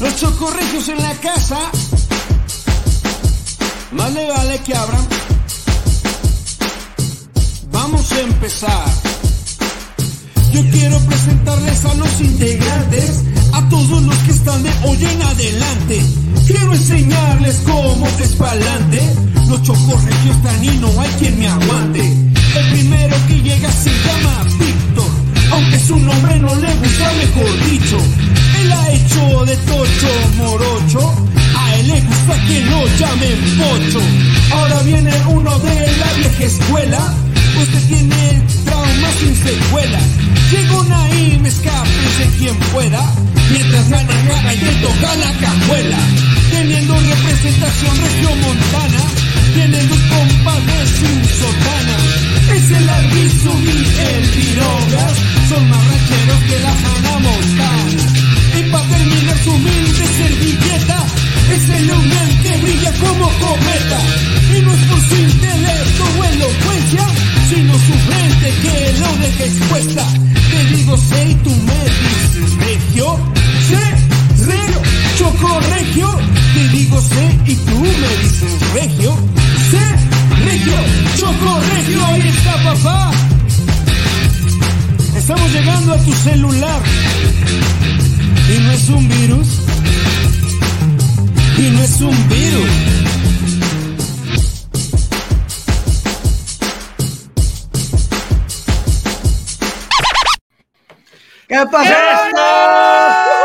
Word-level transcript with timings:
Los 0.00 0.16
chocorregios 0.16 0.88
en 0.88 1.02
la 1.02 1.14
casa. 1.16 1.58
Más 3.92 4.12
le 4.14 4.26
vale 4.28 4.58
que 4.60 4.74
abran. 4.74 5.06
Vamos 7.70 8.10
a 8.12 8.20
empezar. 8.20 8.84
Yo 10.52 10.62
quiero 10.70 10.98
presentarles 11.00 11.84
a 11.84 11.94
los 11.94 12.20
integrantes, 12.20 13.22
a 13.52 13.68
todos 13.68 14.02
los 14.02 14.16
que 14.18 14.30
están 14.32 14.62
de 14.62 14.70
hoy 14.84 15.04
en 15.04 15.22
adelante. 15.22 16.02
Quiero 16.46 16.72
enseñarles 16.72 17.56
cómo 17.66 18.08
es 18.20 18.32
pa'lante. 18.36 19.02
Los 19.48 19.62
chocorregios 19.62 20.36
están 20.36 20.64
y 20.64 20.78
no 20.78 21.00
hay 21.00 21.10
quien 21.18 21.38
me 21.38 21.46
aguante. 21.46 22.00
El 22.00 22.70
primero 22.72 23.16
que 23.28 23.42
llega 23.42 23.70
se 23.70 23.90
llama 23.90 24.44
Víctor, 24.58 24.79
aunque 25.60 25.78
su 25.78 25.98
nombre 25.98 26.38
no 26.38 26.54
le 26.54 26.74
gusta, 26.74 27.12
mejor 27.12 27.70
dicho. 27.70 27.98
Él 28.60 28.72
ha 28.72 28.92
hecho 28.92 29.44
de 29.44 29.56
tocho 29.56 30.08
morocho, 30.38 31.14
a 31.56 31.74
él 31.76 31.88
le 31.88 32.00
gusta 32.00 32.34
que 32.46 32.60
lo 32.62 32.86
llamen 32.98 33.38
pocho. 33.58 34.00
Ahora 34.52 34.82
viene 34.82 35.12
uno 35.28 35.58
de 35.58 35.74
la 35.98 36.12
vieja 36.14 36.44
escuela, 36.44 37.14
usted 37.60 37.82
tiene 37.88 38.42
trauma 38.64 39.08
sin 39.20 39.34
secuela. 39.36 40.00
Llegó 40.50 40.84
Naim, 40.84 41.46
escápese 41.46 42.26
quien 42.38 42.56
pueda, 42.72 43.02
mientras 43.52 43.88
gana 43.90 44.14
gana 44.28 44.54
y 44.54 44.58
te 44.58 44.72
toca 44.86 45.14
la 45.16 45.32
cajuela. 45.40 45.98
Teniendo 46.50 46.94
representación 46.94 47.96
regiomontana, 47.96 49.02
tienen 49.54 49.88
dos 49.88 49.98
compas 49.98 50.66
de 50.66 50.86
sin 50.86 51.24
sotana. 51.24 51.96
Es 52.54 52.70
el 52.70 52.88
Arbizu 52.88 53.52
y 53.62 53.76
el 54.08 54.28
Pirogas, 54.30 55.14
son 55.48 55.68
más 55.70 55.84
rancheros 55.86 56.42
que 56.48 56.58
la 56.60 56.70
Hannah 56.70 57.18
Montana. 57.18 58.02
Y 58.58 58.62
para 58.70 58.88
terminar 58.88 59.38
su 59.44 59.50
humilde 59.50 60.04
servilleta, 60.18 61.06
es 61.54 61.68
el 61.68 61.86
Leonel 61.86 62.40
que 62.42 62.56
brilla 62.58 62.92
como 62.94 63.28
cometa. 63.38 64.00
Y 64.56 64.62
no 64.62 64.74
es 64.74 64.80
por 64.86 65.00
su 65.00 65.16
intelecto 65.16 66.04
o 66.18 66.24
elocuencia, 66.24 67.06
sino 67.48 67.74
su 67.74 67.94
frente 68.08 68.54
que 68.62 68.98
lo 68.98 69.16
deja 69.16 69.44
expuesta. 69.44 70.06
Te 70.50 70.76
digo 70.76 70.96
sé 70.96 71.28
y 71.30 71.34
tú 71.36 71.50
me 71.50 71.84
dices 71.84 72.50
regio, 75.20 75.32
choco 75.32 75.60
regio. 75.60 76.08
Te 76.54 76.68
digo 76.68 77.00
sé 77.00 77.38
y 77.46 77.56
tú 77.56 77.78
me 77.78 78.16
dices 78.22 78.72
regio, 78.74 79.16
sé, 79.70 80.44
regio, 80.44 80.74
choco 81.16 81.60
regio. 81.74 82.06
Ahí 82.06 82.28
está 82.28 82.54
papá. 82.62 83.10
Estamos 85.16 85.52
llegando 85.52 85.94
a 85.94 85.98
tu 85.98 86.12
celular. 86.12 86.80
Y 88.48 88.58
no 88.58 88.70
es 88.72 88.88
un 88.88 89.08
virus. 89.08 89.48
Y 91.58 91.70
no 91.70 91.82
es 91.82 92.00
un 92.00 92.28
virus. 92.28 92.70
¿Qué 101.48 101.66
pasa? 101.70 103.39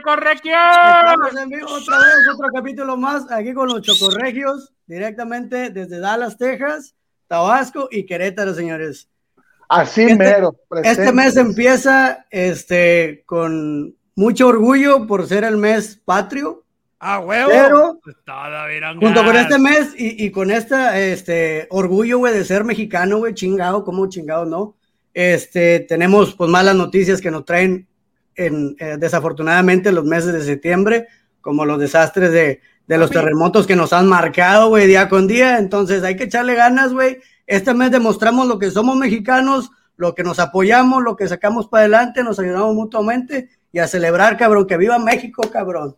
¿Qué 0.00 0.04
pedo, 0.04 0.16
Chocorregio? 0.16 0.52
Estamos 0.52 1.36
en 1.42 1.48
vivo 1.50 1.66
otra 1.72 1.98
vez, 1.98 2.14
otro 2.34 2.48
capítulo 2.54 2.96
más 2.96 3.30
aquí 3.30 3.52
con 3.52 3.68
los 3.68 3.82
Chocorregios, 3.82 4.72
directamente 4.86 5.70
desde 5.70 5.98
Dallas, 6.00 6.38
Texas, 6.38 6.94
Tabasco 7.28 7.88
y 7.90 8.04
Querétaro, 8.06 8.54
señores. 8.54 9.08
Así 9.68 10.02
Este- 10.02 10.16
mero. 10.16 10.54
Este 10.54 10.66
presente. 10.68 11.12
mes 11.12 11.36
empieza 11.36 12.26
este, 12.30 13.22
con 13.26 13.94
mucho 14.16 14.48
orgullo 14.48 15.06
por 15.06 15.26
ser 15.26 15.44
el 15.44 15.56
mes 15.56 16.00
patrio, 16.04 16.64
¡Ah, 16.98 17.20
huevo! 17.20 17.50
pero 17.50 18.00
viranga. 18.68 19.00
junto 19.00 19.24
con 19.24 19.36
este 19.36 19.58
mes 19.58 19.94
y, 19.96 20.24
y 20.26 20.30
con 20.30 20.50
este, 20.50 21.12
este 21.12 21.66
orgullo, 21.70 22.18
güey, 22.18 22.34
de 22.34 22.44
ser 22.44 22.64
mexicano, 22.64 23.18
güey, 23.18 23.34
chingado, 23.34 23.84
como 23.84 24.06
chingado, 24.08 24.44
¿no? 24.44 24.76
Este, 25.14 25.80
tenemos 25.80 26.34
pues 26.34 26.50
malas 26.50 26.74
noticias 26.76 27.20
que 27.20 27.30
nos 27.30 27.44
traen 27.44 27.86
en, 28.34 28.76
eh, 28.78 28.96
desafortunadamente 28.98 29.92
los 29.92 30.04
meses 30.04 30.32
de 30.32 30.42
septiembre, 30.42 31.08
como 31.40 31.64
los 31.64 31.78
desastres 31.78 32.32
de, 32.32 32.60
de 32.86 32.98
los 32.98 33.10
terremotos 33.10 33.66
que 33.66 33.76
nos 33.76 33.92
han 33.92 34.08
marcado, 34.08 34.68
güey, 34.68 34.86
día 34.86 35.08
con 35.08 35.26
día. 35.26 35.58
Entonces 35.58 36.02
hay 36.02 36.16
que 36.16 36.24
echarle 36.24 36.54
ganas, 36.54 36.92
güey. 36.92 37.18
Este 37.46 37.72
mes 37.74 37.90
demostramos 37.90 38.46
lo 38.46 38.58
que 38.58 38.70
somos 38.70 38.96
mexicanos, 38.96 39.70
lo 39.96 40.14
que 40.14 40.24
nos 40.24 40.38
apoyamos, 40.38 41.02
lo 41.02 41.16
que 41.16 41.28
sacamos 41.28 41.68
para 41.68 41.82
adelante, 41.82 42.24
nos 42.24 42.38
ayudamos 42.38 42.74
mutuamente 42.74 43.50
y 43.72 43.78
a 43.78 43.86
celebrar, 43.86 44.36
cabrón, 44.36 44.66
que 44.66 44.76
viva 44.76 44.98
México, 44.98 45.42
cabrón. 45.52 45.94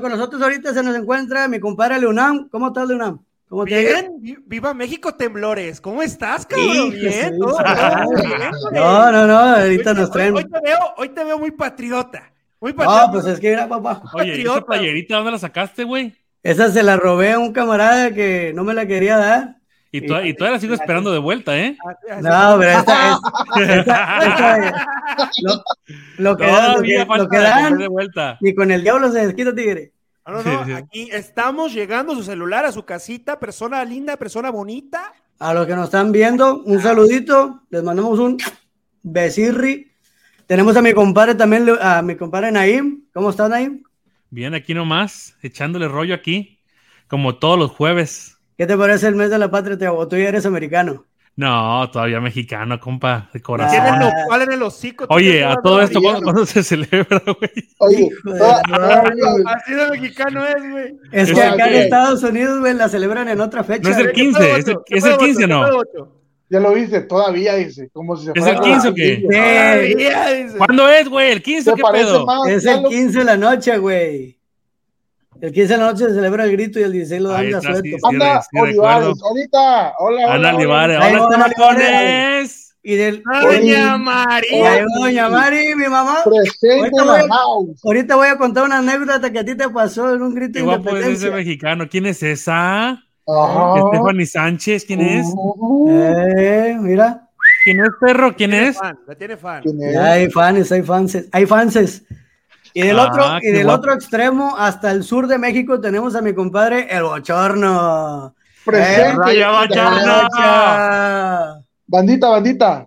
Con 0.00 0.10
nosotros 0.10 0.40
ahorita 0.42 0.72
se 0.72 0.82
nos 0.82 0.94
encuentra 0.94 1.48
mi 1.48 1.58
compadre 1.58 1.98
Leonam. 1.98 2.48
¿Cómo 2.48 2.68
estás, 2.68 2.86
Leonam? 2.86 3.25
¿Cómo 3.48 3.64
te? 3.64 3.78
Bien, 3.80 4.12
vi- 4.18 4.38
viva 4.44 4.74
México 4.74 5.14
temblores. 5.14 5.80
¿Cómo 5.80 6.02
estás, 6.02 6.44
cabrón? 6.46 6.90
Bien, 6.90 7.38
todo, 7.38 7.56
todo 7.56 7.64
bien. 8.26 8.40
No, 8.72 9.12
no, 9.12 9.26
no, 9.26 9.38
ahorita 9.38 9.90
Hoy- 9.90 9.96
nos 9.96 10.10
traen. 10.10 10.34
Hoy, 10.36 10.42
hoy 10.44 10.50
te 10.50 10.60
veo, 10.60 10.78
hoy 10.96 11.08
te 11.10 11.24
veo 11.24 11.38
muy 11.38 11.50
patriota. 11.52 12.32
Muy 12.60 12.72
patriota. 12.72 13.06
No, 13.06 13.12
pues 13.12 13.26
es 13.26 13.38
que 13.40 13.50
mira, 13.50 13.68
papá. 13.68 14.02
Oye, 14.14 14.32
¿esa 14.32 14.42
Patriota. 14.54 14.66
playerita 14.66 15.16
dónde 15.16 15.30
la 15.32 15.38
sacaste, 15.38 15.84
güey? 15.84 16.14
Esa 16.42 16.70
se 16.70 16.82
la 16.82 16.96
robé 16.96 17.32
a 17.32 17.38
un 17.38 17.52
camarada 17.52 18.12
que 18.12 18.52
no 18.54 18.64
me 18.64 18.74
la 18.74 18.86
quería 18.86 19.16
dar. 19.18 19.56
Y, 19.92 20.04
to- 20.06 20.22
y 20.24 20.34
todavía 20.34 20.56
la 20.56 20.60
sigo 20.60 20.74
esperando 20.74 21.12
de 21.12 21.18
vuelta, 21.18 21.56
¿eh? 21.56 21.76
Así- 22.10 22.22
No, 22.22 22.56
pero 22.58 22.70
esta 22.78 23.12
es. 23.56 23.68
esta- 23.78 24.18
esta- 24.26 24.86
lo, 25.42 25.62
lo 26.18 26.36
que 26.36 26.46
dan, 26.46 26.72
lo 26.74 26.82
que, 26.82 26.94
Todavía 26.94 26.98
lo 27.00 27.06
falta 27.06 27.28
que 27.30 27.38
dan, 27.42 27.78
de 27.78 27.88
vuelta. 27.88 28.38
y 28.40 28.54
con 28.54 28.70
el 28.72 28.82
diablo 28.82 29.10
se 29.12 29.24
desquita, 29.26 29.54
tigre. 29.54 29.92
No, 30.26 30.42
no, 30.42 30.42
no, 30.42 30.64
sí. 30.64 30.72
Aquí 30.72 31.08
estamos 31.12 31.72
llegando 31.72 32.12
a 32.12 32.16
su 32.16 32.24
celular, 32.24 32.64
a 32.64 32.72
su 32.72 32.84
casita, 32.84 33.38
persona 33.38 33.84
linda, 33.84 34.16
persona 34.16 34.50
bonita. 34.50 35.12
A 35.38 35.54
los 35.54 35.66
que 35.66 35.74
nos 35.76 35.84
están 35.84 36.10
viendo, 36.10 36.62
un 36.62 36.82
saludito. 36.82 37.62
Les 37.70 37.82
mandamos 37.82 38.18
un 38.18 38.36
besirri. 39.02 39.92
Tenemos 40.46 40.76
a 40.76 40.82
mi 40.82 40.92
compadre 40.92 41.34
también, 41.34 41.66
a 41.80 42.02
mi 42.02 42.16
compadre 42.16 42.50
Naim. 42.50 43.04
¿Cómo 43.12 43.30
está, 43.30 43.48
Naim? 43.48 43.82
Bien, 44.30 44.54
aquí 44.54 44.74
nomás, 44.74 45.36
echándole 45.42 45.86
rollo 45.86 46.14
aquí, 46.14 46.58
como 47.06 47.36
todos 47.36 47.58
los 47.58 47.70
jueves. 47.70 48.36
¿Qué 48.58 48.66
te 48.66 48.76
parece 48.76 49.06
el 49.06 49.14
mes 49.14 49.30
de 49.30 49.38
la 49.38 49.50
patria, 49.50 49.78
tú 49.78 50.16
ya 50.16 50.28
eres 50.28 50.46
americano? 50.46 51.04
No, 51.38 51.90
todavía 51.90 52.18
mexicano, 52.18 52.80
compa, 52.80 53.28
de 53.32 53.38
Ah. 53.38 53.42
corazón. 53.42 53.82
Tiene 53.82 53.98
lo 54.06 54.10
cual 54.26 54.42
en 54.42 54.52
el 54.52 54.62
hocico. 54.62 55.04
Oye, 55.10 55.44
a 55.44 55.54
todo 55.56 55.82
esto. 55.82 56.00
¿cuándo, 56.00 56.22
cuándo 56.22 56.46
se 56.46 56.62
celebra, 56.62 57.22
güey? 57.26 57.50
Oye. 57.78 58.08
Así 59.46 59.74
de 59.74 59.90
mexicano 59.90 60.46
es, 60.46 60.70
güey. 60.70 60.94
Es 61.12 61.32
que 61.32 61.42
acá 61.42 61.68
en 61.68 61.74
Estados 61.74 62.22
Unidos, 62.22 62.60
güey, 62.60 62.74
la 62.74 62.88
celebran 62.88 63.28
en 63.28 63.40
otra 63.40 63.64
fecha. 63.64 63.82
No 63.82 63.90
es 63.90 63.96
el 63.98 64.02
güey. 64.04 64.14
15, 64.14 64.50
es 64.58 64.68
el, 64.68 64.76
es 64.88 65.04
el 65.04 65.16
15, 65.18 65.46
¿no? 65.46 65.66
ya 66.48 66.60
lo 66.60 66.72
viste, 66.72 67.00
todavía 67.00 67.56
dice, 67.56 67.90
como 67.92 68.16
si 68.16 68.26
se 68.26 68.32
¿Es 68.36 68.46
el 68.46 68.60
15 68.60 68.88
o 68.88 68.94
qué? 68.94 69.16
Todavía, 69.28 70.28
dice. 70.28 70.58
¿Cuándo 70.58 70.88
es, 70.88 71.08
güey? 71.08 71.32
¿El 71.32 71.42
15 71.42 71.70
¿Te 71.72 71.76
qué 71.76 71.82
parece 71.82 72.04
pedo? 72.04 72.24
más? 72.24 72.48
es 72.48 72.64
el 72.64 72.82
lo- 72.82 72.88
15 72.88 73.18
de 73.18 73.24
la 73.24 73.36
noche, 73.36 73.76
güey. 73.78 74.35
El 75.40 75.52
15 75.52 75.72
de 75.74 75.78
la 75.78 75.86
noche 75.92 76.04
se 76.06 76.14
celebra 76.14 76.44
el 76.44 76.52
grito 76.52 76.80
y 76.80 76.82
el 76.82 76.92
16 76.92 77.20
lo 77.22 77.28
dan 77.30 77.50
de 77.50 77.56
asueto. 77.56 77.82
sí, 77.82 77.96
Anda, 78.02 78.42
sí. 78.42 78.58
Olivares, 78.58 79.22
ahorita. 79.22 79.92
Hola, 79.98 80.24
hola. 80.24 80.34
Ana 80.34 80.48
hola. 80.48 80.56
Olivares, 80.56 80.96
hola, 80.98 81.18
va, 81.18 81.30
chamacones. 81.30 82.62
Y 82.82 82.94
del. 82.94 83.22
Doña 83.42 83.98
María. 83.98 84.84
Doña 85.00 85.28
Mari, 85.28 85.74
mi 85.74 85.88
mamá. 85.88 86.18
Presente 86.24 86.78
Ahorita 86.78 87.04
voy- 87.04 87.28
house. 87.30 87.80
Ahorita 87.84 88.16
voy 88.16 88.28
a 88.28 88.38
contar 88.38 88.64
una 88.64 88.78
anécdota 88.78 89.30
que 89.32 89.38
a 89.40 89.44
ti 89.44 89.56
te 89.56 89.68
pasó 89.68 90.14
en 90.14 90.22
un 90.22 90.34
grito 90.34 90.58
de 90.60 90.64
guapo 90.64 90.90
es 90.90 90.94
ese 90.94 90.94
independencia. 91.10 91.30
mexicano. 91.32 91.88
¿Quién 91.90 92.06
es 92.06 92.22
esa? 92.22 92.90
Ajá. 93.28 93.74
Stephanie 93.88 94.26
Sánchez, 94.26 94.84
¿quién 94.84 95.00
es? 95.00 95.26
Eh, 95.88 96.76
mira. 96.80 97.22
¿Quién 97.64 97.80
es, 97.80 97.88
perro? 98.00 98.36
¿Quién 98.36 98.54
es? 98.54 98.78
fan, 98.78 98.96
la 99.08 99.14
tiene 99.16 99.36
fan. 99.36 99.62
¿Quién 99.62 99.82
es? 99.82 99.94
Ya 99.94 100.12
hay 100.12 100.30
fans, 100.30 100.70
hay 100.70 100.82
fans, 100.82 101.18
hay 101.32 101.46
fans. 101.46 102.02
Y 102.76 102.82
del 102.82 102.98
Ah, 102.98 103.08
otro, 103.10 103.38
y 103.40 103.52
del 103.52 103.70
otro 103.70 103.94
extremo 103.94 104.54
hasta 104.58 104.90
el 104.90 105.02
sur 105.02 105.26
de 105.28 105.38
México 105.38 105.80
tenemos 105.80 106.14
a 106.14 106.20
mi 106.20 106.34
compadre 106.34 106.86
el 106.94 107.04
Bochorno. 107.04 108.34
Presente. 108.66 109.40
Eh. 109.40 109.46
Bocha. 109.46 109.90
Bandita, 111.86 112.28
bandita, 112.28 112.86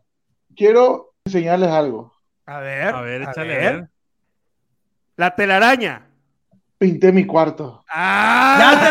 quiero 0.56 1.14
enseñarles 1.26 1.72
algo. 1.72 2.14
A 2.46 2.60
ver. 2.60 2.94
A 2.94 3.02
ver, 3.02 3.22
échale 3.24 3.56
a 3.56 3.58
ver. 3.72 3.90
La 5.16 5.34
telaraña. 5.36 6.06
Pinté 6.78 7.12
mi 7.12 7.26
cuarto. 7.26 7.84
¡Ah! 7.92 8.58
Ya 8.60 8.80
te 8.80 8.90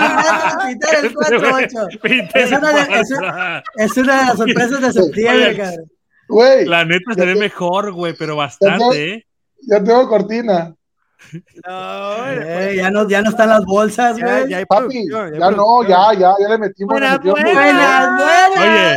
pintar 0.68 1.04
el 1.04 1.14
4-8. 1.14 2.00
Pinté 2.02 2.42
Es 2.42 2.50
una 2.52 2.72
de- 2.72 3.00
es- 3.00 3.08
cuarto. 3.16 3.70
Es 3.76 3.96
una 3.96 4.18
de 4.20 4.26
las 4.26 4.36
sorpresas 4.36 4.80
de 4.80 4.92
septiembre, 4.92 5.56
cabrón. 5.56 5.90
Güey, 6.28 6.66
La 6.66 6.84
neta 6.84 7.14
se 7.14 7.24
ve 7.24 7.36
mejor, 7.36 7.92
güey, 7.92 8.14
pero 8.18 8.34
bastante, 8.36 9.14
¿eh? 9.14 9.24
ya 9.62 9.80
tengo 9.82 10.06
cortina. 10.08 10.74
No, 11.66 12.26
Eh, 12.30 12.74
ya, 12.76 12.90
no, 12.90 13.08
ya 13.08 13.20
no 13.22 13.30
están 13.30 13.48
las 13.48 13.64
bolsas, 13.64 14.16
ya, 14.16 14.24
güey. 14.24 14.48
ya 14.50 14.56
hay 14.58 14.64
Papi, 14.66 15.10
ya 15.10 15.50
no, 15.50 15.82
ya, 15.82 16.12
ya, 16.18 16.32
ya 16.40 16.48
le 16.48 16.58
metimos. 16.58 16.94
le 17.00 17.00
Buenas, 17.00 17.18
metimos. 17.24 17.40
buenas. 17.54 18.08
Buenas. 18.08 18.96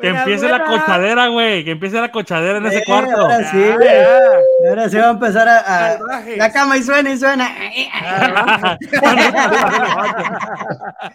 Que 0.00 0.08
empiece 0.08 0.48
la 0.48 0.64
cochadera, 0.64 1.28
güey. 1.28 1.62
Que 1.64 1.72
empiece 1.72 2.00
la 2.00 2.10
cochadera 2.10 2.56
en 2.58 2.66
ese 2.66 2.78
Eh, 2.78 2.84
cuarto. 2.86 3.20
Ahora 3.20 3.50
sí, 3.50 3.60
Ya, 3.60 3.74
güey. 3.76 3.88
ya. 3.88 4.68
Ahora 4.70 4.88
sí 4.88 4.96
va 4.96 5.06
a 5.06 5.10
empezar 5.10 5.46
a, 5.48 5.98
la 6.38 6.52
cama 6.52 6.76
y 6.78 6.82
suena 6.82 7.10
y 7.10 7.18
suena. 7.18 7.48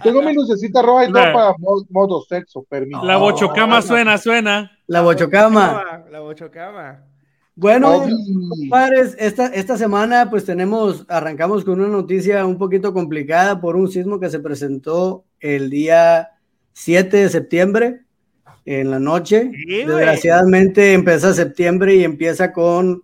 Tengo 0.03 0.21
mi 0.21 0.33
lucecita 0.33 0.81
roja 0.81 1.05
y 1.05 1.11
todo 1.11 1.23
para 1.33 1.53
mo- 1.57 1.85
modo 1.89 2.21
sexo, 2.29 2.63
permiso. 2.69 3.03
La 3.03 3.17
bochocama 3.17 3.81
suena, 3.81 4.17
suena. 4.17 4.71
La 4.87 5.01
bochocama. 5.01 6.03
La 6.11 6.19
bochocama. 6.19 6.99
Bueno, 7.55 7.97
Obi. 7.97 8.69
Padres, 8.69 9.15
esta, 9.17 9.47
esta 9.47 9.77
semana 9.77 10.29
pues 10.29 10.43
tenemos, 10.43 11.05
arrancamos 11.07 11.63
con 11.63 11.79
una 11.79 11.87
noticia 11.89 12.45
un 12.45 12.57
poquito 12.57 12.93
complicada 12.93 13.61
por 13.61 13.77
un 13.77 13.89
sismo 13.89 14.19
que 14.19 14.29
se 14.29 14.39
presentó 14.39 15.23
el 15.39 15.69
día 15.69 16.31
7 16.73 17.15
de 17.15 17.29
septiembre 17.29 18.01
en 18.65 18.91
la 18.91 18.99
noche. 18.99 19.51
Sí. 19.53 19.85
Desgraciadamente 19.85 20.93
empieza 20.93 21.33
septiembre 21.33 21.95
y 21.95 22.03
empieza 22.03 22.51
con 22.51 23.03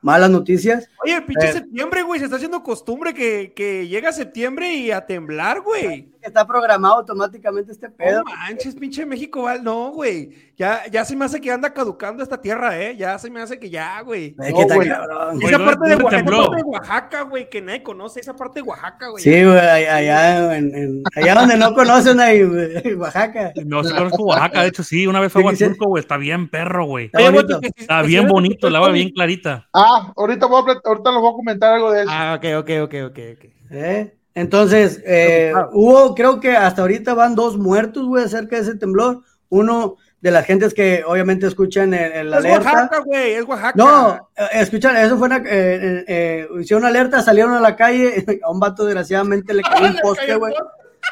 malas 0.00 0.30
noticias. 0.30 0.88
Oye, 1.04 1.16
el 1.16 1.24
pinche 1.24 1.48
Eh. 1.48 1.52
septiembre, 1.54 2.02
güey, 2.02 2.20
se 2.20 2.26
está 2.26 2.36
haciendo 2.36 2.62
costumbre 2.62 3.12
que, 3.14 3.52
que 3.56 3.88
llega 3.88 4.12
septiembre 4.12 4.74
y 4.74 4.92
a 4.92 5.06
temblar, 5.06 5.60
güey. 5.62 6.12
Está 6.28 6.46
programado 6.46 6.96
automáticamente 6.96 7.72
este 7.72 7.88
pedo. 7.90 8.22
No 8.22 8.30
manches, 8.36 8.74
pinche 8.74 9.04
México, 9.04 9.42
Val. 9.42 9.62
No, 9.64 9.90
güey. 9.90 10.30
Ya, 10.56 10.82
ya 10.90 11.04
se 11.04 11.14
me 11.16 11.24
hace 11.24 11.40
que 11.40 11.50
anda 11.52 11.72
caducando 11.72 12.22
esta 12.22 12.40
tierra, 12.40 12.78
¿eh? 12.80 12.96
Ya 12.96 13.18
se 13.18 13.30
me 13.30 13.40
hace 13.40 13.58
que 13.58 13.70
ya, 13.70 14.00
güey. 14.02 14.34
Ay, 14.38 14.52
No, 14.52 14.58
qué 14.58 14.66
tan 14.66 14.76
güey. 14.76 14.88
cabrón. 14.88 15.36
Oye, 15.36 15.46
Esa 15.46 15.58
¿dónde- 15.58 15.64
parte, 15.76 15.88
de 15.88 15.94
Oaxaca, 15.96 16.08
esa 16.16 16.16
tembló? 16.24 16.46
parte 16.48 16.56
de 16.56 16.62
Oaxaca, 16.68 17.22
güey, 17.22 17.50
que 17.50 17.62
nadie 17.62 17.82
conoce. 17.82 18.20
Esa 18.20 18.34
parte 18.36 18.60
de 18.60 18.62
Oaxaca, 18.68 19.08
güey. 19.08 19.22
Sí, 19.22 19.44
güey, 19.44 19.58
allá, 19.58 20.56
en- 20.56 20.74
en- 20.74 21.02
allá 21.16 21.34
donde 21.34 21.56
no 21.56 21.74
conocen 21.74 22.20
ahí, 22.20 22.42
güey, 22.44 22.94
Oaxaca. 22.94 23.52
No 23.64 23.84
sé 23.84 23.94
conozco 23.94 24.24
Oaxaca, 24.24 24.62
de 24.62 24.68
hecho 24.68 24.82
sí, 24.82 25.06
una 25.06 25.20
vez 25.20 25.32
fue 25.32 25.42
a 25.44 25.50
Sí, 25.50 25.56
sí. 25.56 25.64
Huatulco, 25.64 25.86
güey, 25.88 26.00
está 26.00 26.16
bien 26.16 26.48
perro, 26.50 26.86
güey. 26.86 27.06
Está 27.06 27.18
Oye, 27.18 27.30
bonito. 27.30 27.58
güey, 27.58 27.60
que 27.60 27.68
si- 27.76 27.82
Está 27.82 28.00
que 28.02 28.06
bien 28.08 28.26
bonito, 28.28 28.68
el 28.68 28.76
agua 28.76 28.90
bien 28.90 29.10
clarita. 29.10 29.68
Ah, 29.72 30.12
ahorita, 30.16 30.46
voy 30.46 30.58
a, 30.72 30.80
ahorita 30.88 31.10
les 31.12 31.20
voy 31.20 31.30
a 31.30 31.32
comentar 31.36 31.74
algo 31.74 31.92
de 31.92 32.02
eso. 32.02 32.10
Ah, 32.12 32.34
ok, 32.36 32.44
ok, 32.58 32.70
ok, 32.84 32.94
ok, 33.10 33.18
ok. 33.38 33.44
¿Eh? 33.70 34.14
Entonces, 34.38 35.02
eh, 35.04 35.52
hubo, 35.72 36.14
creo 36.14 36.40
que 36.40 36.56
hasta 36.56 36.82
ahorita 36.82 37.14
van 37.14 37.34
dos 37.34 37.56
muertos, 37.58 38.06
güey, 38.06 38.24
acerca 38.24 38.56
de 38.56 38.62
ese 38.62 38.74
temblor. 38.76 39.22
Uno 39.48 39.96
de 40.20 40.30
las 40.30 40.44
gentes 40.46 40.74
que 40.74 41.02
obviamente 41.06 41.46
escuchan 41.46 41.94
el, 41.94 42.12
el 42.12 42.28
Es 42.28 42.34
alerta. 42.34 42.72
Oaxaca, 42.72 42.98
güey, 43.00 43.32
es 43.34 43.44
Oaxaca. 43.44 43.72
No, 43.76 44.30
eh, 44.36 44.46
escuchan, 44.54 44.96
eso 44.96 45.16
fue 45.16 45.26
una, 45.26 45.36
eh, 45.38 45.42
eh, 45.46 46.04
eh, 46.08 46.48
hicieron 46.60 46.82
una 46.82 46.88
alerta, 46.88 47.22
salieron 47.22 47.54
a 47.54 47.60
la 47.60 47.74
calle, 47.76 48.24
a 48.44 48.50
un 48.50 48.60
vato 48.60 48.84
desgraciadamente 48.84 49.54
le 49.54 49.62
cayó 49.62 49.86
un 49.90 49.96
poste, 50.02 50.34
güey. 50.34 50.54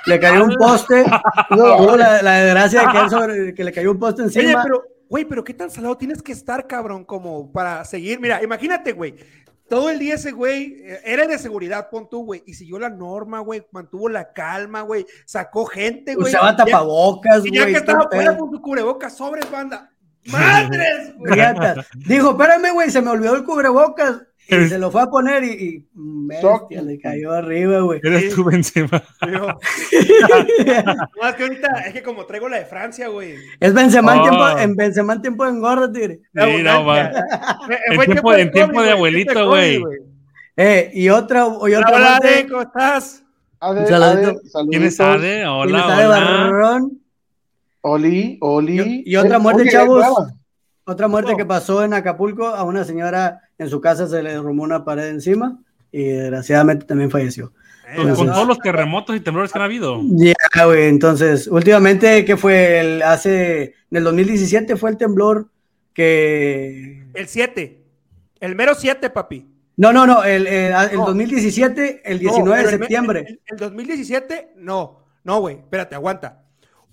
Le 0.06 0.20
cayó 0.20 0.44
un 0.44 0.55
poste, 0.56 1.05
tuvo 1.49 1.96
la, 1.96 2.20
la 2.22 2.32
desgracia 2.40 2.81
de 2.82 2.87
que, 2.93 2.99
él 2.99 3.11
sobre- 3.11 3.55
que 3.55 3.64
le 3.64 3.72
cayó 3.72 3.93
un 3.93 3.99
poste 3.99 4.22
Oye, 4.22 4.40
encima. 4.40 4.62
pero, 4.62 4.82
güey, 5.08 5.25
pero 5.25 5.43
qué 5.44 5.55
tan 5.55 5.70
salado 5.70 5.96
tienes 5.96 6.20
que 6.22 6.32
estar, 6.32 6.67
cabrón, 6.67 7.05
como 7.05 7.50
para 7.52 7.84
seguir. 7.84 8.20
Mira, 8.20 8.43
imagínate, 8.43 8.93
güey. 8.93 9.14
Todo 9.69 9.91
el 9.91 9.99
día 9.99 10.15
ese 10.15 10.31
güey 10.33 10.77
eh, 10.85 11.01
era 11.05 11.27
de 11.27 11.39
seguridad, 11.39 11.91
pon 11.91 12.09
tú, 12.09 12.25
güey, 12.25 12.43
y 12.47 12.55
siguió 12.55 12.79
la 12.79 12.89
norma, 12.89 13.41
güey, 13.41 13.67
mantuvo 13.73 14.09
la 14.09 14.33
calma, 14.33 14.83
güey, 14.83 15.07
sacó 15.25 15.67
gente, 15.67 16.15
güey. 16.15 16.29
Usaba 16.29 16.55
tapabocas, 16.55 17.45
Y 17.45 17.53
ya 17.53 17.63
güey. 17.63 17.73
que 17.73 17.81
estaba 17.81 18.09
fuera 18.11 18.37
con 18.37 18.51
su 18.51 18.63
cubrebocas, 18.63 19.17
sobres, 19.17 19.51
banda. 19.51 19.91
¡Madres, 20.27 21.15
güey! 21.19 21.41
Dijo, 22.07 22.31
espérame, 22.31 22.73
güey, 22.73 22.91
se 22.91 23.03
me 23.03 23.11
olvidó 23.11 23.35
el 23.35 23.45
cubrebocas. 23.45 24.23
Y 24.66 24.69
se 24.69 24.78
lo 24.78 24.90
fue 24.90 25.02
a 25.02 25.06
poner 25.06 25.43
y, 25.44 25.50
y 25.50 25.84
mm, 25.94 26.26
bestia, 26.28 26.82
le 26.82 26.98
cayó 27.00 27.32
arriba, 27.32 27.81
güey. 27.81 28.00
Eres 28.02 28.34
tú 28.34 28.44
No, 28.50 28.60
es 31.28 31.34
que 31.34 31.43
ahorita, 31.43 31.69
es 31.87 31.93
que 31.93 32.02
como 32.02 32.25
traigo 32.26 32.48
la 32.48 32.58
de 32.58 32.64
Francia, 32.66 33.08
güey. 33.08 33.34
Es 33.60 33.72
Benzema 33.75 34.14
en 34.14 34.20
Oh. 34.20 34.22
tiempo, 34.22 34.58
en 34.58 34.76
Benzema 34.76 35.12
en 35.14 35.22
tiempo 35.22 35.44
de 35.44 35.50
engorda, 35.50 35.93
tigre. 35.93 36.20
Sí, 36.34 36.62
no, 36.62 36.84
va. 36.84 37.10
En 37.90 38.00
tiempo- 38.04 38.34
en 38.34 38.50
tiempo 38.52 38.82
de 38.82 38.90
abuelito, 38.93 39.48
güey. 39.48 39.82
Eh, 40.56 40.90
y 40.94 41.08
otra, 41.10 41.40
y 41.46 41.50
Hola, 41.50 41.78
otra 41.81 41.96
hola, 41.96 42.08
muerte. 42.20 42.28
Ade, 42.28 42.48
¿cómo 42.48 42.62
estás? 42.62 43.22
Ade. 43.60 43.94
Ade. 43.94 44.38
¿Quién 44.70 44.82
es 44.84 45.00
Ade? 45.00 45.37
¿Quién 45.38 45.46
Hola, 45.48 45.78
está 45.81 45.98
de 45.98 46.06
hola. 46.06 46.19
barrón? 46.20 47.00
Oli, 47.82 48.38
Oli. 48.40 48.81
Y- 49.04 49.12
y 49.12 49.16
otra 49.16 49.38
muerte, 49.38 49.62
oye, 49.62 49.70
chavos. 49.70 49.98
nueva. 50.00 50.32
Otra 50.84 51.08
muerte 51.08 51.32
Oh. 51.34 51.37
que 51.37 51.44
pasó 51.44 51.84
en 51.84 51.94
Acapulco, 51.94 52.46
a 52.46 52.62
una 52.62 52.84
señora 52.84 53.40
en 53.58 53.69
su 53.70 53.81
casa 53.81 54.06
se 54.06 54.23
le 54.23 54.31
derrumbó 54.32 54.64
una 54.64 54.85
pared 54.85 55.06
encima 55.08 55.58
y 55.93 56.05
desgraciadamente 56.05 56.87
también 56.87 57.11
falleció. 57.11 57.53
Con, 57.97 58.08
Eh, 58.11 58.14
con 58.14 58.26
no. 58.26 58.32
todos 58.32 58.49
los 58.49 58.58
terremotos 58.58 59.14
y 59.17 59.20
temblores 59.20 59.53
que 59.53 59.58
han 59.58 59.64
habido. 59.64 60.00
Ya, 60.11 60.35
güey, 60.64 60.88
entonces, 60.88 61.47
últimamente, 61.47 62.25
¿qué 62.25 62.37
fue? 62.37 62.81
El, 62.81 63.03
hace, 63.03 63.62
en 63.91 63.97
el 63.99 64.05
2017 64.05 64.76
fue 64.76 64.91
el 64.91 64.97
temblor 64.97 65.49
que... 65.94 67.06
El 67.14 67.26
7. 67.26 67.82
El 68.41 68.55
mero 68.55 68.75
7, 68.75 69.08
papi. 69.11 69.47
No, 69.76 69.93
no, 69.93 70.06
no, 70.06 70.25
el, 70.25 70.47
el, 70.47 70.73
el 70.73 70.97
No. 70.97 71.06
2017, 71.06 72.03
el 72.05 72.14
No, 72.23 72.31
19 72.31 72.56
pero 72.56 72.70
de 72.70 72.79
septiembre. 72.79 73.25
El, 73.29 73.41
el 73.47 73.56
2017, 73.56 74.53
no. 74.56 75.05
No, 75.25 75.41
güey. 75.41 75.56
Espérate, 75.56 75.94
aguanta. 75.94 76.43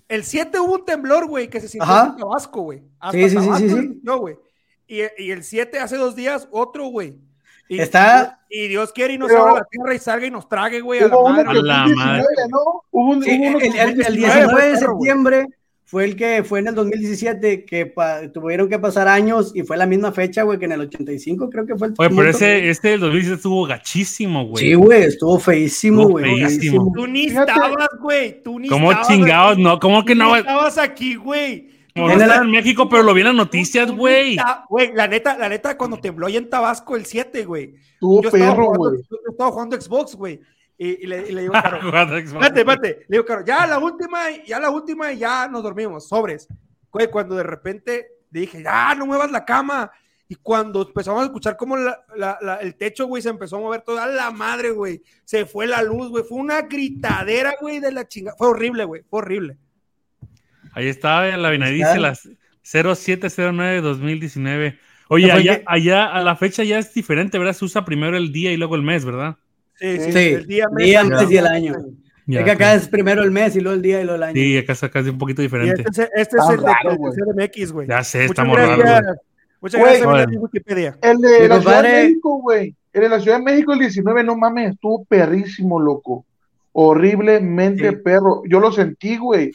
El 0.08 0.24
7 0.24 0.58
hubo 0.60 0.74
un 0.74 0.84
temblor, 0.84 1.26
güey, 1.26 1.48
que 1.48 1.60
se 1.60 1.68
sintió 1.68 1.90
Ajá. 1.90 2.10
en 2.12 2.16
Tabasco, 2.18 2.62
güey. 2.62 2.82
Hasta 3.00 3.18
Sí, 3.18 3.30
sí, 3.30 3.38
sí, 3.38 3.48
sí, 3.58 3.68
sintió, 3.70 4.18
güey. 4.18 4.36
Y, 4.86 5.00
y 5.18 5.30
el 5.30 5.44
7 5.44 5.78
hace 5.78 5.96
dos 5.96 6.14
días, 6.16 6.48
otro, 6.50 6.86
güey. 6.86 7.14
Y, 7.68 7.80
Está- 7.80 8.40
Y 8.50 8.68
Dios 8.68 8.92
quiere 8.92 9.14
y 9.14 9.18
nos 9.18 9.32
abra 9.32 9.54
la 9.54 9.64
tierra 9.64 9.94
y 9.94 9.98
salga 9.98 10.26
y 10.26 10.30
nos 10.30 10.48
trague, 10.48 10.80
güey, 10.82 11.00
a 11.00 11.08
la 11.08 11.16
madre. 11.22 11.48
A 11.48 11.52
la 11.54 11.84
el 11.84 11.84
19, 11.86 11.94
madre. 11.96 12.24
¿no? 12.50 12.58
Hubo 12.90 13.10
un, 13.12 13.22
Sí, 13.22 13.30
hubo 13.40 13.58
el, 13.58 13.70
fue 13.72 13.80
el- 13.82 13.88
el 13.88 13.94
19 13.96 14.34
19 14.40 14.68
de 14.68 14.76
septiembre 14.76 15.46
fue 15.86 16.04
el 16.04 16.16
que 16.16 16.42
fue 16.42 16.58
en 16.58 16.68
el 16.68 16.74
2017 16.74 17.64
que 17.64 17.86
pa- 17.86 18.30
tuvieron 18.32 18.68
que 18.68 18.78
pasar 18.78 19.06
años 19.06 19.52
y 19.54 19.62
fue 19.62 19.76
la 19.76 19.86
misma 19.86 20.12
fecha, 20.12 20.42
güey, 20.42 20.58
que 20.58 20.64
en 20.64 20.72
el 20.72 20.80
85 20.80 21.48
creo 21.50 21.66
que 21.66 21.76
fue 21.76 21.88
el 21.88 21.94
Oye, 21.96 22.10
pero 22.10 22.28
ese, 22.30 22.68
este 22.68 22.88
del 22.90 23.00
2017 23.00 23.36
estuvo 23.36 23.64
gachísimo, 23.66 24.46
güey. 24.46 24.64
Sí, 24.64 24.74
güey, 24.74 25.02
estuvo 25.04 25.38
feísimo, 25.38 26.08
güey. 26.08 26.24
Tú 26.94 27.06
ni 27.06 27.28
Fíjate. 27.28 27.52
estabas, 27.52 27.88
güey. 28.00 28.42
Tú 28.42 28.58
ni 28.58 28.68
¿Cómo 28.68 28.90
estabas 28.90 29.08
chingados? 29.08 29.58
No, 29.58 29.78
¿cómo 29.78 30.04
que 30.04 30.14
no, 30.14 30.34
estabas 30.36 30.78
aquí, 30.78 31.14
güey. 31.14 31.68
Como 31.94 32.06
En 32.10 32.12
no 32.18 32.24
el- 32.24 32.28
estaba 32.28 32.44
en 32.44 32.50
México, 32.50 32.88
pero 32.88 33.02
lo 33.04 33.14
vi 33.14 33.20
en 33.20 33.28
las 33.28 33.36
noticias, 33.36 33.90
güey. 33.92 34.36
la 34.94 35.06
neta, 35.06 35.38
la 35.38 35.48
neta, 35.48 35.76
cuando 35.78 35.98
tembló 36.00 36.26
allá 36.26 36.38
en 36.38 36.50
Tabasco 36.50 36.96
el 36.96 37.06
7, 37.06 37.44
güey. 37.44 37.76
Estaba, 38.00 38.30
perro, 38.32 38.64
jugando, 38.66 38.90
güey. 38.90 39.02
yo 39.10 39.16
estaba 39.30 39.50
jugando 39.52 39.80
Xbox, 39.80 40.14
güey. 40.16 40.40
Y, 40.76 41.04
y 41.04 41.06
le, 41.06 41.28
y 41.28 41.32
le 41.32 41.40
digo, 41.42 41.52
Caro, 41.52 41.76
espérate, 41.76 42.18
espérate. 42.58 42.88
Le 43.08 43.16
digo, 43.16 43.24
Caro, 43.24 43.44
ya 43.44 43.64
la 43.68 43.78
última, 43.78 44.22
ya 44.44 44.58
la 44.58 44.70
última 44.70 45.12
y 45.12 45.18
ya 45.18 45.46
nos 45.46 45.62
dormimos, 45.62 46.08
sobres. 46.08 46.48
Güey, 46.90 47.08
cuando 47.10 47.36
de 47.36 47.44
repente 47.44 48.08
le 48.32 48.40
dije, 48.40 48.60
ya, 48.62 48.94
no 48.96 49.06
muevas 49.06 49.30
la 49.30 49.44
cama. 49.44 49.90
Y 50.28 50.34
cuando 50.36 50.82
empezamos 50.82 51.22
a 51.22 51.26
escuchar 51.26 51.56
cómo 51.56 51.76
la- 51.76 52.04
la- 52.16 52.38
la- 52.40 52.56
el 52.56 52.74
techo, 52.74 53.06
güey, 53.06 53.22
se 53.22 53.28
empezó 53.28 53.56
a 53.56 53.60
mover 53.60 53.82
toda 53.82 54.06
la 54.08 54.32
madre, 54.32 54.70
güey. 54.70 55.00
Se 55.24 55.46
fue 55.46 55.68
la 55.68 55.80
luz, 55.82 56.08
güey. 56.08 56.24
Fue 56.24 56.38
una 56.38 56.62
gritadera, 56.62 57.54
güey, 57.60 57.78
de 57.78 57.92
la 57.92 58.08
chingada. 58.08 58.36
Fue 58.36 58.48
horrible, 58.48 58.84
güey. 58.84 59.02
Fue 59.08 59.18
horrible. 59.20 59.58
Ahí 60.74 60.88
está, 60.88 61.36
la 61.36 61.48
Ahí 61.48 61.58
dice 61.74 61.82
está. 61.88 62.00
las 62.00 62.28
0709-2019. 62.64 64.78
Oye, 65.08 65.28
¿No 65.28 65.34
allá, 65.34 65.58
que- 65.58 65.64
allá 65.66 66.06
a 66.06 66.22
la 66.22 66.36
fecha 66.36 66.64
ya 66.64 66.78
es 66.78 66.92
diferente, 66.94 67.38
¿verdad? 67.38 67.52
Se 67.52 67.64
usa 67.64 67.84
primero 67.84 68.16
el 68.16 68.32
día 68.32 68.52
y 68.52 68.56
luego 68.56 68.74
el 68.76 68.82
mes, 68.82 69.04
¿verdad? 69.04 69.36
Sí, 69.78 69.98
sí. 70.00 70.12
Sí, 70.12 70.18
el 70.18 70.46
día, 70.46 70.66
mes, 70.72 70.86
día, 70.86 71.04
mes 71.04 71.30
y 71.30 71.36
el 71.36 71.46
año. 71.46 71.74
Ya, 72.26 72.38
es 72.40 72.44
que 72.46 72.50
acá 72.52 72.72
sí. 72.72 72.78
es 72.84 72.88
primero 72.88 73.22
el 73.22 73.30
mes 73.30 73.54
y 73.54 73.60
luego 73.60 73.76
el 73.76 73.82
día 73.82 74.00
y 74.00 74.04
luego 74.04 74.16
el 74.16 74.22
año. 74.22 74.34
Sí, 74.34 74.56
acá 74.56 74.72
es 74.72 74.82
acá 74.82 75.00
es 75.00 75.06
un 75.08 75.18
poquito 75.18 75.42
Y 75.42 75.44
diferente. 75.44 75.82
este 75.86 76.02
es, 76.04 76.10
este 76.14 76.36
es 76.38 76.48
el 76.50 76.56
de 76.60 76.66
raro, 76.66 76.96
güey. 76.96 77.12
CDMX, 77.12 77.72
güey. 77.72 77.88
Ya 77.88 78.02
sé, 78.02 78.18
Muchas 78.18 78.30
estamos 78.30 78.56
raros. 78.56 78.78
Muchas 79.60 79.80
Güey. 79.80 80.00
gracias, 80.00 80.42
Wikipedia. 80.42 80.98
El 81.02 81.18
de 81.18 81.40
Mi 81.40 81.48
la 81.48 81.60
Ciudad 81.60 81.82
de 81.82 81.92
México, 82.02 82.38
güey. 82.40 82.74
El 82.92 83.00
de 83.02 83.08
la 83.08 83.20
Ciudad 83.20 83.38
de 83.38 83.44
México, 83.44 83.72
el 83.72 83.78
19, 83.78 84.24
no 84.24 84.36
mames, 84.36 84.72
estuvo 84.72 85.04
perrísimo, 85.04 85.80
loco. 85.80 86.24
Horriblemente 86.72 87.90
Sí. 87.90 87.96
perro. 88.02 88.42
Yo 88.48 88.60
lo 88.60 88.72
sentí, 88.72 89.16
güey. 89.16 89.52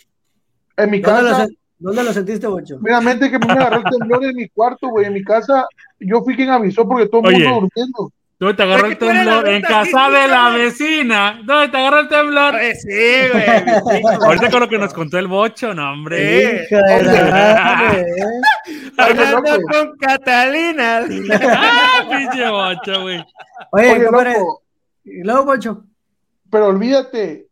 En 0.80 0.90
mi 0.90 1.00
¿Dónde, 1.00 1.22
lo, 1.24 1.30
casa, 1.30 1.48
dónde 1.78 2.04
lo 2.04 2.14
sentiste, 2.14 2.48
Bocho? 2.48 2.80
meramente 2.80 3.30
que 3.30 3.38
me 3.38 3.52
agarró 3.52 3.78
el 3.78 3.84
temblor 3.84 4.24
en 4.24 4.36
mi 4.36 4.48
cuarto, 4.50 4.88
güey. 4.90 5.06
En 5.08 5.14
mi 5.14 5.24
casa, 5.24 5.68
yo 6.00 6.24
fui 6.24 6.36
quien 6.36 6.50
avisó 6.50 6.88
porque 6.88 7.08
todo 7.08 7.30
el 7.30 7.44
mundo 7.44 7.62
durmiendo. 7.62 8.12
¿Dónde 8.40 8.56
te 8.56 8.64
agarró 8.64 8.88
el 8.88 8.98
temblor? 8.98 9.50
En 9.50 9.62
casa 9.62 10.10
de 10.10 10.28
la 10.30 10.50
vecina. 10.52 11.42
¿Dónde 11.44 11.68
te 11.68 11.78
agarró 11.78 12.00
el 12.00 12.08
temblor? 12.08 12.56
Sí, 12.74 13.28
güey. 13.34 13.46
Ahorita 14.26 14.50
con 14.50 14.62
lo 14.62 14.70
que 14.70 14.78
nos 14.78 14.94
contó 14.94 15.20
el 15.20 15.28
bocho, 15.28 15.74
no, 15.74 15.92
hombre. 15.92 16.66
Hablando 18.98 19.58
con 19.70 19.98
Catalina. 19.98 21.00
¡Ah, 21.42 22.08
pinche 22.10 22.50
bocho, 22.50 23.02
güey! 23.02 23.26
Oye, 23.72 24.00
loco, 24.00 24.64
y 25.04 25.24
luego, 25.24 25.44
Bocho. 25.44 25.84
pero 26.50 26.68
olvídate, 26.68 27.48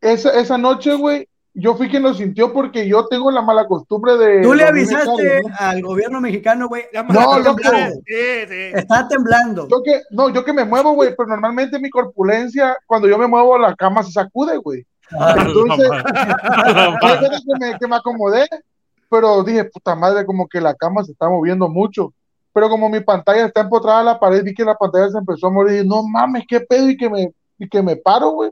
esa, 0.00 0.38
esa 0.38 0.58
noche, 0.58 0.94
güey, 0.94 1.26
yo 1.54 1.74
fui 1.74 1.88
quien 1.88 2.02
lo 2.02 2.14
sintió 2.14 2.52
porque 2.52 2.86
yo 2.86 3.06
tengo 3.06 3.30
la 3.30 3.42
mala 3.42 3.66
costumbre 3.66 4.16
de. 4.16 4.42
Tú 4.42 4.54
le 4.54 4.64
avisaste 4.64 5.42
al 5.58 5.82
gobierno 5.82 6.20
mexicano, 6.20 6.68
güey. 6.68 6.84
No, 6.92 7.38
loco. 7.38 7.56
costumbre. 7.56 7.92
Sí, 8.06 8.46
sí. 8.48 8.70
Está 8.74 9.08
temblando. 9.08 9.68
Yo 9.68 9.82
que, 9.82 10.02
no, 10.10 10.28
yo 10.30 10.44
que 10.44 10.52
me 10.52 10.64
muevo, 10.64 10.92
güey, 10.92 11.14
pero 11.16 11.28
normalmente 11.28 11.78
mi 11.78 11.90
corpulencia, 11.90 12.76
cuando 12.86 13.08
yo 13.08 13.18
me 13.18 13.26
muevo, 13.26 13.58
la 13.58 13.74
cama 13.74 14.02
se 14.02 14.12
sacude, 14.12 14.56
güey. 14.58 14.84
Ah, 15.18 15.34
Entonces, 15.38 15.88
que 17.46 17.58
me, 17.58 17.78
que 17.78 17.88
me 17.88 17.96
acomodé 17.96 18.46
pero 19.08 19.42
dije, 19.42 19.64
puta 19.64 19.94
madre, 19.94 20.26
como 20.26 20.46
que 20.46 20.60
la 20.60 20.74
cama 20.74 21.02
se 21.04 21.12
está 21.12 21.28
moviendo 21.28 21.68
mucho. 21.68 22.12
Pero 22.52 22.68
como 22.68 22.88
mi 22.88 23.00
pantalla 23.00 23.46
está 23.46 23.60
empotrada 23.60 24.00
a 24.00 24.04
la 24.04 24.20
pared, 24.20 24.42
vi 24.44 24.54
que 24.54 24.64
la 24.64 24.74
pantalla 24.74 25.08
se 25.10 25.18
empezó 25.18 25.46
a 25.46 25.50
mover 25.50 25.72
y 25.72 25.76
dije, 25.76 25.88
no 25.88 26.02
mames, 26.02 26.44
qué 26.48 26.60
pedo, 26.60 26.88
y 26.88 26.96
que 26.96 27.08
me, 27.08 27.32
y 27.58 27.68
que 27.68 27.82
me 27.82 27.96
paro, 27.96 28.30
güey. 28.30 28.50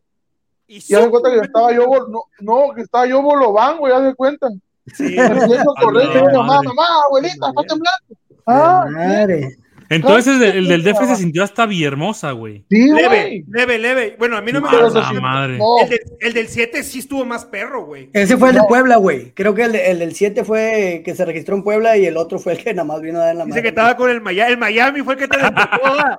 Y 0.68 0.82
Y 0.88 0.94
haz 0.94 1.04
de 1.04 1.10
cuenta 1.10 1.30
que 1.30 1.38
estaba 1.38 1.72
yo, 1.72 1.86
no, 2.08 2.24
no, 2.40 2.74
que 2.74 2.82
estaba 2.82 3.06
yo 3.06 3.22
bolobán, 3.22 3.78
güey, 3.78 3.92
haz 3.92 4.04
de 4.04 4.14
cuenta. 4.14 4.48
Sí, 4.94 5.16
Empiezo 5.18 5.70
a 5.76 5.80
correr 5.80 6.32
mamá, 6.32 6.60
mamá, 6.62 6.86
abuelita, 7.06 7.48
está 7.48 7.62
temblando. 7.62 8.16
Ah, 8.46 8.86
Madre. 8.90 9.56
Entonces 9.88 10.40
el, 10.40 10.56
el 10.58 10.68
del 10.68 10.82
DF 10.82 11.06
se 11.06 11.16
sintió 11.16 11.42
hasta 11.44 11.66
Villahermosa, 11.66 12.32
güey. 12.32 12.64
sí, 12.68 12.88
leve, 12.90 13.06
güey. 13.08 13.44
leve, 13.48 13.78
leve. 13.78 14.16
Bueno, 14.18 14.36
a 14.36 14.40
mí 14.40 14.52
no 14.52 14.60
me. 14.60 14.68
No, 14.70 15.80
El, 15.82 15.88
del- 15.88 16.00
el 16.20 16.32
del 16.32 16.48
7 16.48 16.82
sí 16.82 16.98
estuvo 17.00 17.24
más 17.24 17.44
perro, 17.44 17.84
güey. 17.86 18.10
Ese 18.12 18.36
fue 18.36 18.48
el 18.50 18.56
de. 18.56 18.62
Puebla, 18.68 18.96
güey. 18.96 19.32
Creo 19.32 19.54
que 19.54 19.62
el, 19.62 19.72
de- 19.72 19.90
el 19.90 19.98
del 20.00 20.14
7 20.14 20.44
fue 20.44 21.02
que 21.04 21.14
se 21.14 21.24
registró 21.24 21.54
en 21.56 21.62
Puebla 21.62 21.96
y 21.96 22.04
el 22.06 22.16
otro 22.16 22.38
fue 22.38 22.52
el 22.54 22.58
que 22.64 22.74
nada 22.74 22.84
más 22.86 23.00
vino 23.00 23.20
a 23.20 23.26
dar 23.26 23.36
la 23.36 23.44
Dice 23.44 23.50
madre. 23.50 23.62
que 23.62 23.68
estaba 23.68 23.96
con 23.96 24.10
el 24.10 24.20
Miami. 24.20 24.52
El 24.52 24.58
Miami 24.58 25.02
fue 25.02 25.14
el 25.14 25.18
que 25.20 25.28
te. 25.28 25.36
¿verdad? 25.36 25.70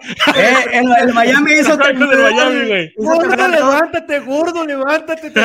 Eh, 0.37 0.53
el, 0.73 0.87
el 1.07 1.13
Miami 1.13 1.51
hizo 1.53 1.77
Con 1.77 1.87
el 1.87 1.97
Miami, 1.97 2.67
güey. 2.67 2.93
Gordo, 2.97 3.47
levántate, 3.47 4.19
gordo, 4.19 4.65
levántate. 4.65 5.31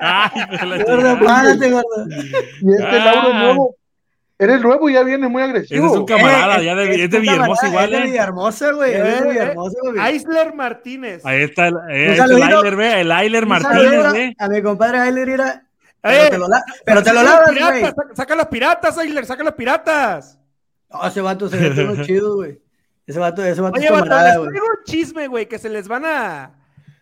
Ay, 0.00 0.30
Gordo, 0.86 1.18
párate, 1.24 1.70
gordo. 1.70 2.06
y 2.62 2.70
este 2.72 2.84
Ah. 2.86 3.04
Lauro 3.14 3.34
nuevo. 3.34 3.76
Eres 4.38 4.60
nuevo 4.60 4.90
y 4.90 4.92
ya 4.92 5.02
viene 5.02 5.28
muy 5.28 5.42
Ese 5.42 5.50
agresivo. 5.50 5.86
es 5.86 5.92
un 5.92 6.04
camarada, 6.06 6.60
ya 6.62 6.74
de, 6.74 6.84
Eh, 6.94 7.04
es 7.04 7.10
de 7.10 7.20
Villahermosa 7.20 7.68
igual, 7.68 7.84
Es 7.86 7.90
de 7.90 7.96
¿eh? 7.96 8.10
Villahermosa, 8.10 8.72
güey. 8.72 8.92
es 8.94 9.02
de 9.02 9.08
Eh, 9.18 9.22
Villahermosa, 9.30 9.76
güey. 9.82 9.98
Aisler 9.98 10.54
Martínez. 10.54 11.24
Ahí 11.24 11.42
está 11.42 11.68
el, 11.68 11.74
eh, 11.90 12.14
el. 12.16 12.20
Ailer, 12.42 12.76
ve, 12.76 13.00
el 13.00 13.12
Ailer 13.12 13.42
Un 13.44 13.48
Martínez, 13.48 14.12
ve. 14.12 14.34
A 14.38 14.48
mi 14.48 14.62
compadre 14.62 14.98
Ailer 14.98 15.28
era. 15.30 15.62
Eh, 16.02 16.28
Pero 16.28 16.30
te 16.30 16.38
lo, 16.38 16.48
la- 16.48 16.64
pero 16.84 17.02
te 17.02 17.12
lo 17.14 17.22
lavas, 17.22 17.46
güey. 17.50 17.80
saca- 17.82 17.94
Saca 18.14 18.36
los 18.36 18.46
piratas, 18.46 18.98
Aisler, 18.98 19.24
saca 19.26 19.42
los 19.42 19.54
piratas. 19.54 20.38
No, 20.92 21.06
ese 21.06 21.20
vato 21.22 21.48
se 21.48 21.56
ve 21.56 21.84
uno 21.84 22.04
chido, 22.04 22.34
güey. 22.36 22.60
Ese 23.06 23.18
vato, 23.18 23.42
ese 23.44 23.60
vato 23.60 23.76
Oye, 23.78 23.86
es 23.86 23.90
camarada, 23.92 24.36
güey. 24.36 24.50
un 24.50 24.84
chisme, 24.84 25.28
güey, 25.28 25.46
que 25.48 25.58
se 25.58 25.68
les 25.70 25.88
van 25.88 26.04
a. 26.04 26.52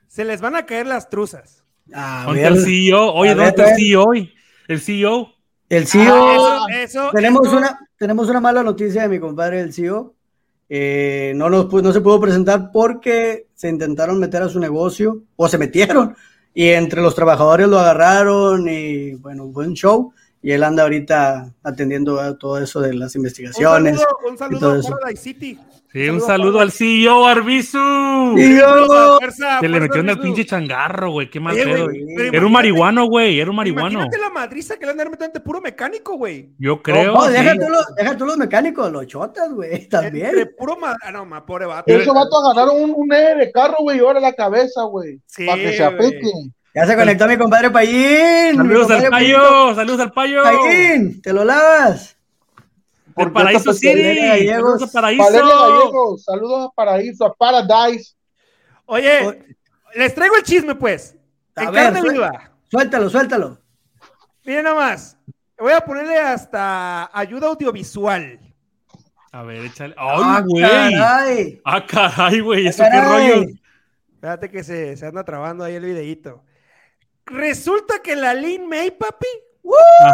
Se 0.07 0.25
les 0.25 0.41
van 0.41 0.55
a 0.55 0.64
caer 0.67 0.87
las 0.87 1.11
truzas. 1.11 1.64
A 1.93 2.23
¿Dónde 2.26 2.43
ver, 2.43 2.53
está 2.53 2.61
el 2.61 2.64
CEO? 2.64 3.12
Oye, 3.14 3.35
¿dónde 3.35 3.49
está 3.50 3.71
el. 3.71 3.76
CEO 3.76 4.05
hoy? 4.05 4.33
El 4.69 4.81
CEO. 4.81 5.34
El 5.76 5.87
CEO. 5.88 6.31
Eso, 6.33 6.69
eso. 6.69 7.11
tenemos, 7.12 7.47
eso- 7.47 7.57
una, 7.57 7.78
tenemos 7.99 8.28
una 8.28 8.40
mala 8.40 8.62
noticia 8.62 9.02
de 9.02 9.09
mi 9.09 9.19
compadre, 9.19 9.61
el 9.61 9.73
CEO. 9.73 10.14
Eh, 10.69 11.33
no, 11.37 11.50
nos, 11.50 11.71
no 11.73 11.93
se 11.93 12.00
pudo 12.00 12.21
presentar 12.21 12.71
porque 12.73 13.49
se 13.54 13.69
intentaron 13.69 14.19
meter 14.19 14.43
a 14.43 14.49
su 14.49 14.61
negocio, 14.61 15.23
o 15.37 15.49
se 15.49 15.59
metieron, 15.59 16.16
y 16.54 16.69
entre 16.69 17.02
los 17.02 17.14
trabajadores 17.14 17.66
lo 17.69 17.78
agarraron, 17.78 18.69
y 18.69 19.14
bueno, 19.14 19.50
fue 19.52 19.66
un 19.66 19.75
show. 19.75 20.12
Y 20.47 20.53
él 20.53 20.63
anda 20.63 20.83
ahorita 20.83 21.55
atendiendo 21.63 22.21
a 22.21 22.37
todo 22.37 22.59
eso 22.59 22.83
de 22.83 22.93
las 22.93 23.15
Un 23.15 23.21
investigaciones. 23.21 23.97
saludo, 23.99 24.19
un 24.29 24.35
y 24.35 24.37
saludo 24.37 24.61
todo 24.61 24.73
a 24.73 24.79
eso. 24.79 24.91
Paradise 24.91 25.23
City. 25.23 25.59
Sí, 25.91 26.09
un 26.09 26.21
saludo 26.21 26.61
al 26.61 26.71
CEO 26.71 27.25
Arbizu. 27.27 27.79
CEO. 28.37 29.19
Fuerza, 29.21 29.59
Que 29.61 29.69
le 29.69 29.81
metieron 29.81 30.11
al 30.11 30.17
Arbizu. 30.17 30.23
pinche 30.35 30.45
changarro, 30.45 31.13
güey. 31.13 31.31
Qué 31.31 31.41
mal 31.41 31.55
Oye, 31.55 31.65
pedo. 31.65 31.89
Era 32.33 32.45
un 32.45 32.53
marihuano, 32.53 33.07
güey. 33.07 33.41
Era 33.41 33.49
un 33.49 33.57
marihuano. 33.57 33.89
Imagínate 34.01 34.19
la 34.19 34.29
madriza 34.29 34.77
que 34.77 34.85
le 34.85 34.93
andan 34.93 35.11
metiendo 35.11 35.43
puro 35.43 35.63
mecánico, 35.63 36.17
güey. 36.17 36.51
Yo 36.59 36.83
creo. 36.83 37.15
No, 37.15 37.23
sí. 37.27 37.33
deja, 37.33 37.55
tú 37.55 37.69
los, 37.71 37.95
deja 37.97 38.17
tú 38.19 38.27
los 38.27 38.37
mecánicos, 38.37 38.93
los 38.93 39.07
chotas, 39.07 39.51
güey, 39.51 39.71
Entre 39.89 39.89
también. 39.89 40.51
puro 40.59 40.77
ma- 40.77 40.97
ah, 41.01 41.11
no, 41.11 41.25
ma, 41.25 41.47
pobre 41.47 41.65
vato. 41.65 41.85
Esos 41.91 42.15
vatos 42.15 42.43
ganaron 42.55 42.83
un, 42.83 42.93
un 42.95 43.13
eje 43.15 43.35
de 43.37 43.51
carro, 43.51 43.77
güey, 43.81 43.97
y 43.97 44.01
ahora 44.01 44.21
la 44.21 44.35
cabeza, 44.35 44.83
güey. 44.83 45.21
Sí, 45.27 45.47
para 45.47 45.57
que 45.63 45.73
se 45.73 45.87
güey. 45.89 45.97
Ya 46.75 46.87
se 46.87 46.97
conectó 46.97 47.26
mi 47.28 47.37
compadre 47.38 47.71
Payín. 47.71 48.57
Saludos 48.57 48.90
al 48.90 49.09
payo. 49.09 49.75
Saludos 49.75 50.00
al 50.00 50.12
payo. 50.12 50.43
Payín, 50.43 51.23
te 51.23 51.33
lo 51.33 51.45
lavas. 51.45 52.16
Porque 53.14 53.33
Paraíso 53.33 53.73
City. 53.73 54.19
Saludos 54.49 54.83
a 54.83 54.87
Paraíso. 54.93 55.25
Gallegos, 55.25 56.25
saludos 56.25 56.69
a 56.69 56.75
Paraíso, 56.75 57.25
a 57.26 57.33
Paradise. 57.35 58.14
Oye, 58.87 59.45
les 59.95 60.14
traigo 60.14 60.35
el 60.37 60.43
chisme, 60.43 60.75
pues. 60.75 61.16
A 61.54 61.62
En 61.64 61.73
ver, 61.73 61.85
carne 61.85 62.00
suel- 62.00 62.12
viva. 62.12 62.50
Suéltalo, 62.69 63.09
suéltalo. 63.09 63.59
Miren 64.45 64.64
nomás. 64.64 65.16
Voy 65.57 65.73
a 65.73 65.81
ponerle 65.81 66.19
hasta 66.19 67.09
ayuda 67.16 67.47
audiovisual. 67.47 68.40
A 69.31 69.43
ver, 69.45 69.64
échale. 69.64 69.95
Ah, 69.97 70.38
¡Ay, 70.38 70.43
güey! 70.45 70.62
caray. 70.62 71.61
Ah, 71.64 71.87
caray, 71.87 72.40
güey. 72.40 72.66
¿Eso 72.66 72.83
Ah, 72.83 72.87
qué 72.90 72.97
caray. 72.99 73.31
rollo? 73.31 73.47
Espérate 74.14 74.50
que 74.50 74.64
se, 74.64 74.97
se 74.97 75.07
anda 75.07 75.23
trabando 75.25 75.62
ahí 75.62 75.75
el 75.76 75.85
videíto. 75.85 76.43
Resulta 77.26 78.00
que 78.02 78.16
la 78.16 78.35
Lin 78.35 78.69
May, 78.69 78.90
papi. 78.90 79.26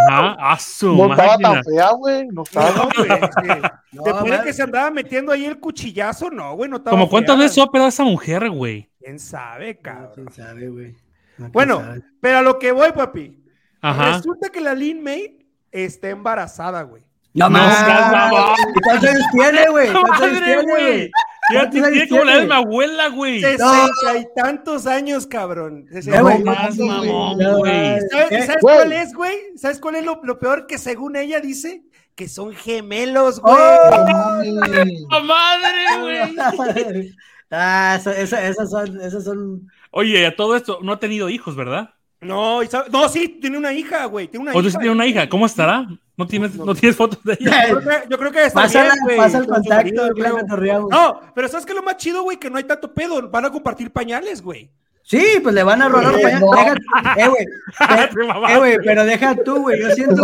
Ajá. 0.09 0.37
A 0.52 0.59
su 0.61 0.95
No 0.97 1.11
estaba 1.12 1.37
tan 1.38 1.64
fea, 1.64 1.90
güey. 1.93 2.26
No 2.29 2.43
estaba. 2.45 2.71
No, 2.71 2.88
güey. 2.97 3.09
sí. 3.43 3.62
No, 3.93 4.02
Después 4.05 4.31
de 4.38 4.43
que 4.45 4.52
se 4.52 4.62
andaba 4.62 4.90
metiendo 4.90 5.33
ahí 5.33 5.45
el 5.45 5.59
cuchillazo, 5.59 6.31
no, 6.31 6.55
güey, 6.55 6.71
no 6.71 6.76
estaba. 6.76 6.93
¿Como 6.97 7.09
cuántas 7.11 7.37
veces 7.37 7.55
se 7.55 7.61
ha 7.61 7.64
operado 7.64 7.88
esa 7.88 8.05
mujer, 8.05 8.49
güey? 8.50 8.88
¿Quién 9.00 9.19
sabe, 9.19 9.79
cabrón? 9.81 10.12
quién 10.14 10.33
sabe, 10.33 10.69
güey. 10.69 10.95
No, 11.38 11.49
Bueno, 11.50 11.81
sabe. 11.81 12.02
pero 12.21 12.38
a 12.38 12.43
lo 12.43 12.59
que 12.61 12.71
voy, 12.71 12.93
papi. 12.93 13.43
Ajá. 13.83 14.17
Resulta 14.19 14.50
que 14.50 14.61
la 14.61 14.75
Lin 14.75 15.02
May 15.02 15.47
está 15.73 16.11
embarazada, 16.11 16.83
güey. 16.83 17.02
No, 17.33 17.47
No 17.47 17.50
más. 17.59 17.79
seas 17.79 18.12
mamón. 18.12 18.55
¿Y 18.76 18.81
cuántos 18.83 19.09
años 19.11 19.25
tiene, 19.33 19.69
güey? 19.71 19.93
¿Cuántos 19.93 20.21
años 20.21 20.40
¡Madre, 20.40 20.45
tiene, 20.45 20.62
güey! 20.62 21.11
Güey? 21.50 21.54
Ya 21.54 21.61
¿Cuántos 21.71 21.83
años 21.83 21.92
tiene 21.92 22.09
como 22.09 22.25
la 22.25 22.33
de 22.33 22.40
mi 22.42 22.47
tiene? 22.49 22.54
abuela, 22.62 23.09
güey. 23.09 23.40
Sesenta 23.40 24.19
y 24.21 24.26
tantos 24.35 24.87
años, 24.87 25.26
cabrón. 25.26 25.87
Güey, 25.90 26.04
no 26.07 26.25
tantos, 26.25 26.45
más 26.45 26.76
güey. 26.76 26.88
mamón, 26.88 27.38
No, 27.38 27.59
güey. 27.59 27.73
¿Sabes, 28.11 28.47
sabes 28.47 28.61
güey. 28.62 28.76
cuál 28.76 28.92
es, 28.92 29.14
güey? 29.14 29.37
¿Sabes 29.57 29.78
cuál 29.80 29.95
es 29.97 30.04
lo, 30.04 30.21
lo 30.23 30.38
peor? 30.38 30.66
Que 30.66 30.78
según 30.78 31.16
ella 31.16 31.40
dice 31.40 31.83
que 32.14 32.28
son 32.28 32.52
gemelos, 32.52 33.40
güey. 33.40 33.54
¡Oh! 33.54 34.07
Mami. 34.07 35.07
¡La 35.11 35.21
madre, 35.21 36.00
güey! 36.00 37.16
ah, 37.50 37.97
eso- 37.99 38.11
esas 38.12 38.71
son, 38.71 39.00
esas 39.00 39.25
son. 39.25 39.69
Oye, 39.90 40.26
a 40.26 40.37
todo 40.37 40.57
esto, 40.57 40.78
no 40.83 40.92
ha 40.92 40.99
tenido 40.99 41.28
hijos, 41.28 41.57
¿verdad? 41.57 41.95
No, 42.21 42.61
no, 42.92 43.09
sí, 43.09 43.38
tiene 43.40 43.57
una 43.57 43.73
hija, 43.73 44.04
güey. 44.04 44.28
Tiene 44.28 44.42
una 44.42 44.52
O 44.52 44.61
hija. 44.61 44.71
sí 44.71 44.76
tienes 44.76 44.95
una 44.95 45.07
hija. 45.07 45.28
¿Cómo 45.28 45.47
estará? 45.47 45.87
¿No 46.21 46.27
tienes, 46.27 46.55
no 46.55 46.75
tienes 46.75 46.97
fotos 46.97 47.19
de 47.25 47.39
ella? 47.41 47.67
Yo 47.71 47.81
creo 47.81 48.03
que, 48.03 48.09
yo 48.11 48.19
creo 48.19 48.33
que 48.33 48.45
está 48.45 48.61
Pasa, 48.61 48.83
bien, 48.83 48.95
la- 49.09 49.17
pasa 49.17 49.39
el 49.39 49.47
contacto, 49.47 50.03
marido. 50.19 50.89
No, 50.91 51.21
pero 51.35 51.49
¿sabes 51.49 51.65
qué 51.65 51.73
es 51.73 51.77
lo 51.77 51.83
más 51.83 51.97
chido, 51.97 52.23
güey? 52.23 52.37
Que 52.37 52.50
no 52.50 52.59
hay 52.59 52.65
tanto 52.65 52.93
pedo. 52.93 53.31
Van 53.31 53.47
a 53.47 53.50
compartir 53.50 53.91
pañales, 53.91 54.43
güey. 54.43 54.71
Sí, 55.11 55.40
pues 55.43 55.52
le 55.57 55.64
van 55.64 55.83
a 55.83 55.88
rolar 55.88 56.14
Eh, 56.17 56.23
para 56.23 56.37
allá. 56.37 56.75
Deja- 56.85 57.14
eh, 57.17 57.29
güey. 57.29 57.47
Mamaste. 58.29 58.55
Eh, 58.55 58.59
güey, 58.59 58.76
pero 58.85 59.05
deja 59.05 59.35
tú, 59.45 59.62
güey. 59.62 59.81
Yo 59.81 59.90
siento 59.90 60.23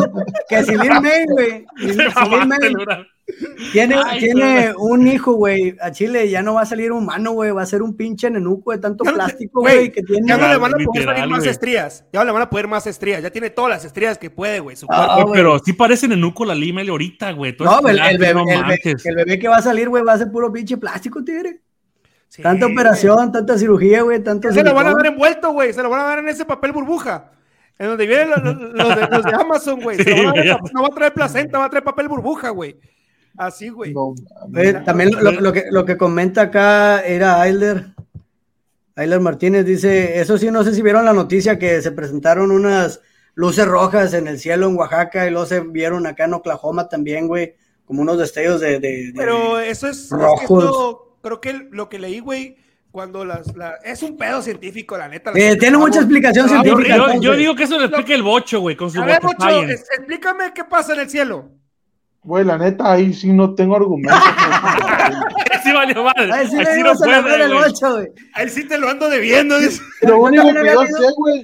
que 0.48 0.62
si 0.62 0.76
Lin 0.76 1.02
May, 1.02 1.24
güey, 1.26 1.66
May 2.46 2.58
tiene, 3.72 3.96
Ay, 4.04 4.20
tiene 4.20 4.72
un 4.78 5.04
hijo, 5.08 5.32
güey, 5.32 5.76
a 5.80 5.90
Chile 5.90 6.30
ya 6.30 6.40
no 6.42 6.54
va 6.54 6.60
a 6.62 6.66
salir 6.66 6.92
humano, 6.92 7.32
güey, 7.32 7.50
va 7.50 7.62
a 7.62 7.66
ser 7.66 7.82
un 7.82 7.96
pinche 7.96 8.30
nenuco 8.30 8.70
de 8.70 8.78
tanto 8.78 9.02
plástico, 9.02 9.62
güey, 9.62 9.90
que 9.90 10.02
tiene. 10.04 10.28
Ya 10.28 10.36
no 10.36 10.46
le 10.48 10.56
van 10.56 10.74
a 10.74 10.84
poder 10.84 11.04
salir 11.04 11.26
más 11.28 11.44
estrías. 11.44 12.04
Ya 12.12 12.20
no 12.20 12.26
le 12.26 12.30
van 12.32 12.42
a 12.42 12.50
poder 12.50 12.68
más 12.68 12.86
estrías. 12.86 13.20
Ya 13.24 13.30
tiene 13.30 13.50
todas 13.50 13.70
las 13.70 13.84
estrías 13.84 14.18
que 14.18 14.30
puede, 14.30 14.60
güey. 14.60 14.76
Su 14.76 14.86
Ah, 14.88 15.22
güey. 15.24 15.34
pero 15.34 15.58
sí 15.58 15.72
parece 15.72 16.06
nenuco 16.06 16.44
la 16.44 16.54
lima 16.54 16.84
de 16.84 16.90
ahorita, 16.90 17.32
güey. 17.32 17.56
No, 17.58 17.80
el, 17.88 17.96
bebé, 18.18 18.34
no 18.34 18.44
el, 18.48 18.62
bebé, 18.62 18.80
el 19.04 19.14
bebé 19.16 19.38
que 19.40 19.48
va 19.48 19.56
a 19.56 19.62
salir, 19.62 19.88
güey, 19.88 20.04
va 20.04 20.12
a 20.12 20.18
ser 20.18 20.30
puro 20.30 20.52
pinche 20.52 20.76
plástico, 20.76 21.24
tigre. 21.24 21.62
Sí, 22.36 22.42
Tanta 22.42 22.66
güey. 22.66 22.74
operación, 22.76 23.32
tanta 23.32 23.56
cirugía, 23.56 24.02
güey, 24.02 24.22
tanto. 24.22 24.52
Se 24.52 24.62
lo 24.62 24.74
van 24.74 24.88
a 24.88 24.92
dar 24.94 25.06
envuelto, 25.06 25.52
güey. 25.52 25.72
Se 25.72 25.82
lo 25.82 25.88
van 25.88 26.00
a 26.02 26.04
dar 26.04 26.18
en 26.18 26.28
ese 26.28 26.44
papel 26.44 26.72
burbuja. 26.72 27.32
En 27.78 27.86
donde 27.88 28.06
vienen 28.06 28.28
los, 28.30 28.42
los- 28.42 28.72
los 28.74 28.96
de, 28.96 29.08
los 29.10 29.24
de 29.24 29.32
Amazon, 29.34 29.80
güey. 29.80 29.96
Se 29.96 30.04
Sí, 30.04 30.10
lo 30.10 30.16
van 30.16 30.26
a 30.26 30.32
dar 30.36 30.46
en 30.46 30.52
güey. 30.58 30.62
pap- 30.62 30.72
no 30.74 30.82
va 30.82 30.88
a 30.88 30.94
traer 30.94 31.12
placenta, 31.14 31.58
va 31.58 31.64
a 31.64 31.70
traer 31.70 31.84
papel 31.84 32.08
burbuja, 32.08 32.50
güey. 32.50 32.76
Así, 33.38 33.68
güey. 33.70 33.92
No, 33.94 34.14
Oye, 34.54 34.74
también 34.84 35.10
lo, 35.22 35.30
lo 35.32 35.52
que, 35.52 35.64
lo 35.70 35.84
que 35.86 35.96
comenta 35.96 36.42
acá 36.42 37.00
era 37.00 37.40
Ayler. 37.40 37.86
Ayler 38.96 39.20
Martínez 39.20 39.64
dice, 39.66 40.20
eso 40.20 40.38
sí, 40.38 40.50
no 40.50 40.64
sé 40.64 40.74
si 40.74 40.80
vieron 40.82 41.04
la 41.04 41.12
noticia 41.12 41.58
que 41.58 41.82
se 41.82 41.90
presentaron 41.92 42.50
unas 42.50 43.00
luces 43.34 43.66
rojas 43.66 44.14
en 44.14 44.26
el 44.28 44.38
cielo 44.38 44.68
en 44.68 44.76
Oaxaca 44.76 45.26
y 45.26 45.30
luego 45.30 45.44
se 45.46 45.60
vieron 45.60 46.06
acá 46.06 46.24
en 46.24 46.32
Oklahoma 46.34 46.88
también, 46.88 47.28
güey, 47.28 47.54
como 47.84 48.00
unos 48.02 48.18
destellos 48.18 48.60
de... 48.62 48.78
de- 48.80 49.06
de- 49.08 49.12
Pero 49.14 49.58
eso 49.60 49.86
es. 49.88 50.04
es 50.04 50.08
que 50.08 50.16
Rojos. 50.16 50.64
esto- 50.64 51.05
creo 51.26 51.40
que 51.40 51.68
lo 51.70 51.88
que 51.88 51.98
leí, 51.98 52.20
güey, 52.20 52.56
cuando 52.90 53.24
las. 53.24 53.54
la- 53.56 53.74
es 53.84 54.02
un 54.02 54.16
pedo 54.16 54.40
científico, 54.42 54.96
la 54.96 55.08
neta. 55.08 55.32
Eh, 55.34 55.56
tiene 55.56 55.76
mucha 55.76 55.98
explicación 56.00 56.46
Ah, 56.46 56.62
científica. 56.62 56.96
yo- 57.20 57.34
digo 57.36 57.54
que 57.54 57.64
eso 57.64 57.78
lo 57.78 57.84
explica 57.86 58.14
el 58.14 58.22
bocho, 58.22 58.60
güey, 58.60 58.76
con 58.76 58.90
su 58.90 59.00
A 59.02 59.04
ver, 59.06 59.20
bocho 59.20 59.62
es- 59.62 59.84
explícame 59.98 60.52
qué 60.54 60.64
pasa 60.64 60.94
en 60.94 61.00
el 61.00 61.10
cielo. 61.10 61.50
Güey, 62.22 62.44
la 62.44 62.58
neta, 62.58 62.90
ahí 62.92 63.12
sí 63.12 63.32
no 63.32 63.54
tengo 63.54 63.76
argumentos. 63.76 64.18
Sí 65.62 65.72
valió 65.72 66.04
madre. 66.04 66.30
Ay, 66.32 66.46
sí, 66.48 66.56
Ahí 66.58 66.80
no 66.80 66.92
la 66.92 67.22
puede, 67.22 67.48
güey. 67.48 68.08
Ahí 68.34 68.48
sí 68.48 68.68
te 68.68 68.78
lo 68.78 68.88
ando 68.88 69.08
debiendo, 69.08 69.58
dice. 69.58 69.82
Lo 70.02 70.20
único 70.20 70.44
que 70.46 70.64
yo 70.64 70.80
sé, 70.86 71.06
güey, 71.16 71.42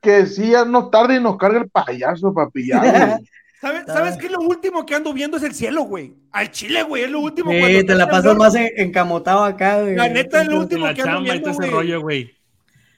que 0.00 0.26
sí 0.26 0.50
ya 0.50 0.64
no 0.64 0.90
tarde 0.90 1.16
y 1.16 1.20
nos 1.20 1.36
carga 1.36 1.60
el 1.60 1.70
payaso, 1.70 2.34
papi. 2.34 2.66
Ya, 2.66 2.78
güey. 2.80 2.92
¿Sabes, 3.62 3.84
¿Sabes 3.86 4.16
qué 4.18 4.26
es 4.26 4.32
lo 4.32 4.40
último 4.40 4.84
que 4.84 4.94
ando 4.96 5.12
viendo? 5.14 5.36
Es 5.36 5.44
el 5.44 5.54
cielo, 5.54 5.82
güey. 5.84 6.12
Al 6.32 6.50
chile, 6.50 6.82
güey, 6.82 7.04
es 7.04 7.10
lo 7.10 7.20
último. 7.20 7.50
Sí, 7.52 7.60
cuando 7.60 7.84
te 7.86 7.94
la 7.94 8.08
pasas 8.08 8.36
más 8.36 8.54
en- 8.56 8.72
encamotado 8.76 9.44
acá, 9.44 9.80
güey. 9.80 9.94
La 9.94 10.08
neta, 10.08 10.42
es 10.42 10.48
lo 10.48 10.58
último 10.58 10.84
la 10.86 10.92
que 10.94 11.02
ando 11.02 11.22
viendo, 11.22 11.48
ese 11.50 11.58
güey. 11.58 11.70
rollo, 11.70 12.00
güey. 12.00 12.36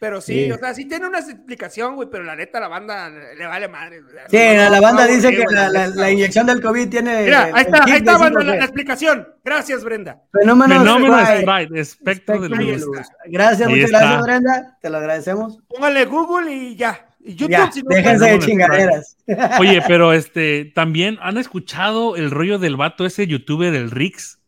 Pero 0.01 0.21
sí, 0.21 0.45
Sí. 0.47 0.53
o 0.53 0.59
sea, 0.59 0.75
sí 0.75 0.87
tiene 0.87 1.07
una 1.07 1.19
explicación, 1.21 1.95
güey, 1.97 2.09
pero 2.11 2.25
la 2.25 2.35
neta 2.37 2.61
la 2.61 2.69
banda 2.69 3.09
le 3.11 3.47
vale 3.47 3.69
madre. 3.69 4.01
Sí, 4.29 4.37
No, 4.57 4.69
la, 4.71 4.81
banda 4.81 5.07
no, 5.07 5.13
dice 5.13 5.29
güey, 5.29 5.37
que 5.37 5.45
güey, 5.45 5.55
la, 5.55 5.69
la- 5.71 5.87
neta, 5.87 6.01
la 6.01 6.11
inyección 6.11 6.47
del 6.47 6.61
COVID 6.63 6.89
tiene. 6.89 7.23
Mira, 7.25 7.49
el- 7.49 7.55
ahí 7.55 7.63
está, 7.63 7.85
ahí 7.85 7.93
está, 7.93 8.13
de 8.13 8.19
banda, 8.19 8.41
5G. 8.41 8.45
la, 8.47 8.57
la 8.57 8.65
explicación. 8.65 9.29
Gracias, 9.45 9.85
Brenda. 9.85 10.23
Fenómeno, 10.33 10.79
Fenómeno 10.81 11.19
Sprite. 11.27 11.81
Espectro 11.81 12.41
de 12.41 12.49
luz. 12.49 12.81
luz. 12.87 13.07
Gracias, 13.27 13.69
Ahí 13.69 13.75
muchas 13.75 13.85
está. 13.91 13.99
gracias, 14.01 14.23
Brenda. 14.23 14.79
Te 14.81 14.91
lo 14.91 14.97
agradecemos. 14.99 15.59
Póngale 15.69 16.05
Google 16.07 16.53
y 16.53 16.77
ya. 16.77 17.07
YouTube, 17.25 17.51
ya, 17.51 17.73
si 17.73 17.83
no 17.83 17.89
déjense 17.89 18.25
de 18.27 18.39
chingaderas. 18.39 19.17
Oye, 19.61 19.83
pero 19.87 20.13
este, 20.13 20.67
también 20.75 21.19
han 21.23 21.39
escuchado 21.39 22.17
el 22.17 22.31
rollo 22.31 22.59
del 22.59 22.77
vato 22.77 23.07
ese 23.07 23.27
youtuber, 23.27 23.75
el 23.75 23.91
Rix. 23.91 24.39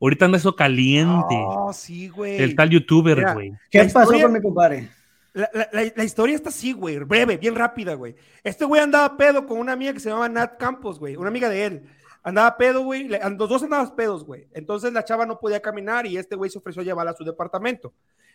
Ahorita 0.00 0.24
anda 0.24 0.38
eso 0.38 0.56
caliente. 0.56 1.34
Oh, 1.36 1.72
sí, 1.72 2.08
güey. 2.08 2.42
el 2.42 2.56
tal 2.56 2.70
youtuber, 2.70 3.18
Mira. 3.18 3.34
güey. 3.34 3.52
¿Qué 3.70 3.78
La 3.78 3.84
pasó 3.84 4.00
historia- 4.02 4.22
con 4.24 4.32
mi 4.32 4.40
compadre? 4.40 4.88
La, 5.34 5.48
la- 5.54 5.68
la- 5.72 5.92
la 5.94 6.04
historia 6.04 6.34
está 6.34 6.48
así, 6.48 6.72
güey, 6.72 6.98
breve, 6.98 7.36
bien 7.38 7.54
rápida, 7.54 7.94
güey. 7.94 8.14
Este 8.42 8.64
güey 8.64 8.82
andaba 8.82 9.16
pedo 9.16 9.46
con 9.46 9.58
una 9.58 9.72
amiga 9.72 9.92
que 9.92 10.00
se 10.00 10.08
llamaba 10.08 10.28
Nat 10.28 10.58
Campos, 10.58 10.98
güey, 10.98 11.16
una 11.16 11.28
amiga 11.28 11.48
de 11.48 11.64
él. 11.64 11.82
Andaba 12.24 12.56
pedo, 12.56 12.82
güey, 12.82 13.08
los 13.08 13.48
dos 13.48 13.62
andaban 13.62 13.94
pedos, 13.96 14.24
güey. 14.24 14.46
Entonces 14.52 14.92
la 14.92 15.04
chava 15.04 15.24
no 15.26 15.38
podía 15.40 15.60
caminar 15.62 16.06
y 16.06 16.16
este 16.18 16.36
güey 16.36 16.50
se 16.50 16.58
ofreció 16.58 16.82
a 16.82 16.84
llevarla 16.84 17.12
a 17.12 17.16
su 17.16 17.24
departamento. 17.24 17.92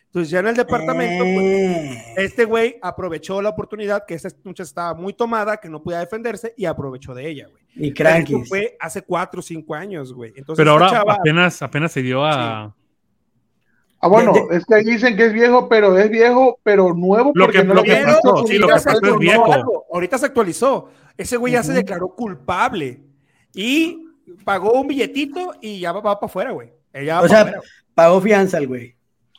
Entonces 0.08 0.30
ya 0.30 0.38
en 0.40 0.48
el 0.48 0.56
departamento, 0.56 1.22
pues, 1.22 1.36
Eh, 1.36 2.14
este 2.16 2.44
güey 2.46 2.76
aprovechó 2.80 3.42
la 3.42 3.50
oportunidad 3.50 4.04
que 4.06 4.14
esta 4.14 4.30
muchacha 4.42 4.62
estaba 4.62 4.94
muy 4.94 5.12
tomada, 5.12 5.58
que 5.58 5.68
no 5.68 5.82
podía 5.82 5.98
defenderse 6.00 6.54
y 6.56 6.64
aprovechó 6.64 7.14
de 7.14 7.28
ella, 7.28 7.46
güey. 7.48 7.62
y 7.74 7.88
esto 7.88 8.02
crankies. 8.02 8.48
fue 8.48 8.76
hace 8.80 9.02
cuatro 9.02 9.40
o 9.40 9.42
cinco 9.42 9.74
años, 9.74 10.12
güey. 10.14 10.32
Entonces 10.34 10.56
Pero 10.56 10.70
ahora 10.72 10.88
chava- 10.90 11.14
apenas, 11.20 11.60
apenas 11.62 11.92
se 11.92 12.02
dio 12.02 12.24
a. 12.24 12.74
Ah, 14.00 14.06
bueno, 14.08 14.32
De- 14.32 14.56
es 14.56 14.64
que 14.64 14.74
ahí 14.76 14.84
dicen 14.84 15.16
que 15.16 15.26
es 15.26 15.32
viejo, 15.32 15.68
pero 15.68 15.98
es 15.98 16.08
viejo, 16.08 16.58
pero 16.62 16.94
nuevo. 16.94 17.32
Lo 17.34 17.44
porque 17.44 17.58
que- 17.58 17.64
no 17.64 17.74
lo 17.74 17.82
que 17.82 17.96
pasó, 17.96 18.46
sí, 18.46 18.56
lo 18.58 18.66
que 18.68 18.72
pasó 18.74 18.90
es 18.90 19.02
algo 19.02 19.18
viejo. 19.18 19.46
nuevo. 19.46 19.86
Ahorita 19.92 20.18
se 20.18 20.26
actualizó. 20.26 20.88
Ese 21.16 21.36
güey 21.36 21.52
ya 21.54 21.62
se 21.64 21.72
declaró 21.72 22.08
culpable 22.14 23.00
y 23.52 24.04
pagó 24.44 24.72
un 24.80 24.86
billetito 24.86 25.52
y 25.60 25.80
ya 25.80 25.90
va, 25.92 26.00
para 26.02 26.16
afuera, 26.26 26.52
güey. 26.52 26.70
O 26.94 26.98
sea, 27.00 27.18
afuera. 27.18 27.60
pagó 27.94 28.20
fianza 28.20 28.58
el 28.58 28.68
güey. 28.68 28.96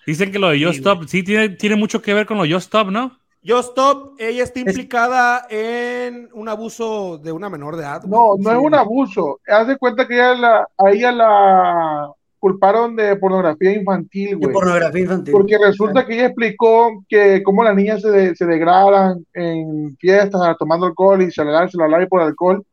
Dicen 0.10 0.32
que 0.32 0.40
lo 0.40 0.50
de 0.50 0.60
Yo 0.60 0.72
Sí, 0.72 0.78
Stop, 0.80 1.06
sí 1.08 1.22
tiene, 1.24 1.50
tiene 1.50 1.76
mucho 1.76 2.02
que 2.02 2.14
ver 2.16 2.26
con 2.26 2.38
lo 2.38 2.46
Yo 2.46 2.58
Stop, 2.58 2.90
¿no? 2.90 3.18
Yo 3.44 3.60
Stop, 3.60 4.16
ella 4.20 4.44
está 4.44 4.60
Es- 4.60 4.66
implicada 4.68 5.46
en 5.50 6.30
un 6.34 6.50
abuso 6.50 7.20
de 7.20 7.32
una 7.32 7.50
menor 7.50 7.76
de 7.76 7.84
edad. 7.84 8.04
No, 8.04 8.36
no 8.38 8.50
es 8.52 8.58
Sí. 8.58 8.66
un 8.66 8.74
abuso. 8.76 9.40
Haz 9.48 9.68
de 9.68 9.78
cuenta 9.78 10.08
que 10.08 10.16
ella 10.16 10.34
la, 10.34 10.68
a 10.78 10.90
ella 10.92 11.12
la 11.12 12.10
culparon 12.40 12.96
de 12.96 13.16
pornografía 13.18 13.74
infantil, 13.74 14.30
De 14.32 14.36
güey. 14.38 14.52
pornografía 14.54 15.02
infantil. 15.02 15.32
Porque 15.32 15.58
resulta 15.64 16.06
que 16.06 16.16
ella 16.16 16.26
explicó 16.26 17.04
que 17.08 17.44
cómo 17.44 17.64
las 17.64 17.76
niñas 17.76 18.02
se, 18.02 18.10
de- 18.10 18.36
se 18.36 18.46
degradan 18.46 19.26
en 19.34 19.96
fiestas 19.98 20.58
tomando 20.58 20.88
alcohol 20.88 21.22
y 21.22 21.32
se 21.32 21.44
la 21.46 21.68
se 21.70 21.78
la 21.78 22.08
por 22.08 22.22
alcohol. 22.22 22.66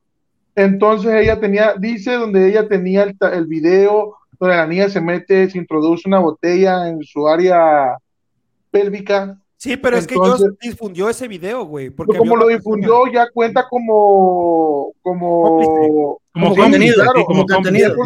Entonces 0.55 1.13
ella 1.15 1.39
tenía, 1.39 1.75
dice 1.79 2.13
donde 2.15 2.49
ella 2.49 2.67
tenía 2.67 3.03
el, 3.03 3.17
el 3.33 3.47
video 3.47 4.15
donde 4.39 4.57
la 4.57 4.67
niña 4.67 4.89
se 4.89 5.01
mete, 5.01 5.49
se 5.51 5.59
introduce 5.59 6.09
una 6.09 6.19
botella 6.19 6.89
en 6.89 7.03
su 7.03 7.27
área 7.27 7.97
pélvica. 8.71 9.39
Sí, 9.57 9.77
pero 9.77 9.97
es 9.97 10.07
que 10.07 10.15
yo 10.15 10.37
difundió 10.61 11.09
ese 11.09 11.27
video, 11.29 11.65
güey. 11.65 11.89
porque 11.91 12.19
como 12.19 12.37
lo 12.37 12.47
difundió, 12.49 13.07
ya 13.11 13.27
cuenta 13.33 13.67
como, 13.69 14.93
como, 15.03 16.19
Como 16.33 16.55
contenido, 16.55 16.95
claro, 17.03 17.25
como 17.25 17.45
como 17.47 17.47
contenido. 17.47 17.97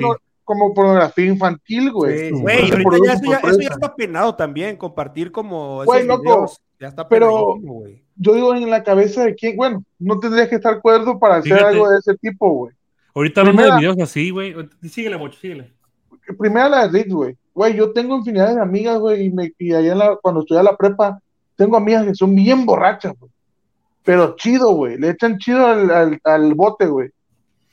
como 0.45 0.75
pornografía 0.75 1.27
infantil, 1.27 1.91
güey. 1.93 2.19
Sí, 2.19 2.35
sí. 2.37 2.41
Güey, 2.41 2.83
Por 2.83 2.95
eso 2.95 3.05
ya 3.05 3.39
eso, 3.49 3.61
está 3.61 3.95
penado 3.95 4.35
también, 4.37 4.77
compartir 4.77 5.33
como 5.33 5.85
Güey, 5.85 6.07
loco, 6.07 6.23
videos, 6.23 6.61
ya 6.79 6.89
está 6.89 7.09
pero- 7.09 7.57
güey. 7.61 8.03
Yo 8.23 8.35
digo 8.35 8.55
en 8.55 8.69
la 8.69 8.83
cabeza 8.85 9.25
de 9.25 9.35
quién, 9.35 9.57
bueno, 9.57 9.83
no 9.99 10.19
tendrías 10.19 10.49
que 10.49 10.57
estar 10.57 10.81
cuerdo 10.83 11.19
para 11.19 11.37
hacer 11.37 11.55
Fíjate. 11.55 11.69
algo 11.75 11.89
de 11.89 11.99
ese 11.99 12.15
tipo, 12.19 12.51
güey. 12.51 12.75
Ahorita 13.15 13.41
hablando 13.41 13.63
de 13.63 13.77
videos 13.79 13.99
así, 14.01 14.31
güey. 14.31 14.55
Síguele, 14.89 15.17
Bocho, 15.17 15.39
síguele. 15.41 15.73
Primera 16.39 16.69
la 16.69 16.89
de 16.89 16.99
Rix, 17.03 17.13
güey. 17.15 17.37
Güey, 17.55 17.75
yo 17.75 17.93
tengo 17.93 18.17
infinidad 18.17 18.55
de 18.55 18.61
amigas, 18.61 18.99
güey, 18.99 19.27
y, 19.27 19.31
me, 19.31 19.53
y 19.59 19.75
allá 19.75 19.93
en 19.93 19.99
la, 19.99 20.17
cuando 20.23 20.41
estudié 20.41 20.61
a 20.61 20.65
la 20.65 20.77
prepa, 20.77 21.21
tengo 21.57 21.77
amigas 21.77 22.07
que 22.07 22.15
son 22.15 22.35
bien 22.35 22.65
borrachas, 22.65 23.13
güey. 23.19 23.31
Pero 24.03 24.35
chido, 24.37 24.73
güey. 24.73 24.97
Le 24.97 25.11
echan 25.11 25.37
chido 25.39 25.67
al, 25.67 25.91
al, 25.91 26.21
al 26.25 26.55
bote, 26.55 26.87
güey. 26.87 27.11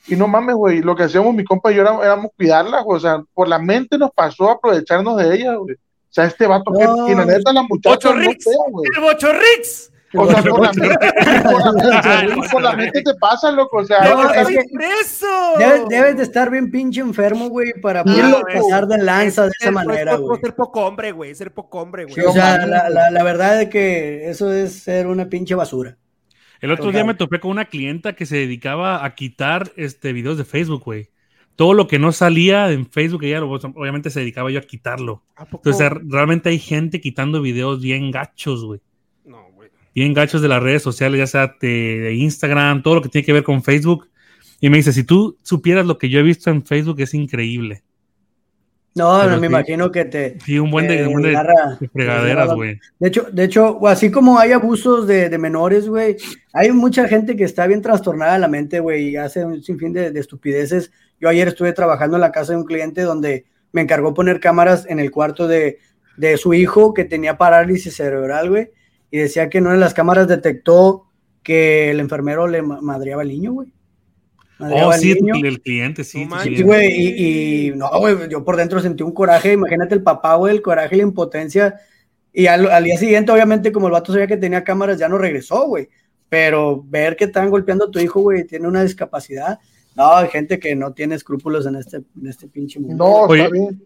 Y 0.08 0.16
no 0.16 0.28
mames, 0.28 0.56
güey. 0.56 0.82
Lo 0.82 0.94
que 0.94 1.04
hacíamos 1.04 1.34
mi 1.34 1.44
compa 1.44 1.72
y 1.72 1.76
yo 1.76 1.82
era- 1.82 1.98
éramos 2.04 2.30
cuidarlas, 2.36 2.84
güey. 2.84 2.96
O 2.98 3.00
sea, 3.00 3.22
por 3.34 3.48
la 3.48 3.58
mente 3.58 3.96
nos 3.98 4.10
pasó 4.10 4.48
a 4.50 4.52
aprovecharnos 4.54 5.16
de 5.16 5.34
ellas, 5.34 5.56
güey. 5.56 5.74
O 5.74 6.10
sea, 6.10 6.24
este 6.24 6.46
vato 6.46 6.72
que, 6.76 6.84
No. 6.84 7.08
y 7.08 7.14
la 7.14 7.24
neta, 7.24 7.52
la 7.52 7.62
muchacha 7.62 7.94
Ocho 7.96 8.14
no 8.14 8.20
Rix. 8.20 8.44
fea, 8.44 8.54
güey. 8.70 8.88
¡El 8.96 9.02
Bocho 9.02 9.28
Rix! 9.32 9.92
O 10.14 10.26
sea, 10.30 10.42
por 10.42 10.60
la 10.62 10.72
mente, 10.72 10.96
por 11.44 11.64
la 11.64 11.72
mente, 11.72 12.48
por 12.50 12.62
la 12.62 12.72
mente 12.76 13.02
te 13.02 13.14
pasa, 13.14 13.50
loco. 13.52 13.78
O 13.78 13.84
sea, 13.84 14.00
No, 14.08 14.30
es 14.30 14.48
que- 14.48 14.64
preso! 14.72 15.26
Debes, 15.58 15.82
debes 15.88 16.16
de 16.16 16.22
estar 16.22 16.50
bien 16.50 16.70
pinche 16.70 17.00
enfermo, 17.00 17.48
güey, 17.48 17.72
para 17.80 18.04
poder 18.04 18.24
loco. 18.26 18.46
pasar 18.52 18.86
de 18.86 18.98
lanza 18.98 19.44
de 19.44 19.52
esa 19.60 19.68
Es- 19.68 19.74
manera, 19.74 20.16
güey. 20.16 20.40
ser 20.40 20.54
poco 20.54 20.86
hombre, 20.86 21.12
güey. 21.12 21.34
Ser 21.34 21.52
poco 21.52 21.80
hombre, 21.80 22.04
güey. 22.04 22.14
Sí, 22.14 22.20
o 22.22 22.32
sea, 22.32 22.58
la, 22.66 22.80
güey. 22.84 22.94
la, 22.94 23.10
la 23.10 23.22
verdad 23.22 23.60
es 23.62 23.68
que 23.68 24.30
eso 24.30 24.52
es 24.52 24.72
ser 24.74 25.06
una 25.06 25.28
pinche 25.28 25.54
basura. 25.54 25.96
El 26.60 26.72
otro 26.72 26.86
Total. 26.86 26.94
día 26.94 27.04
me 27.04 27.14
topé 27.14 27.38
con 27.38 27.50
una 27.52 27.66
clienta 27.66 28.14
que 28.14 28.26
se 28.26 28.36
dedicaba 28.36 29.04
a 29.04 29.14
quitar 29.14 29.70
este, 29.76 30.12
videos 30.12 30.38
de 30.38 30.44
Facebook, 30.44 30.82
güey. 30.84 31.08
Todo 31.54 31.74
lo 31.74 31.86
que 31.86 31.98
no 31.98 32.12
salía 32.12 32.70
en 32.70 32.88
Facebook, 32.90 33.24
ella 33.24 33.42
obviamente 33.44 34.10
se 34.10 34.20
dedicaba 34.20 34.50
yo 34.50 34.58
a 34.58 34.62
quitarlo. 34.62 35.22
¿A? 35.36 35.44
Entonces, 35.52 35.90
realmente 36.06 36.48
hay 36.48 36.58
gente 36.58 37.00
quitando 37.00 37.42
videos 37.42 37.80
bien 37.82 38.10
gachos, 38.10 38.64
güey. 38.64 38.80
Bien 39.98 40.14
gachos 40.14 40.40
de 40.42 40.48
las 40.48 40.62
redes 40.62 40.82
sociales, 40.82 41.18
ya 41.18 41.26
sea 41.26 41.56
de, 41.60 41.98
de 42.00 42.14
Instagram, 42.14 42.82
todo 42.82 42.94
lo 42.96 43.02
que 43.02 43.08
tiene 43.08 43.26
que 43.26 43.32
ver 43.32 43.42
con 43.42 43.62
Facebook. 43.62 44.08
Y 44.60 44.70
me 44.70 44.76
dice, 44.76 44.92
si 44.92 45.02
tú 45.04 45.36
supieras 45.42 45.86
lo 45.86 45.98
que 45.98 46.08
yo 46.08 46.20
he 46.20 46.22
visto 46.22 46.50
en 46.50 46.64
Facebook, 46.64 47.00
es 47.00 47.14
increíble. 47.14 47.82
No, 48.94 49.18
Pero 49.20 49.30
no 49.32 49.40
me 49.40 49.46
sí. 49.46 49.52
imagino 49.52 49.90
que 49.92 50.04
te, 50.06 50.38
Sí, 50.44 50.58
un 50.58 50.70
buen 50.70 50.88
de, 50.88 51.06
un 51.06 51.22
de- 51.22 51.36
fregaderas, 51.92 52.52
güey. 52.54 52.80
De 52.98 53.08
hecho, 53.08 53.26
de 53.32 53.44
hecho, 53.44 53.86
así 53.86 54.10
como 54.10 54.38
hay 54.38 54.52
abusos 54.52 55.06
de, 55.06 55.36
menores, 55.38 55.88
güey, 55.88 56.16
hay 56.52 56.72
mucha 56.72 57.06
gente 57.06 57.36
que 57.36 57.44
está 57.44 57.66
bien 57.66 57.82
trastornada 57.82 58.32
de 58.34 58.38
la 58.40 58.48
mente, 58.48 58.80
güey, 58.80 59.10
y 59.10 59.16
hace 59.16 59.44
un 59.44 59.62
sinfín 59.62 59.92
de, 59.92 60.10
de 60.10 60.20
estupideces. 60.20 60.90
Yo 61.20 61.28
ayer 61.28 61.48
estuve 61.48 61.72
trabajando 61.72 62.16
en 62.16 62.22
la 62.22 62.32
casa 62.32 62.52
de 62.52 62.58
un 62.58 62.64
cliente 62.64 63.02
donde 63.02 63.44
me 63.72 63.82
encargó 63.82 64.14
poner 64.14 64.40
cámaras 64.40 64.86
en 64.88 64.98
el 64.98 65.10
cuarto 65.10 65.46
de, 65.46 65.78
de 66.16 66.36
su 66.36 66.54
hijo 66.54 66.94
que 66.94 67.04
tenía 67.04 67.36
parálisis 67.38 67.94
cerebral, 67.94 68.48
güey, 68.50 68.70
y 69.10 69.18
decía 69.18 69.48
que 69.48 69.58
en 69.58 69.64
una 69.64 69.74
de 69.74 69.80
las 69.80 69.94
cámaras 69.94 70.28
detectó 70.28 71.04
que 71.42 71.90
el 71.90 72.00
enfermero 72.00 72.46
le 72.46 72.62
ma- 72.62 72.80
madreaba 72.80 73.22
al 73.22 73.28
niño, 73.28 73.52
güey. 73.52 73.72
Madreaba 74.58 74.88
Oh, 74.88 74.90
al 74.92 75.00
sí, 75.00 75.14
niño. 75.14 75.34
el, 75.46 75.60
cliente, 75.62 76.04
sí. 76.04 76.26
No 76.26 76.38
Sí, 76.40 76.62
güey, 76.62 76.88
y, 76.90 77.68
y 77.68 77.70
no, 77.76 77.88
güey, 77.98 78.28
yo 78.28 78.44
por 78.44 78.56
dentro 78.56 78.80
sentí 78.80 79.02
un 79.02 79.12
coraje, 79.12 79.52
imagínate 79.52 79.94
el 79.94 80.02
papá, 80.02 80.34
güey, 80.34 80.54
el 80.54 80.62
coraje 80.62 80.96
y 80.96 80.98
la 80.98 81.04
impotencia. 81.04 81.76
Y 82.32 82.46
al, 82.46 82.68
al 82.70 82.84
día 82.84 82.98
siguiente, 82.98 83.32
obviamente, 83.32 83.72
como 83.72 83.86
el 83.86 83.92
vato 83.92 84.12
sabía 84.12 84.26
que 84.26 84.36
tenía 84.36 84.64
cámaras, 84.64 84.98
ya 84.98 85.08
no 85.08 85.16
regresó, 85.16 85.66
güey. 85.68 85.88
Pero 86.28 86.82
ver 86.86 87.16
que 87.16 87.24
están 87.24 87.48
golpeando 87.50 87.86
a 87.86 87.90
tu 87.90 87.98
hijo, 88.00 88.20
güey, 88.20 88.44
tiene 88.44 88.68
una 88.68 88.82
discapacidad. 88.82 89.58
No, 89.96 90.12
hay 90.16 90.28
gente 90.28 90.58
que 90.58 90.74
no 90.76 90.92
tiene 90.92 91.14
escrúpulos 91.14 91.64
en 91.66 91.76
este, 91.76 91.96
en 91.98 92.26
este 92.26 92.46
pinche 92.48 92.78
mundo. 92.78 93.04
No, 93.04 93.12
Oye. 93.22 93.42
está 93.44 93.52
bien. 93.52 93.82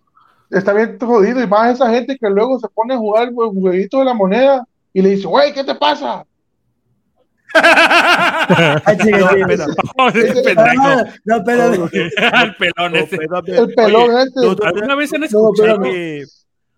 Está 0.50 0.72
bien 0.74 0.98
jodido. 1.00 1.42
Y 1.42 1.46
más 1.46 1.74
esa 1.74 1.90
gente 1.90 2.18
que 2.18 2.28
luego 2.28 2.58
se 2.58 2.68
pone 2.68 2.94
a 2.94 2.98
jugar 2.98 3.28
el 3.28 3.34
jueguito 3.34 4.00
de 4.00 4.04
la 4.06 4.12
moneda 4.14 4.66
y 4.92 5.02
le 5.02 5.10
dice, 5.10 5.26
güey, 5.26 5.52
¿qué 5.52 5.64
te 5.64 5.74
pasa? 5.74 6.24
No, 11.24 11.44
pero, 11.44 11.64
el 11.92 12.54
pelón 12.56 12.96
ese. 12.96 13.16
El 13.46 13.74
pelón 13.74 14.18
este. 14.18 14.66
¿Alguna 14.66 14.94
vez 14.94 15.12
han 15.12 15.24
escuchado? 15.24 15.82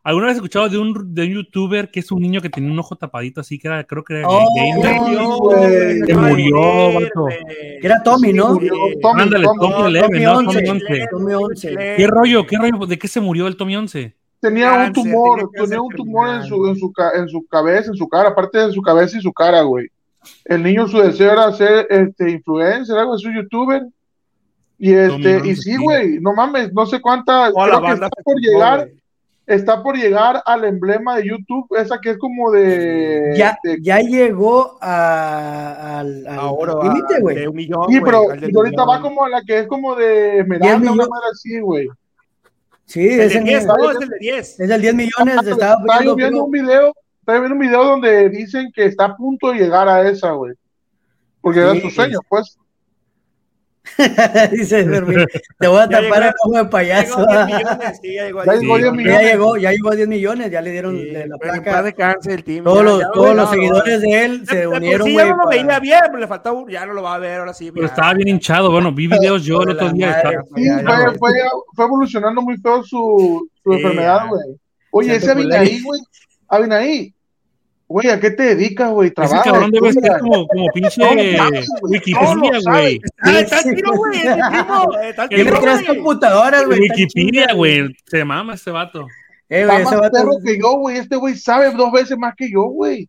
¿Alguna 0.07 0.27
vez 0.27 0.37
escuchado 0.37 0.69
de 0.69 0.77
un, 0.77 1.15
de 1.15 1.23
un 1.23 1.29
youtuber 1.31 1.91
que 1.91 2.01
es 2.01 2.13
un 2.13 2.21
niño 2.21 2.43
que 2.43 2.51
tenía 2.51 2.71
un 2.71 2.79
ojo 2.79 2.95
tapadito 2.95 3.41
así, 3.41 3.59
que 3.59 3.69
era, 3.69 3.85
creo 3.85 4.05
que 4.05 4.19
era 4.19 4.29
Oh, 4.29 4.47
gamer? 4.55 6.07
Se 6.07 6.15
murió, 6.15 6.93
vato. 6.93 7.29
era 7.81 8.03
Tommy, 8.03 8.35
¿no? 8.35 8.59
Ándale, 9.15 9.47
Tommy. 9.47 9.73
Tommy 9.73 9.89
Eleven, 9.89 10.11
Tommy 10.11 10.25
¿no? 10.25 10.37
11. 10.37 10.63
Tommy 10.63 10.69
11. 10.69 11.07
Tommy 11.11 11.33
11. 11.33 11.95
¿Qué 11.97 12.07
rollo? 12.07 12.47
¿Qué 12.47 12.59
rollo? 12.59 12.87
¿De 12.87 12.99
qué 12.99 13.09
se 13.09 13.23
murió 13.23 13.47
el 13.47 13.57
Tommy 13.57 13.77
11? 13.77 14.15
Tenía 14.49 14.71
un 14.73 14.77
Cáncer, 14.77 14.93
tumor, 15.05 15.51
tenía 15.53 15.65
tenía 15.65 15.81
un 15.83 15.95
tumor 15.95 16.29
en 16.29 16.43
su, 16.45 16.67
en 16.69 16.77
su, 16.77 16.93
en 17.15 17.29
su 17.29 17.47
cabeza, 17.47 17.91
en 17.91 17.97
su 17.97 18.09
cara, 18.09 18.29
aparte 18.31 18.59
de 18.59 18.73
su 18.73 18.83
cabeza 18.83 19.17
y 19.19 19.23
su 19.23 19.33
cara, 19.33 19.63
güey. 19.63 19.89
El 20.45 20.63
niño, 20.63 20.87
su 20.89 20.99
deseo 20.99 21.33
era 21.33 21.53
ser 21.53 21.87
este, 21.91 22.31
influencer, 22.31 22.97
algo 22.99 23.15
así, 23.15 23.25
youtuber. 23.35 23.83
Y 24.79 24.93
este, 24.93 25.41
y 25.49 25.57
sí, 25.57 25.77
güey, 25.77 26.19
no 26.21 26.35
mames, 26.35 26.73
no 26.73 26.85
sé 26.85 27.01
cuántas, 27.01 27.53
Toda 27.53 27.67
la 27.69 27.77
creo 27.79 27.87
que 27.87 27.93
está 27.95 28.09
por 28.25 28.37
llegar, 28.41 28.79
güey. 28.81 29.03
está 29.47 29.83
por 29.83 29.97
llegar 29.97 30.43
al 30.45 30.65
emblema 30.65 31.17
de 31.17 31.29
YouTube, 31.29 31.67
esa 31.79 31.99
que 32.01 32.11
es 32.11 32.19
como 32.19 32.51
de, 32.51 33.35
Ya, 33.37 33.57
de- 33.63 33.79
ya 33.81 34.01
llegó 34.01 34.77
a- 34.81 35.99
al 36.01 36.27
va 36.27 36.85
límite, 36.85 37.21
güey. 37.21 37.47
un 37.47 37.57
sí, 37.89 38.01
pero 38.05 38.25
y 38.35 38.57
ahorita 38.57 38.85
va 38.85 38.97
millón. 38.99 39.03
como 39.03 39.25
a 39.25 39.29
la 39.29 39.43
que 39.43 39.59
es 39.61 39.67
como 39.69 39.95
de 39.95 40.41
Esmeralda, 40.41 40.93
una 40.93 41.07
madre 41.07 41.27
así, 41.33 41.61
güey. 41.61 41.89
Sí, 42.87 43.07
El 43.09 43.21
ese 43.21 43.39
de 43.39 43.45
10, 43.45 43.63
niño- 43.65 43.75
no, 43.79 43.91
es 43.91 44.01
el 44.03 44.09
de 44.09 44.19
10. 44.19 44.61
es 44.61 44.71
el 44.71 44.81
10 44.83 44.95
millones. 44.95 45.37
Estaba 45.47 45.81
Estaba 45.81 46.15
viendo 46.15 46.17
puro- 46.17 46.45
un 46.45 46.51
video 46.51 46.95
estaba 47.21 47.39
viendo 47.39 47.55
un 47.55 47.61
video 47.61 47.85
donde 47.85 48.29
dicen 48.29 48.71
que 48.75 48.85
está 48.85 49.07
a 49.07 49.17
punto 49.17 49.49
de 49.51 49.55
llegar 49.61 49.89
a 49.89 50.07
esa, 50.09 50.33
güey. 50.33 50.53
Porque 51.41 51.61
era 51.61 51.73
Sí, 51.73 51.81
su 51.81 51.91
sueño, 51.91 52.19
pues. 52.29 52.59
Dice 54.53 54.85
Fermín, 54.85 55.27
te 55.59 55.67
voy 55.69 55.79
a 55.81 55.89
tapar 55.89 56.23
el 56.23 56.33
ojo 56.45 56.57
de 56.57 56.65
payaso. 56.67 57.19
Llegó 57.19 57.31
a 57.31 57.47
10 57.47 57.59
millones, 57.59 57.99
sí, 58.03 58.15
ya 58.15 58.25
llegó 58.25 58.41
a 58.41 58.45
Ya 58.47 58.53
10 58.53 58.63
llegó 58.63 58.75
a 58.75 58.79
10 58.79 58.93
millones. 58.93 59.05
Ya 59.05 59.19
millones. 59.19 59.33
llegó, 59.33 59.57
ya 59.59 59.71
llegó 59.73 59.91
a 59.91 59.95
10 59.97 60.09
millones, 60.09 60.51
ya 60.51 60.61
le 60.63 60.71
dieron 60.71 60.97
Sí, 60.99 61.11
la- 61.13 61.37
placa. 61.39 61.71
paz 61.73 61.85
descanse 61.85 62.35
el 62.35 62.45
team. 62.45 62.65
Todos 62.65 62.79
ya, 62.79 62.83
los, 62.85 63.01
ya, 63.01 63.11
todos 63.13 63.37
los 63.37 63.51
seguidores 63.51 64.01
de 64.01 64.25
él 64.25 64.47
se 64.49 64.57
De 64.57 64.67
unieron, 64.67 65.07
sí 65.07 65.15
ya 65.15 65.25
no 65.27 65.37
lo 65.37 65.45
para- 65.45 65.63
veía 65.63 65.81
bien, 65.81 66.01
pero 66.07 66.19
le 66.19 66.27
faltaba, 66.27 66.59
un- 66.59 66.69
ya 66.71 66.87
no 66.87 66.95
lo 66.95 67.03
va 67.03 67.15
a 67.15 67.19
ver 67.19 67.41
ahora 67.41 67.53
sí. 67.55 67.71
Pero 67.73 67.87
estaba 67.87 68.15
bien 68.15 68.29
hinchado. 68.29 68.71
Bueno, 68.71 68.91
vi 68.93 69.07
videos 69.07 69.45
yo 69.45 69.63
el 69.63 69.71
otro 69.71 69.91
día. 69.91 70.19
fue, 70.23 70.37
güey. 70.51 71.19
fue, 71.19 71.31
fue 71.75 71.85
evolucionando 71.85 72.41
muy 72.43 72.57
feo 72.57 72.83
su, 72.83 73.49
su 73.63 73.71
Sí, 73.73 73.77
enfermedad, 73.77 74.27
güey. 74.29 74.57
Oye, 74.93 75.17
ese 75.17 75.31
Abinaí, 75.31 75.83
güey. 75.83 76.01
Abinaí. 76.49 77.15
Güey, 77.87 78.09
¿a 78.09 78.19
qué 78.19 78.31
te 78.31 78.43
dedicas, 78.55 78.91
güey? 78.91 79.09
Ese 79.09 79.15
Trabaja. 79.15 79.43
cabrón 79.45 79.71
debe 79.71 79.93
ser 79.93 80.19
como, 80.21 80.47
como 80.49 80.67
pinche 80.73 81.03
Wikipedia, 81.83 82.61
güey. 82.65 83.01
Ah, 83.19 83.39
está 83.41 83.61
el 83.65 83.75
tiro, 83.77 83.93
güey. 83.93 84.19
Está 85.03 85.29
Tiene 85.29 85.45
tiro, 85.45 85.61
tres 85.61 85.83
computadoras, 85.87 86.65
güey. 86.67 86.83
está 86.85 86.95
Wikipedia, 86.95 87.53
güey. 87.55 87.97
Se 88.07 88.25
mama 88.25 88.55
ese 88.55 88.71
vato. 88.71 89.07
Eh, 89.51 89.61
Está 89.61 89.73
güey, 89.75 89.83
ese 89.83 89.91
más 89.97 90.01
vato- 90.01 90.13
perro 90.19 90.31
que 90.45 90.59
yo, 90.59 90.73
güey. 90.79 90.97
Este 90.97 91.17
güey 91.17 91.37
sabe 91.37 91.71
dos 91.73 91.93
veces 91.93 92.17
más 92.17 92.35
que 92.35 92.51
yo, 92.51 92.63
güey. 92.65 93.09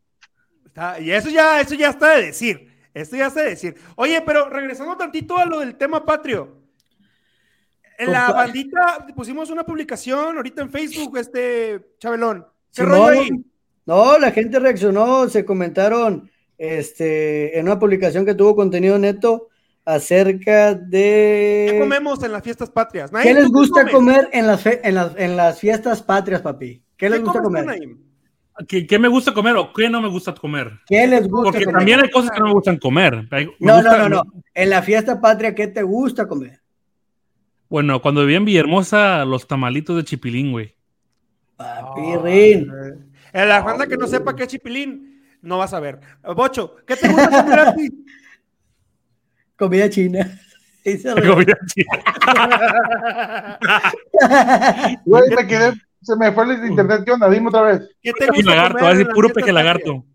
Está- 0.65 0.99
y 0.99 1.09
eso 1.11 1.29
ya, 1.29 1.61
eso 1.61 1.73
ya 1.75 1.89
está 1.89 2.15
de 2.17 2.25
decir. 2.27 2.67
Esto 2.93 3.15
ya 3.15 3.27
está 3.27 3.41
de 3.43 3.49
decir. 3.51 3.75
Oye, 3.95 4.21
pero 4.25 4.49
regresando 4.49 4.95
tantito 4.97 5.37
a 5.37 5.45
lo 5.45 5.59
del 5.61 5.75
tema 5.75 6.05
patrio. 6.05 6.61
En 7.97 8.11
la 8.11 8.29
bandita 8.31 9.07
pusimos 9.15 9.49
una 9.49 9.63
publicación 9.65 10.35
ahorita 10.35 10.61
en 10.61 10.69
Facebook, 10.69 11.17
este 11.17 11.91
Chabelón. 11.97 12.45
¿Qué 12.75 12.83
rollo 12.83 13.07
ahí? 13.21 13.29
No, 13.85 14.17
la 14.17 14.31
gente 14.31 14.59
reaccionó, 14.59 15.29
se 15.29 15.45
comentaron 15.45 16.29
este, 16.57 17.57
en 17.59 17.65
una 17.65 17.77
publicación 17.79 18.25
que 18.25 18.33
tuvo 18.35 18.55
contenido 18.55 18.97
neto 18.97 19.49
acerca 19.85 20.75
¿Qué 20.79 20.85
de 20.87 21.77
comemos 21.79 22.23
en 22.23 22.31
las 22.31 22.41
fiestas 22.43 22.71
patrias? 22.71 23.11
qué 23.11 23.17
Naim, 23.17 23.35
les 23.35 23.45
¿tú 23.45 23.51
gusta 23.53 23.81
comes? 23.81 23.93
comer 23.93 24.29
en 24.33 24.47
las, 24.47 24.61
fe- 24.61 24.81
en, 24.83 24.95
las, 24.95 25.11
en 25.17 25.37
las 25.37 25.59
fiestas 25.59 26.01
patrias, 26.01 26.41
papi. 26.41 26.81
¿Qué 26.97 27.09
les 27.09 27.19
¿Qué 27.19 27.25
gusta 27.25 27.41
comer? 27.41 27.65
¿Qué, 28.67 28.87
qué 28.87 28.97
me 28.97 29.09
gusta 29.09 29.33
comer 29.33 29.57
o 29.57 29.73
qué 29.73 29.89
no 29.89 30.01
me 30.01 30.07
gusta 30.07 30.33
comer? 30.33 30.71
¿Qué 30.87 31.05
les 31.05 31.27
gusta 31.27 31.51
Porque 31.51 31.65
comer? 31.65 31.75
también 31.77 31.99
hay 31.99 32.09
cosas 32.09 32.31
que 32.31 32.39
no 32.39 32.47
me 32.47 32.53
gustan 32.53 32.77
comer. 32.77 33.27
Me 33.29 33.45
No, 33.59 33.75
gusta- 33.75 33.97
no, 33.97 34.09
no, 34.09 34.23
no. 34.23 34.23
En 34.53 34.69
la 34.69 34.81
fiesta 34.81 35.19
patria, 35.21 35.53
¿qué 35.53 35.67
te 35.67 35.83
gusta 35.83 36.27
comer? 36.27 36.61
Bueno, 37.69 38.01
cuando 38.01 38.21
vivía 38.21 38.37
en 38.37 38.45
Villahermosa, 38.45 39.25
los 39.25 39.45
tamalitos 39.45 39.97
de 39.97 40.03
chipilín, 40.05 40.51
güey. 40.53 40.73
Papi, 41.57 42.15
Rin. 42.23 42.71
En 43.35 43.49
la 43.49 43.59
banda 43.59 43.85
que 43.85 43.97
no 43.97 44.07
sepa 44.07 44.33
qué 44.33 44.43
es 44.43 44.47
chipilín, 44.49 45.21
no 45.41 45.57
vas 45.57 45.73
a 45.73 45.81
ver. 45.81 45.99
Bocho, 46.37 46.77
¿qué 46.87 46.95
te 46.95 47.09
gusta 47.09 47.43
comer 47.43 47.59
a 47.59 47.75
ti? 47.75 47.89
Comida 49.57 49.89
china. 49.89 50.19
Comida 51.27 51.57
china. 51.67 53.59
Güey, 55.03 55.35
me 55.35 55.47
quedé. 55.47 55.73
Se 56.01 56.15
me 56.15 56.31
fue 56.31 56.45
el 56.45 56.65
internet. 56.65 57.01
¿Qué 57.03 57.11
onda? 57.11 57.29
Dime 57.29 57.49
otra 57.49 57.63
vez. 57.63 57.81
¿Qué 58.01 58.13
te 58.13 58.27
gusta 58.27 58.51
lagarto, 58.51 58.77
comer 58.77 58.83
va 58.83 58.87
a 58.87 58.91
en 58.91 58.97
decir 58.99 59.07
las 59.07 59.15
puro 59.15 59.29
peje 59.33 59.51
lagarto. 59.51 60.05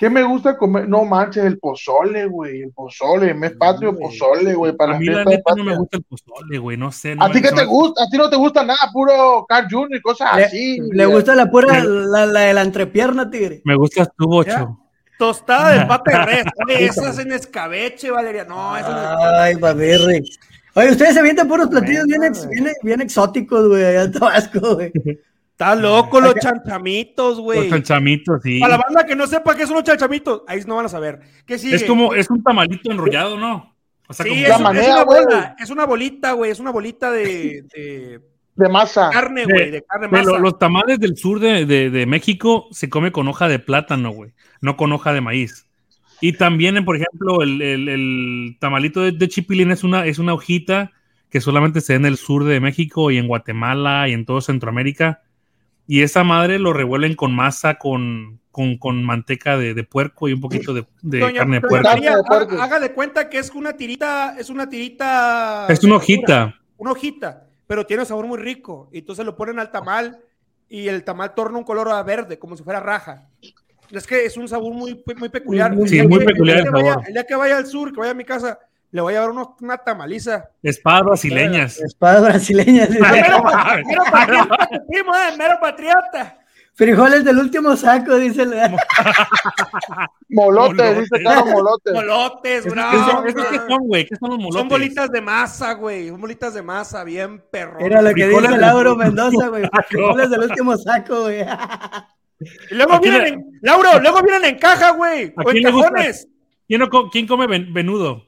¿Qué 0.00 0.08
me 0.08 0.22
gusta 0.22 0.56
comer? 0.56 0.88
No 0.88 1.04
manches, 1.04 1.44
el 1.44 1.58
pozole, 1.58 2.24
güey. 2.26 2.62
El 2.62 2.72
pozole, 2.72 3.34
mes 3.34 3.52
patrio, 3.52 3.92
güey. 3.92 4.02
pozole, 4.08 4.54
güey. 4.54 4.72
Para 4.74 4.96
A 4.96 4.98
mí 4.98 5.04
la 5.04 5.24
neta 5.26 5.54
no 5.54 5.62
me 5.62 5.76
gusta 5.76 5.98
el 5.98 6.04
pozole, 6.04 6.58
güey. 6.58 6.76
No 6.78 6.90
sé. 6.90 7.14
no 7.14 7.24
¿A 7.24 7.28
me- 7.28 7.34
ti 7.34 7.42
qué 7.42 7.50
te 7.50 7.54
me- 7.56 7.64
gusta? 7.66 8.02
A 8.04 8.08
ti 8.08 8.16
no 8.16 8.30
te 8.30 8.36
gusta 8.36 8.64
nada, 8.64 8.78
puro 8.94 9.44
Carl 9.46 9.66
Jr. 9.70 9.96
y 9.96 10.00
cosas 10.00 10.36
Le, 10.36 10.44
así. 10.46 10.78
le 10.80 11.04
güey. 11.04 11.16
gusta 11.16 11.34
la 11.34 11.50
pura, 11.50 11.84
la, 11.84 12.24
la 12.24 12.40
de 12.40 12.54
la 12.54 12.62
entrepierna, 12.62 13.30
tigre. 13.30 13.60
Me 13.66 13.74
gustas 13.76 14.08
tú, 14.16 14.24
Ya. 14.24 14.60
bocho. 14.64 14.78
Tostada 15.18 15.78
de 15.78 15.84
pata 15.84 16.10
de 16.12 16.24
res. 16.24 16.44
Oye, 16.66 16.84
esas 16.86 17.18
en 17.18 17.32
escabeche, 17.32 18.10
Valeria. 18.10 18.44
No, 18.46 18.74
eso 18.78 18.88
no 18.88 19.16
Ay, 19.38 19.54
papi, 19.56 19.96
Rin. 19.98 20.24
Oye, 20.76 20.92
ustedes 20.92 21.12
se 21.12 21.20
avientan 21.20 21.46
puros 21.46 21.68
platillos 21.68 22.06
bien, 22.06 22.24
ex- 22.24 22.48
bien, 22.48 22.68
bien 22.82 23.00
exóticos, 23.02 23.68
güey, 23.68 23.84
allá 23.84 24.04
en 24.04 24.12
Tabasco, 24.12 24.76
güey. 24.76 24.90
Está 25.60 25.74
loco 25.74 26.20
los 26.22 26.34
chanchamitos, 26.36 27.36
Los 27.36 27.40
güey. 27.44 27.68
chanchamitos, 27.68 28.40
sí. 28.42 28.60
Para 28.60 28.78
la 28.78 28.82
banda 28.82 29.04
que 29.04 29.14
no 29.14 29.26
sepa 29.26 29.54
qué 29.54 29.66
son 29.66 29.74
los 29.76 29.84
chanchamitos, 29.84 30.42
ahí 30.48 30.60
no 30.66 30.76
van 30.76 30.86
a 30.86 30.88
saber. 30.88 31.20
¿Qué 31.44 31.58
sigue? 31.58 31.76
Es 31.76 31.84
como, 31.84 32.14
es 32.14 32.30
un 32.30 32.42
tamalito 32.42 32.90
enrollado, 32.90 33.36
¿no? 33.38 33.76
O 34.08 34.12
sea, 34.14 34.24
Sí, 34.24 34.30
como 34.30 34.40
es, 34.42 34.48
La 34.48 34.56
un- 34.56 34.62
manera, 34.62 34.84
es 34.86 34.90
una 34.94 35.04
bola, 35.04 35.56
es 35.58 35.70
una 35.70 35.84
bolita, 35.86 36.32
güey, 36.32 36.50
es 36.50 36.60
una 36.60 36.70
bolita 36.70 37.10
de, 37.10 37.62
de 37.74 38.20
De 38.56 38.68
masa. 38.70 39.10
carne, 39.10 39.44
güey, 39.44 39.70
de 39.70 39.82
carne 39.82 40.08
Pero 40.10 40.24
masa. 40.32 40.38
los 40.38 40.58
tamales 40.58 40.98
del 40.98 41.14
sur 41.18 41.38
de, 41.40 41.66
de- 41.66 41.90
de 41.90 42.06
México 42.06 42.66
se 42.70 42.88
come 42.88 43.12
con 43.12 43.28
hoja 43.28 43.46
de 43.46 43.58
plátano, 43.58 44.12
güey, 44.12 44.32
no 44.62 44.78
con 44.78 44.90
hoja 44.92 45.12
de 45.12 45.20
maíz. 45.20 45.66
Y 46.22 46.32
también, 46.38 46.82
por 46.86 46.96
ejemplo, 46.96 47.42
el, 47.42 47.60
el- 47.60 47.88
el 47.90 48.56
tamalito 48.60 49.02
de, 49.02 49.12
de 49.12 49.28
chipilín 49.28 49.70
es 49.72 49.84
una, 49.84 50.06
es 50.06 50.18
una 50.18 50.32
hojita 50.32 50.92
que 51.28 51.42
solamente 51.42 51.82
se 51.82 51.92
da 51.92 51.98
en 51.98 52.06
el 52.06 52.16
sur 52.16 52.44
de 52.44 52.60
México 52.60 53.10
y 53.10 53.18
en 53.18 53.28
Guatemala 53.28 54.08
y 54.08 54.14
en 54.14 54.24
todo 54.24 54.40
Centroamérica. 54.40 55.20
Y 55.92 56.02
esa 56.02 56.22
madre 56.22 56.60
lo 56.60 56.72
revuelven 56.72 57.16
con 57.16 57.34
masa, 57.34 57.74
con, 57.74 58.38
con, 58.52 58.78
con 58.78 59.02
manteca 59.02 59.58
de, 59.58 59.74
de 59.74 59.82
puerco 59.82 60.28
y 60.28 60.32
un 60.32 60.40
poquito 60.40 60.72
de, 60.72 60.86
de 61.02 61.18
Doña- 61.18 61.38
carne 61.38 61.56
de 61.60 61.66
puerco. 61.66 61.88
María, 61.88 62.14
ha- 62.14 62.62
haga 62.62 62.78
de 62.78 62.92
cuenta 62.92 63.28
que 63.28 63.38
es 63.38 63.50
una 63.50 63.72
tirita, 63.72 64.36
es 64.38 64.50
una 64.50 64.68
tirita. 64.68 65.66
Es 65.68 65.82
una 65.82 65.96
hojita. 65.96 66.54
Una 66.76 66.92
hojita, 66.92 67.48
pero 67.66 67.84
tiene 67.86 68.02
un 68.04 68.06
sabor 68.06 68.26
muy 68.26 68.38
rico. 68.38 68.88
Y 68.92 68.98
entonces 68.98 69.24
lo 69.26 69.34
ponen 69.34 69.58
al 69.58 69.72
tamal 69.72 70.20
y 70.68 70.86
el 70.86 71.02
tamal 71.02 71.34
torna 71.34 71.58
un 71.58 71.64
color 71.64 71.88
a 71.88 72.00
verde, 72.04 72.38
como 72.38 72.56
si 72.56 72.62
fuera 72.62 72.78
raja. 72.78 73.26
Es 73.90 74.06
que 74.06 74.24
es 74.24 74.36
un 74.36 74.46
sabor 74.46 74.72
muy, 74.72 75.02
muy 75.16 75.28
peculiar. 75.28 75.74
Sí, 75.88 76.00
muy 76.06 76.24
peculiar 76.24 76.58
el 76.58 76.62
día 76.62 76.70
el 76.70 76.76
que 76.76 76.82
vaya- 76.84 77.02
el 77.08 77.12
día 77.14 77.24
que 77.26 77.34
vaya 77.34 77.56
al 77.56 77.66
sur, 77.66 77.92
que 77.92 77.98
vaya 77.98 78.12
a 78.12 78.14
mi 78.14 78.24
casa, 78.24 78.56
le 78.92 79.00
voy 79.00 79.14
a 79.14 79.20
dar 79.20 79.30
unos- 79.30 79.50
una 79.60 79.78
tamaliza. 79.78 80.50
Espadas 80.62 81.04
brasileñas. 81.04 81.78
Espadas 81.80 82.22
brasileñas. 82.22 82.90
Mero, 83.00 83.42
mero 83.86 84.04
patriota, 84.10 84.68
tu 84.70 84.86
primo, 84.88 85.14
eh, 85.14 85.36
mero 85.38 85.58
patriota. 85.60 86.36
Frijoles 86.74 87.24
del 87.24 87.36
último 87.38 87.76
saco, 87.76 88.16
dice. 88.16 88.42
el- 88.42 88.50
Molotes, 88.52 88.76
Molotes. 90.30 90.98
dice 91.00 91.22
Carlos 91.24 91.46
Molotes. 91.52 91.92
Molotes, 91.94 92.58
¿Esos 92.66 92.72
bravo. 92.72 92.90
qué 92.92 92.98
son, 93.12 93.28
esos 93.28 93.46
qué 93.50 93.58
son, 93.68 93.86
güey? 93.86 94.06
¿Qué 94.06 94.16
son 94.16 94.30
los 94.30 94.38
molotes? 94.38 94.58
Son 94.60 94.68
bolitas 94.68 95.10
de 95.10 95.20
masa, 95.20 95.72
güey. 95.74 96.08
Son 96.08 96.20
bolitas 96.20 96.54
de 96.54 96.62
masa, 96.62 97.04
bien 97.04 97.42
perro. 97.50 97.78
Era 97.80 98.00
lo 98.02 98.14
que 98.14 98.26
dice 98.28 98.56
Lauro 98.58 98.96
Mendoza, 98.96 99.48
güey. 99.48 99.68
Frijoles 99.88 100.30
del 100.30 100.40
último 100.40 100.76
saco, 100.76 101.22
güey. 101.22 101.44
Y 102.70 102.74
luego 102.74 102.94
Aquí 102.94 103.10
vienen 103.10 103.22
le- 103.22 103.28
en, 103.30 103.44
Lauro, 103.62 104.00
luego 104.00 104.22
vienen 104.22 104.44
en 104.54 104.58
caja, 104.58 104.92
güey. 104.92 105.34
O 105.44 105.50
en 105.50 105.62
cajones. 105.62 106.26
¿Quién, 106.66 106.80
no 106.80 106.88
co- 106.88 107.10
quién 107.10 107.26
come 107.26 107.46
ven- 107.46 107.74
venudo? 107.74 108.22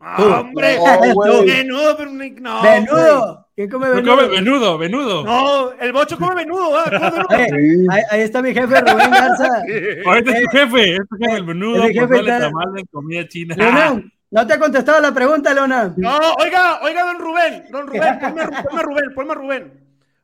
Ah, 0.00 0.40
hombre. 0.40 0.78
No. 0.78 1.42
Menudo, 1.46 1.96
pero 1.96 2.10
no. 2.10 2.62
Venudo. 2.62 3.46
¿Quién 3.54 3.68
come 3.70 3.88
No 3.88 3.94
venudo? 3.96 4.16
come 4.16 4.28
venudo, 4.28 4.78
venudo. 4.78 5.22
güey. 5.22 5.34
No, 5.34 5.72
el 5.72 5.92
bocho 5.92 6.16
come 6.18 6.34
menudo, 6.36 6.78
¿ah? 6.78 7.26
Ahí, 7.30 8.02
ahí 8.10 8.20
está 8.22 8.40
mi 8.40 8.54
jefe 8.54 8.80
Rubén 8.80 9.10
Garza. 9.10 9.62
Ahorita 10.06 10.32
es 10.38 10.44
tu 10.44 10.50
jefe, 10.56 10.96
este 10.96 11.16
es 11.20 11.32
el 11.34 11.44
venudo, 11.44 11.84
el 11.84 11.92
jefe 11.92 12.06
pozole, 12.06 12.30
está- 12.30 12.40
tamales, 12.48 12.84
comida 12.90 13.28
china. 13.28 13.54
Leonel, 13.58 14.10
no 14.30 14.46
te 14.46 14.54
ha 14.54 14.58
contestado 14.58 15.00
la 15.02 15.12
pregunta, 15.12 15.52
Leonel. 15.52 15.92
No, 15.98 16.18
oiga, 16.42 16.80
oiga, 16.82 17.04
don 17.04 17.18
Rubén. 17.18 17.64
Don 17.70 17.86
Rubén, 17.86 18.18
ponme, 18.18 18.40
a 18.40 18.46
Ru- 18.46 18.62
ponme 18.64 18.80
a 18.80 18.82
Rubén, 18.82 19.14
ponme 19.14 19.32
a 19.32 19.34
Rubén. 19.34 19.72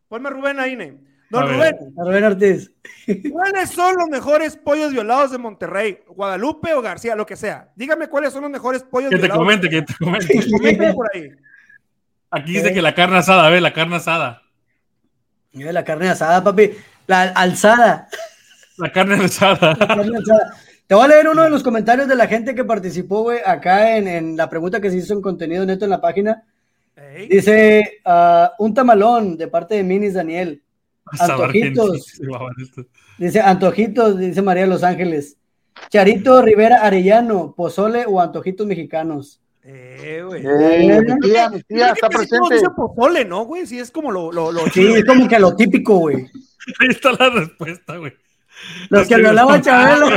Ponme 0.09 0.29
a 0.29 0.33
Rubén 0.33 0.61
ahí, 0.61 0.77
ne. 0.77 0.97
Don. 1.31 1.49
Rubén, 1.49 1.77
A 1.99 2.05
Rubén 2.05 2.25
Ortiz. 2.25 2.71
¿cuáles 3.33 3.71
son 3.71 3.97
los 3.97 4.09
mejores 4.09 4.57
pollos 4.57 4.93
violados 4.93 5.31
de 5.33 5.39
Monterrey? 5.39 5.99
¿Guadalupe 6.09 6.73
o 6.75 6.83
García? 6.83 7.17
Lo 7.17 7.27
que 7.27 7.37
sea. 7.37 7.71
Dígame 7.75 8.09
cuáles 8.09 8.33
son 8.33 8.43
los 8.43 8.51
mejores 8.51 8.83
pollos 8.85 9.11
Que 9.11 9.17
te 9.17 9.23
violados. 9.23 9.43
comente, 9.45 9.69
que 9.69 9.83
te 9.83 9.95
comente. 9.95 10.41
Coméntame 10.51 10.93
por 10.95 11.09
ahí. 11.15 11.31
Aquí 12.31 12.53
dice 12.53 12.73
que 12.73 12.83
la 12.83 12.95
carne 12.95 13.19
asada, 13.19 13.49
ve, 13.51 13.61
la 13.61 13.73
carne 13.73 13.97
asada. 13.97 14.43
Mira 15.53 15.73
la 15.73 15.85
carne 15.85 16.09
asada, 16.09 16.43
papi. 16.45 16.73
La 17.07 17.23
alzada. 17.23 18.09
La 18.79 18.93
carne 18.93 19.15
asada. 19.25 19.77
La 19.79 19.87
carne 19.87 20.19
asada. 20.19 20.51
Te 20.87 20.95
voy 20.95 21.05
a 21.05 21.09
leer 21.09 21.29
uno 21.29 21.43
de 21.43 21.51
los 21.51 21.63
comentarios 21.63 22.07
de 22.07 22.15
la 22.15 22.27
gente 22.29 22.55
que 22.55 22.65
participó, 22.65 23.23
güey, 23.23 23.41
acá 23.45 23.97
en, 23.97 24.07
en 24.07 24.37
la 24.37 24.49
pregunta 24.49 24.81
que 24.81 24.91
se 24.91 24.99
hizo 24.99 25.15
en 25.15 25.23
contenido 25.23 25.65
neto 25.67 25.85
en 25.85 25.91
la 25.91 26.01
página. 26.01 26.45
Dice, 27.29 28.01
ah, 28.05 28.53
un 28.59 28.73
tamalón 28.75 29.37
de 29.37 29.49
parte 29.49 29.75
de 29.75 29.83
Minis 29.83 30.15
Daniel. 30.15 30.63
Antojitos. 31.19 32.19
Dice, 33.19 33.41
antojitos, 33.41 34.19
dice 34.19 34.43
María 34.43 34.65
de 34.65 34.69
Los 34.69 34.83
Ángeles. 34.83 35.37
Charito 35.91 36.43
Rivera 36.43 36.83
Arellano, 36.83 37.55
pozole 37.55 38.05
o 38.07 38.21
antojitos 38.21 38.67
mexicanos. 38.67 39.41
Eh, 39.63 40.23
güey. 40.25 40.43
Eh, 40.47 41.01
mi 41.03 41.21
tía, 41.21 41.51
tía 41.67 41.91
está 41.91 42.09
presente. 42.09 42.55
dicen 42.55 42.71
pozole, 42.75 43.25
¿no, 43.25 43.45
güey? 43.45 43.67
Sí, 43.67 43.79
es 43.79 43.91
como 43.91 44.11
lo, 44.13 44.31
lo, 44.33 44.53
lo 44.53 44.67
Sí, 44.69 44.87
es 44.95 45.05
como 45.05 45.27
que 45.29 45.39
lo 45.39 45.55
típico, 45.57 45.99
güey. 45.99 46.17
Ahí 46.81 46.89
está 46.89 47.13
la 47.13 47.31
respuesta, 47.31 47.97
güey. 47.97 48.13
Los 48.89 49.07
que 49.07 49.19
lo 49.19 49.29
hablaba 49.29 49.59
no. 49.59 49.63
Chabelo. 49.63 50.09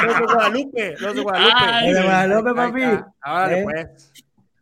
Los 0.00 0.16
de 0.18 0.24
Guadalupe, 0.32 0.94
los 1.00 1.14
de 1.14 1.20
Guadalupe. 1.22 1.86
Los 1.86 1.94
de 1.94 2.02
Guadalupe, 2.02 2.54
papi. 2.54 2.82
Árale, 3.20 3.58
Eh. 3.60 3.64
pues. 3.64 4.17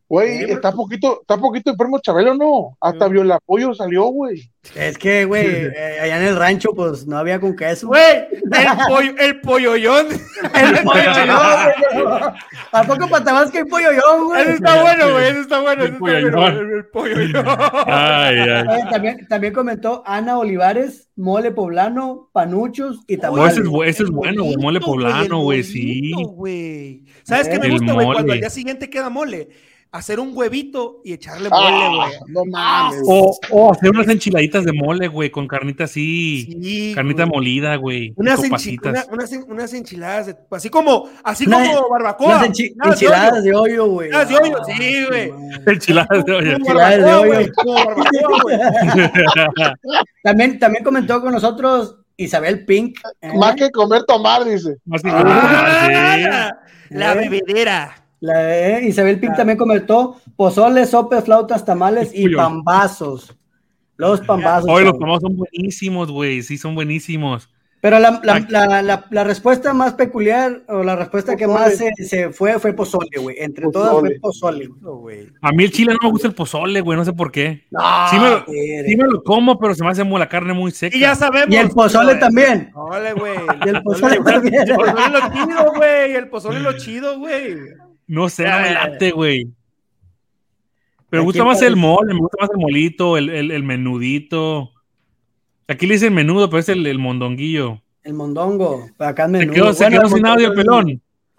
Güey, 0.08 0.44
está 0.52 0.70
poquito, 0.70 1.20
está 1.22 1.36
poquito 1.36 1.70
enfermo 1.70 1.98
Chabelo, 1.98 2.34
¿no? 2.34 2.76
Hasta 2.80 3.08
Violapollo 3.08 3.74
salió, 3.74 4.04
güey. 4.04 4.50
Es 4.74 4.96
que, 4.98 5.24
güey, 5.24 5.46
eh, 5.46 5.98
allá 6.00 6.18
en 6.20 6.28
el 6.28 6.36
rancho, 6.36 6.70
pues 6.74 7.06
no 7.08 7.18
había 7.18 7.40
con 7.40 7.56
queso. 7.56 7.88
Güey, 7.88 8.02
el 8.30 8.68
pollo, 8.88 9.14
el 9.18 9.40
polloyón. 9.40 10.06
El 10.54 10.78
pollo 10.84 11.02
güey. 11.94 12.14
¿A 12.72 12.82
poco 12.84 13.08
para 13.08 13.24
Tabasco 13.24 13.58
hay 13.58 13.64
pollo 13.64 13.88
yo, 13.92 14.26
güey? 14.26 14.42
Ese 14.42 14.52
está 14.54 14.82
bueno, 14.82 15.12
güey. 15.12 15.28
Ese 15.28 15.40
está 15.40 15.60
bueno. 15.60 15.82
El 15.82 15.88
ese 15.88 15.94
está 15.96 16.08
bueno, 16.08 16.30
polloyón. 16.32 16.56
El, 16.56 16.70
el 16.76 16.86
polloyón. 16.86 17.44
Ay, 17.86 18.36
ay. 18.38 18.64
También, 18.90 19.26
también 19.28 19.52
comentó 19.52 20.02
Ana 20.06 20.38
Olivares, 20.38 21.10
mole 21.16 21.50
poblano, 21.50 22.28
panuchos 22.32 23.00
y 23.08 23.16
Oh, 23.16 23.20
tamales. 23.20 23.52
ese 23.54 23.60
es, 23.62 23.66
bu- 23.68 23.84
ese 23.84 24.02
es 24.04 24.10
bueno, 24.10 24.44
güey. 24.44 24.56
Mole 24.56 24.80
poblano, 24.80 25.38
el 25.38 25.42
güey, 25.44 25.62
sí. 25.64 26.12
güey. 26.12 27.04
¿Sabes 27.24 27.48
qué 27.48 27.58
me 27.58 27.66
El 27.66 27.72
gusta, 27.72 27.92
güey? 27.92 28.06
Cuando 28.06 28.32
al 28.32 28.40
día 28.40 28.50
siguiente 28.50 28.88
queda 28.90 29.10
mole. 29.10 29.48
Hacer 29.96 30.20
un 30.20 30.32
huevito 30.36 31.00
y 31.04 31.14
echarle 31.14 31.48
Ah, 31.50 31.70
mole, 31.70 31.96
güey. 31.96 32.18
no 32.28 32.44
mames. 32.44 33.00
O, 33.06 33.38
o 33.50 33.72
hacer 33.72 33.90
unas 33.90 34.06
enchiladitas 34.08 34.64
de 34.66 34.72
mole, 34.74 35.08
güey, 35.08 35.30
con 35.30 35.48
carnita 35.48 35.84
así. 35.84 36.54
Sí, 36.62 36.92
carnita 36.94 37.22
güey. 37.24 37.34
molida, 37.34 37.76
güey. 37.76 38.12
Unas, 38.16 38.40
enchi- 38.42 38.78
una- 38.86 39.06
unas, 39.10 39.32
unas 39.48 39.72
enchiladas, 39.72 40.26
de- 40.26 40.36
así 40.50 40.68
como, 40.68 41.08
así 41.24 41.46
Una- 41.46 41.56
como 41.64 41.88
barbacoa. 41.88 42.26
Unas 42.26 42.48
enchi- 42.50 42.74
enchiladas 42.84 43.32
hoyo. 43.32 43.42
de 43.42 43.54
hoyo, 43.54 43.86
güey. 43.86 44.10
Enchiladas 44.10 44.28
de 44.28 44.36
hoyo, 44.36 44.56
Ah, 44.58 44.64
sí, 44.66 45.04
güey. 45.08 45.32
madre. 45.32 45.62
Enchiladas 45.66 46.24
de. 46.26 46.32
Como 46.32 46.50
Enchiladas 46.56 46.96
de 46.98 47.12
hoyo. 47.14 47.26
güey, 47.26 47.50
güey. 48.42 48.58
También, 50.22 50.58
también 50.58 50.84
comentó 50.84 51.20
con 51.22 51.32
nosotros 51.32 51.96
Isabel 52.16 52.64
Pink. 52.64 52.98
¿eh? 53.20 53.32
Más 53.38 53.54
que 53.54 53.70
comer 53.70 54.02
tomar, 54.04 54.44
dice. 54.44 54.76
Más 54.84 55.02
que- 55.02 55.10
Ah, 55.10 55.22
Ah, 55.24 56.58
La 56.90 57.12
Eh. 57.14 57.28
bebedera. 57.28 58.05
La, 58.26 58.78
eh, 58.78 58.86
Isabel 58.88 59.18
Pink 59.20 59.36
también 59.36 59.56
comentó 59.58 60.16
pozole, 60.36 60.84
sopes, 60.86 61.24
flautas, 61.24 61.64
tamales 61.64 62.10
y 62.12 62.28
pambazos. 62.34 63.34
Los 63.96 64.20
pambazos. 64.20 64.68
Oye, 64.70 64.84
los 64.84 64.98
tomamos 64.98 65.20
son 65.22 65.36
buenísimos, 65.36 66.10
güey. 66.10 66.42
Sí, 66.42 66.58
son 66.58 66.74
buenísimos. 66.74 67.48
Pero 67.80 67.98
la, 68.00 68.20
la, 68.24 68.34
Aquí- 68.36 68.50
la, 68.50 68.82
la, 68.82 69.04
la 69.10 69.22
respuesta 69.24 69.72
más 69.72 69.92
peculiar 69.94 70.62
o 70.66 70.82
la 70.82 70.96
respuesta 70.96 71.36
que 71.36 71.46
más 71.46 71.76
se, 71.76 71.92
se 72.04 72.30
fue 72.30 72.58
fue 72.58 72.72
pozole, 72.72 73.16
güey. 73.20 73.36
Entre 73.38 73.70
todas 73.70 74.00
fue 74.00 74.18
pozole. 74.20 74.66
güey. 74.80 75.28
A 75.40 75.52
mí 75.52 75.64
el 75.64 75.70
chile 75.70 75.92
no 75.92 75.98
me 76.02 76.10
gusta 76.10 76.26
el 76.26 76.34
pozole, 76.34 76.80
güey. 76.80 76.98
No 76.98 77.04
sé 77.04 77.12
por 77.12 77.30
qué. 77.30 77.64
No, 77.70 77.80
Sí 78.10 78.18
me, 78.18 78.30
lo, 78.30 78.44
sí 78.86 78.96
me 78.96 79.04
lo 79.04 79.22
como, 79.22 79.58
pero 79.60 79.74
se 79.74 79.84
me 79.84 79.90
hace 79.90 80.02
muy 80.04 80.18
la 80.18 80.28
carne 80.28 80.52
muy 80.52 80.72
seca. 80.72 80.96
Y 80.96 81.00
ya 81.00 81.14
sabemos. 81.14 81.54
y 81.54 81.56
el 81.58 81.68
pozole 81.68 82.16
también. 82.16 82.70
Ole, 82.74 83.12
güey. 83.12 83.34
Y 83.64 83.68
el 83.68 83.82
pozole 83.82 84.16
también. 84.24 84.68
El 84.68 84.74
pozole 84.74 85.00
es 85.04 85.12
lo 85.12 85.32
chido, 85.32 85.72
güey. 85.76 86.12
El 86.16 86.28
pozole 86.28 86.56
es 86.56 86.62
lo 86.64 86.72
chido, 86.78 87.18
güey. 87.20 87.56
No 88.06 88.28
sé, 88.28 88.44
no 88.44 88.60
me 88.60 88.72
late, 88.74 89.10
güey. 89.10 89.48
Pero 91.08 91.22
me 91.22 91.26
gusta 91.26 91.44
más 91.44 91.62
el 91.62 91.76
mole, 91.76 92.14
me 92.14 92.20
gusta 92.20 92.36
más 92.40 92.50
el 92.50 92.58
molito, 92.58 93.16
el, 93.16 93.30
el, 93.30 93.50
el 93.50 93.62
menudito. 93.62 94.70
Aquí 95.68 95.86
le 95.86 95.94
dicen 95.94 96.14
menudo, 96.14 96.48
pero 96.50 96.60
es 96.60 96.68
el, 96.68 96.86
el 96.86 96.98
mondonguillo. 96.98 97.80
El 98.02 98.14
mondongo. 98.14 98.88
Acá 98.98 99.24
en 99.24 99.32
Se 99.32 99.38
menudo. 99.38 99.54
quedó, 99.54 99.72
se 99.72 99.84
Bueno, 99.84 99.96
quedó 99.98 100.06
el 100.08 100.14
sin 100.14 100.26
audio, 100.26 100.54
pelón. 100.54 100.86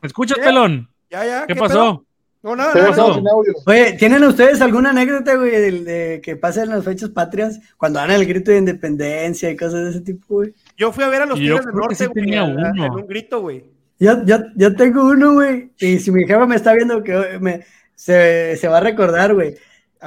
¿Me 0.02 0.08
escuchas, 0.08 0.38
¿Qué? 0.38 0.44
pelón? 0.46 0.90
Ya, 1.10 1.26
ya. 1.26 1.48
¿Qué, 1.48 1.56
pasó? 1.56 2.06
No, 2.44 2.56
nada, 2.56 2.72
Se 2.74 2.80
nada. 2.80 2.90
pasó 2.92 3.16
sin 3.16 3.28
audio. 3.28 3.54
Oye, 3.66 3.94
¿tienen 3.94 4.24
ustedes 4.24 4.62
alguna 4.62 4.90
anécdota, 4.92 5.36
güey, 5.36 5.52
de, 5.52 5.72
de 5.84 6.22
que 6.22 6.36
pasen 6.36 6.70
las 6.70 6.84
fechas 6.86 7.10
patrias 7.10 7.60
cuando 7.78 8.00
dan 8.00 8.12
el 8.12 8.26
grito 8.26 8.52
de 8.52 8.58
independencia 8.60 9.50
y 9.50 9.56
cosas 9.58 9.84
de 9.86 9.90
ese 9.92 10.02
tipo, 10.02 10.26
güey? 10.36 10.54
Yo 10.78 10.92
fui 10.92 11.04
a 11.04 11.10
ver 11.10 11.24
a 11.24 11.26
los 11.26 11.40
Tigres 11.40 11.66
del 11.66 11.76
Norte, 11.76 11.96
sí 11.96 12.06
güey. 12.06 12.14
tenía 12.26 12.42
a- 12.42 12.46
uno. 12.46 12.86
En 12.86 12.92
un 12.94 13.08
grito, 13.08 13.42
güey. 13.42 13.64
Yo, 14.00 14.24
yo, 14.26 14.38
yo 14.56 14.76
tengo 14.76 15.06
uno, 15.06 15.34
güey, 15.34 15.72
y 15.80 16.00
si 16.00 16.12
mi 16.12 16.26
jefa 16.26 16.46
me 16.46 16.56
está 16.56 16.74
viendo, 16.74 17.04
que 17.04 17.40
me, 17.40 17.66
se, 17.96 18.56
se 18.58 18.68
va 18.68 18.78
a 18.78 18.82
recordar, 18.82 19.34
güey. 19.34 19.56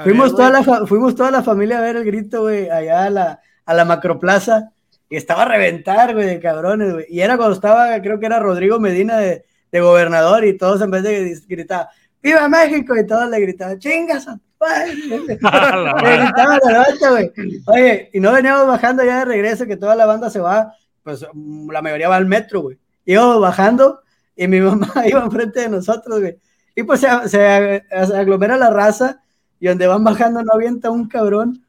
Fuimos, 0.03 0.29
ver, 0.29 0.37
toda 0.37 0.49
la 0.49 0.85
fuimos 0.87 1.15
toda 1.15 1.31
la 1.31 1.43
familia 1.43 1.79
a 1.79 1.81
ver 1.81 1.97
el 1.97 2.05
grito, 2.05 2.43
güey, 2.43 2.69
allá 2.69 3.05
a 3.05 3.09
la, 3.09 3.41
a 3.65 3.73
la 3.73 3.83
macroplaza, 3.83 4.71
y 5.09 5.17
estaba 5.17 5.43
a 5.43 5.45
reventar, 5.49 6.13
güey, 6.13 6.25
de 6.25 6.39
cabrones, 6.39 6.93
güey. 6.93 7.05
Y 7.09 7.19
era 7.19 7.35
cuando 7.35 7.55
estaba, 7.55 8.01
creo 8.01 8.19
que 8.19 8.25
era 8.27 8.39
Rodrigo 8.39 8.79
Medina 8.79 9.17
de, 9.17 9.43
de 9.71 9.81
gobernador, 9.81 10.45
y 10.45 10.57
todos 10.57 10.81
en 10.81 10.91
vez 10.91 11.03
de 11.03 11.37
gritar, 11.47 11.89
¡Viva 12.21 12.47
México! 12.47 12.95
Y 12.95 13.05
todos 13.05 13.29
le 13.29 13.39
gritaban, 13.39 13.79
¡Chingas! 13.79 14.27
a 14.27 14.35
tu 14.35 14.41
madre". 14.59 15.39
A 15.43 15.75
la 15.77 15.93
Le 15.93 16.17
gritaban 16.17 16.59
a 16.63 16.71
la 16.71 16.79
noche, 16.89 17.09
güey. 17.09 17.31
Oye, 17.65 18.09
y 18.13 18.19
no 18.19 18.31
veníamos 18.31 18.67
bajando 18.67 19.03
ya 19.03 19.19
de 19.19 19.25
regreso, 19.25 19.65
que 19.65 19.77
toda 19.77 19.95
la 19.95 20.05
banda 20.05 20.29
se 20.29 20.39
va, 20.39 20.73
pues 21.03 21.25
mm, 21.33 21.71
la 21.71 21.81
mayoría 21.81 22.09
va 22.09 22.17
al 22.17 22.27
metro, 22.27 22.61
güey. 22.61 22.77
Íbamos 23.11 23.41
bajando 23.41 24.01
y 24.35 24.47
mi 24.47 24.59
mamá 24.61 24.87
iba 25.07 25.23
enfrente 25.23 25.61
de 25.61 25.69
nosotros, 25.69 26.19
güey. 26.19 26.37
Y 26.75 26.83
pues 26.83 27.01
se, 27.01 27.07
se, 27.27 27.83
se 27.89 28.15
aglomera 28.17 28.57
la 28.57 28.69
raza 28.69 29.21
y 29.59 29.67
donde 29.67 29.87
van 29.87 30.03
bajando 30.03 30.41
no 30.41 30.53
avienta 30.53 30.89
un 30.89 31.07
cabrón 31.07 31.63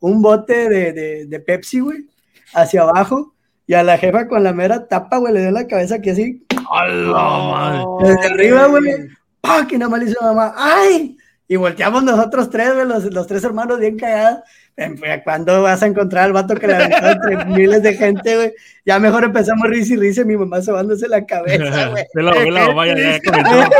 un 0.00 0.22
bote 0.22 0.68
de, 0.68 0.92
de, 0.92 1.26
de 1.26 1.40
Pepsi, 1.40 1.80
güey, 1.80 2.06
hacia 2.54 2.82
abajo. 2.82 3.34
Y 3.66 3.74
a 3.74 3.82
la 3.82 3.98
jefa 3.98 4.28
con 4.28 4.42
la 4.42 4.54
mera 4.54 4.86
tapa, 4.88 5.18
güey, 5.18 5.34
le 5.34 5.42
dio 5.42 5.50
la 5.50 5.66
cabeza 5.66 5.96
aquí 5.96 6.08
así, 6.10 6.46
A 6.70 6.86
la 6.86 7.12
madre. 7.12 7.84
desde 8.00 8.26
arriba, 8.32 8.66
güey. 8.66 9.08
¡Pah! 9.42 9.66
Que 9.66 9.76
nada 9.76 9.90
más 9.90 10.00
le 10.02 10.10
hizo 10.10 10.22
mamá, 10.22 10.54
¡ay! 10.56 11.17
Y 11.50 11.56
volteamos 11.56 12.04
nosotros 12.04 12.50
tres, 12.50 12.74
los, 12.86 13.04
los 13.06 13.26
tres 13.26 13.42
hermanos 13.42 13.80
bien 13.80 13.96
callados. 13.96 14.40
Em, 14.76 14.96
¿Cuándo 15.24 15.62
vas 15.62 15.82
a 15.82 15.86
encontrar 15.86 16.24
al 16.26 16.32
vato 16.34 16.54
que 16.54 16.66
le 16.68 16.74
aventó 16.74 17.08
entre 17.08 17.44
miles 17.46 17.82
de 17.82 17.94
gente, 17.94 18.36
güey? 18.36 18.52
Ya 18.84 18.98
mejor 19.00 19.24
empezamos 19.24 19.66
risa 19.68 19.94
y 19.94 19.96
risa 19.96 20.24
mi 20.24 20.36
mamá 20.36 20.60
sobándose 20.62 21.08
la 21.08 21.24
cabeza, 21.24 21.88
güey. 21.90 22.04
Vela, 22.14 22.32
vela, 22.32 22.68
vaya, 22.74 22.94
ya 22.96 23.20
comentó. 23.30 23.70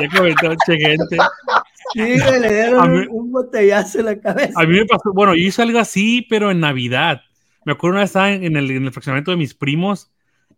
Ya 0.00 0.08
comentó, 0.16 0.54
che, 0.64 0.76
gente. 0.78 1.16
Sí, 1.92 2.20
güey, 2.20 2.40
le 2.40 2.48
dieron 2.54 2.92
mí- 2.92 3.06
un, 3.10 3.32
botellazo 3.32 3.98
en 3.98 4.04
la 4.06 4.18
cabeza. 4.20 4.52
A 4.54 4.64
mí 4.64 4.78
me 4.78 4.86
pasó, 4.86 5.12
bueno, 5.12 5.34
yo 5.34 5.42
hice 5.42 5.60
algo 5.62 5.80
así, 5.80 6.24
pero 6.30 6.50
en 6.52 6.60
Navidad. 6.60 7.22
Me 7.64 7.72
acuerdo 7.72 7.94
una 7.94 8.00
vez 8.02 8.10
estaba 8.10 8.30
en 8.30 8.56
el, 8.56 8.70
en 8.70 8.84
el 8.84 8.92
fraccionamiento 8.92 9.32
de 9.32 9.36
mis 9.36 9.54
primos 9.54 10.10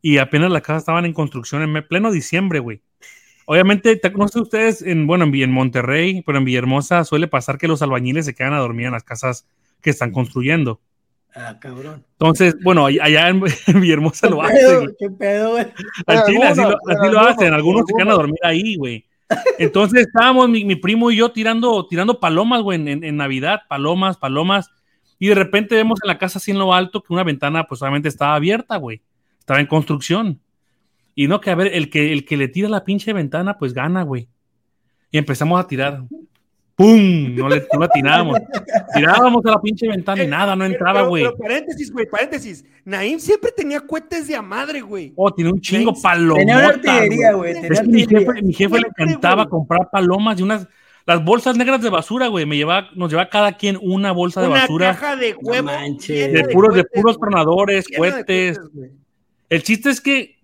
y 0.02 0.18
apenas 0.18 0.50
las 0.50 0.62
casas 0.62 0.82
estaban 0.82 1.06
en 1.06 1.14
construcción 1.14 1.62
en 1.62 1.88
pleno 1.88 2.12
diciembre, 2.12 2.58
güey. 2.60 2.82
Obviamente, 3.52 3.96
te- 3.96 4.10
no 4.10 4.28
sé 4.28 4.38
ustedes, 4.40 4.80
en, 4.80 5.08
bueno, 5.08 5.24
en, 5.24 5.50
Monterrey, 5.50 6.22
pero 6.24 6.38
en 6.38 6.44
Villahermosa 6.44 7.02
suele 7.02 7.26
pasar 7.26 7.58
que 7.58 7.66
los 7.66 7.82
albañiles 7.82 8.24
se 8.24 8.32
quedan 8.32 8.52
a 8.52 8.58
dormir 8.58 8.86
en 8.86 8.92
las 8.92 9.02
casas 9.02 9.44
que 9.80 9.90
están 9.90 10.12
construyendo. 10.12 10.80
Ah, 11.34 11.58
cabrón. 11.60 12.04
Entonces, 12.12 12.54
bueno, 12.62 12.84
all- 12.84 13.00
allá 13.00 13.28
en, 13.28 13.42
en 13.66 13.80
Villahermosa 13.80 14.28
lo 14.30 14.38
¿Qué 14.42 14.46
hacen. 14.46 14.60
pedo? 14.60 14.94
¿Qué 15.00 15.10
pedo, 15.10 15.50
güey? 15.50 15.66
Al 16.06 16.24
Chile, 16.26 16.44
así 16.44 16.60
lo, 16.60 16.76
Algunos, 16.86 17.26
hacen, 17.26 17.52
algunos 17.52 17.86
se 17.88 17.94
quedan 17.94 18.10
a 18.10 18.14
dormir 18.14 18.38
ahí, 18.44 18.76
güey. 18.76 19.04
Entonces 19.58 20.06
estábamos 20.06 20.48
mi, 20.48 20.64
mi 20.64 20.76
primo 20.76 21.10
y 21.10 21.16
yo 21.16 21.32
tirando, 21.32 21.88
tirando 21.88 22.20
palomas, 22.20 22.62
güey, 22.62 22.80
en 22.88 23.16
Navidad, 23.16 23.62
palomas, 23.68 24.16
palomas, 24.16 24.70
y 25.18 25.26
de 25.26 25.34
repente 25.34 25.74
vemos 25.74 25.98
en 26.04 26.06
la 26.06 26.18
casa 26.18 26.38
así 26.38 26.52
en 26.52 26.58
lo 26.60 26.72
alto 26.72 27.02
que 27.02 27.12
una 27.12 27.24
ventana, 27.24 27.64
pues 27.64 27.82
obviamente 27.82 28.08
estaba 28.08 28.36
abierta, 28.36 28.76
güey. 28.76 29.02
Estaba 29.40 29.58
en 29.58 29.66
construcción. 29.66 30.40
Y 31.22 31.28
no, 31.28 31.38
que 31.38 31.50
a 31.50 31.54
ver, 31.54 31.74
el 31.74 31.90
que, 31.90 32.14
el 32.14 32.24
que 32.24 32.38
le 32.38 32.48
tira 32.48 32.66
la 32.70 32.82
pinche 32.82 33.12
ventana, 33.12 33.58
pues 33.58 33.74
gana, 33.74 34.04
güey. 34.04 34.26
Y 35.10 35.18
empezamos 35.18 35.60
a 35.60 35.66
tirar. 35.66 36.02
¡Pum! 36.74 37.34
No 37.34 37.46
le 37.46 37.62
no 37.74 37.78
le 37.80 37.84
atinábamos. 37.84 38.38
Tirábamos 38.94 39.44
a 39.44 39.50
la 39.50 39.60
pinche 39.60 39.86
ventana 39.86 40.24
y 40.24 40.26
nada, 40.26 40.56
no 40.56 40.64
entraba, 40.64 41.00
Pero- 41.00 41.08
güey. 41.10 41.24
pero 41.24 41.36
paréntesis, 41.36 41.92
güey, 41.92 42.06
paréntesis. 42.08 42.64
Naim 42.86 43.18
siempre 43.18 43.52
tenía 43.54 43.80
cohetes 43.80 44.28
de 44.28 44.34
a 44.34 44.40
madre, 44.40 44.80
güey. 44.80 45.12
Oh, 45.14 45.30
tiene 45.30 45.52
un 45.52 45.60
chingo 45.60 45.92
palomota. 46.00 46.38
Tenía 46.40 46.56
una 46.56 46.68
artillería, 46.68 47.32
güey. 47.34 47.52
Es 47.70 47.80
que 47.82 47.86
mi 47.86 48.06
jefe, 48.06 48.42
mi 48.42 48.54
jefe 48.54 48.80
le 48.80 48.86
encantaba 48.88 49.46
comprar 49.46 49.90
palomas 49.92 50.40
y 50.40 50.42
unas 50.42 50.66
las 51.04 51.22
bolsas 51.22 51.54
negras 51.54 51.82
de 51.82 51.90
basura, 51.90 52.28
güey. 52.28 52.46
Me 52.46 52.56
llevaba, 52.56 52.88
nos 52.94 53.10
llevaba 53.10 53.28
cada 53.28 53.52
quien 53.58 53.78
una 53.82 54.12
bolsa 54.12 54.40
de 54.40 54.46
Una 54.48 54.60
basura 54.60 54.92
caja 54.94 55.16
de 55.16 55.34
huevo. 55.38 55.66
manches. 55.66 56.28
llena 56.28 56.46
de 56.46 56.54
puros, 56.54 56.74
de 56.74 56.82
cohetes, 56.84 57.02
puros 57.02 57.18
tronadores, 57.20 57.84
cohetes. 57.94 58.58
cohetes. 58.58 58.90
El 59.50 59.62
chiste 59.64 59.90
es 59.90 60.00
que 60.00 60.39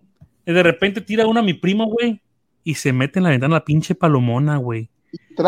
de 0.52 0.62
repente 0.62 1.00
tira 1.00 1.26
una 1.26 1.40
a 1.40 1.42
mi 1.42 1.54
primo, 1.54 1.87
güey, 1.87 2.20
y 2.62 2.74
se 2.74 2.92
mete 2.92 3.18
en 3.18 3.24
la 3.24 3.30
ventana 3.30 3.54
la 3.54 3.64
pinche 3.64 3.94
palomona, 3.94 4.56
güey. 4.56 4.88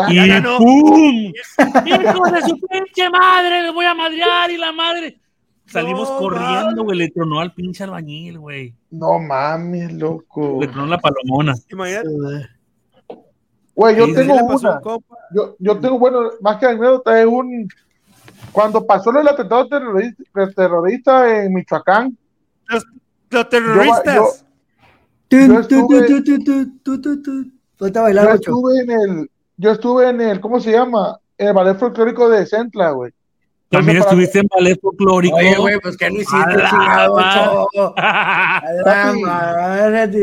Y 0.09 0.15
ya 0.15 0.27
ganó. 0.27 0.57
¡pum! 0.57 1.33
¡Hijo 1.85 2.31
de 2.31 2.41
su 2.41 2.59
pinche 2.67 3.09
madre! 3.09 3.63
¡Le 3.63 3.71
voy 3.71 3.85
a 3.85 3.93
madrear! 3.93 4.51
Y 4.51 4.57
la 4.57 4.71
madre. 4.71 5.19
Salimos 5.65 6.09
No, 6.09 6.17
corriendo, 6.17 6.83
güey. 6.83 6.97
Le 6.97 7.09
tronó 7.09 7.39
al 7.39 7.53
pinche 7.53 7.83
albañil, 7.83 8.39
güey. 8.39 8.73
No 8.89 9.19
mames, 9.19 9.93
loco. 9.93 10.59
Le 10.61 10.67
tronó 10.67 10.87
la 10.87 10.97
palomona. 10.97 11.53
Imagínate. 11.69 12.09
Güey, 13.75 13.95
yo 13.95 14.05
Sí, 14.07 14.13
tengo 14.15 14.33
una. 14.33 14.81
Yo, 15.33 15.55
yo 15.59 15.79
tengo, 15.79 15.99
bueno, 15.99 16.31
más 16.41 16.57
que 16.57 16.65
anécdota, 16.65 17.19
es 17.19 17.27
un. 17.27 17.67
Cuando 18.51 18.85
pasó 18.85 19.11
el 19.11 19.27
atentado 19.27 19.67
terrorista, 19.67 20.23
terrorista 20.55 21.43
en 21.43 21.53
Michoacán, 21.53 22.17
Los 23.29 23.49
terroristas. 23.49 24.15
Yo 24.15 24.48
yo 25.29 25.59
estuve 28.33 28.81
en 28.81 28.91
el. 28.91 29.31
Yo 29.57 29.71
estuve 29.71 30.09
en 30.09 30.21
el, 30.21 30.39
¿cómo 30.39 30.59
se 30.59 30.71
llama? 30.71 31.19
En 31.37 31.49
el 31.49 31.53
ballet 31.53 31.77
folclórico 31.77 32.29
de 32.29 32.45
Centla, 32.45 32.91
güey. 32.91 33.11
También 33.69 33.97
estuviste 33.97 34.39
en 34.39 34.47
ballet 34.47 34.79
folclórico. 34.81 35.35
Oye, 35.35 35.55
güey, 35.57 35.79
pues 35.79 35.97
¿qué 35.97 36.09
no 36.09 36.15
hiciste. 36.15 36.63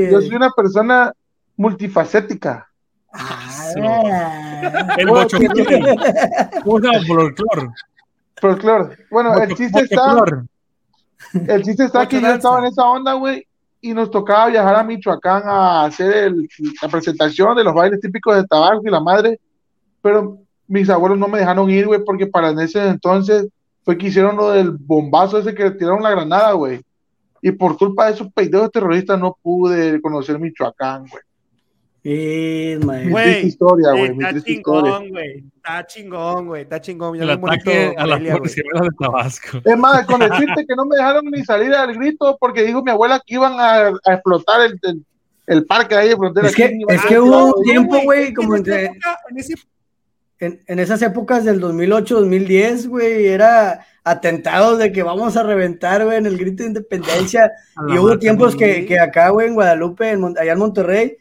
Yo 0.10 0.20
soy 0.20 0.34
una 0.34 0.50
persona 0.50 1.12
multifacética. 1.56 2.68
Ah. 3.12 4.94
El 4.96 5.08
bochoclor. 5.08 5.54
¿Cómo 6.64 6.80
se 6.80 6.86
llama? 6.86 7.06
Folclor. 7.06 7.72
Folclore. 8.40 8.96
Bueno, 9.10 9.34
el 9.42 9.54
chiste 9.54 9.80
está, 9.80 10.12
Folclor. 10.12 10.46
el 11.32 11.62
chiste 11.62 11.84
está 11.84 12.06
que 12.06 12.20
yo 12.20 12.34
estaba 12.34 12.58
en 12.58 12.66
esa 12.66 12.84
onda, 12.84 13.14
güey, 13.14 13.46
y 13.86 13.94
nos 13.94 14.10
tocaba 14.10 14.48
viajar 14.48 14.74
a 14.74 14.82
Michoacán 14.82 15.42
a 15.46 15.84
hacer 15.84 16.34
la 16.82 16.88
presentación 16.88 17.56
de 17.56 17.62
los 17.62 17.72
bailes 17.72 18.00
típicos 18.00 18.34
de 18.34 18.46
Tabasco 18.46 18.82
y 18.84 18.90
la 18.90 19.00
madre, 19.00 19.38
pero 20.02 20.38
mis 20.66 20.90
abuelos 20.90 21.18
no 21.18 21.28
me 21.28 21.38
dejaron 21.38 21.70
ir, 21.70 21.86
güey, 21.86 22.04
porque 22.04 22.26
para 22.26 22.50
ese 22.62 22.88
entonces 22.88 23.48
fue 23.84 23.96
que 23.96 24.08
hicieron 24.08 24.36
lo 24.36 24.50
del 24.50 24.72
bombazo 24.72 25.38
ese 25.38 25.54
que 25.54 25.70
tiraron 25.70 26.02
la 26.02 26.10
granada, 26.10 26.52
güey. 26.52 26.80
Y 27.40 27.52
por 27.52 27.78
culpa 27.78 28.06
de 28.06 28.14
esos 28.14 28.32
peideos 28.32 28.72
terroristas 28.72 29.20
no 29.20 29.38
pude 29.40 30.00
conocer 30.00 30.40
Michoacán, 30.40 31.06
güey. 31.06 31.22
Sí. 32.06 32.78
Güey, 33.10 33.46
historia, 33.46 33.90
güey, 33.92 34.10
Está 34.12 34.40
chingón, 34.42 35.08
güey. 35.10 35.44
Está 35.56 35.86
chingón, 35.86 36.46
güey. 36.46 36.62
Está 36.62 36.80
chingón. 36.80 37.20
El 37.20 37.30
ataque 37.30 37.94
a 37.98 38.06
güey. 38.06 38.30
policías 38.32 38.66
de 38.80 38.88
Tabasco. 38.98 39.58
Es 39.64 39.76
más, 39.78 40.06
con 40.06 40.20
decirte 40.20 40.64
que 40.66 40.76
no 40.76 40.84
me 40.86 40.96
dejaron 40.96 41.24
ni 41.26 41.44
salir 41.44 41.74
al 41.74 41.94
grito 41.94 42.36
porque 42.40 42.62
dijo 42.62 42.82
mi 42.84 42.92
abuela 42.92 43.20
que 43.26 43.34
iban 43.34 43.54
a, 43.58 43.88
a 43.88 44.12
explotar 44.14 44.60
el, 44.66 44.78
el, 44.82 45.04
el 45.48 45.66
parque 45.66 45.96
ahí 45.96 46.10
de 46.10 46.16
frontera. 46.16 46.46
Es 46.48 46.54
que- 46.54 46.64
aquí, 46.64 46.78
es 46.88 47.04
que 47.06 47.18
hubo 47.18 47.54
un 47.56 47.62
tiempo, 47.64 47.98
güey, 48.04 48.28
en 48.28 48.34
como 48.34 48.56
entre- 48.56 48.84
época- 48.86 49.18
en 49.30 49.38
ese- 49.38 49.54
En, 50.38 50.60
en 50.66 50.78
esas 50.78 51.00
épocas 51.02 51.44
del 51.44 51.60
2008, 51.60 52.14
2010, 52.20 52.88
güey, 52.88 53.26
era 53.26 53.86
atentados 54.04 54.78
de 54.78 54.92
que 54.92 55.02
vamos 55.02 55.34
a 55.36 55.42
reventar, 55.42 56.04
güey, 56.04 56.18
en 56.18 56.26
el 56.26 56.36
grito 56.38 56.62
de 56.62 56.68
independencia. 56.68 57.50
A 57.74 57.82
la 57.84 57.94
Y 57.94 57.98
hubo 57.98 58.18
tiempos 58.18 58.54
que, 58.54 58.84
que 58.86 59.00
acá, 59.00 59.30
güey, 59.30 59.48
en 59.48 59.54
Guadalupe, 59.54 60.10
en 60.10 60.22
allá 60.38 60.52
en 60.52 60.58
Monterrey, 60.58 61.16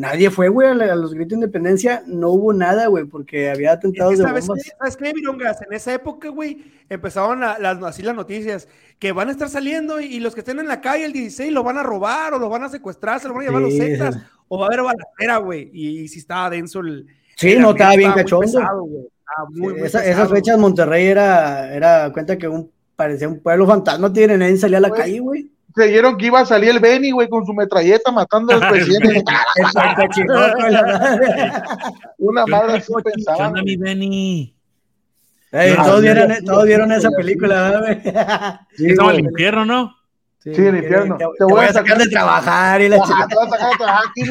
nadie 0.00 0.30
fue, 0.30 0.48
güey, 0.48 0.68
a, 0.68 0.74
la- 0.74 0.92
a 0.92 0.96
los 0.96 1.12
gritos 1.14 1.30
de 1.30 1.34
independencia. 1.36 2.02
No 2.06 2.30
hubo 2.30 2.52
nada, 2.52 2.86
güey, 2.86 3.04
porque 3.04 3.50
había 3.50 3.72
Es 3.72 3.76
que, 3.76 3.78
atentados 3.86 4.18
de 4.18 4.24
¿sabes, 4.24 4.46
bombas. 4.46 4.64
qué? 4.64 4.70
¿Sabes 4.78 4.96
qué, 4.96 5.12
Virongas? 5.12 5.62
En 5.62 5.72
esa 5.72 5.92
época, 5.94 6.28
güey, 6.30 6.64
empezaron 6.88 7.42
a- 7.42 7.58
las, 7.58 7.82
así 7.82 8.02
las 8.02 8.14
noticias, 8.16 8.66
que 8.98 9.12
van 9.12 9.28
a 9.28 9.32
estar 9.32 9.48
saliendo 9.48 10.00
y, 10.00 10.06
y 10.06 10.20
los 10.20 10.34
que 10.34 10.40
estén 10.40 10.58
en 10.58 10.68
la 10.68 10.80
calle 10.80 11.04
el 11.04 11.12
16 11.12 11.52
lo 11.52 11.62
van 11.62 11.78
a 11.78 11.82
robar 11.82 12.34
o 12.34 12.38
lo 12.38 12.48
van 12.48 12.64
a 12.64 12.68
secuestrar, 12.68 13.20
se 13.20 13.28
lo 13.28 13.34
van 13.34 13.42
a 13.44 13.46
llevar 13.46 13.62
los 13.62 13.72
Sí, 13.72 13.78
Zetas, 13.80 14.14
sí. 14.14 14.20
o 14.48 14.58
va 14.58 14.64
a 14.64 14.68
haber 14.68 14.82
balacera, 14.82 15.36
güey. 15.38 15.70
Y, 15.72 16.08
si 16.08 16.18
estaba 16.18 16.50
denso 16.50 16.80
el... 16.80 17.06
Sí, 17.36 17.52
el 17.52 17.60
no, 17.62 17.70
estaba 17.70 17.94
bien 17.96 18.12
cachondo. 18.12 18.60
muy, 19.50 19.72
muy 19.74 19.80
Esa- 19.82 20.04
esas 20.04 20.28
fechas 20.28 20.58
Monterrey 20.58 21.06
era, 21.06 21.72
era 21.74 22.12
cuenta 22.12 22.36
que 22.36 22.48
un, 22.48 22.70
parecía 22.96 23.28
un 23.28 23.38
pueblo 23.40 23.66
fantasma, 23.66 24.12
tiene 24.12 24.36
nadie 24.36 24.56
salía 24.56 24.78
a 24.78 24.80
la 24.82 24.88
Güey. 24.88 25.00
calle, 25.00 25.20
güey. 25.20 25.50
Creyeron 25.74 26.16
que 26.16 26.26
iba 26.26 26.40
a 26.40 26.46
salir 26.46 26.70
el 26.70 26.80
Benny, 26.80 27.10
güey, 27.12 27.28
con 27.28 27.44
su 27.46 27.52
metralleta 27.52 28.10
matando 28.10 28.52
al 28.54 28.60
presidente. 28.70 29.22
El 29.56 30.26
de. 30.26 31.62
Una 32.18 32.46
madre 32.46 32.78
así 32.78 32.92
¿Qué 33.04 33.10
pensaba. 33.12 33.50
mi 33.62 33.76
Benny? 33.76 34.54
Ey, 35.52 35.74
Ah, 35.76 35.82
todos, 35.84 36.00
vieron, 36.02 36.32
sí, 36.34 36.44
todos 36.44 36.64
vieron 36.64 36.90
sí, 36.90 36.94
esa 36.96 37.10
película, 37.10 37.62
¿verdad, 37.70 37.80
güey. 37.80 38.00
Sí, 38.76 38.86
Estaba 38.90 39.10
el 39.10 39.16
güey. 39.20 39.30
infierno, 39.32 39.64
¿no? 39.64 39.96
Sí, 40.42 40.54
Sí, 40.54 40.62
el 40.64 40.76
infierno. 40.76 41.16
Te, 41.18 41.24
Te 41.24 41.30
te 41.38 41.44
voy 41.44 41.52
voy 41.54 41.64
a 41.66 41.72
sacar 41.72 41.98
de 41.98 42.06
trabajar 42.08 42.80
y 42.82 42.88
la 42.88 43.02
chica. 43.02 43.26
te 43.28 43.34
vas 43.34 43.46
a 43.46 43.50
sacar 43.50 43.72
a 43.74 43.76
trabajar 43.76 44.04
aquí. 44.10 44.22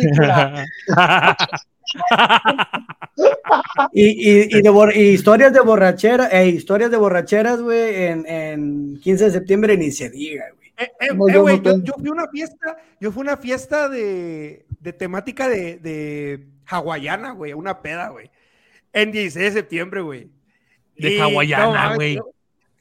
Y, 3.93 4.57
y, 4.57 4.61
de 4.61 4.91
y 4.95 4.99
historias 5.09 5.51
de 5.53 5.59
borrachera, 5.61 6.27
eh, 6.31 6.47
historias 6.47 6.91
de 6.91 6.97
borracheras, 6.97 7.61
güey, 7.61 8.03
en, 8.05 8.25
en 8.27 8.99
15 9.01 9.25
de 9.25 9.31
septiembre 9.31 9.75
ni 9.77 9.91
se 9.91 10.09
diga, 10.09 10.45
güey. 10.55 10.58
Eh, 10.79 10.91
eh, 11.01 11.07
No, 11.13 11.27
eh, 11.27 11.33
yo 11.33 11.41
güey, 11.41 11.57
no 11.57 11.63
yo, 11.63 11.71
tengo. 11.73 11.85
yo 11.85 11.93
fui 11.99 12.09
a 12.09 12.11
una 12.13 12.27
fiesta, 12.29 12.77
yo 13.01 13.11
fui 13.11 13.19
a 13.21 13.23
una 13.23 13.37
fiesta 13.37 13.89
de, 13.89 14.65
de 14.79 14.93
temática 14.93 15.49
de, 15.49 15.77
de 15.77 16.47
hawaiana, 16.67 17.31
güey, 17.31 17.51
una 17.53 17.81
peda, 17.81 18.09
güey. 18.09 18.31
En 18.93 19.11
16 19.11 19.53
de 19.53 19.59
septiembre, 19.59 20.01
güey. 20.01 20.29
De 20.97 21.15
Y, 21.15 21.19
hawaiana, 21.19 21.95
güey. 21.95 22.15
yo- 22.15 22.29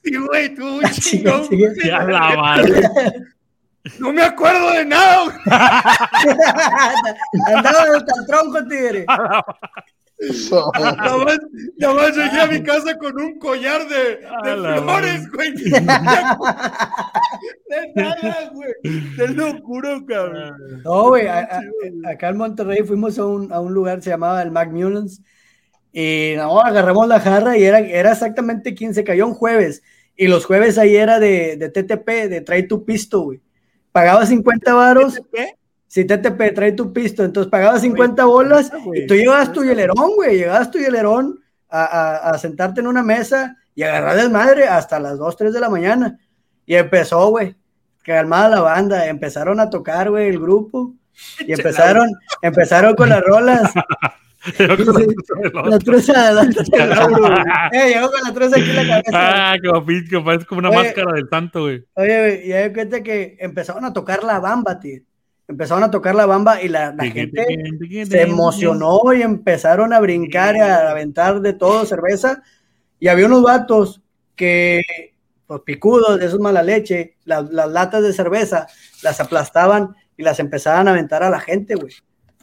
Sí, 0.05 0.17
güey, 0.17 0.55
tú, 0.55 0.81
Sigue, 0.93 1.25
chingón, 1.25 1.47
güey. 1.49 1.75
Ya 1.85 2.05
la 2.05 2.37
madre. 2.37 2.83
No 4.01 4.13
me 4.13 4.23
acuerdo 4.23 4.73
de 4.73 4.85
nada, 4.85 5.25
güey. 5.25 5.37
Andaba 7.47 7.85
hasta 7.97 8.13
el 8.21 8.27
tronco, 8.27 8.69
tigre. 8.69 9.07
Nada 10.51 11.95
más, 11.95 12.17
llegué 12.17 12.41
a 12.41 12.47
mi 12.47 12.63
casa 12.63 12.97
con 12.99 13.21
un 13.21 13.39
collar 13.39 13.83
de, 13.89 14.19
flores, 14.83 15.31
güey. 15.31 15.55
De 17.69 17.93
nada, 17.95 18.51
güey. 18.53 18.73
De 19.17 19.29
locura, 19.29 20.01
cabrón. 20.07 20.83
No, 20.85 21.09
güey, 21.09 21.29
acá 21.29 22.31
en 22.31 22.37
Monterrey 22.37 22.83
fuimos 22.85 23.19
a 23.19 23.27
un, 23.27 23.53
a 23.53 23.61
un 23.61 23.73
lugar, 23.73 24.03
se 24.03 24.11
llamaba 24.11 24.43
el 24.43 24.51
McMullins, 24.51 25.23
y 25.93 26.35
no, 26.37 26.61
agarramos 26.61 27.07
la 27.07 27.21
jarra 27.21 27.57
y 27.57 27.65
era, 27.65 27.79
era 27.81 28.13
exactamente 28.13 28.75
15, 28.75 29.05
cayó 29.05 29.27
un 29.27 29.35
jueves, 29.35 29.83
y 30.17 30.27
los 30.27 30.47
jueves 30.47 30.79
ahí 30.79 30.97
era 30.97 31.21
de, 31.21 31.57
de 31.57 31.69
TTP, 31.69 32.29
de 32.29 32.41
trae 32.41 32.65
tu 32.65 32.85
pisto, 32.85 33.21
güey. 33.21 33.41
Pagaba 33.93 34.27
50 34.27 34.75
varos, 34.75 35.21
¿Qué? 35.33 35.58
Si 35.89 36.05
TTP, 36.05 36.55
trae 36.55 36.73
tu 36.73 36.93
pisto, 36.93 37.25
entonces 37.25 37.51
pagaba 37.51 37.79
50 37.81 38.25
bolas, 38.27 38.71
y 38.95 39.07
tú 39.07 39.15
llevabas 39.15 39.53
tu 39.53 39.65
hielerón, 39.65 40.15
güey, 40.15 40.37
llevabas 40.37 40.71
tu 40.71 40.79
hielerón 40.79 41.41
a, 41.69 41.83
a- 41.85 42.31
a 42.31 42.39
sentarte 42.39 42.81
en 42.81 42.87
una 42.87 43.03
mesa 43.03 43.57
y 43.75 43.83
agarrar 43.83 44.17
desmadre 44.17 44.69
hasta 44.69 45.01
las 45.01 45.19
2, 45.19 45.37
3 45.37 45.53
de 45.53 45.61
la 45.61 45.69
mañana. 45.71 46.19
Y 46.67 46.75
empezó, 46.77 47.29
güey, 47.31 47.57
calmada 48.05 48.49
la 48.51 48.61
banda, 48.61 49.07
empezaron 49.07 49.59
a 49.61 49.71
tocar, 49.71 50.11
güey, 50.11 50.29
el 50.29 50.39
grupo, 50.39 50.95
y 51.41 51.53
empezaron, 51.53 52.09
empezaron 52.43 52.95
con 52.95 53.09
las 53.09 53.23
rolas. 53.23 53.73
La 54.65 54.77
truza, 54.77 56.33
la 56.33 56.49
truza 56.49 57.09
güey. 57.09 57.33
Eh, 57.73 57.89
llegó 57.95 58.09
con 58.11 58.21
la 58.23 58.33
truza 58.33 58.57
aquí 58.57 58.71
en 58.71 58.77
la 58.77 58.87
cabeza. 58.87 59.11
Ah, 59.13 59.55
pinche, 59.85 60.21
parece 60.21 60.47
como 60.47 60.61
una 60.61 60.69
Oye. 60.71 60.79
máscara 60.79 61.13
del 61.13 61.29
santo, 61.29 61.63
güey. 61.63 61.85
Oye, 61.95 62.19
güey, 62.21 62.49
y 62.49 62.53
hay 62.53 62.73
cuenta 62.73 63.03
que 63.03 63.37
empezaron 63.41 63.85
a 63.85 63.93
tocar 63.93 64.23
la 64.23 64.39
bamba, 64.39 64.79
tío. 64.79 65.01
Empezaron 65.49 65.83
a 65.83 65.91
tocar 65.91 66.15
la 66.15 66.27
bamba 66.27 66.63
y 66.63 66.69
la, 66.69 66.93
la 66.93 67.05
gente 67.13 67.43
se 68.05 68.19
emocionó 68.31 69.01
y 69.15 69.23
empezaron 69.23 69.93
a 69.95 70.01
brincar 70.01 70.55
y 70.57 70.61
a 70.61 70.91
aventar 70.91 71.41
de 71.41 71.55
todo 71.55 71.87
cerveza. 71.87 72.43
Y 73.01 73.09
había 73.09 73.27
unos 73.27 73.43
vatos 73.43 74.03
que, 74.37 74.83
pues 75.47 75.63
picudos, 75.63 76.21
de 76.21 76.27
esos 76.27 76.39
mala 76.39 76.63
leche, 76.63 77.17
las, 77.25 77.51
las 77.51 77.69
latas 77.71 78.03
de 78.03 78.13
cerveza 78.13 78.67
las 79.03 79.21
aplastaban 79.21 79.95
y 80.19 80.23
las 80.23 80.39
empezaban 80.39 80.87
a 80.87 80.91
aventar 80.91 81.23
a 81.23 81.31
la 81.31 81.41
gente, 81.41 81.75
güey. 81.77 81.95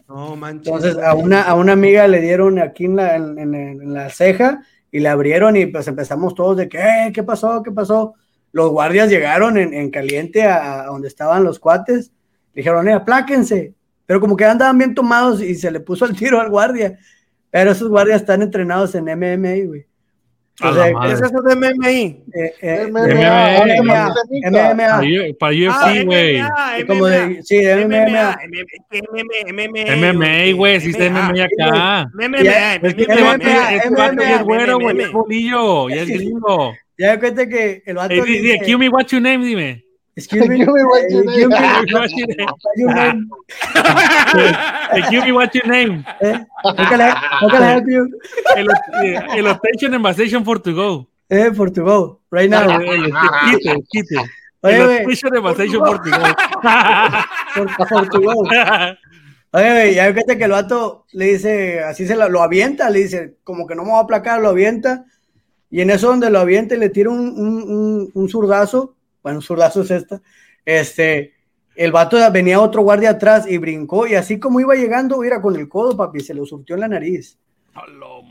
No, 0.07 0.35
manches. 0.35 0.67
Entonces 0.73 0.97
a 1.03 1.13
una, 1.13 1.43
a 1.43 1.53
una 1.55 1.73
amiga 1.73 2.07
le 2.07 2.21
dieron 2.21 2.57
aquí 2.59 2.85
en 2.85 2.95
la, 2.95 3.15
en, 3.15 3.37
en- 3.37 3.53
en 3.55 3.93
la 3.93 4.09
ceja 4.09 4.61
y 4.91 4.99
le 4.99 5.09
abrieron 5.09 5.55
y 5.57 5.67
pues 5.67 5.87
empezamos 5.87 6.33
todos 6.35 6.57
de 6.57 6.69
que, 6.69 6.79
"Eh, 6.79 7.11
¿qué 7.13 7.21
pasó? 7.23 7.61
¿Qué 7.61 7.71
pasó? 7.71 8.13
Los 8.51 8.69
guardias 8.71 9.09
llegaron 9.09 9.57
en, 9.57 9.73
en 9.73 9.91
caliente 9.91 10.43
a, 10.43 10.81
a 10.81 10.85
donde 10.87 11.07
estaban 11.07 11.43
los 11.43 11.59
cuates. 11.59 12.11
Dijeron, 12.55 12.87
eh, 12.87 12.93
apláquense. 12.93 13.73
Pero 14.07 14.19
como 14.19 14.35
que 14.37 14.45
andaban 14.45 14.77
bien 14.77 14.93
tomados 14.95 15.41
y 15.41 15.55
se 15.55 15.69
le 15.71 15.79
puso 15.79 16.05
el 16.05 16.15
tiro 16.15 16.39
al 16.39 16.49
guardia. 16.49 16.97
Pero 17.51 17.71
esos 17.71 17.89
guardias 17.89 18.21
están 18.21 18.41
entrenados 18.41 18.95
en 18.95 19.05
MMA, 19.05 19.65
güey. 19.67 19.85
O 20.63 20.73
sea. 20.73 20.85
¿Qué 21.01 21.11
es 21.11 21.21
eso 21.21 21.41
de 21.41 21.53
MMI? 21.55 22.23
eh, 22.33 22.53
eh, 22.61 22.87
MMA, 22.89 23.01
MMA, 23.65 24.13
MMA, 24.49 24.73
MMA. 24.73 25.37
Para 25.37 25.53
UFC, 25.53 26.05
güey. 26.05 26.41
Sí, 27.43 27.57
de 27.57 27.85
MMA. 27.85 28.37
MMA, 29.97 30.55
güey. 30.55 30.79
Si 30.81 30.89
está 30.91 31.09
MMA 31.09 31.43
acá. 31.43 32.09
MMA, 32.13 32.41
Ya, 32.41 32.75
Es 32.75 32.93
que 32.95 33.05
MMA, 33.05 33.33
este 33.35 33.75
este 33.75 33.87
es 33.87 33.91
MMA, 33.91 34.43
güero, 34.43 34.79
güey. 34.79 34.97
Es 35.01 35.07
MMA. 35.07 35.11
bolillo. 35.17 35.89
Ya 35.89 36.01
es 36.01 36.07
gringo. 36.09 36.73
Ya 36.97 37.11
me 37.11 37.19
cuenta 37.19 37.47
que 37.49 37.83
el 37.85 37.95
vato 37.95 38.13
Ey, 38.13 38.21
di- 38.21 38.39
di- 38.39 38.59
dice, 38.59 38.77
me, 38.77 38.87
what's 38.89 39.11
your 39.11 39.21
name? 39.21 39.45
Dime. 39.45 39.83
Excuse 40.15 40.47
me, 40.47 40.55
Excuse 40.61 40.73
me, 40.73 40.83
what's 40.83 41.11
your 41.13 41.23
excuse 41.23 41.47
me, 41.47 41.59
name? 41.59 41.85
What's 41.91 42.13
your 42.13 42.27
name? 42.27 42.47
what's 42.47 42.77
your 42.77 42.93
name? 42.93 43.29
Excuse 44.93 45.23
me, 45.25 45.31
what's 45.31 45.55
your 45.55 45.67
name? 45.67 46.05
Eh, 46.21 46.39
how 46.63 46.73
can 46.73 47.01
I- 47.01 47.15
how 47.41 47.49
can 47.49 47.63
I 47.63 47.71
help 47.71 47.87
you? 47.87 48.09
El, 48.55 48.67
eh, 49.03 49.19
el 49.37 49.45
rotation 49.45 49.93
and 49.93 50.03
basation 50.03 50.43
for 50.45 50.59
to 50.59 50.73
go. 50.73 51.07
Eh, 51.29 51.51
for 51.53 51.69
to 51.71 51.83
go, 51.83 52.19
right 52.31 52.49
now. 52.49 52.63
El, 52.69 52.81
el, 52.81 53.05
el 53.05 53.11
quite, 53.11 53.83
quite. 53.91 54.29
Oye, 54.61 54.75
El 54.77 54.85
güey, 54.87 54.99
rotation 55.03 55.35
and 55.35 55.43
basation 55.43 55.79
for 55.85 55.97
to 56.01 56.09
go. 56.09 56.23
for, 57.77 57.87
for 57.87 58.09
to 58.09 58.19
go. 58.19 58.33
Oye, 59.55 59.69
güey, 59.71 59.93
ya 59.95 60.11
fíjate 60.13 60.37
que 60.37 60.43
el 60.45 60.51
vato 60.51 61.05
le 61.13 61.25
dice, 61.33 61.79
así 61.81 62.05
se 62.05 62.15
lo, 62.15 62.27
lo 62.29 62.41
avienta, 62.41 62.89
le 62.89 62.99
dice, 62.99 63.35
como 63.43 63.65
que 63.67 63.75
no 63.75 63.83
me 63.85 63.91
va 63.91 63.99
a 63.99 64.01
aplacar, 64.01 64.41
lo 64.41 64.49
avienta. 64.49 65.05
Y 65.71 65.81
en 65.81 65.89
eso 65.89 66.07
donde 66.07 66.29
lo 66.29 66.39
avienta 66.39 66.75
y 66.75 66.79
le 66.79 66.89
tira 66.89 67.09
un, 67.09 67.19
un, 67.19 67.63
un, 67.63 68.11
un 68.13 68.29
zurdazo, 68.29 68.95
bueno, 69.25 69.39
un 69.39 69.41
zurdazo 69.41 69.81
es 69.81 69.89
esta, 69.89 70.21
este, 70.63 71.33
el 71.75 71.91
vato 71.91 72.15
venía 72.31 72.61
otro 72.61 72.83
guardia 72.83 73.09
atrás 73.09 73.47
y 73.49 73.57
brincó, 73.57 74.05
y 74.05 74.13
así 74.13 74.37
como 74.39 74.59
iba 74.59 74.75
llegando, 74.75 75.17
mira, 75.17 75.41
con 75.41 75.55
el 75.55 75.67
codo, 75.67 75.97
papi, 75.97 76.19
se 76.19 76.35
lo 76.35 76.45
surtió 76.45 76.75
en 76.75 76.81
la 76.81 76.87
nariz. 76.89 77.39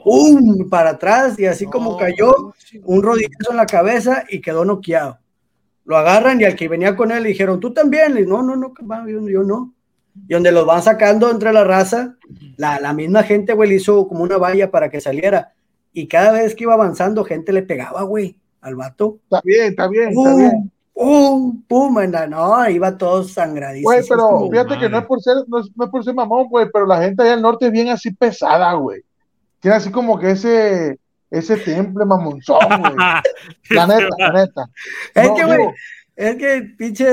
¡Pum! 0.04 0.68
Para 0.70 0.90
atrás, 0.90 1.36
y 1.36 1.46
así 1.46 1.66
como 1.66 1.96
cayó, 1.96 2.54
un 2.84 3.02
rodillazo 3.02 3.50
en 3.50 3.56
la 3.56 3.66
cabeza 3.66 4.22
y 4.28 4.40
quedó 4.40 4.64
noqueado. 4.64 5.18
Lo 5.84 5.96
agarran 5.96 6.40
y 6.40 6.44
al 6.44 6.54
que 6.54 6.68
venía 6.68 6.94
con 6.94 7.10
él 7.10 7.24
le 7.24 7.30
dijeron, 7.30 7.58
¿tú 7.58 7.72
también? 7.72 8.14
Le 8.14 8.20
dijo, 8.20 8.40
no, 8.40 8.54
no, 8.54 8.54
no, 8.54 9.08
yo, 9.08 9.28
yo 9.28 9.42
no. 9.42 9.74
y 10.28 10.34
donde 10.34 10.52
los 10.52 10.64
van 10.64 10.80
sacando 10.80 11.28
entre 11.28 11.52
la 11.52 11.64
raza, 11.64 12.18
la, 12.56 12.78
la 12.78 12.92
misma 12.92 13.24
gente, 13.24 13.52
güey, 13.52 13.68
le 13.68 13.74
hizo 13.74 14.06
como 14.06 14.22
una 14.22 14.38
valla 14.38 14.70
para 14.70 14.90
que 14.90 15.00
saliera. 15.00 15.54
Y 15.92 16.06
cada 16.06 16.30
vez 16.30 16.54
que 16.54 16.62
iba 16.62 16.74
avanzando, 16.74 17.24
gente 17.24 17.52
le 17.52 17.62
pegaba, 17.62 18.04
güey, 18.04 18.38
al 18.60 18.76
vato. 18.76 19.18
Está 19.24 19.40
bien, 19.44 19.64
está 19.64 19.88
bien, 19.88 20.08
está 20.10 20.14
¡Pum! 20.14 20.70
Bien. 20.94 21.06
¡Pum! 21.06 21.62
¡Pum! 21.66 21.98
anda, 21.98 22.26
No, 22.26 22.68
iba 22.68 22.96
todo 22.96 23.24
sangradísimo. 23.24 23.90
Güey, 23.90 24.02
pero 24.08 24.28
Como- 24.28 24.50
fíjate 24.50 24.78
que 24.78 24.88
no 24.88 24.98
es 24.98 25.04
por 25.06 25.20
ser, 25.20 25.36
no 25.48 25.58
es, 25.60 25.70
no 25.76 25.84
es 25.84 25.90
por 25.90 26.04
ser 26.04 26.14
mamón, 26.14 26.48
güey, 26.48 26.68
pero 26.72 26.86
la 26.86 27.02
gente 27.02 27.22
allá 27.22 27.32
del 27.32 27.42
norte 27.42 27.66
es 27.66 27.72
bien 27.72 27.88
así 27.88 28.12
pesada, 28.12 28.72
güey. 28.74 29.02
Tiene 29.60 29.76
así 29.76 29.90
como 29.90 30.18
que 30.18 30.30
ese, 30.32 30.98
ese 31.30 31.56
temple 31.56 32.04
mamonzón, 32.04 32.58
güey. 32.80 32.94
La 33.70 33.86
neta, 33.86 34.08
la 34.18 34.32
neta. 34.32 34.64
Es 35.14 35.28
No, 35.28 35.34
que, 35.34 35.44
güey, 35.44 35.58
digo, 35.58 35.72
es 36.16 36.36
que 36.36 36.62
pinche. 36.78 37.04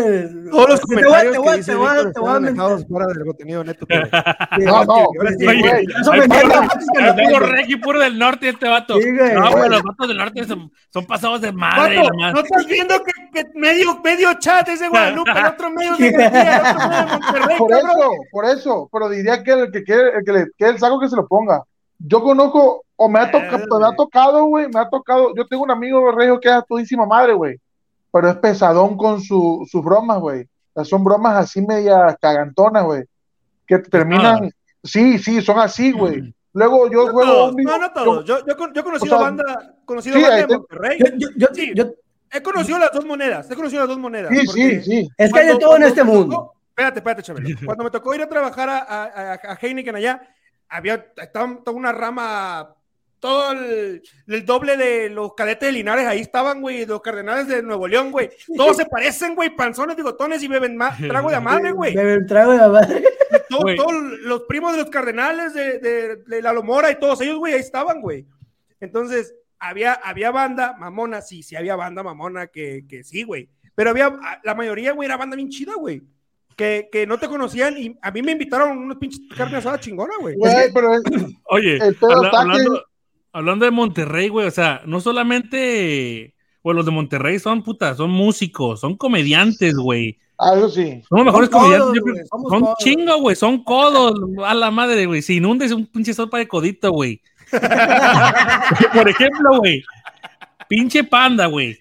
Todos 0.51 0.69
los 0.69 0.79
te 0.81 0.85
voy 0.95 1.03
comentarios 1.03 1.33
te 1.33 1.39
voy 1.39 1.57
que 1.57 1.63
te 1.63 1.75
voy 1.75 2.13
te 2.13 2.19
voy 2.19 2.33
mentar. 2.33 2.53
dejados 2.53 2.85
fuera 2.87 3.07
del 3.07 3.25
contenido 3.25 3.63
neto. 3.63 3.85
pero- 3.87 4.07
No, 4.59 4.85
no. 4.85 5.07
Eso 5.27 6.11
me 6.13 6.27
puro- 6.27 6.45
encanta, 6.45 6.79
lo 7.31 7.39
reggae 7.39 7.77
puro 7.77 7.99
del 7.99 8.19
norte 8.19 8.49
este 8.49 8.67
vato. 8.67 8.99
Sí, 9.01 9.11
güey. 9.17 9.33
no, 9.33 9.51
güey, 9.51 9.69
los 9.69 9.81
vatos 9.83 10.07
del 10.07 10.17
norte 10.17 10.43
son, 10.45 10.71
son 10.93 11.05
pasados 11.05 11.41
de 11.41 11.51
madre. 11.51 11.97
¿no 12.33 12.39
estás 12.41 12.65
viendo 12.67 12.95
que, 13.03 13.11
que 13.33 13.49
medio, 13.55 13.99
medio 14.03 14.33
chat 14.35 14.67
es 14.69 14.79
de 14.79 14.87
Guadalupe, 14.89 15.31
el 15.31 15.45
otro 15.47 15.71
medio 15.71 15.95
de 15.97 16.11
García, 16.11 16.57
el 16.57 16.61
otro 16.61 16.87
medio 16.89 17.05
de 17.05 17.11
Monterrey, 17.11 17.57
Por 17.57 17.69
cabrón? 17.71 17.89
eso, 17.89 18.09
por 18.31 18.45
eso, 18.45 18.89
pero 18.91 19.09
diría 19.09 19.43
que 19.43 19.51
el 19.51 19.71
que 19.71 19.83
quiere, 19.83 20.09
el 20.17 20.23
que 20.23 20.31
le 20.33 20.45
quede 20.57 20.69
el 20.69 20.79
saco 20.79 20.99
que 20.99 21.09
se 21.09 21.15
lo 21.15 21.27
ponga. 21.27 21.63
Yo 21.97 22.21
conozco, 22.21 22.83
o 22.95 23.09
me 23.09 23.19
ha, 23.19 23.31
toca- 23.31 23.57
Eh, 23.57 23.65
me 23.79 23.87
ha 23.87 23.95
tocado, 23.95 24.45
güey, 24.45 24.67
me 24.73 24.79
ha 24.79 24.89
tocado. 24.89 25.33
Yo 25.35 25.47
tengo 25.47 25.63
un 25.63 25.71
amigo 25.71 26.11
regio 26.11 26.39
que 26.39 26.49
es 26.49 26.53
a 26.55 26.61
todísima 26.61 27.05
madre, 27.05 27.33
güey, 27.33 27.57
pero 28.11 28.29
es 28.29 28.35
pesadón 28.37 28.97
con 28.97 29.21
su, 29.21 29.67
sus 29.69 29.83
bromas, 29.83 30.19
güey. 30.19 30.41
O 30.41 30.47
sea, 30.75 30.85
son 30.85 31.03
bromas 31.03 31.35
así 31.37 31.61
media 31.61 32.17
cagantonas, 32.21 32.83
güey, 32.83 33.03
que 33.67 33.79
terminan. 33.79 34.51
Sí, 34.83 35.17
sí, 35.19 35.41
son 35.41 35.59
así, 35.59 35.91
güey. 35.91 36.33
Luego 36.53 36.89
yo 36.91 37.05
No 37.07 37.11
juego. 37.13 37.31
todos, 37.31 37.55
un- 37.55 37.63
no, 37.63 37.77
no 37.77 37.91
todos. 37.93 38.25
Yo, 38.25 38.39
yo, 38.45 38.55
yo 38.73 38.81
he 38.81 38.83
conocido 38.83 39.15
O 39.15 39.19
sea, 39.19 39.27
banda, 39.27 39.75
conocido 39.85 40.15
sí, 40.17 40.21
banda 40.21 40.35
de 40.37 40.47
te- 40.47 40.57
Monterrey. 40.57 40.99
Yo, 40.99 41.05
yo, 41.17 41.27
yo, 41.37 41.47
Sí. 41.53 41.71
yo- 41.75 41.91
He 42.33 42.41
conocido 42.41 42.79
las 42.79 42.91
dos 42.93 43.05
monedas. 43.05 43.51
He 43.51 43.55
conocido 43.55 43.81
las 43.81 43.89
dos 43.89 43.97
monedas. 43.99 44.31
Sí, 44.31 44.47
sí, 44.47 44.81
sí. 44.81 45.09
es 45.17 45.33
que 45.33 45.39
hay 45.39 45.47
de 45.47 45.57
todo 45.59 45.75
en 45.75 45.83
este 45.83 46.01
mundo. 46.03 46.35
tocó- 46.37 46.53
espérate, 46.69 46.99
espérate, 46.99 47.23
Chabelo. 47.23 47.45
Cuando 47.65 47.83
me 47.83 47.91
tocó 47.91 48.15
ir 48.15 48.21
a 48.21 48.29
trabajar 48.29 48.69
a, 48.69 48.77
a, 48.79 49.03
a- 49.33 49.39
a 49.53 49.57
Heineken 49.61 49.95
allá, 49.97 50.21
había 50.69 51.05
estaba 51.17 51.57
toda 51.63 51.75
una 51.75 51.91
rama, 51.91 52.73
todo 53.21 53.51
el, 53.53 54.01
el 54.27 54.45
doble 54.45 54.75
de 54.75 55.09
los 55.09 55.33
cadetes 55.35 55.67
de 55.67 55.71
Linares 55.71 56.05
ahí 56.07 56.19
estaban, 56.19 56.59
güey, 56.59 56.85
los 56.85 57.01
cardenales 57.01 57.47
de 57.47 57.61
Nuevo 57.63 57.87
León, 57.87 58.11
güey. 58.11 58.29
Todos 58.57 58.75
se 58.75 58.85
parecen, 58.87 59.35
güey, 59.35 59.55
panzones, 59.55 59.95
bigotones 59.95 60.43
y 60.43 60.49
beben 60.49 60.75
ma- 60.75 60.97
trago 60.97 61.29
de 61.31 61.39
madre, 61.39 61.71
güey. 61.71 61.93
Bebe 61.95 62.15
el 62.15 62.25
trago 62.25 62.51
de 62.51 62.57
la 62.57 62.67
madre. 62.67 63.03
Todo-. 63.47 63.75
Todos 63.77 63.93
los 64.23 64.41
primos 64.43 64.73
de 64.73 64.79
los 64.79 64.89
cardenales 64.89 65.53
de, 65.53 65.77
de, 65.79 66.15
de 66.17 66.41
la 66.41 66.51
Lomora 66.51 66.91
y 66.91 66.99
todos 66.99 67.21
ellos, 67.21 67.37
güey, 67.37 67.53
ahí 67.53 67.59
estaban, 67.61 68.01
güey. 68.01 68.25
Entonces, 68.79 69.35
había, 69.59 69.93
había 69.93 70.31
banda 70.31 70.75
mamona, 70.77 71.21
sí, 71.21 71.43
sí 71.43 71.55
había 71.55 71.75
banda 71.75 72.01
mamona 72.03 72.47
que, 72.47 72.85
que 72.89 73.03
sí, 73.03 73.23
güey. 73.23 73.47
Pero 73.75 73.91
había, 73.91 74.17
la 74.43 74.55
mayoría, 74.55 74.93
güey, 74.93 75.05
era 75.05 75.15
banda 75.17 75.35
bien 75.35 75.49
chida, 75.49 75.73
güey. 75.75 76.01
Que, 76.57 76.89
que 76.91 77.07
no 77.07 77.17
te 77.17 77.27
conocían 77.27 77.77
y 77.77 77.97
a 78.01 78.11
mí 78.11 78.21
me 78.21 78.33
invitaron 78.33 78.77
unos 78.77 78.97
pinches 78.97 79.21
carne 79.37 79.57
asada 79.57 79.79
chingona, 79.79 80.13
güey. 80.19 80.35
Güey, 80.35 80.73
pero 80.73 80.93
es- 80.95 81.01
Oye, 81.45 81.77
El 81.77 81.95
pedo 81.95 82.11
habla- 82.11 82.27
está 82.27 82.43
que- 82.73 82.81
hablando, 83.33 83.65
de 83.65 83.71
Monterrey, 83.71 84.29
güey, 84.29 84.47
o 84.47 84.51
sea, 84.51 84.81
no 84.85 84.99
solamente, 85.01 86.33
bueno, 86.63 86.77
los 86.79 86.85
de 86.85 86.91
Monterrey 86.91 87.39
son 87.39 87.63
putas, 87.63 87.97
son 87.97 88.09
músicos, 88.11 88.79
son 88.81 88.95
comediantes, 88.97 89.75
güey. 89.75 90.17
ah, 90.37 90.53
eso 90.57 90.69
sí. 90.69 91.01
Son 91.09 91.17
los 91.19 91.25
mejores 91.25 91.49
comediantes. 91.49 91.93
yo 91.95 92.01
creo- 92.01 92.13
güey, 92.15 92.25
somos 92.27 92.49
son 92.51 92.61
codos. 92.61 92.77
chingo, 92.79 93.17
güey, 93.21 93.35
son 93.35 93.63
codos, 93.63 94.13
a 94.45 94.53
la 94.53 94.71
madre, 94.71 95.05
güey. 95.05 95.21
Si 95.21 95.37
inundes 95.37 95.71
un 95.71 95.85
pinche 95.87 96.13
sopa 96.13 96.37
de 96.39 96.47
codito, 96.47 96.91
güey. 96.91 97.21
Por 98.93 99.09
ejemplo, 99.09 99.57
güey, 99.59 99.83
pinche 100.67 101.03
panda, 101.03 101.45
güey. 101.47 101.77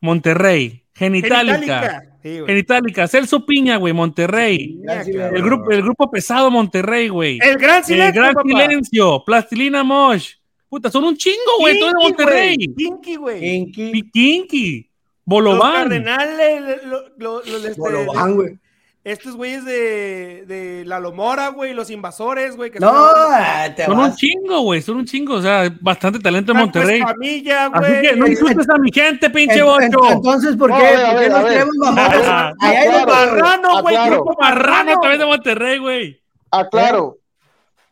Monterrey. 0.00 0.84
Sí, 0.94 1.10
güey. 1.10 2.46
Genitalica, 2.46 3.06
Celso 3.06 3.46
Piña, 3.46 3.76
güey, 3.76 3.92
Monterrey. 3.92 4.80
El. 5.06 5.20
El 5.36 5.42
grupo, 5.42 5.70
el 5.70 5.82
grupo 5.82 6.10
pesado 6.10 6.50
Monterrey, 6.50 7.08
güey. 7.08 7.38
El 7.40 7.56
gran 7.56 7.78
El 7.78 7.84
silencio, 7.84 8.20
gran 8.22 8.34
papá. 8.34 8.48
silencio, 8.48 9.22
Plastilina 9.24 9.84
Mosh. 9.84 10.34
Puta, 10.68 10.90
son 10.90 11.04
un 11.04 11.16
chingo, 11.16 11.36
güey, 11.60 11.78
todo 11.80 11.88
de 11.90 11.94
Kinky, 11.94 12.08
Monterrey. 12.08 12.56
güey. 12.56 12.74
Kinky, 12.76 13.16
güey. 13.16 13.40
Kinky. 13.40 13.90
Piquinqui, 13.90 14.80
Los 14.82 14.90
Bolobán. 15.24 15.72
cardenales, 15.88 16.82
lo- 16.84 17.02
lo- 17.16 17.42
lo- 17.42 17.56
este, 17.66 17.80
Bolobán, 17.80 18.34
güey. 18.34 18.58
estos 19.04 19.34
güeyes 19.36 19.64
de, 19.64 20.44
de 20.46 20.84
la 20.84 21.00
Lomora, 21.00 21.48
güey, 21.48 21.72
los 21.72 21.88
invasores, 21.90 22.54
güey. 22.56 22.70
que 22.70 22.78
No, 22.80 22.88
son- 22.90 22.98
ah, 23.32 23.72
te 23.74 23.86
Son 23.86 23.98
un 23.98 24.14
chingo, 24.14 24.60
güey, 24.60 24.82
son 24.82 24.96
un 24.98 25.06
chingo, 25.06 25.34
o 25.36 25.40
sea, 25.42 25.74
bastante 25.80 26.18
talento 26.18 26.52
en 26.52 26.58
Monterrey. 26.58 27.00
Escamilla, 27.00 27.66
Así 27.72 27.90
güey. 27.90 28.02
que 28.02 28.16
no 28.16 28.26
insultes 28.26 28.68
a 28.68 28.76
mi 28.76 28.90
gente, 28.92 29.30
pinche 29.30 29.62
bocho. 29.62 29.86
Entonces, 30.10 30.54
¿por 30.56 30.70
qué? 30.70 30.76
¿Por 30.76 31.20
qué 31.20 31.28
nos 31.30 31.44
queremos 31.44 31.74
mamones? 31.78 32.20
Ah, 32.26 32.52
Allá 32.60 32.78
hay 32.80 32.88
de 32.88 32.90
claro. 32.92 33.06
todo. 33.06 33.14
Marrano, 33.16 33.82
güey, 33.82 33.96
grupo 34.10 34.36
Marrano 34.38 34.92
también 35.00 35.20
de 35.20 35.26
Monterrey, 35.26 35.78
güey. 35.78 36.20
Aclaro. 36.50 37.16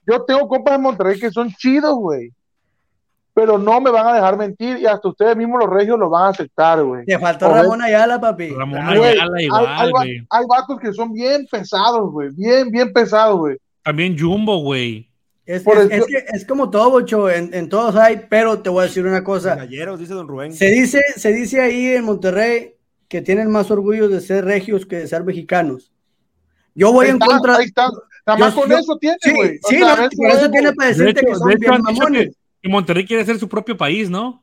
Yo 0.07 0.23
tengo 0.25 0.47
compas 0.47 0.75
en 0.75 0.83
Monterrey 0.83 1.19
que 1.19 1.31
son 1.31 1.51
chidos, 1.55 1.95
güey. 1.95 2.31
Pero 3.39 3.59
no 3.59 3.83
me 3.83 3.91
van 3.91 4.07
a 4.07 4.15
dejar 4.15 4.39
mentir 4.39 4.79
y 4.79 4.87
hasta 4.87 5.09
ustedes 5.09 5.37
mismos 5.37 5.61
los 5.61 5.69
regios 5.69 5.99
lo 5.99 6.09
van 6.09 6.25
a 6.25 6.29
aceptar, 6.31 6.83
güey. 6.83 7.05
Te 7.05 7.19
faltó. 7.19 7.51
Ramón 7.51 7.83
Ayala, 7.83 8.19
papi. 8.19 8.49
Ramón 8.49 8.79
Ayala 8.79 9.29
hay, 9.37 9.45
igual, 9.45 9.67
hay 10.03 10.27
hay 10.31 10.45
vatos 10.49 10.81
que 10.81 10.91
son 10.95 11.13
bien 11.13 11.47
pesados, 11.51 12.11
güey. 12.11 12.31
Bien, 12.35 12.71
bien 12.71 12.91
pesados, 12.95 13.37
güey. 13.39 13.59
También 13.83 14.19
Jumbo, 14.19 14.57
güey. 14.63 15.11
Es, 15.45 15.63
Por 15.65 15.77
es- 15.77 15.85
el- 15.91 15.93
es 15.93 16.07
que 16.07 16.25
es 16.33 16.47
como 16.47 16.71
todo, 16.71 16.91
Bocho, 16.93 17.29
en, 17.29 17.53
en 17.53 17.69
todos 17.69 17.95
hay, 17.97 18.23
pero 18.31 18.61
te 18.61 18.71
voy 18.71 18.81
a 18.85 18.87
decir 18.87 19.05
una 19.05 19.23
cosa. 19.23 19.55
Galleros, 19.55 20.01
dice 20.01 20.15
Don 20.15 20.27
Rubén. 20.29 20.55
Se 20.55 20.71
dice, 20.71 21.01
se 21.17 21.31
dice 21.35 21.61
ahí 21.61 21.89
en 21.89 22.05
Monterrey 22.05 22.73
que 23.07 23.21
tienen 23.21 23.51
más 23.51 23.71
orgullo 23.71 24.09
de 24.09 24.23
ser 24.23 24.47
regios 24.47 24.87
que 24.87 24.97
de 24.97 25.07
ser 25.09 25.25
mexicanos. 25.25 25.93
Yo 26.75 26.91
voy 26.91 27.05
ahí 27.05 27.11
en 27.11 27.17
está, 27.17 27.27
contra. 27.27 27.57
ahí 27.59 27.67
está. 27.67 27.91
Nada 28.27 28.39
más 28.39 28.55
con 28.55 28.69
yo- 28.69 28.79
eso 28.79 28.97
tiene, 28.99 29.19
Sí, 29.21 29.33
güey. 29.35 29.59
O 29.63 29.69
sí, 29.69 29.77
sea, 29.79 29.95
no, 29.95 30.09
por 30.17 30.31
eso 30.31 30.51
tiene 30.51 30.73
para 30.73 30.89
De 30.89 30.95
decirte 30.95 31.21
hecho, 31.21 31.29
que 31.29 31.35
son 31.39 31.49
de 31.49 31.55
hecho 31.55 31.71
bien 31.71 31.83
mamones. 31.83 32.37
Que, 32.67 32.69
que 32.69 32.73
Monterrey 32.73 33.07
quiere 33.07 33.25
ser 33.25 33.39
su 33.39 33.49
propio 33.49 33.77
país, 33.77 34.09
¿no? 34.11 34.43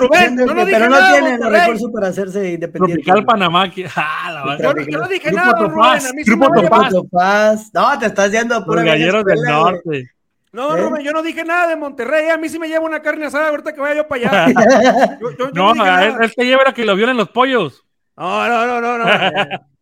Rubén, 0.00 0.36
diciendo 0.36 0.46
no 0.46 0.54
lo 0.54 0.64
dije 0.66 0.78
pero 0.78 0.90
no 0.90 0.98
tiene 1.12 1.38
los 1.38 1.50
recursos 1.52 1.90
para 1.92 2.08
hacerse 2.08 2.52
independiente. 2.52 3.02
Tropical 3.02 3.24
Panamá. 3.24 3.70
que- 3.70 3.88
¡Ah, 3.96 4.30
la! 4.44 4.58
Yo, 4.58 4.74
no- 4.74 4.82
yo 4.82 4.98
no 4.98 5.08
dije 5.08 5.30
Grupo 5.30 5.44
nada, 5.44 5.68
Rubén. 5.68 6.24
Grupo 6.26 6.90
Topaz. 6.90 7.70
No, 7.72 7.98
te 7.98 8.06
estás 8.06 8.30
yendo 8.30 8.54
a 8.54 8.58
Los 8.58 8.66
pura 8.66 8.82
vieja 8.82 8.96
galleros 8.98 9.24
del 9.24 9.40
norte. 9.42 10.10
No, 10.52 10.76
¿Eh? 10.76 10.80
Rubén, 10.82 11.02
yo 11.02 11.12
no 11.12 11.22
dije 11.22 11.42
nada 11.44 11.68
de 11.68 11.76
Monterrey. 11.76 12.28
A 12.28 12.36
mí 12.36 12.48
sí 12.48 12.58
me 12.58 12.68
lleva 12.68 12.84
una 12.84 13.00
carne 13.02 13.26
asada 13.26 13.48
ahorita 13.48 13.72
que 13.72 13.80
vaya 13.80 13.96
yo 13.96 14.08
para 14.08 14.44
allá. 14.44 15.16
Yo, 15.20 15.30
yo- 15.30 15.50
yo 15.52 15.74
No, 15.74 15.82
a 15.82 16.04
él, 16.04 16.14
él 16.20 16.32
te 16.34 16.44
lleva 16.44 16.62
a 16.66 16.74
que 16.74 16.84
lo 16.84 16.94
violen 16.96 17.16
los 17.16 17.30
pollos. 17.30 17.82
No, 18.16 18.46
no, 18.48 18.66
no, 18.66 18.80
no, 18.80 18.98
no. 18.98 19.04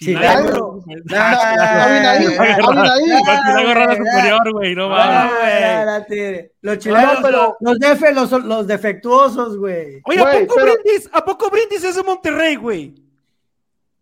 Chilango. 0.00 0.82
Superior, 3.96 4.52
güey, 4.52 4.74
no 4.74 4.88
mames. 4.88 6.50
Los 6.60 6.78
chilangos, 6.78 7.18
pero- 7.22 7.56
los, 7.60 7.78
defe- 7.78 8.12
los, 8.12 8.30
los 8.44 8.66
defectuosos, 8.66 9.56
güey. 9.58 10.00
Oye, 10.04 10.20
¿a 10.20 10.30
poco 10.40 10.54
pero- 10.56 10.74
Brindis? 10.82 11.10
¿A 11.12 11.24
poco 11.24 11.50
Brindis 11.50 11.84
es 11.84 11.96
de 11.96 12.02
Monterrey, 12.02 12.56
güey? 12.56 12.94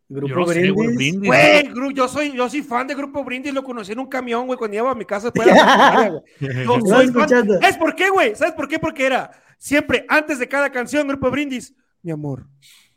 Grupo 0.08 0.46
Yo 0.46 0.52
sé, 0.52 0.70
Brindis. 0.70 1.18
Güey, 1.20 1.68
Gru- 1.72 1.92
yo 1.92 2.06
soy, 2.06 2.32
yo 2.36 2.48
soy 2.48 2.62
fan 2.62 2.86
de 2.86 2.94
Grupo 2.94 3.24
Brindis, 3.24 3.52
lo 3.52 3.64
conocí 3.64 3.90
en 3.92 3.98
un 3.98 4.06
camión, 4.06 4.46
güey, 4.46 4.56
cuando 4.56 4.76
iba 4.76 4.90
a 4.90 4.94
mi 4.94 5.04
casa 5.04 5.30
después 5.32 5.46
de 5.48 5.54
la. 5.54 6.22
Yo 6.64 6.80
soy 6.86 7.08
fan. 7.08 7.28
¿Sabes 7.28 7.76
por 7.76 7.94
qué, 7.94 8.10
güey? 8.10 8.36
¿Sabes 8.36 8.54
por 8.54 8.68
qué? 8.68 8.78
Porque 8.78 9.04
era 9.06 9.30
siempre 9.58 10.04
antes 10.08 10.38
de 10.38 10.46
cada 10.48 10.70
canción, 10.70 11.08
Grupo 11.08 11.30
Brindis. 11.30 11.74
Mi 12.02 12.12
amor, 12.12 12.46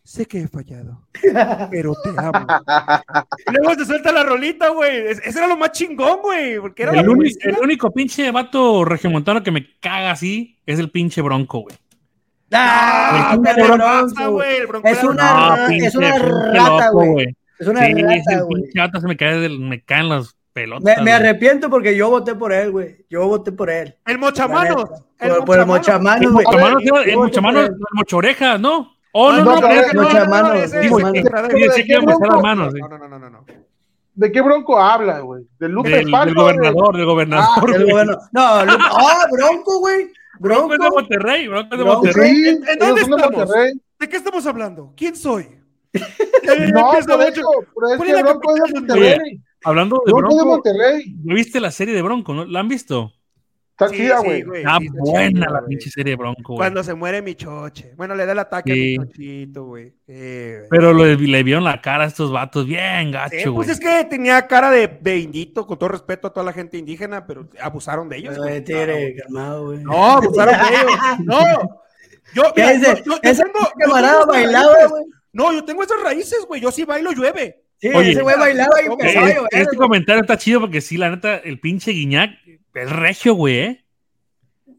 sé 0.03 0.25
que 0.25 0.39
he 0.41 0.47
fallado, 0.47 1.05
pero 1.71 1.93
te 2.03 2.09
amo. 2.17 2.47
Y 3.47 3.51
luego 3.57 3.75
se 3.75 3.85
suelta 3.85 4.11
la 4.11 4.23
rolita, 4.23 4.69
güey. 4.69 5.07
Es- 5.07 5.19
Ese 5.25 5.39
era 5.39 5.47
lo 5.47 5.57
más 5.57 5.71
chingón, 5.71 6.19
güey. 6.21 6.59
Porque 6.59 6.83
era 6.83 6.91
El, 6.91 6.97
la 6.97 7.01
el 7.03 7.57
único 7.61 7.91
pinche 7.91 8.31
vato 8.31 8.83
regiomontano 8.85 9.43
que 9.43 9.51
me 9.51 9.67
caga 9.79 10.11
así 10.11 10.57
es 10.65 10.79
el 10.79 10.89
pinche 10.89 11.21
bronco, 11.21 11.59
güey. 11.59 11.75
Ah, 12.51 13.31
El 13.33 13.41
¿qué 13.41 13.45
pinche 13.45 13.53
te 13.61 13.63
bronco. 13.67 13.83
pasa, 13.85 14.01
Pasa, 14.15 14.27
güey, 14.27 14.57
el 14.57 14.67
Bronco 14.67 14.87
Es 14.87 15.03
una, 15.03 15.33
No, 15.33 15.55
ra- 15.55 15.67
pinche- 15.67 15.85
es 15.87 15.95
una 15.95 16.11
pinche 16.13 16.29
rata, 16.53 16.89
güey. 16.91 17.35
Es 17.59 17.67
una 17.67 17.85
Sí, 17.85 17.93
rata, 17.93 18.41
güey. 18.41 18.61
pinche 18.63 18.79
vato 18.79 19.01
se 19.01 19.07
me 19.07 19.17
cae 19.17 19.39
del, 19.39 19.59
me 19.59 19.81
caen 19.83 20.09
las 20.09 20.35
pelotas. 20.53 21.03
Me, 21.03 21.11
arrepiento 21.11 21.69
porque 21.69 21.95
yo 21.95 22.09
voté 22.09 22.33
por 22.33 22.51
él, 22.51 22.71
güey. 22.71 23.05
Yo 23.09 23.27
voté 23.27 23.51
por 23.51 23.69
él. 23.69 23.95
El 24.07 24.17
Mochamanos. 24.17 24.89
Neta. 24.89 25.35
Por, 25.35 25.45
por 25.45 25.55
el 25.57 25.61
El 25.61 25.67
mochamanos, 25.67 26.31
güey. 26.31 27.09
el 27.11 27.17
mochamanos, 27.17 27.65
el 27.69 27.75
mochorejas, 27.93 28.59
¿no? 28.59 28.93
Oh, 29.11 29.31
no, 29.31 29.43
No, 29.43 29.59
no, 29.59 29.67
no, 32.97 33.19
no, 33.19 33.29
no. 33.29 33.45
¿De 34.13 34.31
qué 34.31 34.41
bronco 34.41 34.79
habla, 34.79 35.19
güey? 35.21 35.43
¿Del 35.59 35.71
Lupe 35.71 35.89
del, 35.89 36.05
de- 36.05 36.11
gobernador, 36.33 36.97
del 36.97 37.05
gobernador. 37.05 37.61
Güey. 37.61 37.89
gobierno. 37.91 38.17
No, 38.33 38.59
oh, 38.59 38.63
Bronco, 39.31 39.79
güey. 39.79 40.11
Bronco 40.39 40.67
Bronco. 40.67 40.73
es 40.73 40.79
de 40.79 40.89
Monterrey, 40.89 41.47
Bronco 41.47 41.73
es 41.73 41.79
de. 41.79 41.85
Monterrey. 41.85 42.35
Sí, 42.35 42.47
¿En- 42.49 42.67
en 42.67 42.79
dónde 42.79 42.95
de 42.95 43.01
estamos? 43.01 43.31
Monterrey. 43.37 43.73
¿De 43.99 44.09
qué 44.09 44.17
estamos 44.17 44.45
hablando? 44.45 44.93
¿Quién 44.95 45.15
soy? 45.15 45.47
No, 46.73 46.91
por 46.91 47.21
eso, 47.21 47.41
pero 47.75 47.87
es 47.91 47.97
¿Cuál 47.97 47.99
que 47.99 48.09
es 48.09 48.15
la 48.15 48.21
Bronco 48.23 48.55
es 48.55 48.63
de 48.73 48.79
Monterrey. 48.79 49.41
Hablando 49.63 50.01
de 50.05 50.11
Bronco 50.13 50.35
de 50.35 50.41
Bronco, 50.41 50.55
Monterrey. 50.55 51.15
¿no 51.23 51.35
viste 51.35 51.59
la 51.59 51.71
serie 51.71 51.93
de 51.93 52.01
Bronco? 52.01 52.33
¿no? 52.33 52.45
¿La 52.45 52.59
han 52.59 52.67
visto? 52.67 53.11
Está 53.79 53.89
Sí, 53.95 53.95
chida, 54.01 54.19
güey. 54.19 54.41
Está 54.57 54.77
buena 54.99 55.49
la 55.49 55.65
pinche 55.65 55.89
serie 55.89 56.11
de 56.11 56.17
Bronco, 56.17 56.41
güey. 56.53 56.57
Cuando 56.57 56.83
se 56.83 56.93
muere 56.93 57.21
mi 57.21 57.35
choche. 57.35 57.93
Bueno, 57.95 58.13
le 58.13 58.25
da 58.25 58.33
el 58.33 58.39
ataque 58.39 58.73
Sí. 58.73 58.95
a 58.97 58.99
mi 59.01 59.07
chochito, 59.07 59.63
güey. 59.63 59.93
Eh. 60.05 60.63
Pero 60.69 60.93
le, 60.93 61.15
le 61.15 61.43
vieron 61.43 61.63
la 61.63 61.79
cara 61.79 62.03
a 62.03 62.07
estos 62.07 62.29
vatos 62.29 62.65
bien 62.65 63.05
Sí, 63.07 63.11
gacho, 63.13 63.53
pues 63.53 63.67
güey. 63.67 63.69
es 63.71 63.79
que 63.79 64.03
tenía 64.09 64.45
cara 64.47 64.69
de, 64.69 64.87
de 64.99 65.17
indito, 65.19 65.65
con 65.65 65.79
todo 65.79 65.87
respeto 65.89 66.27
a 66.27 66.33
toda 66.33 66.45
la 66.45 66.51
gente 66.51 66.77
indígena, 66.77 67.25
pero 67.25 67.47
abusaron 67.61 68.09
de 68.09 68.17
ellos. 68.17 68.33
Pero, 68.33 68.43
güey. 68.43 68.63
tigre, 68.63 69.15
calmado, 69.23 69.65
güey. 69.67 69.79
No, 69.83 70.11
abusaron 70.11 70.55
de 70.55 70.75
ellos. 70.75 70.99
No. 71.25 71.39
Yo, 72.35 72.43
¿Qué 72.53 72.61
mira, 72.61 72.73
dice? 72.73 73.03
yo- 73.05 73.13
yo- 73.13 73.19
Ese 73.23 73.43
tengo- 73.43 73.71
camarada 73.79 74.25
bailaba, 74.25 74.87
güey. 74.89 75.03
No, 75.31 75.53
yo 75.53 75.63
tengo 75.63 75.83
esas 75.83 76.01
raíces, 76.03 76.45
güey. 76.47 76.59
Yo 76.59 76.69
sí 76.71 76.83
bailo, 76.83 77.11
llueve. 77.13 77.63
Sí, 77.81 77.87
Oye, 77.95 78.11
ese 78.11 78.21
güey 78.23 78.37
bailaba 78.37 78.75
y 78.83 78.87
empezaba 78.91 79.29
este 79.51 79.77
comentario 79.77 80.21
está 80.21 80.37
chido 80.37 80.59
porque 80.59 80.81
sí, 80.81 80.97
la 80.97 81.09
neta, 81.11 81.37
el 81.37 81.61
pinche 81.61 81.91
Guiñac 81.91 82.31
es 82.73 82.91
regio, 82.91 83.33
güey, 83.33 83.59
¿eh? 83.59 83.85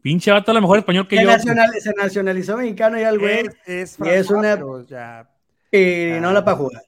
Pinche 0.01 0.31
vato 0.31 0.51
a 0.51 0.53
lo 0.53 0.61
mejor 0.61 0.79
español 0.79 1.07
que 1.07 1.17
Se, 1.17 1.23
yo. 1.23 1.29
nacional- 1.29 1.71
se 1.79 1.93
nacionalizó 1.93 2.57
mexicano 2.57 2.97
ya 2.97 3.09
el 3.09 3.19
güey. 3.19 3.39
Es, 3.65 3.97
es, 3.97 3.97
Y 4.03 4.09
es 4.09 4.29
una- 4.31 4.57
ya. 4.89 5.29
Y 5.71 6.19
no 6.19 6.31
la 6.33 6.43
para 6.43 6.57
jugar. 6.57 6.81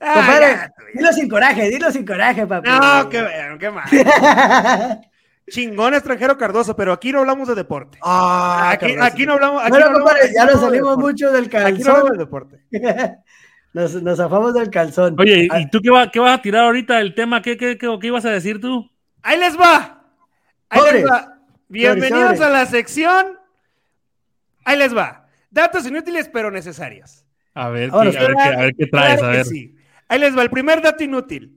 Ah, 0.00 0.12
Compadre, 0.14 0.46
ya, 0.46 0.72
güey. 0.78 0.92
dilo 0.94 1.12
sin 1.12 1.28
coraje, 1.28 1.68
dilo 1.70 1.90
sin 1.90 2.04
coraje, 2.06 2.46
papi. 2.46 2.68
No, 2.68 3.08
qué 3.08 3.22
bueno, 3.22 3.58
qué 3.58 3.70
mal. 3.70 3.84
Chingón 5.48 5.94
extranjero 5.94 6.36
Cardoso, 6.36 6.74
pero 6.74 6.92
aquí 6.92 7.12
no 7.12 7.20
hablamos 7.20 7.46
de 7.48 7.54
deporte. 7.54 7.98
Ah, 8.02 8.70
aquí, 8.72 8.96
aquí 9.00 9.24
no 9.26 9.34
hablamos. 9.34 9.62
Aquí 9.62 9.70
Bueno, 9.70 9.86
no 9.90 9.92
hablamos- 9.92 10.10
compadre, 10.12 10.32
ya 10.34 10.44
nos 10.44 10.54
de 10.60 10.66
salimos 10.66 10.98
mucho 10.98 11.30
del 11.32 11.44
Aquí 11.44 11.54
no 11.54 11.60
hablamos 11.60 11.84
de 11.84 11.84
calzón. 11.92 12.18
deporte. 12.18 12.60
Nos, 13.72 13.92
nos 14.02 14.16
zafamos 14.16 14.54
del 14.54 14.70
calzón. 14.70 15.16
Oye, 15.20 15.48
Ah, 15.50 15.60
¿y 15.60 15.68
tú 15.68 15.80
qué, 15.82 15.90
va- 15.90 16.10
qué 16.10 16.18
vas 16.18 16.38
a 16.38 16.40
tirar 16.40 16.64
ahorita 16.64 16.98
el 16.98 17.14
tema? 17.14 17.42
¿Qué, 17.42 17.58
qué, 17.58 17.76
qué, 17.76 17.98
qué 18.00 18.06
ibas 18.06 18.24
a 18.24 18.30
decir 18.30 18.58
tú? 18.58 18.90
Ahí 19.22 19.38
les 19.38 19.54
va. 19.60 19.95
Ahí 20.70 20.80
Sobres. 20.80 20.94
les 21.02 21.10
va. 21.10 21.38
Bienvenidos 21.68 22.22
Sobres, 22.22 22.40
a 22.40 22.50
la 22.50 22.66
sección. 22.66 23.38
Ahí 24.64 24.76
les 24.78 24.96
va. 24.96 25.26
Datos 25.50 25.86
inútiles 25.86 26.28
pero 26.32 26.50
necesarios. 26.50 27.24
A 27.54 27.68
ver, 27.70 27.90
qué, 27.90 27.96
a, 27.96 28.00
ver 28.00 28.12
qué, 28.14 28.42
a 28.42 28.56
ver 28.60 28.74
qué 28.76 28.86
traes, 28.86 29.18
Claro 29.18 29.26
a 29.32 29.36
ver. 29.36 29.44
sí. 29.46 29.74
Ahí 30.08 30.18
les 30.18 30.36
va 30.36 30.42
el 30.42 30.50
primer 30.50 30.82
dato 30.82 31.02
inútil. 31.04 31.52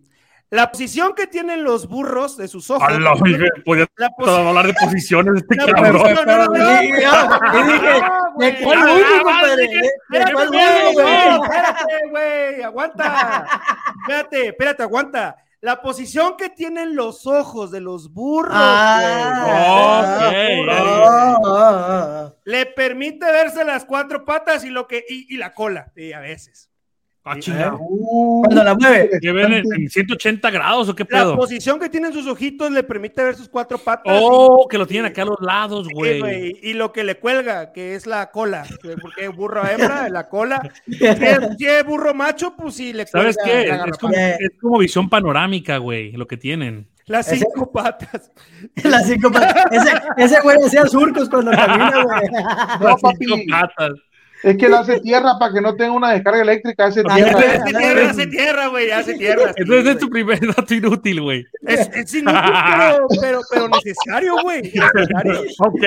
La 0.52 0.72
posición 0.72 1.14
que 1.14 1.28
tienen 1.28 1.64
los 1.64 1.88
burros 1.88 2.36
de 2.38 2.48
sus 2.48 2.72
ojos. 2.72 2.88
A 2.88 3.00
la 3.00 3.14
oye, 3.14 3.38
podía 3.64 3.86
hablar 4.18 4.66
de 4.66 4.74
posiciones 4.74 5.34
de 5.34 5.40
este 5.42 5.56
La 5.58 5.66
cabrón. 5.74 6.02
posición- 6.02 6.26
no, 6.26 6.38
no, 6.38 6.46
no, 6.46 6.58
no, 6.58 6.78
güey. 6.80 8.52
¿de 8.52 8.64
cuál 8.64 8.80
Ah, 8.80 8.86
ah, 8.88 9.56
no, 10.96 11.44
espérate, 11.44 12.10
güey, 12.10 12.64
aguanta. 12.64 13.46
Espérate, 14.02 14.48
espérate, 14.48 14.84
aguanta. 14.84 15.36
La 15.62 15.82
posición 15.82 16.38
que 16.38 16.50
tienen 16.50 16.96
los 16.96 17.28
ojos 17.28 17.70
de 17.70 17.82
los 17.82 18.14
burros, 18.14 18.54
Ah, 18.56 19.02
ah, 19.46 20.32
ah, 20.70 21.38
ah, 21.42 21.42
ah. 21.46 22.34
le 22.46 22.66
permite 22.66 23.26
verse 23.26 23.66
las 23.66 23.84
cuatro 23.84 24.24
patas 24.24 24.64
y 24.64 24.70
lo 24.70 24.88
que 24.88 25.04
y, 25.10 25.34
y 25.34 25.38
la 25.38 25.54
cola, 25.54 25.92
y 25.96 26.14
a 26.14 26.20
veces. 26.22 26.69
Ah, 27.26 27.38
chingado. 27.38 27.78
Uh, 27.80 28.42
Cuando 28.44 28.64
la 28.64 28.74
mueve. 28.76 29.10
¿Qué 29.22 29.32
ven 29.32 29.54
en, 29.54 29.64
en 29.74 29.90
180 29.90 30.50
grados 30.50 30.90
o 30.90 30.96
qué 30.96 31.04
La 31.10 31.20
pedo? 31.20 31.36
posición 31.36 31.78
que 31.80 31.90
tienen 31.90 32.12
sus 32.14 32.26
ojitos 32.28 32.72
le 32.72 32.82
permite 32.82 33.24
ver 33.24 33.36
sus 33.36 33.50
cuatro 33.50 33.78
patas. 33.78 34.20
Oh, 34.20 34.68
que 34.70 34.78
lo 34.78 34.88
tienen 34.88 35.12
acá 35.12 35.22
a 35.24 35.26
los 35.26 35.38
lados, 35.42 35.88
güey. 35.94 36.58
Y 36.64 36.74
lo 36.74 36.92
que 36.92 37.04
le 37.04 37.20
cuelga, 37.20 37.72
que 37.72 37.94
es 37.96 38.08
la 38.08 38.32
cola. 38.32 38.66
Porque 39.02 39.28
burro 39.28 39.64
hembra, 39.68 40.10
la 40.10 40.28
cola. 40.30 40.62
Si 40.88 41.06
es, 41.06 41.20
si 41.58 41.66
es 41.66 41.86
burro 41.86 42.14
macho, 42.14 42.56
pues 42.56 42.76
sí 42.76 42.94
le 42.94 43.06
¿Sabes 43.06 43.38
cuelga 43.38 43.62
qué? 43.64 43.68
la 43.68 43.86
Es 43.86 43.98
como, 43.98 44.14
es 44.16 44.50
como 44.60 44.78
visión 44.80 45.10
panorámica, 45.10 45.78
güey, 45.78 46.12
lo 46.14 46.26
que 46.26 46.38
tienen. 46.38 46.88
Las 47.06 47.28
Ese- 47.32 47.46
cinco 47.46 47.72
patas. 47.72 48.32
La 48.84 49.00
psicópata. 49.02 49.68
Ese, 49.72 49.90
ese 50.18 50.42
güey 50.42 50.58
hacía 50.64 50.86
surcos 50.88 51.28
cuando 51.30 51.52
camina, 51.52 52.04
güey. 52.04 52.30
No, 52.80 52.88
Las 52.88 53.02
papi. 53.02 53.26
cinco 53.26 53.38
patas. 53.50 53.92
Es 54.44 54.58
que 54.58 54.66
él 54.68 54.74
hace 54.74 55.00
tierra 55.02 55.38
para 55.40 55.54
que 55.54 55.62
no 55.62 55.76
tenga 55.76 55.92
una 55.92 56.12
descarga 56.12 56.42
eléctrica, 56.42 56.86
hace 56.86 57.04
tierra. 57.04 57.40
Hace 57.40 57.74
tierra, 57.74 58.10
hace 58.10 58.28
tierra, 58.28 58.68
güey, 58.68 58.92
hace 58.92 59.14
tierra. 59.18 59.54
Entonces 59.56 59.96
es 59.96 59.98
tu 60.00 60.10
primer 60.10 60.40
dato 60.56 60.74
inútil, 60.74 61.22
güey. 61.22 61.46
Es, 61.68 61.90
es 61.94 62.14
inútil, 62.14 62.40
pero, 62.42 63.08
pero, 63.22 63.42
pero 63.52 63.68
necesario, 63.68 64.36
güey. 64.42 64.62
Necesario. 64.62 65.42
Ok. 65.60 65.84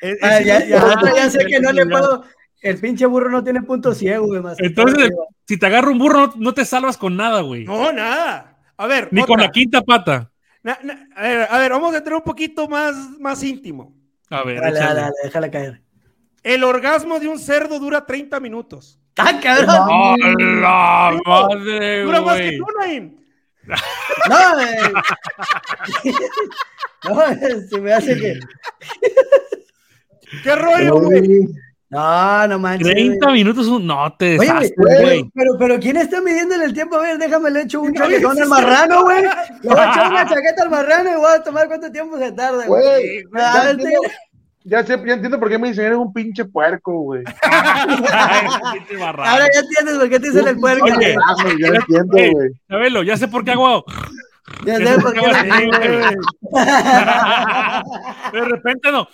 Es- 0.00 0.18
Ah, 0.22 0.40
ya, 0.40 0.64
ya, 0.66 0.84
ya 1.14 1.30
sé 1.30 1.44
que 1.46 1.60
no 1.60 1.72
le 1.72 1.86
puedo. 1.86 2.24
El 2.60 2.78
pinche 2.78 3.06
burro 3.06 3.30
no 3.30 3.44
tiene 3.44 3.62
punto 3.62 3.94
ciego, 3.94 4.26
güey. 4.26 4.40
más. 4.42 4.58
Entonces, 4.58 5.10
si 5.46 5.56
te 5.58 5.66
agarra 5.66 5.90
un 5.90 5.98
burro, 5.98 6.26
no, 6.26 6.32
no 6.36 6.54
te 6.54 6.64
salvas 6.64 6.96
con 6.96 7.16
nada, 7.16 7.40
güey. 7.42 7.64
No, 7.64 7.92
nada. 7.92 8.58
A 8.76 8.86
ver, 8.86 9.08
Ni 9.12 9.20
con 9.22 9.34
otra. 9.34 9.44
la 9.46 9.52
quinta 9.52 9.80
pata. 9.82 10.30
Na- 10.62 10.78
na- 10.82 11.08
a, 11.14 11.22
ver, 11.22 11.46
a 11.50 11.58
ver, 11.58 11.70
vamos 11.70 11.94
a 11.94 11.98
entrar 11.98 12.16
un 12.16 12.22
poquito 12.22 12.68
más, 12.68 12.94
más 13.20 13.42
íntimo. 13.44 13.94
A 14.28 14.42
ver, 14.42 14.60
Dale, 14.60 14.78
dale, 14.80 15.00
dale, 15.00 15.12
déjala 15.22 15.50
caer. 15.50 15.80
El 16.46 16.62
orgasmo 16.62 17.18
de 17.18 17.26
un 17.26 17.38
cerdo 17.40 17.80
dura 17.80 18.06
30 18.06 18.38
minutos. 18.38 19.00
¡Ah, 19.18 19.40
cabrón! 19.42 20.16
¡A 20.64 21.10
la 21.12 21.20
madre, 21.26 22.02
Dura 22.02 22.20
más 22.20 22.36
que 22.36 22.42
güey! 22.46 22.58
tú, 22.58 22.66
Naim. 22.78 23.16
No, 24.28 24.60
eh. 24.60 24.92
no, 27.04 27.68
se 27.68 27.80
me 27.80 27.92
hace 27.92 28.16
que. 28.16 28.38
¿Qué 30.44 30.54
rollo, 30.56 31.00
güey? 31.00 31.46
No, 31.88 32.48
no 32.48 32.58
manches. 32.58 32.92
30 32.92 33.30
minutos, 33.30 33.66
un- 33.68 33.86
no 33.86 34.12
te 34.18 34.38
Oye, 34.38 34.46
deshastes, 34.46 34.72
güey, 34.76 35.02
güey. 35.02 35.30
pero, 35.34 35.50
pero 35.58 35.78
¿quién 35.78 35.96
está 35.96 36.20
midiendo 36.20 36.56
el 36.56 36.72
tiempo? 36.74 36.96
A 36.96 37.02
ver, 37.02 37.16
déjame 37.18 37.50
le 37.50 37.62
echo 37.62 37.80
un 37.80 37.88
Oye, 38.02 38.20
chaquetón 38.20 38.42
al 38.42 38.48
marrano, 38.48 39.02
güey. 39.04 39.22
Le 39.22 39.28
voy 39.70 39.78
a 39.78 39.90
echar 39.90 40.10
una 40.10 40.28
chaqueta 40.28 40.62
al 40.64 40.70
marrano 40.70 41.10
y 41.12 41.16
voy 41.16 41.32
a 41.32 41.42
tomar 41.42 41.68
cuánto 41.68 41.90
tiempo 41.92 42.18
se 42.18 42.32
tarda, 42.32 42.66
güey. 42.66 43.22
Güey, 43.30 43.42
A 43.42 43.64
ver, 43.66 43.76
ya 44.68 44.84
sé, 44.84 45.00
ya 45.06 45.14
entiendo 45.14 45.38
por 45.38 45.48
qué 45.48 45.58
me 45.58 45.68
dicen 45.68 45.86
eres 45.86 45.98
un 45.98 46.12
pinche 46.12 46.44
puerco, 46.44 46.92
güey. 47.00 47.22
Ahora 49.00 49.46
ya 49.54 49.60
entiendes 49.60 49.96
por 49.96 50.08
qué 50.08 50.18
te 50.18 50.28
dicen 50.28 50.48
el 50.48 50.58
puerco. 50.58 50.84
Oye, 50.84 50.94
güey. 50.94 51.14
Ya 51.60 51.68
entiendo, 51.68 52.16
Ey, 52.16 52.32
güey. 52.32 52.50
Sabelo, 52.68 53.02
ya 53.04 53.16
sé 53.16 53.28
por 53.28 53.44
qué 53.44 53.52
hago. 53.52 53.84
Ya 54.64 54.76
sé 54.78 54.98
por 55.00 55.12
qué. 55.14 55.20
qué 55.20 55.26
hago 55.26 55.36
así, 55.36 55.66
güey. 55.66 55.90
De 58.32 58.40
repente 58.48 58.90
no. 58.92 59.08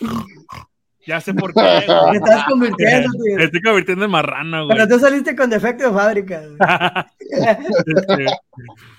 Ya 1.07 1.21
sé 1.21 1.35
por 1.35 1.53
qué. 1.53 1.61
Te 1.61 2.17
estás 2.17 2.45
convirtiendo, 2.49 3.11
tío. 3.23 3.37
Me 3.37 3.45
estoy 3.45 3.61
convirtiendo 3.61 4.05
en 4.07 4.11
marrano, 4.11 4.65
güey. 4.65 4.77
Pero 4.77 4.89
tú 4.89 4.99
saliste 5.01 5.37
con 5.37 5.51
defecto 5.51 5.85
de 5.85 5.93
fábrica. 5.93 6.41
güey. 6.41 6.57
Este, 7.95 8.27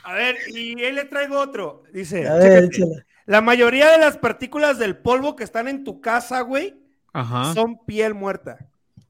A 0.03 0.13
ver, 0.13 0.35
y 0.53 0.81
él 0.83 0.95
le 0.95 1.05
traigo 1.05 1.39
otro. 1.39 1.83
Dice, 1.93 2.27
A 2.27 2.35
ver. 2.35 2.69
La 3.25 3.41
mayoría 3.41 3.89
de 3.91 3.97
las 3.97 4.17
partículas 4.17 4.79
del 4.79 4.97
polvo 4.97 5.35
que 5.35 5.43
están 5.43 5.67
en 5.67 5.83
tu 5.83 6.01
casa, 6.01 6.41
güey, 6.41 6.75
Ajá. 7.13 7.53
son 7.53 7.77
piel 7.85 8.13
muerta. 8.13 8.57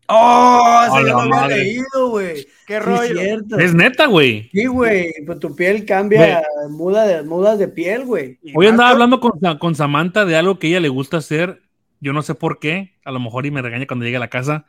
Oh, 0.07 0.85
ya 0.93 0.99
lo 1.01 1.17
había 1.19 1.47
leído, 1.47 2.09
güey. 2.09 2.45
¿Qué 2.67 2.73
Sí, 2.75 2.79
rollo? 2.79 3.19
cierto. 3.21 3.57
Es 3.57 3.73
neta, 3.73 4.05
güey. 4.07 4.49
Sí, 4.51 4.65
güey. 4.65 5.13
Pues 5.25 5.39
tu 5.39 5.55
piel 5.55 5.85
cambia, 5.85 6.43
muda 6.69 7.05
de, 7.07 7.23
mudas 7.23 7.57
de 7.57 7.69
piel, 7.69 8.03
güey. 8.05 8.37
Hoy 8.53 8.67
andaba 8.67 8.89
hablando 8.89 9.19
con, 9.21 9.39
con 9.57 9.75
Samantha 9.75 10.25
de 10.25 10.35
algo 10.35 10.59
que 10.59 10.67
a 10.67 10.69
ella 10.71 10.79
le 10.81 10.89
gusta 10.89 11.17
hacer. 11.17 11.61
Yo 12.01 12.11
no 12.11 12.21
sé 12.21 12.35
por 12.35 12.59
qué. 12.59 12.95
A 13.05 13.11
lo 13.11 13.19
mejor 13.21 13.45
y 13.45 13.51
me 13.51 13.61
regaña 13.61 13.87
cuando 13.87 14.03
llegue 14.03 14.17
a 14.17 14.19
la 14.19 14.29
casa. 14.29 14.65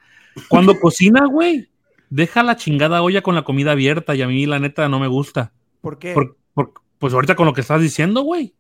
Cuando 0.49 0.79
cocina, 0.81 1.27
güey, 1.27 1.69
deja 2.11 2.45
la 2.45 2.57
chingada 2.57 3.03
olla 3.03 3.23
con 3.23 3.35
la 3.35 3.43
comida 3.43 3.73
abierta 3.73 4.15
y 4.15 4.23
a 4.23 4.29
mí 4.29 4.47
la 4.47 4.61
neta 4.61 4.89
no 4.89 5.01
me 5.01 5.09
gusta. 5.09 5.53
¿Por 5.81 5.99
qué? 5.99 6.15
Por- 6.15 6.37
por- 6.55 6.73
pues 7.01 7.13
ahorita 7.13 7.35
con 7.35 7.47
lo 7.47 7.53
que 7.53 7.61
estás 7.61 7.83
diciendo, 7.83 8.23
güey. 8.23 8.55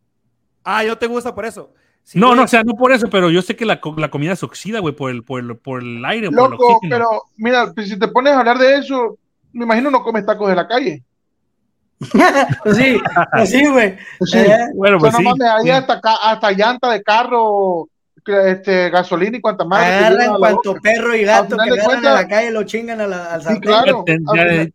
Ah, 0.64 0.82
yo 0.84 0.96
te 0.98 1.06
gusta 1.06 1.34
por 1.34 1.44
eso. 1.44 1.72
Sí, 2.02 2.18
no, 2.18 2.28
güey. 2.28 2.38
no, 2.38 2.44
o 2.44 2.48
sea, 2.48 2.62
no 2.64 2.74
por 2.74 2.92
eso, 2.92 3.08
pero 3.08 3.30
yo 3.30 3.40
sé 3.42 3.56
que 3.56 3.64
la, 3.64 3.80
la 3.96 4.10
comida 4.10 4.34
se 4.36 4.44
oxida, 4.44 4.80
güey, 4.80 4.94
por 4.94 5.10
el, 5.10 5.22
por, 5.24 5.40
el, 5.40 5.56
por 5.56 5.82
el 5.82 6.04
aire, 6.04 6.30
por 6.30 6.44
el 6.46 6.50
Loco, 6.52 6.78
pero 6.88 7.06
mira, 7.36 7.72
pues, 7.74 7.88
si 7.88 7.98
te 7.98 8.08
pones 8.08 8.34
a 8.34 8.40
hablar 8.40 8.58
de 8.58 8.76
eso, 8.78 9.18
me 9.52 9.64
imagino 9.64 9.90
no 9.90 10.02
comes 10.02 10.26
tacos 10.26 10.48
de 10.50 10.56
la 10.56 10.66
calle. 10.68 11.02
Pues 12.62 12.76
sí, 12.76 13.00
pues 13.32 13.50
sí, 13.50 13.66
güey. 13.68 13.96
Sí. 14.26 14.38
Eh, 14.38 14.58
Bueno, 14.74 14.96
O 14.98 15.00
sea, 15.00 15.10
pues 15.10 15.12
no 15.12 15.18
sí. 15.18 15.24
mames, 15.24 15.48
ahí 15.48 15.62
sí. 15.64 15.70
hasta, 15.70 16.00
hasta 16.22 16.52
llanta 16.52 16.90
de 16.90 17.02
carro, 17.02 17.88
este, 18.26 18.90
gasolina 18.90 19.36
y 19.38 19.40
cuanta 19.40 19.64
llevan 19.64 19.82
agarran 19.82 20.38
cuanto 20.38 20.70
boca. 20.70 20.80
perro 20.82 21.14
y 21.14 21.24
gato 21.24 21.50
final 21.56 21.64
que 21.66 21.70
de 21.70 21.76
vean 21.76 21.86
cuentas- 21.88 22.12
a 22.12 22.22
la 22.22 22.28
calle 22.28 22.50
lo 22.50 22.62
chingan 22.64 23.00
a 23.00 23.06
la, 23.06 23.24
al 23.34 23.40
Sí, 23.40 23.44
sartén. 23.46 23.60
claro. 23.62 24.02
Ten- 24.04 24.24
ya- 24.26 24.32
final- 24.42 24.72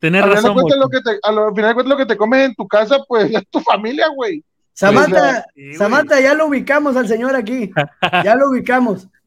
final, 0.00 0.28
de 0.30 0.34
razón, 0.34 0.54
güey. 0.54 0.78
lo 0.78 0.88
que 0.88 1.00
te, 1.00 1.10
a 1.22 1.32
lo- 1.32 1.48
al 1.48 1.54
final 1.54 1.68
de 1.70 1.74
cuentas, 1.74 1.90
lo 1.90 1.96
que 1.98 2.06
te 2.06 2.16
comes 2.16 2.46
en 2.46 2.54
tu 2.54 2.66
casa, 2.68 2.98
pues 3.06 3.30
es 3.34 3.48
tu 3.50 3.60
familia, 3.60 4.06
güey. 4.14 4.42
Samantha, 4.74 5.46
Sí. 5.54 5.74
Samantha, 5.74 6.20
ya 6.20 6.34
lo 6.34 6.46
ubicamos 6.46 6.96
al 6.96 7.08
señor 7.08 7.34
aquí. 7.34 7.70
Ya 8.24 8.34
lo 8.36 8.50
ubicamos. 8.50 9.08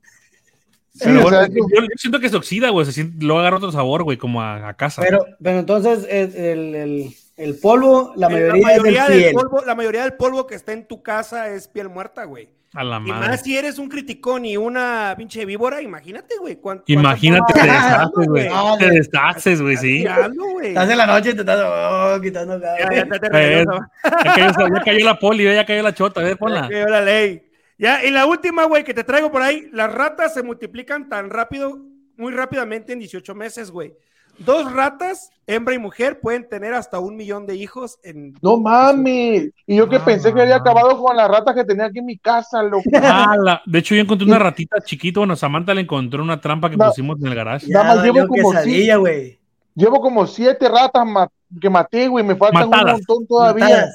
Sí, 0.94 1.04
Pero 1.06 1.20
o 1.20 1.22
bueno, 1.24 1.38
sea, 1.42 1.48
yo, 1.50 1.82
yo 1.84 1.88
siento 1.96 2.20
que 2.20 2.28
se 2.28 2.36
oxida, 2.38 2.70
güey. 2.70 2.84
Se 2.88 2.92
siente, 2.92 3.24
luego 3.24 3.40
agarra 3.42 3.58
otro 3.58 3.72
sabor, 3.72 4.02
güey, 4.02 4.18
como 4.18 4.42
a, 4.42 4.68
a 4.68 4.74
casa. 4.74 5.04
Pero, 5.04 5.24
pero 5.40 5.60
entonces 5.60 6.00
es 6.10 6.34
el, 6.34 6.74
el, 6.74 7.14
el 7.36 7.56
polvo, 7.60 8.14
la 8.16 8.26
Eh, 8.32 8.52
mayoría, 8.60 9.06
es 9.06 9.26
del 9.26 9.34
polvo, 9.36 9.62
la 9.64 9.76
mayoría 9.76 10.02
del 10.02 10.14
polvo 10.14 10.48
que 10.48 10.56
está 10.56 10.74
en 10.74 10.88
tu 10.88 11.04
casa 11.04 11.50
es 11.50 11.68
piel 11.68 11.90
muerta, 11.90 12.24
güey. 12.24 12.50
A 12.74 12.84
la 12.84 12.98
Y 12.98 13.00
madre. 13.10 13.28
más 13.30 13.42
si 13.42 13.58
eres 13.58 13.80
un 13.80 13.88
criticón 13.90 14.46
y 14.46 14.58
una 14.58 15.14
pinche 15.18 15.46
víbora, 15.46 15.82
imagínate, 15.82 16.36
güey. 16.40 16.60
Imagínate, 16.88 17.54
te 17.54 17.62
deshaces, 17.64 18.28
güey. 18.28 18.44
tirando, 18.44 18.78
Te 18.78 18.90
deshaces, 18.92 19.62
güey, 19.62 19.78
sí. 19.78 20.00
tirando, 20.00 20.44
güey. 20.52 20.68
Estás 20.70 20.90
en 20.90 20.98
la 20.98 21.08
noche 21.08 21.30
y 21.30 21.34
te 21.34 21.40
estás 21.40 21.60
oh, 21.66 22.22
quitando. 22.22 22.60
Ya, 22.60 22.78
ya, 22.92 23.06
ya 23.06 23.20
te 23.20 23.28
Eh, 23.28 23.30
regreso. 23.32 23.80
Ya 24.04 24.34
cayó, 24.36 24.68
ya 24.76 24.82
cayó 24.84 25.06
la 25.06 25.20
poli, 25.20 25.44
ya 25.46 25.66
cayó 25.66 25.82
la 25.82 25.94
chota, 25.94 26.20
a 26.20 26.24
ver, 26.24 26.34
Ya 26.34 26.38
ponla. 26.38 26.62
cayó 26.70 26.88
la 26.88 27.02
ley. 27.02 27.44
Ya, 27.78 28.04
y 28.04 28.12
la 28.12 28.26
última, 28.26 28.66
güey, 28.66 28.84
que 28.84 28.94
te 28.94 29.04
traigo 29.04 29.32
por 29.32 29.42
ahí, 29.42 29.70
las 29.72 29.92
ratas 29.94 30.34
se 30.34 30.44
multiplican 30.44 31.08
tan 31.10 31.30
rápido, 31.30 31.80
muy 32.18 32.34
rápidamente 32.34 32.92
en 32.94 33.00
18 33.00 33.34
meses, 33.36 33.72
güey. 33.72 33.94
Dos 34.40 34.72
ratas, 34.72 35.32
hembra 35.48 35.74
y 35.74 35.80
mujer, 35.80 36.20
pueden 36.20 36.48
tener 36.48 36.74
hasta 36.74 37.00
un 37.00 37.16
millón 37.16 37.48
de 37.48 37.56
hijos 37.56 37.98
en... 38.04 38.36
No 38.42 38.58
mames. 38.60 39.50
Y 39.66 39.76
yo 39.78 39.90
que 39.90 39.96
Ah, 39.98 40.06
pensé 40.06 40.34
que 40.34 40.42
había 40.42 40.58
acabado 40.58 40.98
con 41.02 41.16
las 41.18 41.28
ratas 41.28 41.56
que 41.56 41.64
tenía 41.64 41.86
aquí 41.86 42.00
en 42.00 42.06
mi 42.06 42.18
casa, 42.18 42.62
loco. 42.62 42.84
Ah, 43.02 43.36
la- 43.42 43.62
de 43.66 43.80
hecho, 43.80 43.96
yo 43.96 44.02
encontré 44.02 44.28
una 44.28 44.40
ratita 44.40 44.78
chiquita. 44.82 45.20
Bueno, 45.22 45.36
Samantha 45.36 45.74
le 45.74 45.82
encontró 45.82 46.22
una 46.22 46.40
trampa 46.40 46.70
que 46.70 46.78
No. 46.78 46.88
pusimos 46.88 47.20
en 47.20 47.28
el 47.28 47.36
garage. 47.36 47.68
Ya 47.68 47.82
Nada 47.84 47.96
más 47.96 48.04
llevo 48.06 48.28
como 48.28 48.52
quesadilla, 48.52 48.96
güey. 48.98 49.40
Llevo 49.74 50.02
como 50.02 50.28
siete 50.28 50.70
ratas 50.70 51.06
ma- 51.06 51.30
que 51.62 51.70
maté, 51.70 52.08
güey. 52.08 52.24
Me 52.26 52.36
faltan 52.36 52.70
Matadas. 52.70 52.86
un 52.94 53.06
montón 53.08 53.28
todavía. 53.28 53.88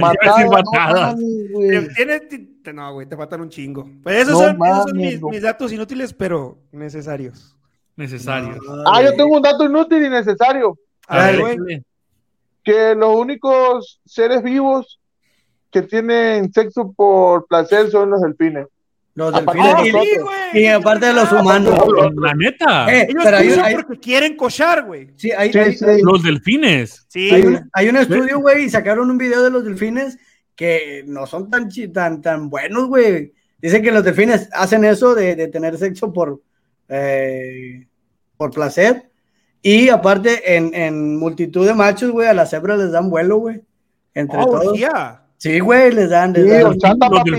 Matadas. 0.00 1.16
No 1.16 1.16
güey. 1.52 1.92
No, 2.74 3.08
te 3.08 3.16
faltan 3.16 3.40
un 3.40 3.48
chingo. 3.48 3.88
Pues 4.02 4.22
esos 4.22 4.32
No 4.32 4.38
son, 4.48 4.66
esos 5.00 5.20
son 5.20 5.30
mis 5.30 5.42
datos 5.42 5.72
inútiles, 5.72 6.12
pero 6.12 6.58
necesarios. 6.72 7.56
Necesario. 8.00 8.56
Ah, 8.86 9.02
yo 9.02 9.14
tengo 9.14 9.36
un 9.36 9.42
dato 9.42 9.64
inútil 9.64 10.02
y 10.04 10.08
necesario. 10.08 10.78
Ver, 11.08 11.38
güey. 11.38 11.82
Que 12.64 12.94
los 12.94 13.14
únicos 13.14 14.00
seres 14.06 14.42
vivos 14.42 14.98
que 15.70 15.82
tienen 15.82 16.50
sexo 16.52 16.92
por 16.96 17.46
placer 17.46 17.90
son 17.90 18.10
los 18.10 18.22
delfines. 18.22 18.66
Los 19.14 19.34
Aparte 19.34 19.60
delfines. 19.60 19.92
de 19.92 20.58
y-. 20.58 20.60
Sí, 20.62 20.66
aparte 20.68 21.06
de 21.06 21.12
los 21.12 21.30
humanos. 21.30 21.78
La 22.16 22.32
neta, 22.34 22.90
Eh, 22.90 23.06
Ellos 23.10 23.22
pero 23.24 23.36
hay, 23.36 23.48
hay- 23.50 23.74
porque 23.74 23.98
quieren 24.00 24.34
cochar, 24.36 24.84
güey. 24.86 25.08
sí, 25.16 25.30
hay, 25.32 25.52
Sí, 25.52 25.58
hay- 25.58 25.76
sí. 25.76 25.84
los 26.02 26.22
delfines. 26.22 27.04
Sí, 27.08 27.30
hay 27.30 27.42
un, 27.42 27.70
hay 27.74 27.88
un 27.90 27.96
estudio, 27.96 28.40
güey, 28.40 28.64
y 28.64 28.70
sacaron 28.70 29.10
un 29.10 29.18
video 29.18 29.42
de 29.42 29.50
los 29.50 29.62
delfines 29.64 30.16
que 30.56 31.02
no 31.06 31.26
son 31.26 31.50
tan, 31.50 31.68
tan, 31.92 32.22
tan 32.22 32.48
buenos, 32.48 32.86
güey. 32.88 33.34
Dicen 33.60 33.82
que 33.82 33.92
los 33.92 34.04
delfines 34.04 34.48
hacen 34.52 34.84
eso 34.86 35.14
de, 35.14 35.36
de 35.36 35.48
tener 35.48 35.76
sexo 35.76 36.12
por, 36.14 36.40
eh, 36.88 37.86
por 38.40 38.50
placer. 38.52 39.10
Y 39.60 39.90
aparte, 39.90 40.56
en, 40.56 40.74
en 40.74 41.18
multitud 41.18 41.66
de 41.66 41.74
machos, 41.74 42.10
güey, 42.10 42.26
a 42.26 42.32
las 42.32 42.48
cebras 42.48 42.78
les 42.78 42.90
dan 42.90 43.10
vuelo, 43.10 43.36
güey. 43.36 43.60
Entre 44.14 44.38
Oh, 44.38 44.46
todos. 44.46 44.66
orgía. 44.68 45.22
Sí, 45.36 45.60
güey, 45.60 45.92
les 45.92 46.08
dan. 46.08 46.32
Les 46.32 46.44
Sí, 46.44 46.48
dan 46.50 46.62
¿Los 46.62 46.76
papi, 46.78 47.30
les, 47.30 47.38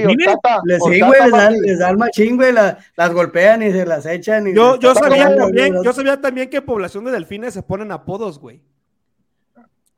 sí, 0.84 1.02
güey, 1.02 1.22
les 1.24 1.32
dan, 1.32 1.54
les 1.60 1.80
dan 1.80 1.98
machín, 1.98 2.36
güey, 2.36 2.52
la- 2.54 2.78
las 2.96 3.14
golpean 3.14 3.64
y 3.64 3.72
se 3.72 3.84
las 3.88 4.06
echan. 4.06 4.48
Y 4.48 4.54
Yo, 4.54 4.74
se 4.76 4.80
yo 4.82 4.94
sabía 4.94 5.36
también, 5.36 5.74
güey, 5.74 5.84
yo 5.84 5.94
sabía 5.94 6.22
también 6.22 6.50
que 6.52 6.62
población 6.62 7.04
de 7.06 7.12
delfines 7.12 7.54
se 7.56 7.64
ponen 7.64 7.92
apodos, 7.92 8.40
güey. 8.40 8.62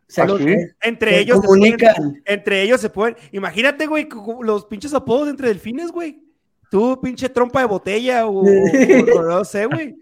se 0.07 0.25
los- 0.25 0.39
¿Ah, 0.39 0.43
sí? 0.45 0.55
Entre 0.83 1.11
se 1.11 1.19
ellos 1.19 1.41
se 1.41 1.47
ponen- 1.47 1.77
comunican. 1.77 2.21
entre 2.25 2.61
ellos 2.61 2.79
se 2.79 2.89
pueden. 2.89 3.15
Imagínate, 3.33 3.87
güey, 3.87 4.07
los 4.41 4.65
pinches 4.65 4.93
apodos 4.93 5.27
entre 5.27 5.49
delfines, 5.49 5.91
güey. 5.91 6.21
Tú, 6.71 6.99
pinche 7.01 7.27
trompa 7.29 7.59
de 7.61 7.65
botella 7.67 8.25
o, 8.27 8.43
o- 8.43 9.19
o 9.19 9.21
no 9.23 9.43
sé, 9.45 9.65
güey. 9.65 9.95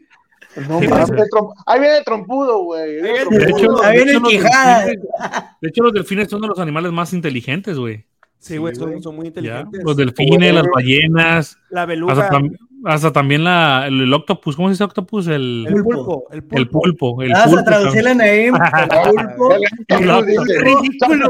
No 0.67 0.79
Sí, 0.79 0.87
mames, 0.87 1.09
pues. 1.11 1.29
Ahí 1.65 1.79
viene 1.79 2.01
trompudo, 2.03 2.63
güey. 2.63 2.95
De 2.95 3.21
hecho, 3.21 3.83
Ahí 3.83 3.95
viene 3.97 4.13
los 4.13 4.29
Quijada. 4.29 4.85
delfines- 4.85 5.57
de 5.61 5.69
hecho, 5.69 5.83
los 5.83 5.93
delfines 5.93 6.29
son 6.29 6.41
de 6.41 6.47
los 6.47 6.59
animales 6.59 6.91
más 6.91 7.13
inteligentes, 7.13 7.77
güey. 7.77 8.05
Sí, 8.39 8.57
güey, 8.57 8.73
Sí, 8.73 8.81
son, 8.81 9.01
son 9.03 9.15
muy 9.15 9.25
Ya, 9.25 9.27
inteligentes. 9.29 9.81
Los 9.83 9.95
delfines, 9.95 10.53
las 10.53 10.65
ballenas, 10.73 11.57
La 11.69 11.81
hasta, 11.83 11.85
beluga, 11.85 12.29
tam- 12.29 12.57
hasta 12.85 13.13
también 13.13 13.43
la, 13.43 13.85
el, 13.87 14.01
el 14.01 14.11
octopus, 14.13 14.55
¿cómo 14.55 14.67
se 14.67 14.71
dice 14.73 14.83
octopus? 14.83 15.27
El, 15.27 15.67
el 15.69 15.83
pulpo, 15.83 16.25
el 16.31 16.41
pulpo. 16.43 16.57
el 16.57 16.67
pulpo. 16.67 17.21
El 17.21 17.31
Vas 17.33 17.43
pulpo 17.45 17.59
a 17.59 17.63
traducirle 17.63 18.09
a 18.09 18.13
Naim, 18.15 18.55
el 18.55 18.61
pulpo. 19.37 19.55
Qué 19.87 19.97
ridículo, 19.97 21.27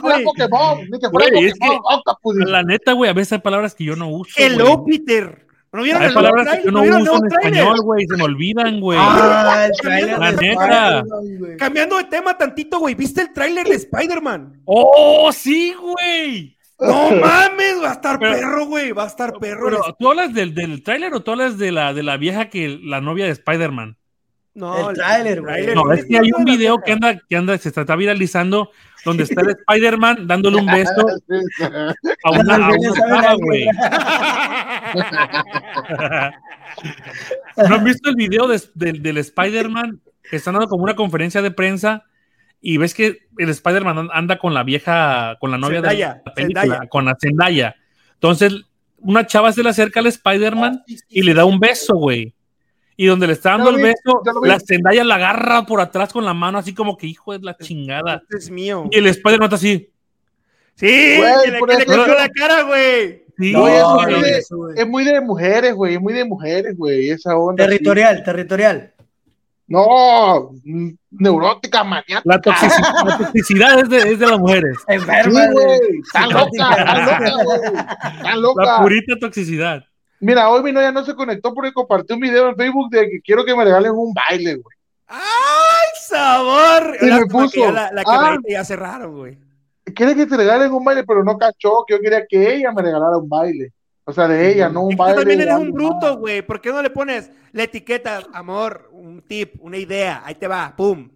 fuera 0.00 0.28
güey. 1.32 1.50
Octopus. 1.84 2.36
La 2.36 2.62
neta, 2.64 2.92
güey, 2.92 3.10
a 3.10 3.14
veces 3.14 3.34
hay 3.34 3.38
palabras 3.38 3.74
que 3.74 3.84
yo 3.84 3.96
no 3.96 4.08
uso. 4.10 4.32
Hello, 4.36 4.78
güey. 4.78 5.00
¿No 5.72 5.82
vieron 5.84 6.02
Hay 6.02 6.08
el 6.08 6.14
palabras 6.14 6.48
que 6.56 6.64
yo 6.64 6.70
no 6.72 6.84
¿No 6.84 7.00
uso 7.02 7.16
en 7.16 7.32
español, 7.32 7.76
güey, 7.82 8.04
se 8.06 8.16
me 8.16 8.24
olvidan, 8.24 8.80
güey. 8.80 8.98
Ah, 9.00 9.66
el 9.66 9.72
trailer 9.80 10.18
La 10.18 10.32
de 10.32 10.48
neta. 10.48 11.04
Cambiando 11.58 11.96
de 11.98 12.04
tema 12.04 12.36
tantito, 12.36 12.80
güey. 12.80 12.94
¿Viste 12.96 13.22
el 13.22 13.32
tráiler 13.32 13.66
de 13.66 13.76
Spider-Man? 13.76 14.62
¡Oh, 14.64 15.30
sí, 15.32 15.72
güey! 15.80 16.56
No 16.80 17.10
mames, 17.10 17.80
va 17.82 17.90
a 17.90 17.92
estar 17.92 18.18
Pero- 18.18 18.32
perro, 18.32 18.66
güey. 18.66 18.90
Va 18.92 19.04
a 19.04 19.06
estar 19.06 19.32
perro. 19.34 19.66
Pero, 19.66 19.96
¿tú 19.98 20.08
hablas 20.08 20.34
del, 20.34 20.54
del 20.54 20.82
tráiler 20.82 21.12
o 21.14 21.22
tú 21.22 21.30
hablas 21.32 21.58
de 21.58 21.70
la, 21.70 21.92
de 21.92 22.02
la 22.02 22.16
vieja 22.16 22.48
que 22.48 22.80
la 22.82 23.00
novia 23.00 23.26
de 23.26 23.32
Spider-Man? 23.32 23.96
No, 24.54 24.90
el 24.90 24.96
tráiler, 24.96 25.40
güey. 25.42 25.74
No, 25.74 25.92
es 25.92 26.04
que 26.06 26.18
hay 26.18 26.32
un 26.36 26.44
video 26.44 26.80
que 26.84 26.92
anda, 26.92 27.18
que 27.28 27.36
anda, 27.36 27.56
se 27.56 27.68
está 27.68 27.94
viralizando 27.96 28.70
donde 29.04 29.22
está 29.22 29.42
el 29.42 29.50
Spider-Man 29.68 30.26
dándole 30.26 30.56
un 30.58 30.66
beso 30.66 31.06
a 32.24 32.30
una, 32.40 32.56
a 32.56 32.70
una 32.70 32.92
chava, 32.94 33.34
güey. 33.34 33.64
¿No 37.68 37.74
han 37.74 37.84
visto 37.84 38.10
el 38.10 38.16
video 38.16 38.46
de- 38.48 38.60
del- 38.74 39.02
del 39.02 39.18
Spider-Man 39.18 40.00
que 40.28 40.36
están 40.36 40.54
dando 40.54 40.68
como 40.68 40.84
una 40.84 40.96
conferencia 40.96 41.42
de 41.42 41.50
prensa 41.50 42.04
y 42.60 42.76
ves 42.76 42.94
que 42.94 43.20
el 43.38 43.48
Spider-Man 43.48 43.98
an- 43.98 44.08
anda 44.12 44.38
con 44.38 44.54
la 44.54 44.62
vieja, 44.62 45.36
con 45.40 45.50
la 45.50 45.58
novia 45.58 45.78
Zendaya, 45.80 46.14
de 46.14 46.22
la 46.26 46.34
película, 46.34 46.60
Zendaya. 46.62 46.88
con 46.88 47.04
la 47.04 47.16
Zendaya? 47.20 47.76
Entonces, 48.14 48.54
una 48.98 49.26
chava 49.26 49.52
se 49.52 49.62
le 49.62 49.70
acerca 49.70 50.00
al 50.00 50.06
Spider-Man 50.06 50.82
y 51.08 51.22
le 51.22 51.34
da 51.34 51.44
un 51.44 51.58
beso, 51.58 51.94
güey. 51.94 52.34
Y 53.02 53.06
donde 53.06 53.26
le 53.26 53.32
está 53.32 53.52
dando 53.52 53.70
el 53.70 53.76
beso, 53.82 54.20
la 54.44 54.60
Zendaya 54.60 55.02
la 55.04 55.14
agarra 55.14 55.64
por 55.64 55.80
atrás 55.80 56.12
con 56.12 56.22
la 56.22 56.34
mano, 56.34 56.58
así 56.58 56.74
como 56.74 56.98
que 56.98 57.06
hijo 57.06 57.32
de 57.32 57.38
la 57.38 57.56
chingada. 57.56 58.16
Este 58.16 58.36
es 58.36 58.50
mío. 58.50 58.88
Y 58.90 58.98
el 58.98 59.06
Spider-Man 59.06 59.44
está 59.46 59.56
así. 59.56 59.90
Sí, 60.74 61.16
Güey, 61.16 61.32
que 61.44 61.86
le, 61.86 61.96
la 61.96 62.28
cara, 62.28 62.62
güey. 62.64 63.24
Sí, 63.38 63.52
No, 63.52 63.66
es 63.68 63.82
muy 63.84 64.04
güey. 64.04 64.20
de- 64.22 64.38
eso, 64.38 64.56
güey. 64.58 64.78
Es 64.78 64.86
muy 64.86 65.04
de 65.04 65.20
mujeres, 65.22 65.74
güey. 65.74 65.94
Es 65.94 66.00
muy 66.02 66.12
de 66.12 66.24
mujeres, 66.26 66.76
güey. 66.76 67.08
Esa 67.08 67.34
onda. 67.38 67.64
así. 67.64 67.70
Territorial, 67.70 68.22
territorial. 68.22 68.92
No, 69.66 70.50
neurótica, 71.10 71.82
maniática. 71.82 72.20
La, 72.24 72.38
toxici- 72.38 73.04
la 73.06 73.16
toxicidad 73.18 73.80
es 73.80 73.88
de, 73.88 73.96
es 74.12 74.18
de 74.18 74.26
las 74.26 74.38
mujeres. 74.38 74.76
Sí, 74.86 74.94
Enferma. 74.94 75.46
güey. 75.52 75.78
Está 76.04 76.26
loca, 76.26 76.48
está 76.50 76.98
loca, 76.98 77.44
güey. 77.44 77.60
Está 77.64 78.22
La 78.24 78.36
loca. 78.36 78.78
purita 78.82 79.16
toxicidad. 79.18 79.84
Mira, 80.20 80.50
hoy 80.50 80.62
mi 80.62 80.70
novia 80.70 80.92
no 80.92 81.02
se 81.02 81.14
conectó 81.14 81.54
porque 81.54 81.72
compartió 81.72 82.14
un 82.14 82.20
video 82.20 82.50
en 82.50 82.56
Facebook 82.56 82.90
de 82.90 83.08
que 83.08 83.20
quiero 83.22 83.44
que 83.44 83.56
me 83.56 83.64
regalen 83.64 83.92
un 83.92 84.12
baile, 84.12 84.56
güey. 84.56 84.76
¡Ay, 85.06 85.88
sabor! 86.06 86.96
Y 87.00 87.06
me 87.06 87.18
que 87.20 87.26
puso, 87.26 87.72
la, 87.72 87.90
la 87.90 88.02
ah. 88.02 88.04
carrerita 88.04 88.50
ya 88.50 88.64
cerraron, 88.64 89.16
güey. 89.16 89.38
Quiere 89.94 90.14
que 90.14 90.26
te 90.26 90.36
regalen 90.36 90.72
un 90.72 90.84
baile, 90.84 91.04
pero 91.04 91.24
no 91.24 91.38
cachó 91.38 91.84
que 91.86 91.94
yo 91.94 92.00
quería 92.00 92.26
que 92.28 92.54
ella 92.54 92.70
me 92.70 92.82
regalara 92.82 93.16
un 93.16 93.28
baile. 93.28 93.72
O 94.04 94.12
sea, 94.12 94.28
de 94.28 94.52
ella, 94.52 94.68
no 94.68 94.82
un 94.82 94.92
Es 94.92 94.96
que 94.96 94.96
tú 94.96 95.02
baile. 95.02 95.16
también 95.20 95.40
eres 95.40 95.54
un 95.54 95.72
bruto, 95.72 96.18
güey. 96.18 96.42
¿Por 96.42 96.60
qué 96.60 96.70
no 96.70 96.82
le 96.82 96.90
pones 96.90 97.30
la 97.52 97.62
etiqueta, 97.62 98.22
amor, 98.34 98.90
un 98.92 99.22
tip, 99.22 99.54
una 99.60 99.78
idea? 99.78 100.22
Ahí 100.24 100.34
te 100.34 100.46
va, 100.46 100.74
pum. 100.76 101.08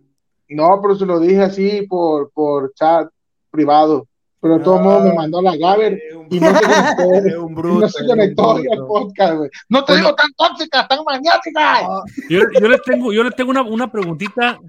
No, 0.49 0.81
pero 0.81 0.95
se 0.95 1.05
lo 1.05 1.21
dije 1.21 1.43
así 1.43 1.83
por, 1.83 2.31
por 2.31 2.73
chat 2.75 3.09
privado. 3.51 4.07
Pero 4.45 4.59
de 4.59 4.65
todos 4.65 4.83
modos 4.83 5.05
me 5.05 5.15
mandó 5.15 5.39
a 5.39 5.43
la 5.43 5.57
Gaber 5.57 5.99
y 6.29 6.39
no 6.39 6.55
se 6.55 6.97
conectó. 6.97 7.49
Bruto. 7.49 7.81
no 7.81 7.89
se 7.89 8.07
conectó 8.07 8.51
al 8.51 8.87
podcast, 8.87 9.37
güey. 9.37 9.51
No 9.71 9.85
te 9.87 9.97
digo 9.97 10.15
tan 10.15 10.31
tóxica, 10.35 10.87
tan 10.87 10.99
maniática. 11.03 11.81
Yo, 12.29 12.41
yo 12.61 12.69
les 12.69 12.83
tengo, 12.83 13.11
yo 13.11 13.25
les 13.25 13.35
tengo 13.35 13.51
una, 13.51 13.63
una 13.63 13.91
preguntita 13.91 14.61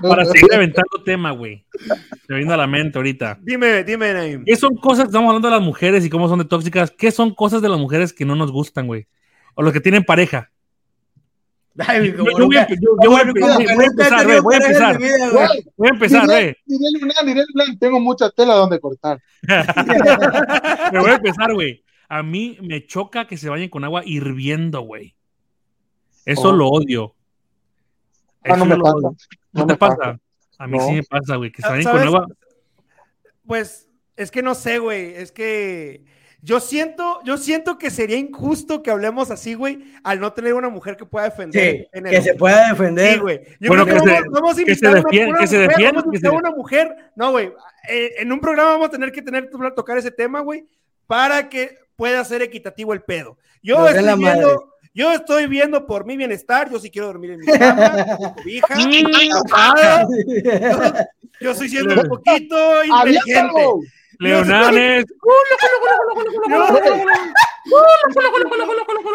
para 0.00 0.24
seguir 0.24 0.54
aventando 0.54 1.02
tema, 1.04 1.32
güey. 1.32 1.66
Me 2.28 2.36
viene 2.36 2.54
a 2.54 2.58
la 2.58 2.68
mente 2.68 2.96
ahorita. 2.96 3.40
Dime, 3.42 3.82
dime, 3.82 4.12
Naim. 4.12 4.44
¿Qué 4.44 4.54
son 4.54 4.76
cosas, 4.76 5.06
estamos 5.06 5.26
hablando 5.30 5.48
de 5.48 5.54
las 5.56 5.64
mujeres 5.64 6.06
y 6.06 6.10
cómo 6.10 6.28
son 6.28 6.38
de 6.38 6.44
tóxicas, 6.44 6.92
qué 6.92 7.10
son 7.10 7.34
cosas 7.34 7.60
de 7.60 7.70
las 7.70 7.78
mujeres 7.80 8.12
que 8.12 8.24
no 8.24 8.36
nos 8.36 8.52
gustan, 8.52 8.86
güey? 8.86 9.08
O 9.56 9.62
los 9.62 9.72
que 9.72 9.80
tienen 9.80 10.04
pareja. 10.04 10.52
Ay, 11.86 12.12
Yo, 12.12 12.24
yo 12.36 12.46
voy 12.46 12.56
a, 12.56 12.66
yo- 12.68 12.76
yo 13.02 13.10
voy 13.10 13.20
a- 13.20 13.22
empezar, 13.22 14.24
güey, 14.26 14.40
voy 14.40 14.54
a 14.54 14.58
empezar. 14.58 14.98
Güey, 14.98 15.10
Voy 15.76 15.88
a 15.88 15.90
empezar, 15.90 16.26
Lunan, 16.66 17.78
tengo 17.78 18.00
mucha 18.00 18.30
tela 18.30 18.54
donde 18.54 18.80
cortar. 18.80 19.20
Me 20.92 20.98
voy 21.00 21.10
a 21.10 21.14
empezar, 21.14 21.52
güey. 21.54 21.84
A 22.08 22.22
mí 22.22 22.56
me 22.62 22.86
choca 22.86 23.26
que 23.26 23.36
se 23.36 23.48
vayan 23.50 23.68
con 23.68 23.84
agua 23.84 24.02
hirviendo, 24.04 24.80
güey. 24.80 25.14
Eso 26.24 26.48
Oh. 26.48 26.52
lo 26.52 26.68
odio. 26.68 27.14
Ah, 28.44 28.48
no 28.50 28.54
Eso 28.56 28.64
me 28.64 28.76
lo 28.76 28.82
pasa. 28.84 28.96
odio. 28.96 29.10
No 29.10 29.16
¿No 29.60 29.66
me 29.66 29.72
te 29.74 29.78
pasa? 29.78 29.96
pasa. 29.96 30.18
A 30.58 30.66
mí 30.66 30.78
No. 30.78 30.86
sí 30.86 30.92
me 30.94 31.02
pasa, 31.02 31.36
güey. 31.36 31.52
Que 31.52 31.62
se 31.62 31.68
vayan 31.68 31.82
¿Sabes? 31.84 31.98
con 32.00 32.08
agua. 32.08 32.26
Pues 33.46 33.88
es 34.16 34.30
que 34.30 34.42
no 34.42 34.54
sé, 34.54 34.78
güey. 34.78 35.14
Es 35.14 35.32
que 35.32 36.04
yo 36.40 36.60
siento, 36.60 37.20
yo 37.24 37.36
siento 37.36 37.78
que 37.78 37.90
sería 37.90 38.16
injusto 38.16 38.82
que 38.82 38.90
hablemos 38.90 39.30
así, 39.30 39.54
güey, 39.54 39.84
al 40.04 40.20
no 40.20 40.32
tener 40.32 40.54
una 40.54 40.68
mujer 40.68 40.96
que 40.96 41.04
pueda 41.04 41.24
defender. 41.28 41.76
Sí, 41.76 41.86
en 41.92 42.06
el- 42.06 42.12
que 42.12 42.22
se 42.22 42.34
pueda 42.34 42.64
Sí, 42.64 42.70
defender. 42.70 43.20
güey. 43.20 43.40
Yo 43.58 43.68
Bueno, 43.68 43.84
creo 43.84 43.96
que 44.02 44.08
se- 44.08 44.14
vamos, 44.14 44.28
vamos 44.32 44.52
a 44.52 44.54
que 44.54 44.60
invitar 44.62 44.78
se 44.78 44.86
a 44.86 45.00
una- 45.00 45.10
que 45.10 45.16
se 45.16 45.24
vamos 45.26 45.40
a 45.40 45.76
que 46.02 46.06
invitar 46.06 46.30
se- 46.30 46.36
una 46.36 46.50
mujer. 46.52 46.96
No, 47.16 47.30
güey. 47.32 47.52
eh, 47.88 48.12
en 48.18 48.30
un 48.32 48.40
programa 48.40 48.70
vamos 48.72 48.88
a 48.88 48.90
tener 48.90 49.10
que 49.12 49.22
tener 49.22 49.50
tocar 49.74 49.98
ese 49.98 50.10
tema, 50.10 50.40
güey. 50.40 50.64
para 51.06 51.48
que 51.48 51.78
pueda 51.96 52.22
ser 52.24 52.42
equitativo 52.42 52.92
el 52.92 53.00
pedo. 53.02 53.38
Yo 53.62 53.78
Nos 53.78 53.90
estoy 53.94 54.04
madre. 54.04 54.16
viendo, 54.40 54.74
yo 54.94 55.10
estoy 55.12 55.46
viendo 55.46 55.86
por 55.86 56.04
mi 56.04 56.16
bienestar, 56.18 56.70
yo 56.70 56.78
sí 56.78 56.90
quiero 56.90 57.06
dormir 57.08 57.30
en 57.30 57.40
mi 57.40 57.46
cama, 57.46 58.06
con 58.18 58.34
mi 58.44 58.60
cobija, 58.60 59.42
tapada. 59.42 60.06
yo 61.40 61.50
estoy 61.52 61.68
siendo 61.70 62.00
un 62.02 62.08
poquito 62.08 62.84
inteligente. 62.84 63.62
Leonanes. 64.18 65.04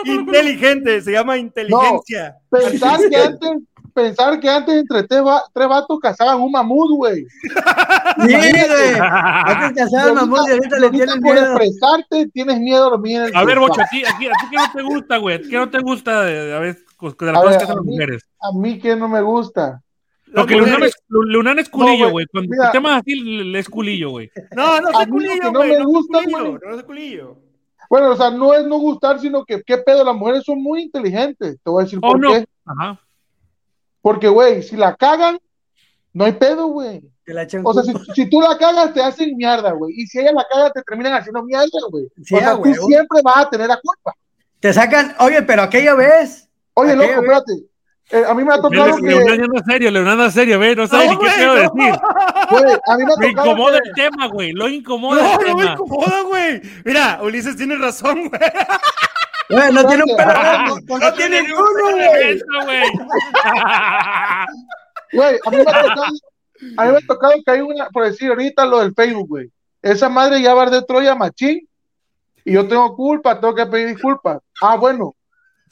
Inteligente, 0.05 1.01
se 1.01 1.11
llama 1.11 1.37
inteligencia. 1.37 2.35
Pensar 2.49 2.99
que 3.09 3.15
antes, 3.15 3.49
pensar 3.93 4.39
que 4.39 4.49
antes 4.49 4.75
entre 4.75 5.03
tres, 5.03 5.21
va- 5.23 5.43
tres 5.53 5.67
vatos 5.67 5.99
cazaban 5.99 6.41
un 6.41 6.51
mamut, 6.51 6.91
güey. 6.97 7.25
Sí, 7.25 8.33
güey. 8.33 8.95
Antes 8.99 9.83
cazaban 9.83 10.15
mamut 10.15 10.47
y 10.47 10.51
ahorita 10.51 10.77
le 10.79 10.85
ahorita 10.87 11.05
tienen 11.05 11.21
por 11.21 11.33
miedo. 11.33 11.45
expresarte 11.57 12.27
tienes 12.33 12.59
miedo 12.59 12.85
a 12.87 12.89
dormir 12.89 13.17
en 13.17 13.23
el 13.27 13.35
A 13.35 13.43
ver. 13.43 13.59
Bocho, 13.59 13.81
¿a 13.81 13.85
ti, 13.85 14.03
a 14.05 14.17
ti, 14.17 14.27
a 14.27 14.31
ti 14.31 14.47
qué 14.51 14.57
no 14.57 14.71
te 14.73 14.81
gusta, 14.83 15.17
güey? 15.17 15.41
¿Qué 15.49 15.55
no 15.57 15.69
te 15.69 15.79
gusta 15.79 16.21
de, 16.23 16.55
a 16.55 16.59
ver, 16.59 16.75
de 16.75 17.31
las 17.31 17.41
A 17.41 17.41
cosas 17.41 17.49
ver, 17.49 17.57
que 17.57 17.63
hacen 17.63 17.75
las 17.75 17.85
mujeres? 17.85 18.23
A 18.41 18.51
mí 18.57 18.79
que 18.79 18.95
no 18.95 19.07
me 19.07 19.21
gusta. 19.21 19.81
Porque 20.33 20.55
Leonan 20.55 20.83
es, 21.59 21.65
es 21.65 21.69
culillo, 21.69 22.05
No, 22.07 22.11
güey. 22.11 22.11
güey, 22.11 22.25
Cuando 22.31 22.49
mira. 22.51 22.71
temas 22.71 23.01
así, 23.01 23.15
le, 23.15 23.59
es 23.59 23.69
culillo, 23.69 24.09
güey. 24.11 24.31
No, 24.55 24.81
no 24.81 24.91
lo 24.91 25.07
culillo, 25.09 25.31
que 25.33 25.51
no 25.51 25.59
güey. 25.59 25.69
me 25.71 25.77
No, 25.79 25.85
gusta, 25.85 26.19
culillo, 26.23 26.49
güey. 26.51 26.59
no 26.71 26.77
sé 26.77 26.83
culillo. 26.83 27.37
Bueno, 27.89 28.11
o 28.11 28.15
sea, 28.15 28.29
no 28.31 28.53
es 28.53 28.65
no 28.65 28.77
gustar, 28.79 29.19
sino 29.19 29.45
que 29.45 29.61
qué 29.63 29.77
pedo, 29.77 30.03
las 30.03 30.15
mujeres 30.15 30.43
son 30.45 30.61
muy 30.63 30.81
inteligentes. 30.81 31.57
Te 31.63 31.69
voy 31.69 31.81
a 31.81 31.85
decir 31.85 31.99
Oh, 32.01 32.07
por 32.11 32.19
no. 32.19 32.31
qué. 32.31 32.45
Ajá. 32.65 32.99
Porque, 34.01 34.27
güey, 34.27 34.63
si 34.63 34.75
la 34.75 34.95
cagan, 34.95 35.37
no 36.11 36.25
hay 36.25 36.33
pedo, 36.33 36.67
güey. 36.67 37.01
Te 37.25 37.33
la 37.33 37.43
echan 37.43 37.61
O 37.63 37.73
sea, 37.73 37.83
si, 37.83 37.93
si 38.15 38.29
tú 38.29 38.41
la 38.41 38.57
cagas, 38.57 38.93
te 38.93 39.01
hacen 39.01 39.37
mierda, 39.37 39.71
güey. 39.71 39.93
Y 39.95 40.07
si 40.07 40.19
ella 40.19 40.31
la 40.33 40.45
caga, 40.51 40.71
te 40.71 40.81
terminan 40.81 41.13
haciendo 41.13 41.41
mierda, 41.43 41.67
güey. 41.89 42.07
Sí, 42.23 42.35
o 42.35 42.39
sea, 42.39 42.57
tú 42.61 42.73
siempre 42.87 43.21
vas 43.23 43.37
a 43.37 43.49
tener 43.49 43.67
la 43.67 43.79
culpa. 43.79 44.13
Te 44.59 44.73
sacan, 44.73 45.15
oye, 45.19 45.41
pero 45.43 45.61
aquella 45.61 45.93
vez. 45.93 46.49
Oye, 46.73 46.91
Aquella 46.93 47.07
loco, 47.07 47.21
vez- 47.21 47.29
espérate. 47.31 47.65
Eh, 48.15 48.23
a 48.27 48.33
mí 48.35 48.43
me 48.43 48.53
ha 48.53 48.57
tocado 48.61 48.95
que, 48.97 49.07
Leonan 49.07 49.41
anda 49.45 49.63
serio, 49.65 49.89
Leonan 49.89 50.19
anda 50.19 50.29
serio, 50.31 50.59
ve, 50.59 50.75
no 50.75 50.85
sabe 50.87 51.07
No, 51.07 51.13
ni 51.13 51.17
qué 51.19 51.25
quiero 51.35 51.55
no. 51.55 51.59
decir. 51.61 51.99
güey, 52.51 52.73
a 52.85 52.97
mí 52.97 53.03
me 53.03 53.03
ha 53.03 53.07
Lo 53.07 53.15
tocado 53.15 53.29
incomoda 53.29 53.79
que- 53.81 53.89
el 53.89 53.95
tema, 53.95 54.27
güey. 54.27 54.51
Lo 54.51 54.69
incomoda 54.69 55.23
No, 55.23 55.39
el 55.41 55.47
no 55.47 55.55
me 55.55 55.61
tema. 55.63 55.73
incomoda, 55.73 56.21
güey. 56.21 56.61
Mira, 56.85 57.19
Ulises 57.23 57.55
tiene 57.57 57.75
razón, 57.77 58.29
güey. 58.29 58.41
Güey, 59.49 59.73
no 59.73 59.85
tiene 59.87 60.03
un 60.03 60.15
pelo. 60.15 60.33
No, 60.87 60.97
no 60.99 61.13
tiene 61.13 61.41
ni 61.41 61.51
un 61.51 61.57
uno, 61.59 61.67
pelo 61.73 61.97
güey. 61.97 62.23
de 62.23 62.31
eso, 62.33 62.45
güey. 62.65 62.83
Güey, 65.13 65.39
a 65.45 65.49
mí 65.51 65.57
me 65.57 65.63
ha 65.63 65.81
tocado, 65.81 66.03
a 66.77 66.85
mí 66.85 66.91
me 66.91 66.97
ha 66.97 67.07
tocado 67.07 67.33
que 67.45 67.51
hay 67.51 67.61
una, 67.61 67.89
por 67.89 68.05
decir 68.05 68.29
ahorita 68.29 68.65
lo 68.65 68.79
del 68.79 68.93
Facebook, 68.95 69.27
güey. 69.27 69.51
Esa 69.81 70.09
madre 70.09 70.41
ya 70.41 70.53
va 70.53 70.69
de 70.69 70.81
Troya 70.83 71.13
machín 71.13 71.67
y 72.45 72.53
yo 72.53 72.67
tengo 72.67 72.95
culpa, 72.95 73.39
tengo 73.39 73.53
que 73.53 73.65
pedir 73.67 73.87
disculpas. 73.89 74.39
Ah, 74.61 74.75
bueno, 74.75 75.15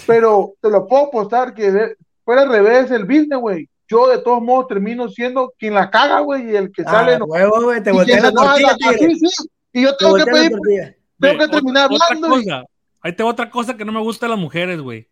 pero 0.05 0.53
te 0.61 0.69
lo 0.69 0.87
puedo 0.87 1.07
apostar 1.07 1.53
que 1.53 1.71
de- 1.71 1.95
fuera 2.23 2.41
al 2.43 2.49
revés 2.49 2.91
el 2.91 3.05
business, 3.05 3.39
güey. 3.39 3.67
Yo 3.87 4.07
de 4.07 4.19
todos 4.19 4.41
modos 4.41 4.67
termino 4.67 5.09
siendo 5.09 5.53
quien 5.59 5.73
la 5.73 5.89
caga, 5.89 6.21
güey, 6.21 6.51
y 6.51 6.55
el 6.55 6.71
que 6.71 6.83
sale 6.83 7.15
Ah, 7.15 7.19
no. 7.19 7.25
huevo, 7.25 7.61
güey, 7.63 7.83
te 7.83 7.89
y 7.89 7.93
volteé 7.93 8.21
la 8.21 8.31
tortilla, 8.31 8.77
sí. 8.79 9.17
Yo 9.73 9.91
Te 9.95 10.05
tengo 10.05 10.15
que 10.15 10.25
pedir, 10.25 10.51
tengo 11.19 11.37
que 11.39 11.47
terminar 11.49 11.89
otra- 11.91 12.05
hablando. 12.09 12.27
Otra 12.27 12.39
cosa, 12.43 12.63
ahí 13.01 13.13
tengo 13.13 13.29
otra 13.29 13.49
cosa 13.49 13.75
que 13.77 13.83
no 13.85 13.91
me 13.91 13.99
gusta 13.99 14.25
de 14.25 14.29
las 14.31 14.39
mujeres, 14.39 14.79
güey. 14.79 15.07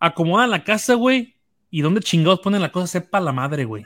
Acomodan 0.00 0.50
la 0.50 0.64
casa, 0.64 0.94
güey, 0.94 1.34
y 1.70 1.80
dónde 1.82 2.00
chingados 2.00 2.40
ponen 2.40 2.60
la 2.62 2.70
cosa, 2.72 2.86
sepa 2.86 3.20
la 3.20 3.32
madre, 3.32 3.64
güey. 3.64 3.84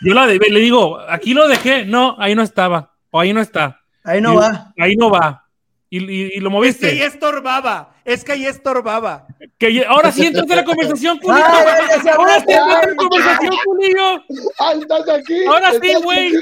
Yo 0.00 0.14
la 0.14 0.26
de- 0.26 0.38
le 0.38 0.60
digo, 0.60 0.98
aquí 1.08 1.32
lo 1.34 1.46
dejé, 1.48 1.84
no, 1.84 2.16
ahí 2.18 2.34
no 2.34 2.42
estaba, 2.42 2.92
o 3.10 3.20
ahí 3.20 3.32
no 3.32 3.40
está. 3.40 3.80
Ahí 4.02 4.20
no 4.20 4.34
Y- 4.34 4.36
va. 4.36 4.72
Ahí 4.78 4.96
no 4.96 5.10
va. 5.10 5.43
Y, 5.90 5.98
y- 5.98 6.30
y 6.34 6.40
lo 6.40 6.48
Es 6.64 6.76
que 6.78 6.86
ahí 6.86 6.92
moviste. 6.98 7.04
estorbaba. 7.06 7.90
Es 8.04 8.24
que 8.24 8.32
ahí 8.32 8.46
estorbaba. 8.46 9.26
Que 9.58 9.72
ya- 9.74 9.88
ahora 9.88 10.10
sí 10.10 10.26
entras 10.26 10.44
en 10.50 10.56
la 10.56 10.64
conversación, 10.64 11.18
culillo. 11.18 11.44
Ahora 11.44 12.40
sí 12.40 12.52
entras 12.52 12.82
en 12.82 12.90
la 12.90 12.96
conversación, 12.96 13.54
culillo. 13.64 14.22
¡Ay, 14.58 14.80
estás 14.80 15.08
aquí! 15.08 15.44
Ahora 15.46 15.72
sí, 15.80 15.94
güey. 16.02 16.32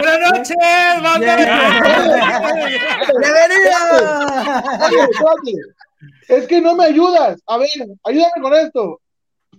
Buenas 0.00 0.32
noches, 0.32 0.56
banda. 1.02 1.36
Espérate. 4.70 5.52
Es 6.28 6.46
que 6.46 6.60
no 6.60 6.74
me 6.74 6.84
ayudas. 6.86 7.40
A 7.46 7.58
ver, 7.58 7.68
ayúdame 8.04 8.42
con 8.42 8.54
esto. 8.54 9.00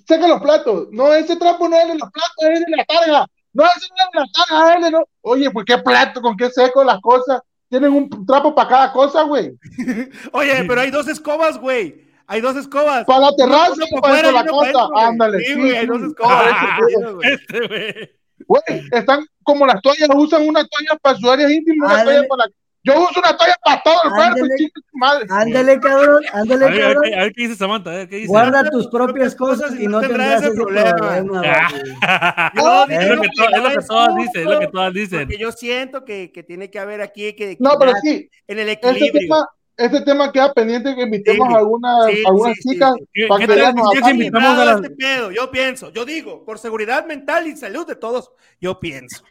Saca 0.07 0.27
los 0.27 0.41
platos. 0.41 0.87
No, 0.91 1.13
ese 1.13 1.35
trapo 1.35 1.67
no 1.69 1.75
es 1.77 1.87
de 1.87 1.95
los 1.97 2.09
platos, 2.11 2.35
es 2.39 2.59
de 2.65 2.75
la 2.75 2.85
targa. 2.85 3.25
No, 3.53 3.65
ese 3.65 3.87
no 3.89 4.21
es 4.23 4.79
de 4.79 4.83
la 4.83 4.89
no. 4.89 5.03
Oye, 5.21 5.51
pues 5.51 5.65
qué 5.65 5.77
plato, 5.77 6.21
con 6.21 6.35
qué 6.37 6.49
seco 6.49 6.83
las 6.83 6.99
cosas. 7.01 7.41
Tienen 7.71 7.93
un 7.93 8.25
trapo 8.25 8.53
para 8.53 8.67
cada 8.67 8.91
cosa, 8.91 9.23
güey. 9.23 9.57
Oye, 10.33 10.65
pero 10.67 10.81
hay 10.81 10.91
dos 10.91 11.07
escobas, 11.07 11.57
güey. 11.57 12.05
Hay 12.27 12.41
dos 12.41 12.57
escobas. 12.57 13.05
Para 13.05 13.21
la 13.21 13.35
terraza 13.37 13.71
Uno 13.71 13.85
y 13.89 13.95
pa' 13.95 14.01
para 14.01 14.27
de 14.27 14.31
la 14.33 14.41
y 14.41 14.49
güey. 14.49 14.73
Ándale. 14.97 15.39
Sí, 15.39 15.53
güey, 15.55 15.77
hay 15.77 15.85
dos 15.85 16.01
escobas. 16.01 16.51
Ah. 16.51 16.77
Este, 17.23 17.67
güey. 17.67 18.11
Güey, 18.45 18.89
están 18.91 19.25
como 19.43 19.65
las 19.65 19.81
toallas, 19.81 20.09
usan 20.13 20.45
una 20.49 20.67
toalla 20.67 20.99
para 21.01 21.15
sus 21.15 21.29
áreas 21.29 21.49
íntimas, 21.49 21.91
una 21.91 21.99
Ándale. 22.01 22.17
toalla 22.17 22.27
para 22.27 22.43
la... 22.45 22.51
Yo 22.83 22.93
uso 22.99 23.19
una 23.19 23.37
toalla 23.37 23.55
para 23.63 23.83
todo 23.83 23.93
el 24.05 24.09
cuerpo, 24.09 24.23
Ándale. 24.33 24.55
chingue 24.57 24.71
tu 24.73 24.97
madre. 24.97 25.25
Ándale, 25.29 25.79
cabrón, 25.79 26.23
A 26.33 26.39
ándale, 26.39 26.65
ver, 26.65 26.73
a 26.83 26.87
ver, 26.87 26.95
cabrón. 26.95 27.13
a 27.13 27.17
ver 27.23 27.33
qué 27.33 27.41
dice 27.43 27.55
Samantha, 27.55 27.89
a 27.91 27.93
ver 27.95 28.09
qué 28.09 28.15
dice. 28.15 28.27
Guarda 28.27 28.69
tus 28.71 28.87
propias 28.87 29.35
cosas 29.35 29.79
y 29.79 29.87
no 29.87 30.01
tendrás 30.01 30.41
ese 30.43 30.51
problema. 30.55 31.21
Yo 32.55 32.85
Eh, 32.89 32.97
es, 32.99 33.07
lo 33.15 33.21
que 33.21 33.27
to- 33.35 33.49
es 33.49 33.63
lo 33.63 33.69
que 33.69 33.75
no 33.75 33.85
todas 33.87 34.15
dicen, 34.15 34.41
es 34.41 34.45
lo 34.47 34.59
que 34.59 34.67
todas 34.67 34.93
dicen. 34.93 35.19
Porque 35.21 35.37
yo 35.37 35.51
siento 35.51 36.03
que, 36.05 36.31
que 36.31 36.43
tiene 36.43 36.69
que 36.71 36.79
haber 36.79 37.01
aquí 37.01 37.33
que 37.33 37.55
No, 37.59 37.77
pero 37.79 37.93
sí, 38.01 38.29
en 38.47 38.59
el 38.59 38.69
este 38.69 38.89
equilibrio. 38.89 39.21
tema, 39.21 39.47
este 39.77 40.01
tema 40.01 40.31
queda 40.31 40.53
pendiente 40.53 40.95
que 40.95 41.01
invitemos 41.03 41.47
Sí, 41.47 41.53
a 41.53 41.57
algunas, 41.57 42.05
sí, 42.07 42.23
algunas 42.25 42.53
sí, 42.55 42.61
sí, 42.63 42.69
chicas 42.69 42.93
sí. 42.97 43.05
¿Qué- 43.13 43.27
para 43.27 43.45
que 43.47 43.61
apañen. 43.61 44.15
invitamos 44.15 44.57
a 44.59 44.65
las- 44.65 44.75
este 44.81 44.89
pedo, 44.95 45.31
yo 45.31 45.51
pienso, 45.51 45.91
yo 45.91 46.05
digo, 46.05 46.43
por 46.45 46.57
seguridad 46.59 47.05
mental 47.05 47.47
y 47.47 47.55
salud 47.55 47.85
de 47.87 47.95
todos, 47.95 48.31
yo 48.59 48.79
pienso. 48.79 49.23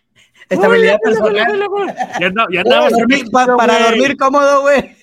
Estabilidad 0.49 0.99
personal. 1.03 1.35
Ya 2.21 2.27
anda- 2.27 2.47
ya 2.53 2.61
andaba 2.61 2.89
Para 2.89 2.97
dormir, 2.97 3.25
pa- 3.31 3.57
para 3.57 3.79
dormir 3.91 4.17
cómodo, 4.17 4.61
güey. 4.63 4.97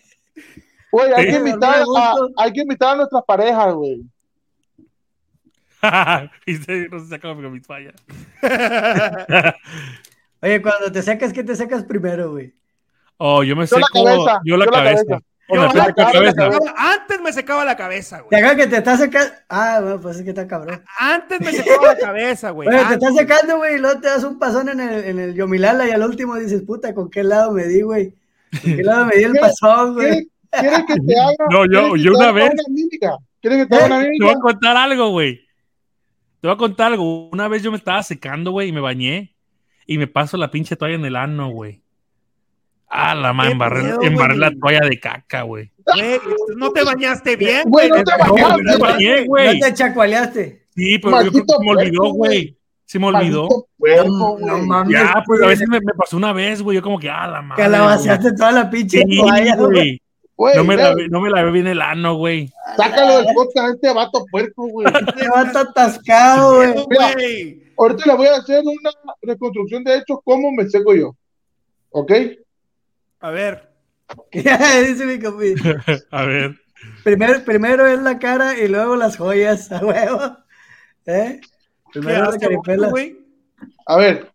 Güey, 0.92 1.14
hay, 1.14 1.26
Sí. 1.26 1.32
que 1.32 1.38
invitar 1.38 1.84
a, 1.98 2.14
hay 2.38 2.54
que 2.54 2.62
invitar 2.62 2.94
a 2.94 2.96
nuestras 2.98 3.24
parejas, 3.26 3.74
güey. 3.76 4.02
y 6.46 6.56
se, 6.56 6.90
no 6.90 7.00
se 7.00 7.08
saca 7.08 7.34
con 7.34 7.52
mis 7.52 7.66
fallas. 7.66 7.94
Oye, 10.42 10.62
cuando 10.62 10.92
te 10.92 11.02
secas, 11.02 11.34
¿qué 11.34 11.44
te 11.44 11.56
secas 11.56 11.84
primero, 11.84 12.32
güey? 12.32 12.54
Oh, 13.18 13.44
yo 13.44 13.56
me 13.56 13.66
Yo 13.66 13.78
la 13.80 13.88
seco. 13.88 14.04
cabeza, 14.06 14.40
yo 14.46 14.58
la 14.58 14.66
yo 14.66 14.72
la 14.72 14.78
cabeza. 14.78 15.04
cabeza. 15.06 15.26
Yo 15.50 15.62
antes, 15.62 15.84
me 15.86 15.94
cabeza. 15.94 16.32
secaba, 16.32 16.58
antes 16.78 17.22
me 17.22 17.34
secaba 17.34 17.66
la 17.66 17.78
cabeza, 17.78 18.18
Te 18.18 18.24
güey. 18.24 18.42
haga 18.44 18.56
que 18.56 18.68
te 18.68 18.78
estás 18.78 19.00
secando. 19.00 19.32
Ah, 19.48 19.80
bueno, 19.82 20.02
pues 20.02 20.18
es 20.18 20.24
que 20.24 20.30
está 20.30 20.46
cabrón. 20.48 20.84
Antes 21.00 21.40
me 21.40 21.54
secaba 21.54 21.88
la 21.94 21.98
cabeza, 21.98 22.50
güey. 22.52 22.68
Oye, 22.68 22.84
te 22.86 22.94
estás 22.96 23.16
secando, 23.16 23.58
güey, 23.58 23.76
y 23.76 23.78
luego 23.80 24.00
te 24.02 24.08
das 24.08 24.24
un 24.26 24.38
pasón 24.40 24.68
en 24.70 24.80
el, 24.82 25.04
en 25.06 25.20
el 25.20 25.34
Yomilala 25.36 25.88
y 25.88 25.92
al 25.92 26.04
último 26.04 26.36
dices, 26.36 26.64
puta, 26.64 26.94
¿con 26.94 27.10
qué 27.10 27.24
lado 27.24 27.52
me 27.54 27.66
di, 27.66 27.82
güey? 27.82 28.14
¿Con 28.62 28.76
qué 28.76 28.84
lado 28.84 29.06
me 29.06 29.16
di 29.16 29.24
el 29.24 29.34
pasón, 29.34 29.94
güey? 29.94 30.30
¿Quieres, 30.52 30.84
que 30.88 30.96
te 30.96 31.20
haga? 31.20 31.36
No, 31.50 31.66
yo- 31.66 31.70
¿quieres 31.70 31.94
que 31.94 32.04
yo 32.04 32.12
te 32.12 32.18
una 32.18 32.32
vez- 32.32 32.52
Una 32.54 32.64
mímica? 32.70 33.18
¿Quieres 33.42 33.60
que 33.60 33.66
te 33.68 33.76
haga 33.76 33.86
una 33.86 34.00
Te 34.00 34.04
voy 34.04 34.12
mímica? 34.20 34.38
a 34.38 34.42
contar 34.42 34.78
algo, 34.78 35.10
güey. 35.12 35.36
Te 36.42 36.48
voy 36.48 36.56
a 36.56 36.58
contar 36.58 36.88
algo. 36.92 37.30
Una 37.30 37.48
vez 37.48 37.64
yo 37.64 37.72
me 37.72 37.78
estaba 37.78 38.04
secando, 38.04 38.52
güey, 38.52 38.70
y 38.70 38.72
me 38.74 38.82
bañé 38.82 39.34
y 39.86 39.98
me 39.98 40.08
paso 40.08 40.36
la 40.38 40.52
pinche 40.52 40.76
toalla 40.76 40.96
en 40.96 41.06
el 41.06 41.16
ano, 41.16 41.50
güey. 41.52 41.82
Ah, 42.90 43.14
la 43.14 43.34
ma, 43.34 43.46
¿Qué 43.46 43.52
embarré, 43.52 44.38
la 44.38 44.52
toalla 44.52 44.88
de 44.90 45.00
caca, 45.00 45.42
güey. 45.42 45.70
Güey, 45.86 46.20
no 46.56 46.72
te 46.72 46.84
bañaste 46.84 47.36
bien, 47.36 47.64
Güey, 47.70 47.90
no 47.90 48.04
te 48.04 48.12
bañaste, 48.18 48.78
bañé, 48.78 49.26
güey. 49.26 49.60
No 49.60 49.66
te 49.66 49.74
chacualeaste. 49.74 50.68
Sí, 50.76 50.98
pero 51.00 51.24
yo 51.24 51.32
creo 51.32 51.44
que 51.46 51.54
se 51.54 51.64
me 51.64 51.72
olvidó, 51.72 52.14
güey. 52.14 52.58
Se 52.86 53.00
me 53.00 53.08
olvidó. 53.08 53.50
Puerco, 53.78 54.38
No, 54.40 54.58
mames. 54.60 54.94
Ya, 54.94 55.22
pues 55.26 55.42
a 55.42 55.48
veces 55.48 55.68
me, 55.68 55.82
me 55.82 55.94
pasó 55.94 56.16
una 56.16 56.32
vez, 56.32 56.62
güey. 56.62 56.76
Yo 56.76 56.82
como 56.82 56.98
que, 56.98 57.10
ah, 57.10 57.28
la 57.28 57.42
madre. 57.42 57.64
Que 57.64 57.70
la 57.70 57.82
vaciaste 57.82 58.32
toda 58.34 58.52
la 58.54 58.70
pinche 58.70 59.04
Sí, 59.06 59.18
toalla, 59.18 59.56
güey. 59.58 60.02
No 60.56 60.64
me, 60.64 60.76
ve, 60.76 60.84
lavé, 60.84 61.10
no 61.10 61.20
me 61.20 61.30
lavé 61.32 61.52
bien 61.52 61.68
el 61.68 61.82
ano, 61.82 62.16
güey. 62.16 62.52
sácalo 62.78 63.18
del 63.18 63.34
podcast 63.34 63.70
a 63.70 63.74
este 63.74 63.92
vato 63.92 64.24
puerco, 64.30 64.68
güey. 64.68 64.88
Te 65.18 65.28
va 65.30 65.42
atascado. 65.42 66.58
Güey. 66.58 67.64
Ahorita 67.78 68.06
le 68.06 68.16
voy 68.16 68.28
a 68.28 68.36
hacer 68.36 68.62
una 68.64 68.92
reconstrucción 69.24 69.84
de 69.84 69.98
hechos 69.98 70.20
cómo 70.24 70.52
me 70.52 70.70
seco 70.70 70.94
yo. 70.94 71.16
¿Ok? 71.90 72.12
A 73.20 73.30
ver. 73.32 73.70
Dice 74.32 75.06
mi 75.06 75.20
compi. 75.20 75.56
A 76.12 76.24
ver. 76.24 76.60
Primero, 77.04 77.44
primero 77.44 77.88
es 77.88 78.00
la 78.02 78.20
cara 78.20 78.58
y 78.58 78.68
luego 78.68 78.96
las 78.96 79.18
joyas, 79.18 79.72
a 79.72 79.80
huevo. 79.84 80.38
¿Eh? 81.06 81.42
¿Qué 81.92 82.00
Primero 82.00 82.20
la 82.24 82.30
haces, 82.30 82.42
caripela. 82.42 82.90
güey? 82.90 83.18
A 83.88 83.98
ver, 83.98 84.32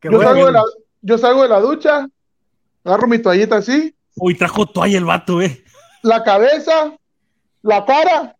Qué 0.00 0.08
yo 0.10 0.22
salgo, 0.22 0.46
de 0.46 0.52
la, 0.52 0.62
yo 1.02 1.18
salgo 1.18 1.42
de 1.42 1.48
la 1.48 1.60
ducha, 1.60 2.08
agarro 2.84 3.06
mi 3.06 3.18
toallita 3.18 3.56
así, 3.56 3.94
Uy, 4.16 4.34
trajo 4.34 4.64
toalla 4.66 4.96
el 4.96 5.04
vato, 5.04 5.42
eh. 5.42 5.62
la 6.02 6.22
cabeza, 6.22 6.96
la 7.62 7.84
cara, 7.84 8.36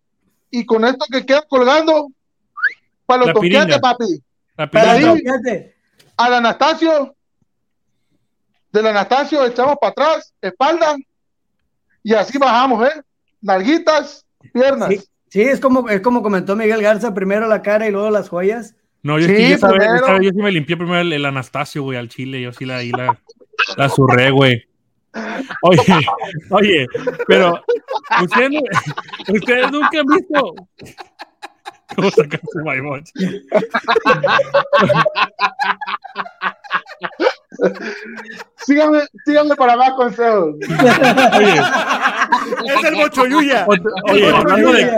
y 0.51 0.65
con 0.65 0.85
esto 0.87 1.05
que 1.13 1.27
queda 1.27 1.43
colgando, 1.43 2.09
para 3.05 3.27
los 3.27 3.35
toquetes, 3.35 3.79
papi. 3.81 4.23
La 4.57 4.71
Para. 4.71 5.15
Al 6.17 6.35
Anastasio, 6.35 7.15
del 8.73 8.87
Anastasio, 8.87 9.45
echamos 9.47 9.77
para 9.81 9.91
atrás, 9.93 10.33
espalda, 10.41 10.97
y 12.03 12.15
así 12.15 12.39
bajamos, 12.39 12.89
¿eh? 12.89 13.03
Nalguitas, 13.41 14.27
piernas. 14.53 14.89
Sí, 14.91 15.01
sí, 15.29 15.41
es 15.43 15.61
como, 15.61 15.89
es 15.89 16.01
como 16.01 16.23
comentó 16.23 16.57
Miguel 16.57 16.83
Garza, 16.83 17.13
primero 17.15 17.47
la 17.47 17.63
cara 17.63 17.87
y 17.89 17.91
luego 17.93 18.11
las 18.11 18.29
joyas. 18.29 18.75
No, 19.03 19.19
yo, 19.19 19.27
Sí, 19.27 19.33
es 19.33 19.61
que 19.61 19.67
yo 19.67 19.69
vez- 19.79 20.21
vez 20.21 20.33
sí 20.35 20.43
me 20.43 20.53
limpié 20.53 20.77
primero 20.77 21.01
el, 21.01 21.13
el 21.13 21.25
Anastasio, 21.25 21.83
güey, 21.83 21.97
al 21.99 22.09
chile. 22.11 22.43
Yo 22.43 22.53
sí 22.53 22.67
la, 22.67 22.77
ahí 22.77 22.91
la, 22.91 23.19
la 23.77 23.89
zurré, 23.89 24.31
güey. 24.31 24.63
Oye, 25.63 25.81
oye, 26.51 26.87
pero 27.27 27.61
ustedes, 28.23 28.63
ustedes 29.29 29.73
nunca 29.73 30.01
han 30.01 30.07
visto. 30.07 30.55
¿Cómo 31.97 32.11
sacaste 32.11 32.59
my 32.65 32.81
watch? 32.81 33.11
Síganme, 38.59 39.01
síganme 39.25 39.57
para 39.57 39.77
más 39.77 39.91
consejos. 39.93 40.55
Oye, 41.37 41.61
Es 42.75 42.85
el 42.85 42.97
mochoyuya. 42.97 43.67
oye, 44.11 44.31
hablando 44.35 44.73
de, 44.73 44.93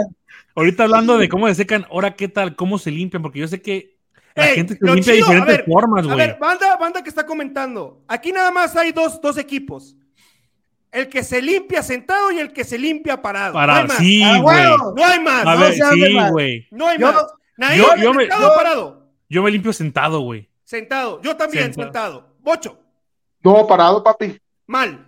ahorita 0.54 0.84
hablando 0.84 1.18
de 1.18 1.28
cómo 1.28 1.48
se 1.48 1.54
secan, 1.54 1.86
ahora 1.90 2.14
qué 2.14 2.28
tal, 2.28 2.56
cómo 2.56 2.78
se 2.78 2.90
limpian, 2.90 3.22
porque 3.22 3.38
yo 3.40 3.48
sé 3.48 3.60
que 3.62 3.96
la 4.34 4.48
Ey, 4.48 4.54
gente 4.56 4.76
se 4.76 4.84
limpia 4.84 5.12
de 5.12 5.12
a 5.12 5.14
diferentes 5.24 5.56
ver, 5.58 5.64
formas, 5.66 6.04
A 6.04 6.06
güey. 6.06 6.16
ver, 6.18 6.38
banda, 6.40 6.76
banda 6.76 7.02
que 7.02 7.08
está 7.08 7.26
comentando. 7.26 8.02
Aquí 8.08 8.32
nada 8.32 8.50
más 8.50 8.74
hay 8.76 8.92
dos, 8.92 9.20
dos 9.20 9.36
equipos. 9.38 9.94
El 10.92 11.08
que 11.08 11.24
se 11.24 11.40
limpia 11.42 11.82
sentado 11.82 12.30
y 12.30 12.38
el 12.38 12.52
que 12.52 12.64
se 12.64 12.78
limpia 12.78 13.20
parado. 13.22 13.54
Para, 13.54 13.72
no 13.74 13.78
hay 13.80 13.86
más. 13.88 13.96
sí, 13.96 14.22
Ah, 14.22 14.38
güey. 14.40 14.42
bueno. 14.66 14.92
No 14.94 15.04
hay 15.04 15.20
más. 15.20 15.46
A 15.46 15.54
no 15.54 15.60
ver, 15.60 15.72
sí, 15.74 16.14
más. 16.14 16.30
güey. 16.30 16.68
No 16.70 16.86
hay 16.86 16.98
Yo- 16.98 17.12
más. 17.12 17.26
Naim, 17.56 17.78
yo- 17.80 17.96
yo 17.96 18.12
me- 18.14 18.22
sentado 18.24 18.46
o 18.46 18.48
yo- 18.50 18.54
parado. 18.56 19.08
Yo 19.28 19.42
me 19.42 19.50
limpio 19.50 19.72
sentado, 19.72 20.20
güey. 20.20 20.48
Sentado. 20.64 21.20
Yo 21.22 21.34
también, 21.36 21.64
Sentado. 21.72 21.84
sentado. 21.86 22.36
Bocho. 22.40 22.78
No, 23.42 23.66
parado, 23.66 24.04
papi. 24.04 24.38
Mal. 24.66 25.06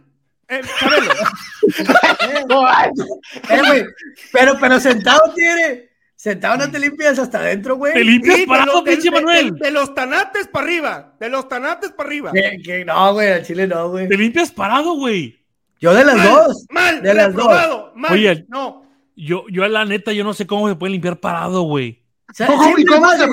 Eh. 0.48 0.60
No, 2.48 2.66
Eh, 2.68 3.60
güey, 3.66 3.84
pero, 4.32 4.54
pero 4.60 4.80
sentado 4.80 5.20
tiene. 5.34 5.90
Sentado 6.16 6.56
no 6.56 6.70
te 6.70 6.78
limpias 6.78 7.18
hasta 7.18 7.38
adentro, 7.38 7.76
güey. 7.76 7.92
Te 7.92 8.02
limpias 8.04 8.34
Sí, 8.36 8.40
de 8.42 8.46
parado, 8.46 8.72
los- 8.74 8.84
de- 8.84 8.90
pinche 8.92 9.10
de- 9.10 9.16
Manuel. 9.16 9.54
De, 9.58 9.66
de 9.66 9.70
los 9.70 9.94
tanates 9.94 10.48
para 10.48 10.64
arriba. 10.66 11.14
De 11.20 11.28
los 11.28 11.48
tanates 11.48 11.92
para 11.92 12.08
arriba. 12.08 12.32
Que- 12.32 12.58
que 12.64 12.84
no, 12.84 13.12
güey, 13.12 13.30
al 13.32 13.44
chile 13.44 13.66
no, 13.66 13.90
güey. 13.90 14.08
Te 14.08 14.16
limpias 14.16 14.50
parado, 14.50 14.94
güey. 14.94 15.43
Yo 15.80 15.92
de 15.94 16.04
las 16.04 16.16
Mal, 16.16 16.28
dos. 16.28 16.66
Mal. 16.70 17.02
De 17.02 17.14
las 17.14 17.26
reprobado, 17.28 17.92
Mal. 17.94 18.12
Oye. 18.12 18.46
No. 18.48 18.84
Yo, 19.16 19.44
yo 19.48 19.66
la 19.68 19.84
neta, 19.84 20.12
yo 20.12 20.24
no 20.24 20.34
sé 20.34 20.46
cómo 20.46 20.68
se 20.68 20.74
puede 20.74 20.92
limpiar 20.92 21.20
parado, 21.20 21.62
güey. 21.62 22.02
O 22.30 22.34
sea, 22.34 22.46
¿Cómo, 22.48 22.76
¿Y 22.78 22.84
cómo 22.84 23.10
se? 23.12 23.26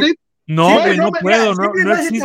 No, 0.48 0.68
Sí, 0.70 0.76
güey, 0.84 0.98
no 0.98 1.04
no 1.06 1.12
me- 1.12 1.20
puedo, 1.22 1.54
no, 1.54 1.72
no 1.86 1.94
existe. 1.94 2.20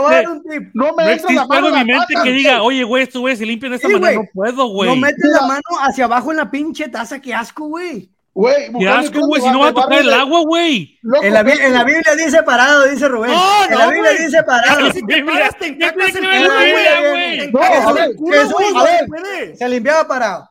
No 0.75 0.95
me 0.97 1.05
No 1.05 1.11
entra 1.11 1.33
la 1.33 1.47
mano 1.47 1.69
en 1.69 1.75
mi 1.75 1.81
en 1.81 1.87
la 1.87 1.95
mente 1.95 2.15
pata. 2.15 2.25
que 2.25 2.33
diga, 2.33 2.63
oye, 2.63 2.83
güey, 2.83 3.03
estos 3.05 3.21
güeyes 3.21 3.39
se 3.39 3.47
limpian 3.47 3.71
de 3.71 3.77
esta 3.77 3.89
Sí, 3.89 3.95
manera. 3.95 4.15
güey. 4.17 4.27
No 4.27 4.31
puedo, 4.35 4.67
güey. 4.69 4.91
No 4.91 4.97
metes 4.97 5.31
la 5.31 5.47
mano 5.47 5.63
hacia 5.81 6.05
abajo 6.07 6.33
en 6.33 6.39
la 6.39 6.51
pinche 6.51 6.89
taza, 6.89 7.21
qué 7.21 7.33
asco, 7.33 7.67
güey. 7.69 8.11
Güey, 8.37 8.71
Qué 8.79 8.87
asco, 8.87 9.19
güey, 9.21 9.41
si 9.41 9.49
no 9.49 9.61
va 9.61 9.69
a 9.69 9.73
tocar 9.73 9.99
el 9.99 10.13
agua, 10.13 10.41
güey. 10.43 11.01
En 11.23 11.25
en 11.25 11.73
la 11.73 11.85
Biblia 11.85 12.15
dice 12.17 12.43
parado, 12.43 12.85
dice 12.85 13.09
Rubén. 13.09 13.31
No, 13.33 13.65
en 13.65 13.79
la 13.79 13.87
Biblia 13.87 14.13
dice 14.13 14.43
parado. 14.43 14.93
Si 14.93 15.07
te 15.07 15.25
paras, 15.25 15.59
te 15.59 15.67
encacas 15.69 16.09
el 16.09 16.13
tiene 16.13 16.31
que 16.31 16.37
culo, 16.45 16.51
ver 16.51 16.59
la 16.59 16.61
Biblia, 16.61 17.11
güey. 17.11 17.51
No, 17.51 17.61
a 17.63 17.93
ver, 17.95 18.11
Jesús, 18.31 18.77
a 18.77 18.85
ver. 18.85 19.57
se 19.57 19.69
limpiaba 19.71 20.07
parado. 20.07 20.51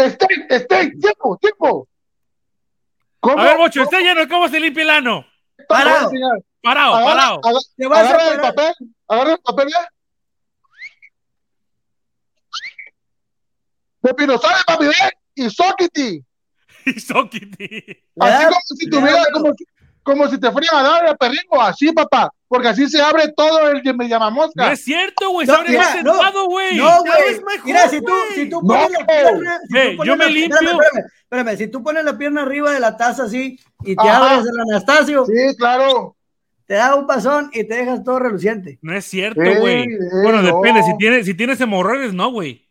Steak, 0.00 0.50
steak, 0.50 0.98
tiempo, 0.98 1.36
tiempo. 1.36 1.88
¿Cómo? 3.20 3.38
A 3.38 3.44
ver, 3.44 3.56
está 3.82 4.00
lleno, 4.00 4.26
¿cómo 4.30 4.48
se 4.48 4.58
limpia 4.58 4.84
el 4.84 4.90
ano? 4.90 5.26
Parado. 5.68 6.10
Parado, 6.62 6.94
Agarra, 6.94 7.06
parado. 7.14 7.40
agarra, 7.44 7.58
Te 7.76 7.86
vas 7.86 7.98
a 7.98 8.08
agarra 8.14 8.32
el 8.32 8.40
papel, 8.40 8.74
agarra 9.08 9.32
el 9.32 9.38
papel, 9.40 9.68
¿ya? 9.68 9.88
Pepino, 14.00 14.38
¿sabe, 14.38 14.54
papi? 14.66 14.86
Y 15.34 15.50
soquiti. 15.50 16.25
Así 16.86 18.44
como 18.44 18.60
si 18.78 18.90
tuviera, 18.90 19.22
como, 19.32 19.52
si- 19.54 19.64
como 20.02 20.28
si 20.28 20.38
te 20.38 20.50
fueran 20.52 20.76
a 20.76 20.82
dar 20.82 21.06
el 21.08 21.16
perringo, 21.16 21.60
así, 21.60 21.90
papá. 21.92 22.30
Porque 22.48 22.68
así 22.68 22.88
se 22.88 23.02
abre 23.02 23.32
todo 23.36 23.70
el 23.72 23.82
que 23.82 23.92
me 23.92 24.08
llama 24.08 24.26
No 24.30 24.36
mosca. 24.36 24.70
es 24.72 24.84
cierto, 24.84 25.30
güey. 25.30 25.46
Se 25.46 25.52
No, 25.52 25.58
abre 25.58 25.70
mira, 25.70 25.82
más 25.82 26.04
no. 26.04 26.12
sentado, 26.14 26.46
güey. 26.46 26.76
No, 26.76 27.00
güey. 27.00 27.34
mejor, 27.40 27.64
Mira, 27.64 27.88
si 27.88 28.00
tú, 28.00 28.12
si 28.34 28.48
tú 28.48 28.60
No. 28.62 28.68
pones 28.68 28.90
la 28.92 29.04
pierna. 29.06 29.58
si 29.66 29.96
pones 29.96 30.06
yo 30.06 30.16
me 30.16 30.24
la- 30.26 30.30
limpio. 30.30 30.56
Espérame, 30.56 30.78
espérame, 30.80 31.06
espérame, 31.22 31.56
si 31.58 31.66
tú 31.68 31.82
pones 31.82 32.04
la 32.04 32.16
pierna 32.16 32.42
arriba 32.42 32.70
de 32.72 32.78
la 32.80 32.96
taza 32.96 33.24
así 33.24 33.58
y 33.84 33.96
te 33.96 34.08
Ajá. 34.08 34.30
abres 34.36 34.46
el 34.48 34.60
Anastasio, 34.60 35.26
Sí, 35.26 35.56
claro. 35.58 36.16
te 36.66 36.74
da 36.74 36.94
un 36.94 37.06
pasón 37.08 37.50
y 37.52 37.64
te 37.64 37.74
dejas 37.74 38.04
todo 38.04 38.20
reluciente. 38.20 38.78
No 38.82 38.94
es 38.96 39.04
cierto, 39.06 39.42
Ey, 39.42 39.56
güey. 39.58 39.74
ey, 39.82 39.88
Bueno, 40.22 40.40
no. 40.40 40.56
depende. 40.58 40.84
Si 40.84 40.96
tienes, 40.98 41.26
si 41.26 41.34
tienes 41.34 41.60
hemorroides, 41.60 42.14
no, 42.14 42.30
güey. 42.30 42.64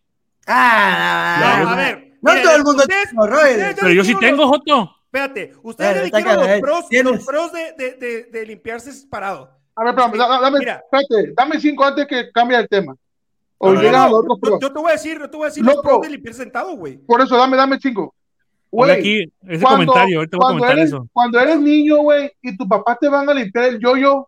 Ah, 0.47 1.59
No, 1.63 1.69
a 1.71 1.75
ver. 1.75 2.04
No 2.25 2.31
miren, 2.31 2.43
todo 2.45 2.55
el 2.55 2.63
mundo 2.63 2.81
ustedes- 2.83 3.09
tiene 3.09 3.11
hemorroides. 3.11 3.75
Pero 3.79 3.93
yo 3.93 4.03
sí 4.03 4.15
tengo, 4.19 4.41
los- 4.43 4.49
Joto. 4.51 4.91
Espérate, 5.05 5.53
ustedes 5.63 6.05
está 6.05 6.17
dijeron 6.17 6.49
los 6.49 6.59
pros, 6.59 6.85
los 6.91 7.25
pros 7.25 7.51
de, 7.53 7.73
de, 7.77 7.91
de, 7.93 8.23
de 8.25 8.45
limpiarse 8.45 8.91
parado. 9.09 9.49
A 9.75 9.83
ver, 9.83 9.89
espérame, 9.91 10.11
Sí, 10.13 10.17
da- 10.17 10.39
dame, 10.41 10.59
mira. 10.59 10.83
espérate, 10.83 11.33
dame 11.37 11.59
cinco 11.61 11.83
antes 11.85 12.05
que 12.07 12.31
cambie 12.33 12.57
el 12.57 12.67
tema. 12.67 12.95
O 13.57 13.71
No, 13.71 13.81
no, 13.81 13.91
no, 13.91 13.97
a 14.03 14.09
los 14.09 14.19
otros 14.19 14.59
yo, 14.59 14.67
yo 14.67 14.73
te 14.73 14.79
voy 14.79 14.89
a 14.89 14.93
decir, 14.93 15.17
yo 15.19 15.29
te 15.29 15.37
voy 15.37 15.45
a 15.45 15.49
decir 15.49 15.63
los 15.63 15.75
Loco. 15.75 15.87
pros 15.87 16.01
de 16.01 16.09
limpiar 16.09 16.33
sentado, 16.35 16.75
güey. 16.75 16.97
Por 16.97 17.21
eso, 17.21 17.37
dame, 17.37 17.55
dame 17.55 17.79
cinco. 17.81 18.13
Güey, 18.69 18.91
aquí, 18.91 19.21
ese 19.47 19.61
cuando- 19.63 19.85
comentario, 19.93 20.17
ahorita 20.17 20.37
voy 20.37 20.45
a 20.45 20.47
comentar 20.49 20.71
eres, 20.77 20.87
eso. 20.89 21.07
Cuando 21.13 21.39
eres 21.39 21.59
niño, 21.61 21.97
güey, 21.99 22.29
y 22.41 22.57
tu 22.57 22.67
papá 22.67 22.97
te 22.99 23.07
van 23.07 23.29
a 23.29 23.33
limpiar 23.33 23.65
el 23.65 23.79
yoyo, 23.79 24.27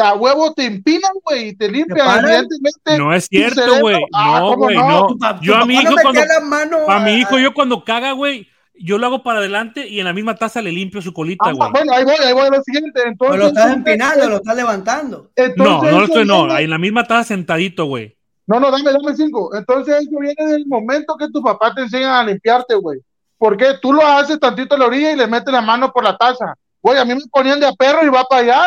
a 0.00 0.14
huevo 0.14 0.52
te 0.54 0.64
empinan, 0.64 1.12
güey, 1.24 1.48
y 1.48 1.56
te 1.56 1.68
limpian. 1.68 2.24
Evidentemente, 2.24 2.98
No 2.98 3.12
es 3.14 3.26
cierto, 3.26 3.60
cerebro- 3.60 3.80
güey. 3.80 3.96
Ah, 4.12 4.38
No, 4.40 4.46
¿cómo 4.48 4.56
güey, 4.64 4.76
no? 4.76 5.08
Yo 5.42 5.56
a 5.56 5.64
mi 5.66 5.74
hijo 5.74 5.90
no 5.90 5.96
cuando 6.02 6.20
metía 6.20 6.34
la 6.34 6.40
mano 6.46 6.78
a 6.88 7.00
mi 7.00 7.14
hijo 7.14 7.38
yo 7.38 7.52
cuando 7.54 7.84
caga, 7.84 8.12
güey, 8.12 8.48
yo 8.78 8.98
lo 8.98 9.06
hago 9.06 9.22
para 9.22 9.38
adelante 9.38 9.88
y 9.88 9.98
en 10.00 10.04
la 10.04 10.12
misma 10.12 10.34
taza 10.36 10.60
le 10.60 10.70
limpio 10.70 11.00
su 11.00 11.12
colita, 11.12 11.46
Ah, 11.48 11.52
güey. 11.52 11.70
bueno, 11.72 11.92
ahí 11.92 12.04
voy, 12.04 12.14
ahí 12.22 12.32
voy 12.32 12.46
a 12.46 12.50
lo 12.50 12.62
siguiente. 12.62 13.00
Entonces, 13.06 13.38
lo 13.38 13.46
estás 13.46 13.72
empinando, 13.72 14.28
lo 14.28 14.36
estás 14.36 14.56
levantando. 14.56 15.30
entonces 15.34 15.56
No, 15.56 15.82
no 15.90 15.98
lo 16.00 16.04
estoy, 16.04 16.26
no, 16.26 16.52
ahí 16.52 16.64
en 16.64 16.70
la 16.70 16.78
misma 16.78 17.04
taza 17.04 17.24
sentadito, 17.24 17.86
güey. 17.86 18.14
No, 18.46 18.60
no, 18.60 18.70
dame, 18.70 18.92
dame 18.92 19.16
cinco. 19.16 19.50
Entonces 19.56 19.96
eso 20.02 20.18
viene 20.20 20.52
del 20.52 20.66
momento 20.66 21.16
que 21.18 21.28
tu 21.30 21.42
papá 21.42 21.74
te 21.74 21.80
enseña 21.82 22.20
a 22.20 22.24
limpiarte, 22.24 22.74
güey. 22.76 23.00
Porque 23.38 23.74
tú 23.82 23.92
lo 23.92 24.06
haces 24.06 24.38
tantito 24.38 24.74
a 24.74 24.78
la 24.78 24.86
orilla 24.86 25.12
y 25.12 25.16
le 25.16 25.26
metes 25.26 25.52
la 25.52 25.60
mano 25.62 25.90
por 25.92 26.04
la 26.04 26.16
taza. 26.16 26.54
Güey, 26.80 26.98
a 26.98 27.04
mí 27.04 27.14
me 27.14 27.20
ponían 27.30 27.58
de 27.58 27.66
a 27.66 27.72
perro 27.72 28.04
y 28.04 28.08
va 28.08 28.22
para 28.24 28.42
allá. 28.42 28.66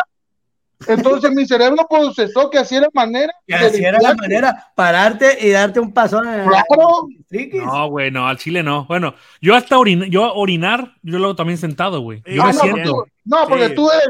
Entonces 0.86 1.30
mi 1.32 1.46
cerebro 1.46 1.86
procesó 1.88 2.48
que 2.50 2.58
así 2.58 2.76
era 2.76 2.88
manera. 2.94 3.32
Que 3.46 3.54
así 3.54 3.84
era 3.84 4.00
la 4.00 4.14
manera, 4.14 4.68
pararte 4.74 5.36
y 5.46 5.50
darte 5.50 5.78
un 5.80 5.92
pasón 5.92 6.26
en 6.26 6.48
Claro. 6.48 7.06
triquis. 7.28 7.62
No, 7.62 7.88
güey, 7.90 8.10
no, 8.10 8.26
al 8.26 8.38
chile 8.38 8.62
no. 8.62 8.86
Bueno, 8.86 9.14
yo 9.42 9.54
hasta 9.54 9.78
orinar, 9.78 10.08
yo 10.08 10.32
orinar, 10.34 10.94
yo 11.02 11.18
lo 11.18 11.26
hago 11.26 11.36
también 11.36 11.58
sentado, 11.58 12.00
güey. 12.00 12.22
Yo 12.26 12.42
Ah, 12.42 12.46
me 12.46 12.52
no, 12.54 12.60
siento. 12.60 12.92
porque- 12.94 13.12
No, 13.24 13.46
porque 13.48 13.68
Sí. 13.68 13.74
tú 13.74 13.90
eres. 13.90 14.08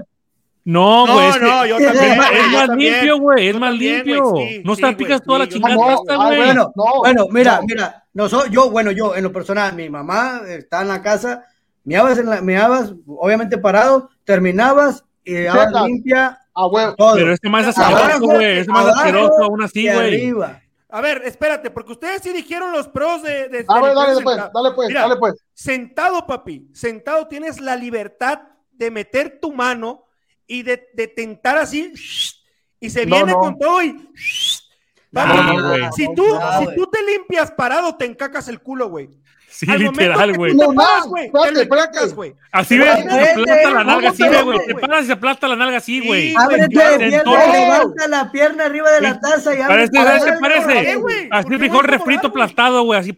No, 0.64 1.07
güey, 1.12 1.29
es 1.29 1.37
que 1.39 1.45
no, 1.45 1.66
yo 1.66 1.77
también. 1.79 2.05
es 2.12 2.16
más, 2.18 2.29
güey, 2.31 2.39
es 2.41 2.47
yo 2.53 2.59
más 2.59 2.66
también. 2.68 2.93
limpio, 2.93 3.18
güey, 3.18 3.49
es 3.49 3.59
más 3.59 3.75
limpio. 3.75 4.33
sí, 4.37 4.62
no 4.64 4.75
sí, 4.77 4.81
salpicas 4.83 5.23
toda 5.23 5.39
la 5.41 5.49
chingada 5.49 5.75
No, 5.75 5.83
ah, 6.09 6.27
güey. 6.27 6.39
Bueno, 6.39 6.73
no, 6.77 6.85
bueno, 6.99 7.27
mira, 7.31 7.57
no. 7.57 7.62
mira, 7.66 8.05
no 8.12 8.29
soy, 8.29 8.51
yo, 8.51 8.71
bueno, 8.71 8.91
yo 8.93 9.16
en 9.16 9.25
lo 9.25 9.33
personal, 9.33 9.75
mi 9.75 9.89
mamá 9.89 10.43
está 10.47 10.83
en 10.83 10.89
la 10.89 11.03
casa, 11.03 11.45
miabas, 11.85 12.18
en 12.18 12.27
la, 12.31 12.41
miabas 12.43 12.93
obviamente 13.07 13.57
parado, 13.59 14.11
terminabas 14.25 15.03
y 15.25 15.35
Checa. 15.35 15.85
limpia 15.87 16.39
A 16.61 16.67
huevo. 16.67 16.95
todo. 16.97 17.15
Pero 17.15 17.33
este 17.33 17.49
más 17.49 17.67
asqueroso, 17.67 18.21
güey. 18.21 18.59
Este 18.59 18.73
más 18.73 18.87
asqueroso 18.87 19.43
aún 19.45 19.63
así, 19.63 19.85
güey. 19.85 19.99
arriba. 20.15 20.61
A 20.93 21.01
ver, 21.01 21.23
espérate, 21.25 21.71
porque 21.71 21.93
ustedes 21.93 22.21
sí 22.23 22.33
dijeron 22.33 22.73
los 22.73 22.89
pros 22.89 23.23
de, 23.23 23.65
A 23.69 23.81
ver, 23.81 23.95
dale 23.95 24.21
pues, 24.23 24.37
sentado. 24.37 24.51
dale 24.55 24.75
pues, 24.75 24.89
Mira, 24.89 25.01
dale 25.03 25.17
pues. 25.17 25.35
Sentado, 25.55 26.27
papi, 26.27 26.69
sentado 26.73 27.29
tienes 27.29 27.61
la 27.61 27.77
libertad 27.77 28.41
de 28.73 28.91
meter 28.91 29.39
tu 29.41 29.53
mano 29.53 30.05
y 30.49 30.63
de, 30.65 30.89
de 30.95 31.07
tentar 31.07 31.59
así 31.59 31.93
y 32.81 32.91
se 32.91 33.07
No, 33.07 33.17
viene 33.17 33.33
no. 33.33 33.39
con 33.39 33.57
todo 33.59 33.81
y 33.83 34.11
No, 35.13 35.93
si 35.93 36.07
tú, 36.15 36.25
No, 36.27 36.59
si 36.61 36.75
tú 36.77 36.87
te 36.87 37.03
limpias 37.03 37.51
parado, 37.51 37.97
te 37.97 38.05
encacas 38.05 38.49
el 38.49 38.61
culo, 38.61 38.89
güey. 38.89 39.11
Sí, 39.51 39.67
Al 39.69 39.79
momento 39.79 40.01
literal, 40.01 40.31
que 40.31 40.39
güey. 40.39 40.55
No, 40.55 40.73
no, 40.73 40.83
güey. 41.07 41.31
Así 42.53 42.79
ves, 42.79 42.89
se 43.03 43.31
aplasta 43.33 43.71
la 43.71 43.85
nalga 43.85 44.11
¿cómo 44.13 44.25
así, 44.25 44.43
güey. 44.45 44.67
Te 44.67 44.75
paras 44.77 45.03
y 45.03 45.07
se 45.07 45.13
aplasta 45.13 45.49
la 45.49 45.57
nalga 45.57 45.77
así, 45.79 46.01
Sí, 46.01 46.07
güey. 46.07 46.35
levanta 47.53 48.09
la 48.09 48.31
pierna 48.31 48.65
arriba 48.67 48.91
de 48.93 49.01
la 49.01 49.21
taza 49.21 49.55
y 49.55 49.61
abre 49.61 49.89
Parece, 49.89 49.93
para 49.93 50.05
¿sabes 50.07 50.25
qué 50.25 50.31
adelante, 50.31 50.65
parece? 50.65 51.29
Así 51.33 51.43
¿por 51.43 51.51
qué 51.53 51.59
frijol 51.59 51.85
refrito 51.85 52.27
aplastado, 52.29 52.83
güey. 52.85 53.01
Así. 53.01 53.17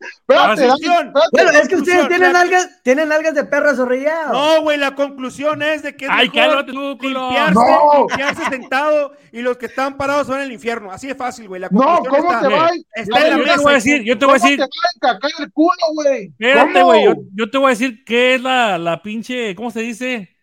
Espérate, 0.00 0.62
Conclusión. 0.62 1.12
Bueno, 1.32 1.50
es 1.50 1.68
que 1.68 1.76
ustedes 1.76 2.08
tienen 2.08 2.32
la- 2.32 2.40
algas, 2.40 2.82
tienen 2.82 3.10
algas 3.12 3.34
de 3.34 3.44
perra 3.44 3.74
zorrillado. 3.74 4.32
No, 4.32 4.62
güey, 4.62 4.78
la 4.78 4.94
conclusión 4.94 5.62
es 5.62 5.82
de 5.82 5.96
que 5.96 6.04
es 6.06 6.10
Ay, 6.12 6.30
mejor 6.34 6.66
limpiarse, 6.66 7.54
No. 7.54 8.06
limpiarse 8.08 8.44
sentado 8.50 9.12
y 9.32 9.40
los 9.42 9.56
que 9.56 9.66
están 9.66 9.96
parados 9.96 10.26
son 10.26 10.40
el 10.40 10.52
infierno. 10.52 10.90
Así 10.92 11.06
de 11.06 11.14
fácil, 11.14 11.48
güey. 11.48 11.60
La 11.60 11.68
No, 11.70 11.80
conclusión 11.98 12.14
¿cómo 12.22 12.32
está- 12.32 12.48
te 12.48 12.54
va? 12.54 12.70
está 12.94 13.18
Yo 13.20 13.24
en 13.26 13.30
la 13.30 13.36
te 13.36 13.42
mesa. 13.44 13.62
voy 13.62 13.72
a 13.72 13.74
decir, 13.74 14.02
yo 14.04 14.18
te 14.18 14.24
voy 14.26 14.34
a 14.34 14.38
¿Cómo 14.38 14.50
decir, 14.50 14.64
te 15.00 15.42
el 15.42 15.52
culo, 15.52 15.70
güey? 15.94 16.24
espérate, 16.38 16.82
güey. 16.82 17.04
Yo, 17.04 17.14
yo 17.34 17.50
te 17.50 17.58
voy 17.58 17.66
a 17.66 17.70
decir 17.70 18.04
qué 18.04 18.34
es 18.34 18.42
la, 18.42 18.78
la 18.78 19.02
pinche, 19.02 19.54
¿cómo 19.54 19.70
se 19.70 19.80
dice? 19.80 20.36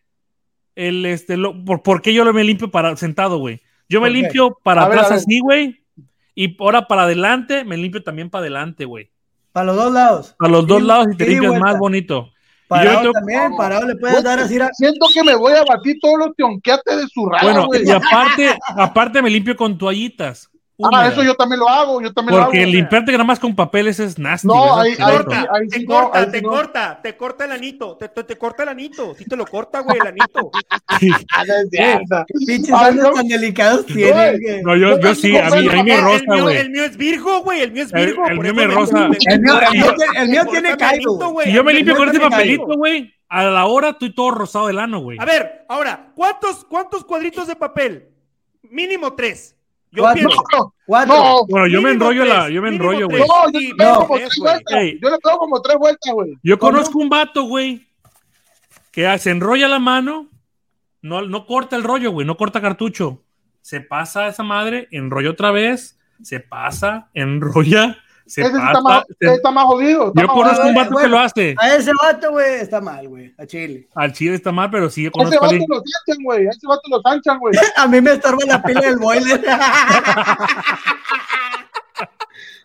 El, 0.76 1.06
este, 1.06 1.38
lo, 1.38 1.64
por, 1.64 1.84
¿por 1.84 2.02
qué 2.02 2.14
yo 2.14 2.26
lo 2.26 2.34
me 2.34 2.44
limpio 2.44 2.70
para 2.70 2.96
sentado, 2.98 3.38
güey? 3.38 3.62
Yo 3.88 4.02
me 4.02 4.10
limpio 4.10 4.58
para 4.64 4.82
A 4.82 4.86
atrás 4.88 5.10
ver. 5.10 5.20
así, 5.20 5.40
güey. 5.40 5.86
Y 6.34 6.58
ahora 6.60 6.88
para 6.88 7.04
adelante, 7.04 7.64
me 7.64 7.78
limpio 7.78 8.04
también 8.04 8.30
para 8.30 8.42
adelante, 8.42 8.84
güey. 8.84 9.10
Para 9.56 9.68
los 9.68 9.76
dos 9.78 9.94
lados. 9.94 10.36
Para 10.38 10.52
los 10.52 10.68
dos 10.68 10.82
Sí, 10.82 10.86
lados 10.86 11.08
y 11.14 11.16
te 11.16 11.28
limpias 11.28 11.52
vuelta. 11.52 11.66
más 11.66 11.80
bonito. 11.80 12.26
Yo 12.26 12.32
Parado 12.68 13.00
tengo- 13.00 13.14
también, 13.14 13.56
parado 13.56 13.88
le 13.88 13.96
puedes 13.96 14.22
dar 14.22 14.38
así. 14.40 14.60
a- 14.60 14.70
Siento 14.74 15.06
que 15.14 15.24
me 15.24 15.34
voy 15.34 15.54
a 15.54 15.64
batir 15.64 15.96
todos 16.02 16.18
los 16.20 16.36
tionqueates 16.36 16.98
de 16.98 17.08
su 17.08 17.26
raya, 17.30 17.44
Bueno, 17.62 17.68
y 17.82 17.90
aparte, 17.90 18.58
aparte 18.76 19.22
me 19.22 19.30
limpio 19.30 19.56
con 19.56 19.78
toallitas. 19.78 20.50
Ah, 20.92 21.08
eso 21.08 21.24
yo 21.24 21.36
también 21.36 21.60
lo 21.62 21.70
hago, 21.70 22.02
yo 22.02 22.12
también 22.12 22.38
Porque 22.38 22.58
lo 22.58 22.64
hago. 22.64 22.72
limpiarte 22.74 23.12
nada 23.14 23.24
más 23.24 23.40
con 23.40 23.56
papeles 23.56 23.98
es 24.00 24.20
nasty. 24.20 24.48
No, 24.48 24.78
ahí- 24.78 24.92
ahí 25.00 25.14
corta, 25.14 25.48
te 25.70 25.80
no, 25.80 25.86
corta, 25.88 26.32
te 26.32 26.42
no. 26.42 26.50
corta, 26.50 27.00
te 27.02 27.16
corta 27.18 27.46
el 27.46 27.52
anito, 27.54 27.96
te, 27.98 28.10
te, 28.10 28.24
te 28.26 28.36
corta 28.38 28.64
el 28.64 28.70
anito, 28.70 29.16
si 29.16 29.24
te 29.24 29.36
lo 29.38 29.46
corta, 29.46 29.80
güey, 29.80 29.98
el 30.00 30.08
anito. 30.08 30.52
Ah, 30.88 31.44
no 31.46 31.54
es 31.54 31.70
cierto. 31.72 32.26
Pinches 32.46 32.70
tan 32.70 33.28
delicados 33.28 33.86
tienen. 33.86 34.40
que- 34.40 34.62
No, 34.64 34.76
yo, 34.76 35.00
yo 35.00 35.16
sí, 35.16 35.38
a 35.38 35.50
mí, 35.50 35.68
a 35.68 35.72
mí 35.72 35.84
me 35.84 35.98
rosa, 36.02 36.42
güey. 36.42 36.58
el 36.58 36.70
mío 36.70 36.84
es 36.86 36.98
Virgo, 36.98 37.42
güey, 37.42 37.62
el 37.62 37.72
mío 37.72 37.84
es 37.84 37.92
Virgo. 37.92 38.26
el 38.28 38.40
mío 38.40 38.54
me 38.54 38.68
rosa. 38.68 39.06
El 39.26 39.40
mío, 39.42 39.54
el 39.60 39.72
mío 39.72 40.44
corta- 40.46 40.52
tiene- 40.52 41.06
güey. 41.32 41.48
Si 41.48 41.54
yo 41.54 41.64
me 41.64 41.74
limpio 41.74 41.96
con 41.96 42.10
ese 42.10 42.20
tiene 42.20 42.30
papelito, 42.32 42.66
güey, 42.78 43.14
a 43.30 43.44
la 43.44 43.66
hora 43.66 43.90
estoy 43.90 44.14
todo 44.14 44.32
rosado 44.32 44.68
del 44.68 44.80
ano, 44.80 45.00
güey. 45.00 45.18
A 45.20 45.26
ver, 45.26 45.66
ahora, 45.70 46.12
¿cuántos, 46.16 46.66
¿cuántos 46.66 47.04
cuadritos 47.06 47.48
de 47.48 47.56
papel? 47.56 48.10
Mínimo 48.64 49.14
tres. 49.14 49.55
Yo 49.96 50.04
Cuatro. 50.04 50.28
pienso. 50.28 50.74
Cuatro. 50.86 51.16
no, 51.16 51.46
Bueno, 51.48 51.68
yo 51.68 51.82
me 51.82 51.92
enrollo 51.92 52.26
la, 52.26 52.42
tres, 52.44 52.54
yo 52.54 52.62
me 52.62 52.70
enrollo, 52.70 53.08
güey. 53.08 53.22
no, 53.22 53.52
yo 53.52 53.60
le 53.60 53.76
pego 53.76 53.92
no, 53.92 54.08
como 54.08 54.16
tres, 54.18 54.38
vueltas. 54.40 54.78
Ey. 54.78 55.00
Yo 55.02 55.10
le 55.10 55.18
pego 55.18 55.38
como 55.38 55.62
tres 55.62 55.78
vueltas, 55.78 56.14
güey. 56.14 56.38
Yo 56.44 56.60
conozco 56.60 57.00
un 57.00 57.10
vato, 57.10 57.44
güey, 57.44 57.88
que 58.92 59.18
se 59.20 59.32
enrolla 59.32 59.68
la 59.68 59.80
mano, 59.80 60.30
no, 61.02 61.22
no 61.24 61.46
corta 61.46 61.76
el 61.76 61.84
rollo, 61.84 62.12
güey, 62.12 62.26
no 62.28 62.38
corta 62.38 62.62
cartucho. 62.62 63.24
Se 63.62 63.82
pasa 63.82 64.28
esa 64.28 64.44
madre, 64.44 64.88
enrolla 64.92 65.32
otra 65.32 65.52
vez, 65.52 65.98
se 66.22 66.40
pasa, 66.40 67.10
enrolla, 67.14 67.98
se 68.26 68.42
Ese 68.42 68.52
pasa. 68.52 68.66
está 68.68 68.82
más, 68.82 69.04
se- 69.20 69.34
está 69.34 69.52
más 69.52 69.64
jodido. 69.66 70.08
está 70.08 70.22
Yo 70.22 70.28
más 70.28 70.36
conozco 70.36 70.68
un 70.68 70.74
vato 70.76 70.96
que 70.98 71.08
lo 71.08 71.20
hace. 71.20 71.56
A 71.58 71.76
ese 71.76 71.92
vato, 72.02 72.32
güey, 72.32 72.56
está 72.56 72.82
mal, 72.82 73.08
güey. 73.08 73.34
A 73.38 73.46
Chile. 73.46 73.88
Al 73.96 74.12
chile 74.14 74.36
está 74.36 74.52
mal, 74.52 74.70
pero 74.72 74.90
sí, 74.90 75.04
yo 75.04 75.10
Ese 75.10 75.12
conozco 75.18 75.38
a 75.38 75.42
vato 75.42 75.52
alguien. 75.52 75.68
lo 75.70 75.76
sanchan, 75.78 76.24
güey. 76.24 76.48
Ese 76.48 76.68
vato 76.68 76.82
lo 76.90 77.02
sanchan, 77.02 77.40
güey. 77.40 77.54
A 77.78 77.88
mí 77.88 78.02
me 78.02 78.12
estorba 78.14 78.40
la 78.46 78.64
pila 78.64 78.82
del 78.82 78.98
boiler. 78.98 79.42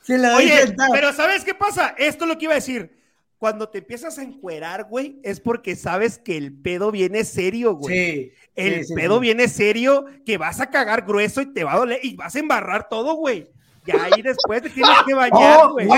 si 0.02 0.12
le 0.16 0.28
doy 0.28 0.44
Oye, 0.44 0.74
pero 0.92 1.12
¿sabes 1.12 1.44
qué 1.44 1.54
pasa? 1.54 1.94
Esto 1.98 2.24
es 2.24 2.28
lo 2.28 2.38
que 2.38 2.44
iba 2.46 2.52
a 2.54 2.56
decir. 2.56 2.98
Cuando 3.38 3.70
te 3.70 3.78
empiezas 3.78 4.18
a 4.18 4.22
encuerar, 4.22 4.84
güey, 4.84 5.18
es 5.22 5.40
porque 5.40 5.74
sabes 5.74 6.18
que 6.18 6.36
el 6.36 6.52
pedo 6.52 6.90
viene 6.90 7.24
serio, 7.24 7.72
güey. 7.74 7.94
Sí. 7.96 8.32
El 8.54 8.74
sí, 8.80 8.84
sí, 8.88 8.94
pedo 8.94 9.14
sí. 9.14 9.20
viene 9.22 9.48
serio, 9.48 10.04
que 10.26 10.36
vas 10.36 10.60
a 10.60 10.68
cagar 10.68 11.06
grueso 11.06 11.40
y 11.40 11.46
te 11.46 11.64
va 11.64 11.72
a 11.72 11.78
doler 11.78 12.00
y 12.02 12.16
vas 12.16 12.34
a 12.34 12.38
embarrar 12.38 12.88
todo, 12.90 13.14
güey. 13.14 13.48
Y 13.86 13.90
ahí 13.92 14.22
después 14.22 14.62
te 14.62 14.70
tienes 14.70 14.96
que 15.06 15.14
bañar, 15.14 15.68
güey. 15.70 15.88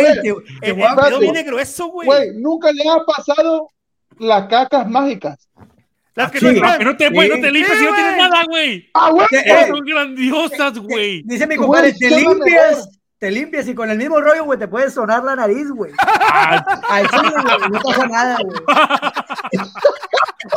el, 0.62 0.76
pedo 0.76 1.18
viene 1.20 1.42
grueso, 1.42 1.88
güey. 1.88 2.06
Güey, 2.06 2.30
nunca 2.36 2.72
le 2.72 2.88
ha 2.88 3.04
pasado 3.04 3.68
las 4.18 4.48
cacas 4.48 4.88
mágicas. 4.88 5.48
Las 6.14 6.30
que 6.30 6.40
Sí. 6.40 6.60
no 6.60 6.78
que 6.78 6.84
no 6.84 6.96
te, 6.96 7.08
güey, 7.08 7.28
no 7.30 7.40
te 7.40 7.50
limpias 7.50 7.78
sí, 7.78 7.84
y 7.84 7.86
no 7.86 7.94
tienes 7.94 8.16
nada, 8.18 8.44
güey. 8.44 8.90
Ah, 8.94 9.10
güey. 9.10 9.26
Son 9.68 9.80
grandiosas, 9.80 10.78
güey. 10.78 11.22
Dice 11.24 11.46
mi 11.46 11.56
compadre, 11.56 11.94
te 11.94 12.10
limpias, 12.10 13.00
te 13.22 13.30
limpias 13.30 13.68
y 13.68 13.74
con 13.76 13.88
el 13.88 13.96
mismo 13.98 14.20
rollo, 14.20 14.42
güey, 14.44 14.58
te 14.58 14.66
puedes 14.66 14.94
sonar 14.94 15.22
la 15.22 15.36
nariz, 15.36 15.70
güey. 15.70 15.92
Ah, 16.00 16.80
Al 16.90 17.08
chile, 17.08 17.30
güey, 17.40 17.70
no 17.70 17.80
pasa 17.80 18.06
nada, 18.08 18.36
güey. 18.42 18.60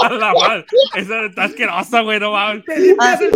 a 0.01 0.09
la 0.09 0.33
madre. 0.33 0.65
Esa 0.95 1.25
está 1.25 1.43
asquerosa, 1.43 2.01
güey, 2.01 2.19
no 2.19 2.31
mames. 2.31 2.65
Te 2.65 2.79
limpias 2.79 3.07
Ah, 3.07 3.23
el, 3.23 3.27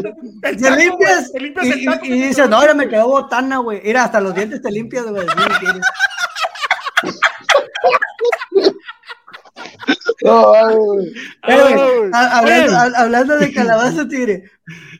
el 0.41 0.57
Te 0.57 0.63
taco, 0.63 0.75
limpias 0.77 1.31
te 1.31 1.39
limpias 1.41 1.65
y, 1.67 1.71
el 1.71 1.85
taco. 1.85 2.05
y- 2.05 2.09
y 2.13 2.21
dices, 2.23 2.49
no, 2.49 2.55
ahora 2.57 2.73
me 2.73 2.89
quedó 2.89 3.07
botana, 3.07 3.57
güey. 3.59 3.81
Mira, 3.83 4.05
hasta 4.05 4.19
los 4.19 4.33
dientes 4.33 4.63
te 4.63 4.71
limpias, 4.71 5.05
güey. 5.05 5.27
No, 10.23 10.53
ay, 10.53 10.75
güey. 10.75 11.13
Pero, 11.45 11.63
güey, 11.69 11.73
Ay. 11.75 12.09
a- 12.13 12.37
hablando, 12.39 12.65
Oye. 12.71 12.75
a- 12.95 13.01
hablando 13.01 13.37
de 13.37 13.53
calabaza, 13.53 14.07
tigre. 14.07 14.43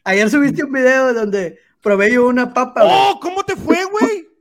Ayer 0.03 0.30
subiste 0.30 0.63
un 0.63 0.71
video 0.71 1.13
donde 1.15 1.57
probé 1.82 2.13
yo 2.13 2.27
una 2.27 2.53
papa, 2.53 2.84
güey. 2.84 2.93
Oh, 2.95 3.19
¿cómo 3.21 3.43
te 3.43 3.55
fue, 3.55 3.68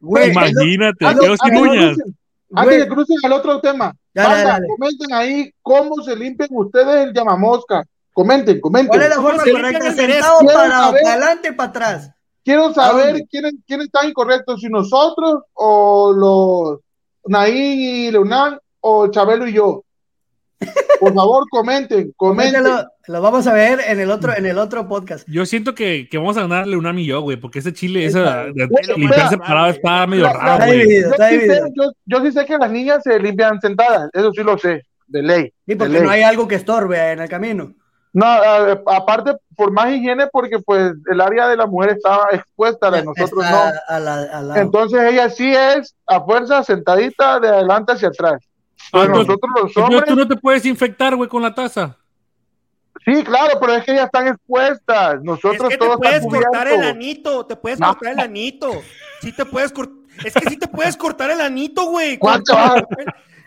güey? 0.00 0.32
Güey, 0.32 0.50
Imagínate, 0.50 1.06
Antes- 1.06 1.24
quedó 1.24 1.36
sin 1.36 1.56
uñas. 1.56 1.96
crucen- 1.96 2.14
Antes 2.54 2.78
de 2.78 2.88
crucen 2.88 3.16
al 3.24 3.32
otro 3.32 3.60
tema, 3.60 3.94
Dale, 4.14 4.34
Banda, 4.34 4.50
dale. 4.52 4.66
comenten 4.68 5.12
ahí 5.12 5.52
cómo 5.62 6.02
se 6.02 6.16
limpian 6.16 6.48
ustedes 6.52 7.06
el 7.08 7.12
llamamosca. 7.12 7.84
Comenten, 8.14 8.60
comenten. 8.60 8.88
¿Cuál 8.88 9.02
es 9.02 9.08
la 9.10 9.16
¿Cómo 9.16 9.28
forma 9.28 9.44
se 9.44 9.52
correcta? 9.52 9.92
Sentado 9.92 10.40
para, 10.46 10.90
para 10.90 11.12
adelante 11.12 11.48
y 11.48 11.52
para 11.52 11.68
atrás. 11.68 12.10
Quiero 12.44 12.66
¿A 12.68 12.74
saber 12.74 13.06
dónde? 13.08 13.26
quiénes, 13.30 13.54
quiénes 13.66 13.86
están 13.86 14.08
incorrectos, 14.08 14.60
si 14.60 14.68
nosotros 14.68 15.42
o 15.52 16.12
los 16.12 16.80
Naín 17.26 17.80
y 17.80 18.10
Leonán 18.10 18.58
o 18.80 19.08
Chabelo 19.08 19.46
y 19.46 19.52
yo. 19.52 19.84
Por 21.00 21.14
favor, 21.14 21.44
comenten, 21.50 22.12
comenten. 22.16 22.62
Coméntalo, 22.62 22.90
lo 23.06 23.22
vamos 23.22 23.46
a 23.46 23.52
ver 23.52 23.78
en 23.86 24.00
el 24.00 24.10
otro, 24.10 24.36
en 24.36 24.44
el 24.46 24.58
otro 24.58 24.88
podcast. 24.88 25.26
Yo 25.28 25.46
siento 25.46 25.74
que, 25.74 26.08
que 26.10 26.18
vamos 26.18 26.36
a 26.36 26.40
ganarle 26.42 26.76
un 26.76 26.98
y 26.98 27.06
yo, 27.06 27.20
güey, 27.20 27.36
porque 27.36 27.60
ese 27.60 27.72
chile, 27.72 28.04
esa 28.04 28.46
de 28.46 28.66
Güey, 28.66 28.84
limpiar 28.96 28.98
mira, 29.18 29.28
separado 29.28 29.66
güey. 29.66 29.76
está 29.76 30.06
medio 30.08 30.24
La- 30.24 30.32
raro, 30.32 30.52
Está 30.54 30.66
güey. 30.66 30.78
dividido, 30.80 31.06
Yo 31.08 31.12
está 31.12 31.28
sí, 31.28 31.34
sé, 31.36 31.40
dividido. 31.42 31.66
yo, 31.74 31.92
yo 32.06 32.24
sí 32.24 32.32
sé 32.32 32.44
que 32.46 32.58
las 32.58 32.70
niñas 32.72 33.02
se 33.04 33.18
limpian 33.20 33.60
sentadas, 33.60 34.10
eso 34.12 34.32
sí 34.32 34.42
lo 34.42 34.58
sé, 34.58 34.82
de 35.06 35.22
ley. 35.22 35.52
Sí, 35.66 35.76
porque 35.76 35.92
ley. 35.92 36.02
no 36.02 36.10
hay 36.10 36.22
algo 36.22 36.48
que 36.48 36.56
estorbe 36.56 37.12
en 37.12 37.20
el 37.20 37.28
camino. 37.28 37.72
No, 38.12 38.26
a- 38.26 38.72
aparte, 38.96 39.34
por 39.54 39.70
más 39.70 39.92
higiene, 39.92 40.26
porque 40.32 40.58
pues 40.58 40.92
el 41.08 41.20
área 41.20 41.46
de 41.46 41.56
la 41.56 41.66
mujer 41.66 41.90
está 41.90 42.20
expuesta, 42.32 42.90
la 42.90 42.96
de 42.96 43.04
nosotros 43.04 43.44
Está 43.44 43.72
no. 43.72 43.78
a 43.94 44.00
la-. 44.42 44.60
Entonces 44.60 45.00
ella 45.12 45.28
sí 45.30 45.54
es 45.54 45.94
a 46.06 46.20
fuerza 46.24 46.64
sentadita 46.64 47.38
de 47.38 47.48
adelante 47.48 47.92
hacia 47.92 48.08
atrás. 48.08 48.42
Ah, 48.92 49.04
entonces- 49.04 49.26
nosotros 49.26 49.50
los 49.62 49.76
hombres, 49.76 50.04
tú 50.06 50.16
no 50.16 50.28
te 50.28 50.36
puedes 50.36 50.64
infectar, 50.66 51.14
güey, 51.16 51.28
con 51.28 51.42
la 51.42 51.54
taza. 51.54 51.96
sí, 53.04 53.22
claro, 53.24 53.58
pero 53.60 53.74
es 53.74 53.84
que 53.84 53.92
ellas 53.92 54.06
están 54.06 54.28
expuestas. 54.28 55.14
Es 55.16 55.22
Nosotros 55.22 55.68
que 55.68 55.76
te 55.76 55.78
todos 55.78 55.96
puedes 55.96 56.24
cortar 56.26 56.68
el 56.68 56.82
anito, 56.82 57.46
te 57.46 57.56
puedes 57.56 57.78
No. 57.80 57.88
cortar 57.88 58.12
el 58.14 58.20
anito. 58.20 58.70
Sí 59.22 59.32
te 59.32 59.44
puedes 59.46 59.72
cortar. 59.72 59.96
Es 60.24 60.34
que 60.34 60.48
sí 60.50 60.56
te 60.56 60.66
puedes 60.68 60.96
cortar 60.96 61.30
el 61.30 61.40
anito, 61.40 61.86
güey. 61.86 62.18
¿Cuánto? 62.18 62.54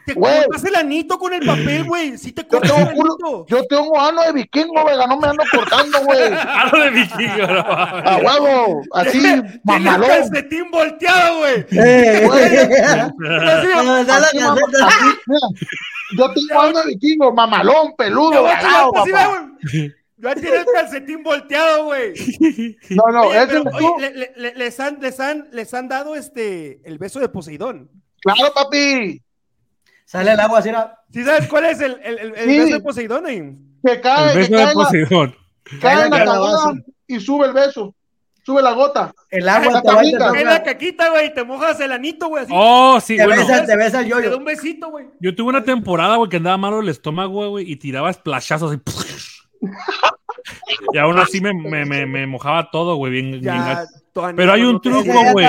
Te 0.06 0.14
Güey. 0.14 0.44
cortas 0.46 0.64
el 0.66 0.76
anito 0.76 1.20
con 1.20 1.34
el 1.34 1.46
papel, 1.46 1.84
güey. 1.86 2.18
Sí 2.18 2.32
te 2.32 2.42
Yo 2.44 2.48
cortas 2.48 2.72
tengo, 2.72 2.90
el 2.90 2.96
culo- 2.96 3.14
anito. 3.14 3.46
yo 3.48 3.64
tengo 3.68 4.00
ano 4.00 4.22
de 4.24 4.32
vikingo, 4.34 4.84
vega, 4.86 5.06
no 5.08 5.20
me 5.20 5.28
ando 5.28 5.44
cortando, 5.52 6.00
güey. 6.06 6.20
Algo 6.48 6.78
de 6.80 6.90
vikingo, 6.90 7.48
no. 7.48 7.60
A 7.62 8.18
huevo, 8.18 8.82
así, 8.94 9.20
Tiene 9.20 9.34
el 9.48 9.62
mamalón. 9.64 10.10
calcetín 10.10 10.72
volteado, 10.72 11.38
güey. 11.40 11.66
Eh, 11.72 12.28
yo 16.18 16.32
tengo 16.34 16.62
ano 16.62 16.80
de 16.80 16.86
vikingo, 16.88 17.32
mamalón, 17.34 17.94
peludo, 17.98 18.34
Yo 18.34 18.42
güey. 18.92 19.92
Ya 20.18 20.36
tiene 20.36 20.58
el 20.58 20.66
calcetín 20.72 21.24
volteado, 21.24 21.86
güey. 21.86 22.14
No, 22.92 23.04
no, 23.12 23.22
Oye, 23.24 23.38
ese 23.40 23.48
pero, 23.48 23.64
oye, 23.96 24.12
le- 24.12 24.34
le- 24.36 24.56
les, 24.56 24.80
han, 24.80 25.00
les, 25.02 25.20
han, 25.20 25.48
les 25.52 25.74
han 25.74 25.88
dado 25.88 26.16
este 26.16 26.80
el 26.88 27.00
beso 27.00 27.20
de 27.20 27.30
Poseidón. 27.30 27.90
Claro, 28.22 28.54
papi. 28.54 29.20
Sale 30.12 30.34
el 30.34 30.40
agua 30.42 30.60
así. 30.60 30.68
era- 30.70 31.00
¿Sí 31.10 31.24
sabes 31.24 31.48
cuál 31.48 31.66
es 31.66 31.80
el, 31.80 31.98
el, 32.04 32.18
el- 32.20 32.36
el 32.36 32.50
Sí. 32.50 32.58
beso 32.60 32.74
de 32.74 32.80
Poseidón? 32.82 33.28
eh? 33.30 33.56
Que 33.86 34.02
cae, 34.02 34.26
El 34.28 34.32
que 34.34 34.38
beso 34.40 34.52
cae, 34.52 34.60
de 34.60 34.66
la, 34.66 34.74
Poseidón. 34.74 35.36
cae 35.80 35.94
en 35.94 36.10
la 36.10 36.18
Cae 36.18 36.26
la 36.26 36.74
y 37.08 37.20
sube 37.22 37.48
el 37.48 37.54
beso. 37.54 37.96
Sube 38.44 38.62
la 38.62 38.74
gota. 38.74 39.14
El 39.30 39.48
agua 39.48 39.72
la 39.72 39.82
te 39.82 39.88
va 39.88 39.94
a 39.94 39.96
tablita. 39.98 40.18
intentar- 40.18 40.42
En 40.42 40.48
la 40.48 40.64
caquita, 40.64 41.10
güey, 41.12 41.34
te 41.34 41.44
mojas 41.46 41.80
el 41.80 41.92
anito, 41.94 42.28
güey, 42.28 42.44
así. 42.44 42.52
Oh, 42.54 43.00
sí, 43.00 43.16
Te 43.16 43.26
bueno. 43.26 43.48
besa, 43.48 43.66
te 43.66 43.78
besa 43.78 44.00
el 44.02 44.10
te 44.12 44.30
da 44.30 44.36
un 44.36 44.44
besito, 44.46 44.90
güey. 44.90 45.06
Yo 45.22 45.34
tuve 45.34 45.50
una 45.50 45.64
temporada, 45.64 46.18
güey, 46.18 46.30
que 46.30 46.38
andaba 46.38 46.58
malo 46.58 46.80
el 46.82 46.90
estómago, 46.90 47.50
güey, 47.52 47.72
y 47.72 47.76
tiraba 47.78 48.12
splashazos 48.12 48.72
así. 48.72 48.82
y 50.94 50.98
aún 50.98 51.20
así 51.20 51.40
me, 51.40 51.54
me, 51.54 51.86
me, 51.86 52.06
me 52.06 52.28
mojaba 52.28 52.70
todo, 52.72 52.96
güey, 52.96 53.12
bien, 53.14 53.42
Ya, 53.42 53.86
Pero 54.36 54.52
hay 54.54 54.64
un 54.64 54.82
truco, 54.82 55.04
güey. 55.34 55.46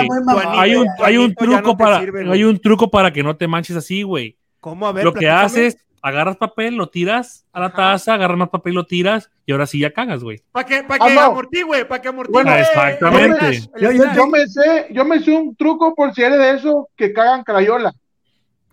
Hay 0.49 0.75
un, 0.77 0.87
hay 1.03 1.17
un 1.17 1.29
no 1.31 1.35
truco 1.35 1.77
para, 1.77 2.01
sirve, 2.01 2.31
hay 2.31 2.45
un 2.45 2.61
truco 2.61 2.91
para 2.91 3.13
que 3.13 3.23
no 3.23 3.37
te 3.37 3.49
manches 3.49 3.77
así, 3.77 4.03
güey. 4.03 4.37
¿Cómo? 4.63 4.87
A 4.87 4.93
ver, 4.93 5.03
Lo 5.05 5.13
que 5.13 5.29
haces, 5.29 5.77
agarras 6.01 6.37
papel, 6.37 6.77
lo 6.77 6.89
tiras 6.89 7.45
a 7.53 7.59
la 7.59 7.67
Ajá. 7.67 7.77
taza, 7.77 8.15
agarras 8.15 8.39
más 8.39 8.49
papel, 8.49 8.75
lo 8.75 8.87
tiras, 8.87 9.29
y 9.45 9.51
ahora 9.51 9.67
sí 9.67 9.81
ya 9.81 9.91
cagas, 9.93 10.23
güey. 10.23 10.41
Para 10.53 10.65
que, 10.67 10.85
pa' 10.85 10.95
Ah, 10.95 11.09
que 11.09 11.85
para 11.85 12.01
que 12.01 12.09
amortigue. 12.09 12.33
Bueno, 12.33 12.55
exactamente. 12.55 13.61
Yo- 13.81 13.91
yo- 13.91 14.03
splash. 14.05 14.17
Yo 14.17 14.27
me 14.29 14.47
sé, 14.47 14.87
yo 14.93 15.05
me 15.05 15.21
sé 15.21 15.33
un 15.33 15.57
truco 15.57 15.95
por 15.97 16.15
si 16.15 16.23
eres 16.23 16.39
de 16.39 16.51
esos 16.55 16.87
que 16.97 17.13
cagan 17.13 17.43
crayola. 17.43 17.93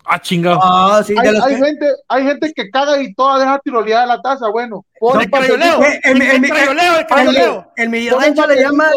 Ah, 0.04 0.20
chingado. 0.20 0.60
Ah, 0.62 1.02
sí, 1.04 1.14
Hay, 1.18 1.28
que- 1.34 1.56
gente, 1.56 1.86
hay 2.08 2.24
gente 2.24 2.52
que 2.54 2.70
caga 2.70 3.02
y 3.02 3.12
toda 3.14 3.40
deja 3.40 3.58
tiroleada 3.58 4.06
la 4.06 4.22
taza. 4.22 4.48
Bueno, 4.48 4.84
El 5.20 5.28
crayoleo, 5.28 5.82
Eh, 5.82 6.00
el, 6.04 6.22
en- 6.22 6.44
el 6.44 6.50
crayoleo, 6.50 6.94
el 6.94 7.00
En 7.00 7.06
crayoleo. 7.06 7.72
mi, 7.76 7.82
en 7.84 7.90
mi 7.90 8.08
rancho 8.08 8.46
le 8.46 8.60
llaman 8.62 8.92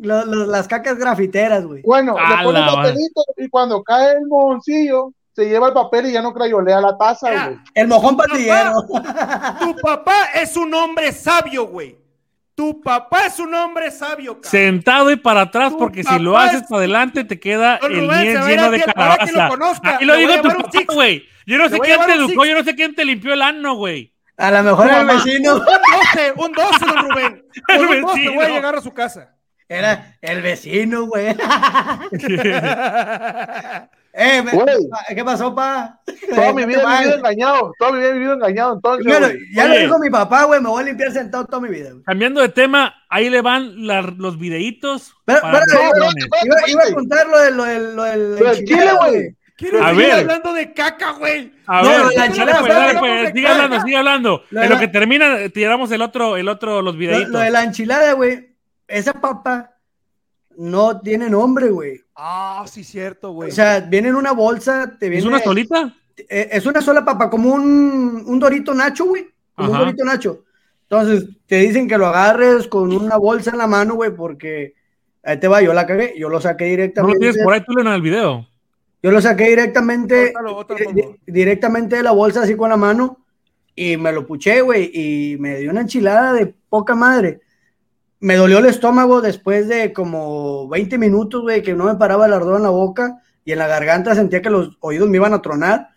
las 0.00 0.68
cacas 0.68 0.98
grafiteras, 0.98 1.64
güey. 1.64 1.80
Bueno, 1.82 2.14
le 2.18 2.44
pone 2.44 2.60
la 2.60 2.66
papelito 2.74 3.22
y 3.38 3.48
cuando 3.48 3.82
cae 3.82 4.12
el 4.18 4.26
mojoncillo, 4.26 5.12
se 5.36 5.44
lleva 5.48 5.68
el 5.68 5.74
papel 5.74 6.06
y 6.06 6.12
ya 6.12 6.22
no 6.22 6.32
crayolea 6.32 6.80
la 6.80 6.96
taza, 6.96 7.28
Mira, 7.30 7.46
güey. 7.48 7.58
El 7.74 7.88
mojón 7.88 8.16
patillero. 8.16 8.72
Tu 9.60 9.76
papá 9.82 10.24
es 10.34 10.56
un 10.56 10.72
hombre 10.72 11.12
sabio, 11.12 11.66
güey. 11.66 11.98
Tu 12.54 12.80
papá 12.80 13.26
es 13.26 13.38
un 13.38 13.52
hombre 13.54 13.90
sabio, 13.90 14.36
cabrón. 14.40 14.50
Sentado 14.50 15.10
y 15.10 15.16
para 15.16 15.42
atrás, 15.42 15.72
Tu 15.72 15.78
porque 15.78 16.02
si 16.02 16.18
lo 16.18 16.38
haces 16.38 16.62
es- 16.62 16.68
para 16.68 16.78
adelante 16.78 17.24
te 17.24 17.38
queda 17.38 17.78
Don 17.82 17.92
el 17.92 18.00
Rubén, 18.00 18.18
se 18.18 18.24
niés 18.24 18.40
va 18.40 18.46
a 18.46 18.50
ir 18.50 18.56
lleno 18.56 18.66
a 18.66 18.70
de 18.70 18.78
lo 18.78 18.84
calabaza. 18.86 19.98
Y 20.00 20.04
lo 20.06 20.14
le 20.14 20.20
digo 20.20 20.32
tu 20.40 20.48
papá, 20.48 20.94
güey. 20.94 21.22
Yo 21.46 21.58
no 21.58 21.68
sé 21.68 21.78
quién 21.80 21.98
te 22.00 22.04
un 22.06 22.10
educó, 22.12 22.46
yo 22.46 22.54
no 22.54 22.64
sé 22.64 22.74
quién 22.74 22.94
te 22.94 23.04
limpió 23.04 23.34
el 23.34 23.42
ano, 23.42 23.74
güey. 23.74 24.14
A 24.38 24.50
lo 24.50 24.62
mejor 24.62 24.88
Tu 24.90 24.96
el 24.96 25.06
vecino 25.06 25.54
Un 25.54 25.64
12, 25.64 26.32
un 26.36 26.52
12, 26.52 26.86
don 26.86 27.10
Rubén. 27.10 27.44
El 27.68 27.80
un 27.86 28.00
12 28.00 28.28
voy 28.28 28.36
a 28.36 28.40
vecino. 28.40 28.54
llegar 28.56 28.76
a 28.76 28.80
su 28.80 28.92
casa. 28.94 29.34
era 29.68 30.16
el 30.22 30.40
vecino, 30.42 31.04
güey. 31.06 31.26
Eh. 34.18 34.42
¿Qué 35.14 35.22
pasó, 35.24 35.54
pa? 35.54 36.00
Toda 36.34 36.52
mi 36.54 36.64
vida 36.64 36.82
he 36.82 36.98
vivido 37.02 37.16
engañado. 37.18 37.72
Toda 37.78 37.92
mi 37.92 37.98
vida 37.98 38.08
he 38.08 38.12
vivido 38.14 38.32
engañado. 38.32 38.74
Entonces, 38.74 39.06
Bueno, 39.06 39.28
ya 39.52 39.64
Oye. 39.66 39.74
lo 39.74 39.80
dijo 39.80 39.98
mi 39.98 40.10
papá, 40.10 40.44
güey. 40.44 40.60
Me 40.60 40.68
voy 40.70 40.82
a 40.82 40.86
limpiar 40.86 41.12
sentado 41.12 41.44
toda 41.44 41.60
mi 41.60 41.68
vida. 41.68 41.90
güey. 41.90 42.02
Cambiando 42.04 42.40
de 42.40 42.48
tema, 42.48 42.94
ahí 43.10 43.28
le 43.28 43.42
van 43.42 43.86
la- 43.86 44.00
los 44.02 44.38
videitos. 44.38 45.14
Pero- 45.26 45.40
para 45.42 45.60
pero- 45.70 45.90
pero-. 45.92 46.06
Iba, 46.44 46.56
iba 46.68 46.82
a 46.84 46.94
contar 46.94 47.26
lo 47.28 47.38
del. 47.38 47.56
Lo 47.56 47.64
del, 47.64 47.96
lo 47.96 48.02
del, 48.04 48.36
Lo 48.38 48.54
chile, 48.54 48.90
güey. 49.06 49.36
Quiero 49.58 49.82
A 49.82 49.88
seguir 49.90 50.04
ver. 50.06 50.12
hablando 50.20 50.52
de 50.52 50.72
caca, 50.74 51.12
güey. 51.12 51.52
A 51.66 51.82
No, 51.82 51.88
ver, 51.88 51.98
la 51.98 52.04
dale, 52.04 52.26
enchilada, 52.26 52.60
pues, 52.60 52.72
dale, 52.74 52.98
pues, 52.98 53.28
sigue 53.32 53.42
caca. 53.42 53.54
hablando, 53.54 53.84
sigue 53.84 53.96
hablando. 53.96 54.42
Lo 54.50 54.60
En 54.60 54.62
de 54.64 54.68
lo 54.68 54.74
la- 54.74 54.80
que 54.80 54.88
termina, 54.88 55.48
tiramos 55.48 55.90
el 55.92 56.02
otro, 56.02 56.36
el 56.36 56.48
otro, 56.48 56.82
los 56.82 56.94
Lo, 56.94 56.98
videitos. 56.98 57.28
lo 57.30 57.38
de 57.38 57.50
la 57.50 57.62
enchilada, 57.64 58.12
güey. 58.12 58.54
Esa 58.88 59.14
papa 59.14 59.70
no 60.58 61.00
tiene 61.00 61.28
nombre, 61.30 61.68
güey. 61.70 62.00
Ah, 62.14 62.64
sí, 62.70 62.82
cierto, 62.84 63.32
güey. 63.32 63.50
O 63.50 63.54
sea, 63.54 63.80
viene 63.80 64.08
en 64.08 64.14
una 64.16 64.32
bolsa, 64.32 64.96
te 64.98 65.08
viene. 65.08 65.20
¿Es 65.20 65.26
una 65.26 65.38
solita? 65.40 65.94
eh, 66.16 66.48
es 66.52 66.64
una 66.66 66.80
sola 66.80 67.04
papa, 67.04 67.28
como 67.28 67.52
un, 67.52 68.24
un 68.26 68.38
dorito 68.38 68.72
nacho, 68.74 69.04
güey. 69.06 69.26
Como 69.54 69.72
un 69.72 69.78
dorito 69.78 70.04
nacho. 70.04 70.44
Entonces, 70.88 71.28
te 71.46 71.56
dicen 71.56 71.88
que 71.88 71.98
lo 71.98 72.06
agarres 72.06 72.68
con 72.68 72.92
una 72.92 73.16
bolsa 73.16 73.50
en 73.50 73.58
la 73.58 73.66
mano, 73.66 73.94
güey, 73.96 74.14
porque 74.14 74.74
ahí 75.22 75.38
te 75.40 75.48
va, 75.48 75.60
yo 75.60 75.72
la 75.72 75.84
cagué, 75.86 76.14
yo 76.16 76.28
lo 76.28 76.40
saqué 76.40 76.64
No 76.64 76.70
lo 76.70 76.76
directamente. 76.76 77.18
tienes 77.18 77.42
por 77.42 77.52
ahí 77.54 77.60
tú 77.66 77.78
en 77.80 77.86
el 77.88 78.00
video. 78.02 78.46
Yo 79.02 79.10
lo 79.10 79.20
saqué 79.20 79.48
directamente, 79.48 80.32
directamente 81.26 81.96
de 81.96 82.02
la 82.02 82.12
bolsa, 82.12 82.42
así 82.42 82.56
con 82.56 82.70
la 82.70 82.76
mano, 82.76 83.18
y 83.74 83.96
me 83.96 84.12
lo 84.12 84.26
puché, 84.26 84.60
güey, 84.62 84.90
y 84.92 85.36
me 85.38 85.58
dio 85.58 85.70
una 85.70 85.82
enchilada 85.82 86.32
de 86.32 86.54
poca 86.68 86.94
madre. 86.94 87.40
Me 88.20 88.36
dolió 88.36 88.58
el 88.58 88.66
estómago 88.66 89.20
después 89.20 89.68
de 89.68 89.92
como 89.92 90.68
20 90.68 90.96
minutos, 90.98 91.42
güey, 91.42 91.62
que 91.62 91.74
no 91.74 91.84
me 91.84 91.96
paraba 91.96 92.26
el 92.26 92.32
ardor 92.32 92.56
en 92.56 92.62
la 92.62 92.70
boca 92.70 93.22
y 93.44 93.52
en 93.52 93.58
la 93.58 93.66
garganta 93.66 94.14
sentía 94.14 94.40
que 94.42 94.50
los 94.50 94.76
oídos 94.80 95.08
me 95.08 95.18
iban 95.18 95.34
a 95.34 95.42
tronar. 95.42 95.90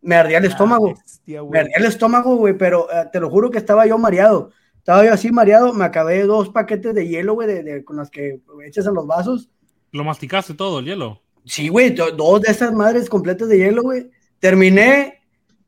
Me 0.00 0.14
ardía 0.14 0.38
el 0.38 0.46
estómago. 0.46 0.94
Bestia, 0.94 1.42
Me 1.44 1.58
ardía 1.58 1.76
el 1.76 1.84
estómago, 1.86 2.36
güey, 2.36 2.56
pero 2.56 2.88
eh, 2.90 3.06
te 3.12 3.20
lo 3.20 3.28
juro 3.28 3.50
que 3.50 3.58
estaba 3.58 3.86
yo 3.86 3.98
mareado. 3.98 4.50
Estaba 4.78 5.04
yo 5.04 5.12
así 5.12 5.30
mareado, 5.30 5.74
me 5.74 5.84
acabé 5.84 6.22
dos 6.22 6.48
paquetes 6.48 6.94
de 6.94 7.06
hielo, 7.06 7.34
güey, 7.34 7.46
de, 7.48 7.62
de- 7.62 7.84
con 7.84 7.96
las 7.96 8.10
que 8.10 8.40
echas 8.66 8.86
en 8.86 8.94
los 8.94 9.06
vasos. 9.06 9.50
Lo 9.92 10.04
masticaste 10.04 10.54
todo, 10.54 10.78
el 10.78 10.86
hielo. 10.86 11.20
Sí, 11.44 11.68
güey, 11.68 11.90
do- 11.90 12.12
dos 12.12 12.40
de 12.42 12.52
esas 12.52 12.72
madres 12.72 13.08
completas 13.10 13.48
de 13.48 13.58
hielo, 13.58 13.82
güey. 13.82 14.10
Terminé 14.38 15.20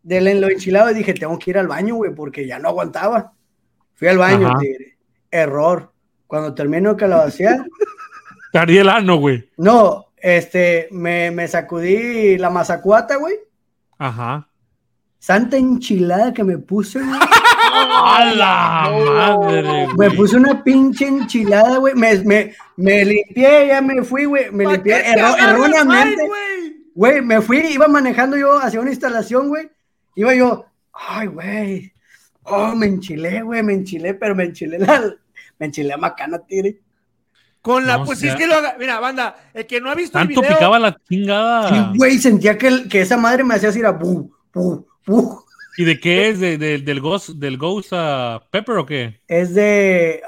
del 0.03 0.29
en 0.29 0.41
lo 0.41 0.49
enchilado 0.49 0.91
y 0.91 0.95
dije, 0.95 1.13
tengo 1.13 1.39
que 1.39 1.51
ir 1.51 1.59
al 1.59 1.69
baño, 1.69 1.97
güey, 1.97 2.15
porque 2.15 2.47
ya 2.47 2.59
no 2.59 2.69
aguantaba. 2.69 3.35
Fui 3.95 4.09
al 4.09 4.17
baño, 4.19 4.49
Ajá. 4.49 4.59
tigre. 4.59 4.97
Error. 5.31 5.90
Cuando 6.31 6.55
termino 6.55 6.91
de 6.91 6.97
calabacear, 6.97 7.67
Te 8.53 8.59
ardía 8.59 8.81
el 8.83 8.89
ano, 8.89 9.17
güey. 9.17 9.49
no, 9.59 10.07
este, 10.17 10.87
me, 10.93 11.31
me 11.33 11.47
sacudí 11.49 12.39
la 12.39 12.51
mazacuata, 12.51 13.17
güey. 13.17 13.35
Ajá. 13.99 14.47
Santa 15.19 15.57
enchilada 15.57 16.33
que 16.33 16.45
me 16.45 16.57
puse, 16.59 17.01
güey. 17.01 17.21
¡A 18.03 18.25
la 18.35 18.91
madre, 19.39 19.63
Me 19.63 19.95
güey! 19.95 20.17
puse 20.17 20.37
una 20.37 20.63
pinche 20.65 21.07
enchilada, 21.07 21.79
güey. 21.79 21.95
Me, 21.95 22.17
me, 22.25 22.55
me 22.77 23.05
limpié, 23.05 23.67
ya 23.69 23.81
me 23.81 24.03
fui, 24.05 24.25
güey. 24.25 24.51
Me 24.53 24.65
¿Pa' 24.65 24.73
limpié 24.75 24.95
erro- 25.15 25.37
erróneamente. 25.37 26.23
Güey, 26.95 27.23
me 27.23 27.41
fui, 27.41 27.59
iba 27.73 27.89
manejando 27.89 28.37
yo 28.37 28.59
hacia 28.59 28.81
una 28.81 28.91
instalación, 28.91 29.49
güey. 29.49 29.69
Iba 30.15 30.35
yo, 30.35 30.67
ay, 30.93 31.27
güey. 31.29 31.93
Oh, 32.45 32.75
me 32.75 32.87
enchilé, 32.87 33.43
güey, 33.43 33.63
me 33.63 33.75
enchilé, 33.75 34.15
pero 34.15 34.35
me 34.35 34.45
enchilé 34.45 34.79
la, 34.79 35.15
me 35.61 35.67
enchilé 35.67 35.93
a 35.93 35.97
macana, 35.97 36.39
tigre. 36.41 36.81
Con 37.63 37.87
la, 37.87 37.99
No, 37.99 38.07
pues 38.07 38.19
o 38.19 38.21
si 38.23 38.29
es 38.29 38.35
que 38.37 38.47
lo 38.47 38.55
haga. 38.55 38.75
Mira, 38.79 38.99
banda, 39.01 39.37
el 39.53 39.67
que 39.67 39.81
no 39.83 39.91
ha 39.91 39.95
visto 39.95 40.19
el 40.19 40.27
Tanto 40.27 40.41
video. 40.41 40.57
picaba 40.57 40.79
la 40.79 40.97
chingada. 41.09 41.69
Sí, 41.69 41.99
güey, 41.99 42.19
sentía 42.19 42.57
que, 42.57 42.69
el- 42.69 42.89
que 42.89 43.03
esa 43.03 43.19
madre 43.19 43.45
me 43.45 43.55
hacía 43.55 43.69
así, 43.69 43.79
era 43.81 43.93
bu, 43.93 44.33
bu, 44.55 44.87
bu. 45.07 45.45
¿Y 45.77 45.85
de 45.85 46.01
qué 46.01 46.31
es? 46.31 46.41
¿De, 46.41 46.57
de- 46.59 46.79
del 46.79 47.01
Ghost, 47.01 47.31
del 47.31 47.59
Ghost 47.59 47.91
ah, 47.93 48.43
Pepper 48.51 48.79
o 48.79 48.87
qué? 48.87 49.21
Es 49.29 49.55
de, 49.55 50.23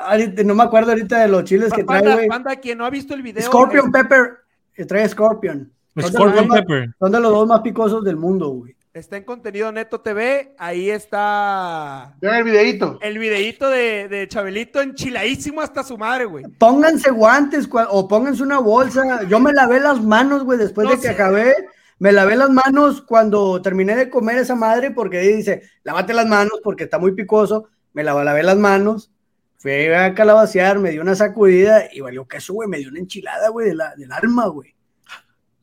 no 0.45 0.55
me 0.55 0.62
acuerdo 0.62 0.91
ahorita 0.93 1.20
de 1.22 1.28
los 1.28 1.45
chiles 1.45 1.72
que 1.72 1.85
trae, 1.85 2.01
banda, 2.01 2.14
güey. 2.14 2.28
banda, 2.28 2.57
quien 2.57 2.76
no 2.78 2.85
ha 2.85 2.91
visto 2.91 3.14
el 3.14 3.22
video. 3.22 3.43
Scorpion 3.47 3.87
es- 3.87 3.93
Pepper, 3.93 4.30
que 4.74 4.85
trae 4.85 5.09
Scorpion. 5.09 5.72
Son 5.97 6.12
Scorpion 6.12 6.49
más- 6.49 6.61
Pepper. 6.61 6.91
Son 6.99 7.11
de 7.12 7.20
los 7.20 7.33
dos 7.33 7.49
más 7.49 7.61
picosos 7.62 8.05
del 8.05 8.16
mundo, 8.16 8.49
güey. 8.51 8.76
Está 8.95 9.16
en 9.16 9.24
contenido 9.24 9.72
Neto 9.72 10.03
TV. 10.03 10.55
Ahí 10.59 10.90
está 10.90 12.14
Vean 12.20 12.36
el 12.36 12.45
videito. 12.45 12.99
el 13.01 13.18
videíto 13.18 13.70
de, 13.70 14.07
de 14.09 14.28
Chabelito 14.28 14.82
enchiladísimo 14.82 15.62
hasta 15.62 15.82
su 15.82 15.97
madre, 15.97 16.26
güey. 16.26 16.45
Pónganse 16.59 17.11
guantes 17.11 17.66
o 17.88 18.07
pónganse 18.07 18.43
una 18.43 18.59
bolsa. 18.59 19.22
Yo 19.28 19.40
me 19.40 19.53
lavé 19.55 19.80
las 19.80 20.03
manos, 20.03 20.45
güey, 20.45 20.59
después 20.59 20.84
No 20.84 20.90
de 20.90 20.97
que 20.99 21.07
sé. 21.07 21.09
acabé. 21.11 21.55
Me 21.99 22.12
lavé 22.12 22.36
las 22.36 22.51
manos 22.51 23.01
cuando 23.01 23.62
terminé 23.62 23.97
de 23.97 24.11
comer 24.11 24.36
esa 24.36 24.57
madre 24.57 24.90
porque 24.90 25.18
ahí 25.20 25.32
dice, 25.36 25.62
lávate 25.84 26.12
las 26.12 26.26
manos 26.26 26.61
porque 26.62 26.84
está 26.84 26.99
muy 26.99 27.12
picoso. 27.14 27.68
Me 27.95 28.03
la- 28.05 28.22
lavé 28.24 28.43
las 28.43 28.59
manos. 28.59 29.11
Fui 29.57 29.86
a 29.86 30.12
calabacear, 30.12 30.78
me 30.80 30.90
dio 30.90 31.01
una 31.01 31.14
sacudida 31.14 31.84
y 31.95 32.01
valió 32.01 32.26
queso, 32.28 32.53
güey. 32.53 32.68
Me 32.68 32.76
dio 32.78 32.90
una 32.90 32.99
enchilada, 32.99 33.49
güey, 33.49 33.68
de 33.68 33.74
la- 33.74 33.95
del 33.97 34.12
alma, 34.12 34.49
güey. 34.49 34.74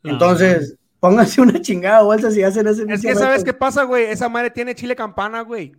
Entonces, 0.04 0.78
pónganse 1.00 1.42
una 1.42 1.62
chingada 1.62 2.02
bolsa 2.04 2.32
si 2.32 2.44
hacen 2.44 2.68
ese 2.68 2.84
Es 2.88 3.02
que 3.02 3.16
sabes 3.16 3.44
qué 3.44 3.54
pasa, 3.54 3.84
güey. 3.84 4.06
Esa 4.06 4.30
madre 4.30 4.50
tiene 4.52 4.76
chile 4.76 4.96
campana, 4.96 5.42
güey. 5.42 5.74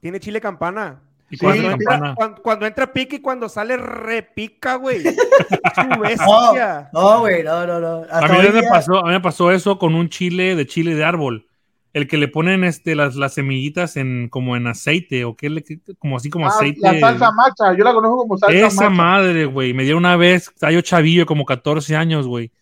Tiene 0.00 0.20
chile 0.20 0.40
campana. 0.40 1.00
¿Y 1.30 1.44
la 1.44 1.52
sí. 1.52 1.62
campana? 1.62 2.14
Cuando, 2.14 2.42
cuando 2.42 2.66
entra 2.66 2.90
pica 2.92 3.16
y 3.16 3.20
cuando 3.20 3.48
sale 3.48 3.76
repica, 3.76 4.76
güey. 4.76 5.02
No, 6.92 7.20
güey, 7.20 7.42
no, 7.42 7.66
no, 7.66 7.80
no. 7.80 8.02
Hasta 8.10 8.26
A 8.26 8.42
mí, 8.42 8.48
me 8.52 8.62
pasó, 8.62 8.98
a 8.98 9.04
mí 9.08 9.12
me 9.12 9.20
pasó 9.20 9.50
eso 9.50 9.78
con 9.78 9.94
un 9.94 10.08
chile 10.08 10.56
de 10.56 10.66
chile 10.66 10.94
de 10.94 11.04
árbol. 11.04 11.46
El 11.94 12.06
que 12.06 12.18
le 12.18 12.28
ponen 12.28 12.64
este, 12.64 12.94
las, 12.94 13.16
las 13.16 13.34
semillitas 13.34 13.96
en, 13.96 14.28
como 14.28 14.56
en 14.56 14.66
aceite, 14.66 15.24
o 15.24 15.36
que 15.36 15.50
le, 15.50 15.64
como 15.98 16.16
así 16.16 16.30
como 16.30 16.46
Ah, 16.46 16.50
aceite. 16.50 16.80
la 16.82 17.00
salsa 17.00 17.30
macha, 17.32 17.76
yo 17.76 17.82
la 17.82 17.92
conozco 17.92 18.18
como 18.18 18.38
salsa 18.38 18.54
Esa 18.54 18.84
macha. 18.84 18.90
madre, 18.90 19.44
güey. 19.46 19.72
Me 19.74 19.84
dio 19.84 19.96
una 19.96 20.16
vez, 20.16 20.52
yo 20.70 20.80
chavillo, 20.82 21.26
como 21.26 21.44
14 21.44 21.96
años, 21.96 22.26
güey. 22.26 22.52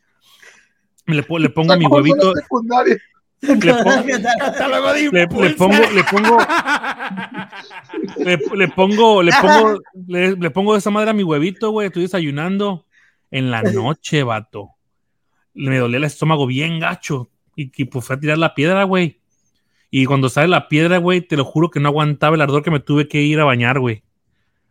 Le, 1.06 1.24
le 1.38 1.48
pongo 1.50 1.76
mi 1.76 1.86
huevito, 1.86 2.34
le 2.34 2.42
pongo, 2.48 2.82
le, 3.40 5.28
pongo, 5.28 5.90
le 5.90 6.02
pongo, 6.02 6.38
le, 8.16 8.38
le 8.54 8.68
pongo, 8.68 9.22
le 9.22 9.32
pongo, 9.40 9.80
le, 10.08 10.36
le 10.36 10.50
pongo 10.50 10.76
esa 10.76 10.90
madre 10.90 11.10
a 11.10 11.14
mi 11.14 11.22
huevito, 11.22 11.70
güey. 11.70 11.86
Estoy 11.88 12.02
desayunando 12.02 12.86
en 13.30 13.50
la 13.50 13.62
noche, 13.62 14.22
vato. 14.22 14.70
Me 15.54 15.78
dolía 15.78 15.98
el 15.98 16.04
estómago 16.04 16.46
bien 16.46 16.80
gacho. 16.80 17.30
Y, 17.54 17.70
y 17.74 17.84
pues 17.86 18.04
fue 18.04 18.16
a 18.16 18.20
tirar 18.20 18.38
la 18.38 18.54
piedra, 18.54 18.84
güey. 18.84 19.20
Y 19.90 20.06
cuando 20.06 20.28
sale 20.28 20.48
la 20.48 20.68
piedra, 20.68 20.98
güey, 20.98 21.20
te 21.20 21.36
lo 21.36 21.44
juro 21.44 21.70
que 21.70 21.80
no 21.80 21.88
aguantaba 21.88 22.36
el 22.36 22.42
ardor 22.42 22.62
que 22.62 22.70
me 22.70 22.80
tuve 22.80 23.08
que 23.08 23.22
ir 23.22 23.40
a 23.40 23.44
bañar, 23.44 23.78
güey. 23.78 24.02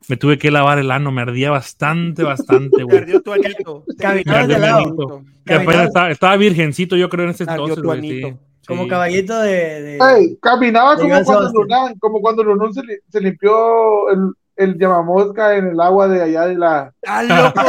Me 0.07 0.17
tuve 0.17 0.37
que 0.37 0.51
lavar 0.51 0.77
el 0.79 0.91
ano, 0.91 1.11
me 1.11 1.21
ardía 1.21 1.49
bastante, 1.51 2.23
bastante, 2.23 2.83
güey. 2.83 2.99
Perdió 2.99 3.21
tu 3.21 3.33
anito. 3.33 3.83
Caminabas 3.99 4.47
de 4.47 4.53
Perdió 4.53 4.55
tu 4.55 4.61
lado. 4.61 4.77
anito. 4.85 5.23
Que 5.45 5.53
apenas 5.55 5.87
estaba, 5.87 6.11
estaba 6.11 6.37
virgencito, 6.37 6.95
yo 6.95 7.09
creo, 7.09 7.25
en 7.25 7.31
ese 7.31 7.43
entonces, 7.43 7.81
güey. 7.81 8.01
sí. 8.01 8.33
Como 8.67 8.83
Sí. 8.83 8.89
caballito 8.89 9.39
de. 9.41 10.37
caminaba 10.41 10.95
como 10.97 11.23
cuando. 11.23 11.51
Lunán, 11.53 11.99
como 11.99 12.19
cuando 12.21 12.43
Lunán 12.43 12.73
se, 12.73 12.81
li- 12.81 12.97
se 13.09 13.21
limpió 13.21 14.09
el, 14.09 14.31
el 14.57 14.77
llamamosca 14.77 15.55
en 15.57 15.67
el 15.69 15.79
agua 15.79 16.07
de 16.07 16.21
allá 16.23 16.45
de 16.47 16.55
la... 16.55 16.91
¡Ah, 17.05 17.23
loco! 17.23 17.61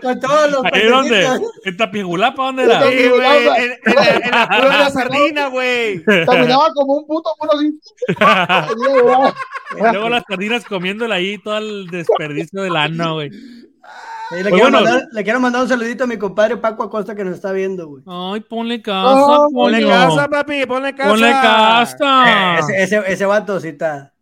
Con 0.02 0.20
todos 0.20 0.50
los 0.50 0.64
¿Ahí 0.72 0.88
dónde? 0.88 1.26
¿En 1.64 1.76
Tapijulapa? 1.76 2.42
¿Dónde 2.46 2.64
era? 2.64 2.82
Sí, 2.82 3.08
güey, 3.08 3.46
en, 3.46 3.72
en 3.84 3.94
la, 3.94 4.14
en 4.14 4.30
la 4.30 4.48
cueva 4.58 4.64
de 4.72 4.78
la 4.78 4.90
sardina, 4.90 5.46
güey. 5.48 6.04
Caminaba 6.04 6.68
como 6.74 6.94
un 6.94 7.06
puto 7.06 7.30
mono 7.40 7.52
así. 7.54 7.78
Y 9.76 9.80
luego 9.92 10.08
las 10.08 10.22
sardinas 10.28 10.64
comiéndola 10.64 11.16
ahí, 11.16 11.38
todo 11.38 11.58
el 11.58 11.86
desperdicio 11.88 12.62
del 12.62 12.76
ano, 12.76 13.14
güey. 13.14 13.30
Sí, 13.30 14.36
le, 14.36 14.42
Pues 14.42 14.54
quiero 14.54 14.70
bueno. 14.70 14.80
mandar, 14.82 15.02
le 15.12 15.24
quiero 15.24 15.40
mandar 15.40 15.62
un 15.62 15.68
saludito 15.68 16.04
a 16.04 16.06
mi 16.06 16.16
compadre 16.16 16.56
Paco 16.56 16.84
Acosta 16.84 17.14
que 17.14 17.24
nos 17.24 17.34
está 17.34 17.50
viendo, 17.52 17.88
güey. 17.88 18.02
Ay, 18.06 18.40
ponle 18.40 18.80
casa, 18.80 19.14
Oh, 19.16 19.48
Ponle 19.52 19.86
casa, 19.86 20.28
papi, 20.28 20.64
ponle 20.66 20.94
casa. 20.94 21.10
Ponle 21.10 21.30
casa. 21.30 22.56
Eh, 22.56 22.60
ese, 22.60 22.82
ese, 22.84 23.02
ese 23.12 23.26
vato 23.26 23.58
sí 23.60 23.68
está, 23.68 24.13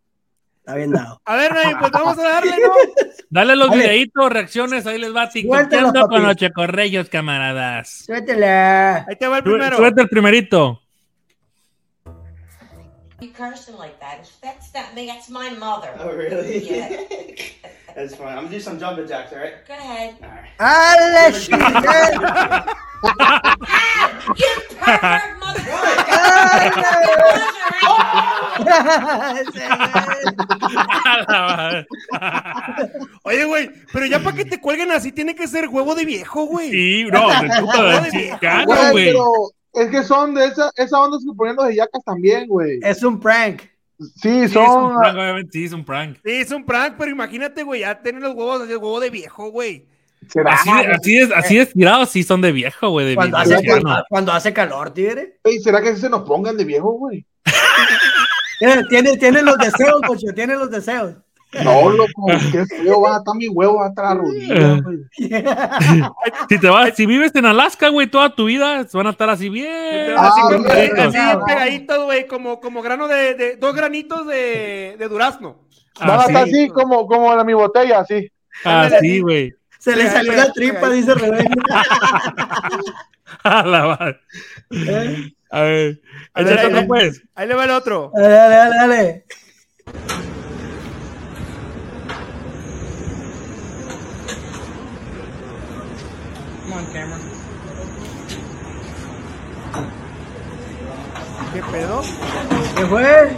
está 0.63 0.75
bien 0.75 0.91
dado. 0.91 1.21
A 1.25 1.35
ver, 1.35 1.51
pues 1.77 1.91
vamos 1.91 2.17
a 2.17 2.23
darle, 2.23 2.51
¿no? 2.51 2.73
Dale 3.29 3.55
los 3.57 3.69
Dale. 3.69 3.83
videitos, 3.83 4.31
reacciones, 4.31 4.87
ahí 4.87 4.97
les 4.97 5.13
va 5.13 5.25
papi. 5.25 5.45
con 5.45 6.23
los 6.23 6.35
checorreyos, 6.37 7.09
camaradas. 7.09 8.03
Suéltela. 8.05 9.05
Ahí 9.05 9.15
te 9.17 9.27
va 9.27 9.37
el 9.39 9.43
primero. 9.43 9.75
Suelta 9.75 10.01
el 10.01 10.07
primerito. 10.07 10.79
You 13.19 13.31
cursing 13.31 13.77
like 13.77 13.99
that. 13.99 14.25
That's 14.41 14.73
not 14.73 14.93
me. 14.95 15.07
That's 15.07 15.29
my 15.29 15.49
mother. 15.57 15.91
Oh, 15.99 16.11
really? 16.11 16.59
Yeah. 16.59 16.89
That's 17.95 18.15
fun. 18.15 18.29
I'm 18.29 18.45
gonna 18.45 18.49
do 18.49 18.59
some 18.59 18.79
jumping 18.79 19.07
jacks, 19.07 19.31
all 19.33 19.39
right? 19.39 19.65
Go 19.67 19.73
ahead. 19.73 20.15
All 20.21 20.29
right. 20.29 20.49
¡Ale, 20.59 21.31
chingue! 21.33 22.83
You 24.35 24.61
pervert 24.79 25.37
motherfucker! 25.39 25.93
Oye, 33.23 33.45
güey, 33.45 33.69
pero 33.91 34.05
ya 34.05 34.19
para 34.19 34.35
que 34.35 34.45
te 34.45 34.59
cuelguen 34.59 34.91
así 34.91 35.11
tiene 35.11 35.35
que 35.35 35.47
ser 35.47 35.67
huevo 35.67 35.95
de 35.95 36.05
viejo, 36.05 36.45
güey. 36.45 36.71
Sí, 36.71 37.05
no, 37.11 37.29
de 37.29 37.61
puta 37.61 38.01
de 38.01 38.11
chingado, 38.11 38.65
Güey, 38.91 39.15
es 39.73 39.89
que 39.89 40.03
son 40.03 40.35
de 40.35 40.45
esa, 40.47 40.71
esa 40.75 41.01
onda 41.01 41.17
que 41.17 41.35
ponen 41.35 41.55
los 41.55 41.67
de 41.67 41.75
yacas 41.75 42.03
también, 42.03 42.47
güey. 42.47 42.79
Es 42.83 43.03
un 43.03 43.19
prank. 43.19 43.72
Sí, 44.03 44.29
Sí, 44.29 44.29
es 44.43 44.55
un 44.55 44.65
son. 44.65 44.99
prank, 44.99 45.15
obviamente, 45.17 45.49
sí, 45.53 45.65
es 45.65 45.73
un 45.73 45.85
prank. 45.85 46.17
Sí, 46.23 46.31
es 46.31 46.51
un 46.51 46.65
prank, 46.65 46.95
pero 46.97 47.11
imagínate, 47.11 47.63
güey, 47.63 47.81
ya 47.81 48.01
tienen 48.01 48.21
los 48.21 48.33
huevos 48.35 48.61
así, 48.61 48.71
el 48.71 48.77
huevo 48.77 48.99
de 48.99 49.09
viejo, 49.09 49.49
güey. 49.49 49.85
¿Será? 50.29 50.53
Así, 50.53 50.69
de- 50.71 50.87
así, 50.93 51.17
es, 51.17 51.31
así 51.33 51.57
es 51.59 51.73
tirado, 51.73 52.05
sí 52.05 52.23
son 52.23 52.39
de 52.41 52.51
viejo, 52.53 52.89
güey. 52.89 53.07
De, 53.07 53.15
Cuando 53.15 53.37
hace, 53.37 53.61
cuando, 53.65 54.03
cuando 54.09 54.31
hace 54.31 54.53
calor, 54.53 54.93
tigre. 54.93 55.37
Ey, 55.43 55.59
¿Será 55.59 55.81
que 55.81 55.95
se 55.97 56.09
nos 56.09 56.21
pongan 56.23 56.55
de 56.55 56.63
viejo, 56.65 56.91
güey? 56.93 57.25
Tiene, 58.59 58.83
tiene, 58.87 59.17
tiene 59.17 59.41
los 59.41 59.57
deseos, 59.57 60.01
cocho, 60.07 60.27
tiene 60.33 60.55
los 60.55 60.69
deseos. 60.71 61.15
No, 61.63 61.89
loco, 61.89 62.25
qué 62.51 62.65
feo 62.65 63.01
va 63.01 63.15
a 63.15 63.17
estar 63.19 63.35
mi 63.35 63.47
huevo 63.47 63.83
hasta 63.83 64.01
la 64.03 64.13
rodilla, 64.15 64.81
güey. 64.81 64.97
Si 66.49 66.59
te 66.59 66.69
vas, 66.69 66.95
si 66.95 67.05
vives 67.05 67.31
en 67.35 67.45
Alaska, 67.45 67.89
güey, 67.89 68.07
toda 68.07 68.33
tu 68.33 68.45
vida, 68.45 68.85
van 68.93 69.07
a 69.07 69.11
estar 69.11 69.29
así 69.29 69.49
bien. 69.49 70.13
Ah, 70.17 70.29
así, 70.29 70.41
bien, 70.49 70.63
como- 70.63 70.75
bien, 70.75 70.99
así 70.99 71.17
bien. 71.17 71.39
pegaditos, 71.45 72.05
güey, 72.05 72.27
como, 72.27 72.59
como 72.59 72.81
grano 72.81 73.07
de, 73.07 73.35
de- 73.35 73.55
dos 73.57 73.75
granitos 73.75 74.25
de, 74.27 74.95
de 74.97 75.07
durazno. 75.07 75.59
Van 75.99 76.09
a 76.19 76.23
estar 76.23 76.43
así 76.43 76.69
como, 76.69 77.05
como 77.05 77.35
la 77.35 77.43
mi 77.43 77.53
botella, 77.53 77.99
así. 77.99 78.31
así, 78.63 79.19
güey. 79.19 79.53
Se 79.77 79.95
le 79.95 80.09
salió 80.09 80.33
la 80.33 80.51
tripa, 80.51 80.89
dice 80.89 81.13
Rebeca. 81.13 81.51
A 83.43 83.63
la 83.63 83.85
madre. 83.85 84.19
A 85.51 85.61
ver, 85.61 86.01
A 86.33 86.41
ver, 86.41 86.59
ahí 86.59 86.65
otro, 86.65 86.77
va. 86.81 86.87
pues. 86.87 87.21
Ahí 87.35 87.47
le 87.47 87.55
va 87.55 87.65
el 87.65 87.71
otro. 87.71 88.11
Dale, 88.15 88.29
dale, 88.33 88.75
dale, 88.75 89.25
dale. 96.99 97.13
¿Qué 101.53 101.61
pedo? 101.71 102.01
¿Qué 102.75 102.85
fue? 102.85 103.31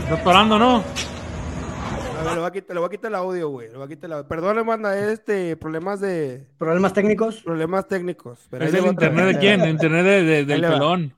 Estás 0.00 0.20
parando, 0.20 0.58
¿no? 0.58 0.76
A 0.76 2.22
ver, 2.24 2.32
le 2.32 2.38
voy 2.38 2.48
a 2.48 2.50
quitar, 2.50 2.74
le 2.74 2.80
voy 2.80 2.86
a 2.86 2.90
quitar 2.90 3.10
el 3.10 3.14
audio, 3.14 3.48
güey. 3.50 3.68
Le 3.70 3.76
voy 3.76 3.84
a 3.84 3.88
quitar 3.88 4.08
el 4.08 4.12
audio. 4.14 4.28
Perdón, 4.28 4.66
manda, 4.66 4.98
este, 5.10 5.56
problemas 5.56 6.00
de, 6.00 6.46
¿Problemas 6.58 6.92
técnicos? 6.92 7.36
problemas 7.42 7.86
técnicos. 7.88 8.46
Pero 8.50 8.64
¿Es 8.64 8.74
el 8.74 8.86
internet 8.86 9.26
de 9.26 9.38
quién? 9.38 9.60
¿El 9.62 9.70
internet 9.70 10.04
de, 10.04 10.22
de- 10.22 10.44
del 10.44 10.60
pelón. 10.60 11.14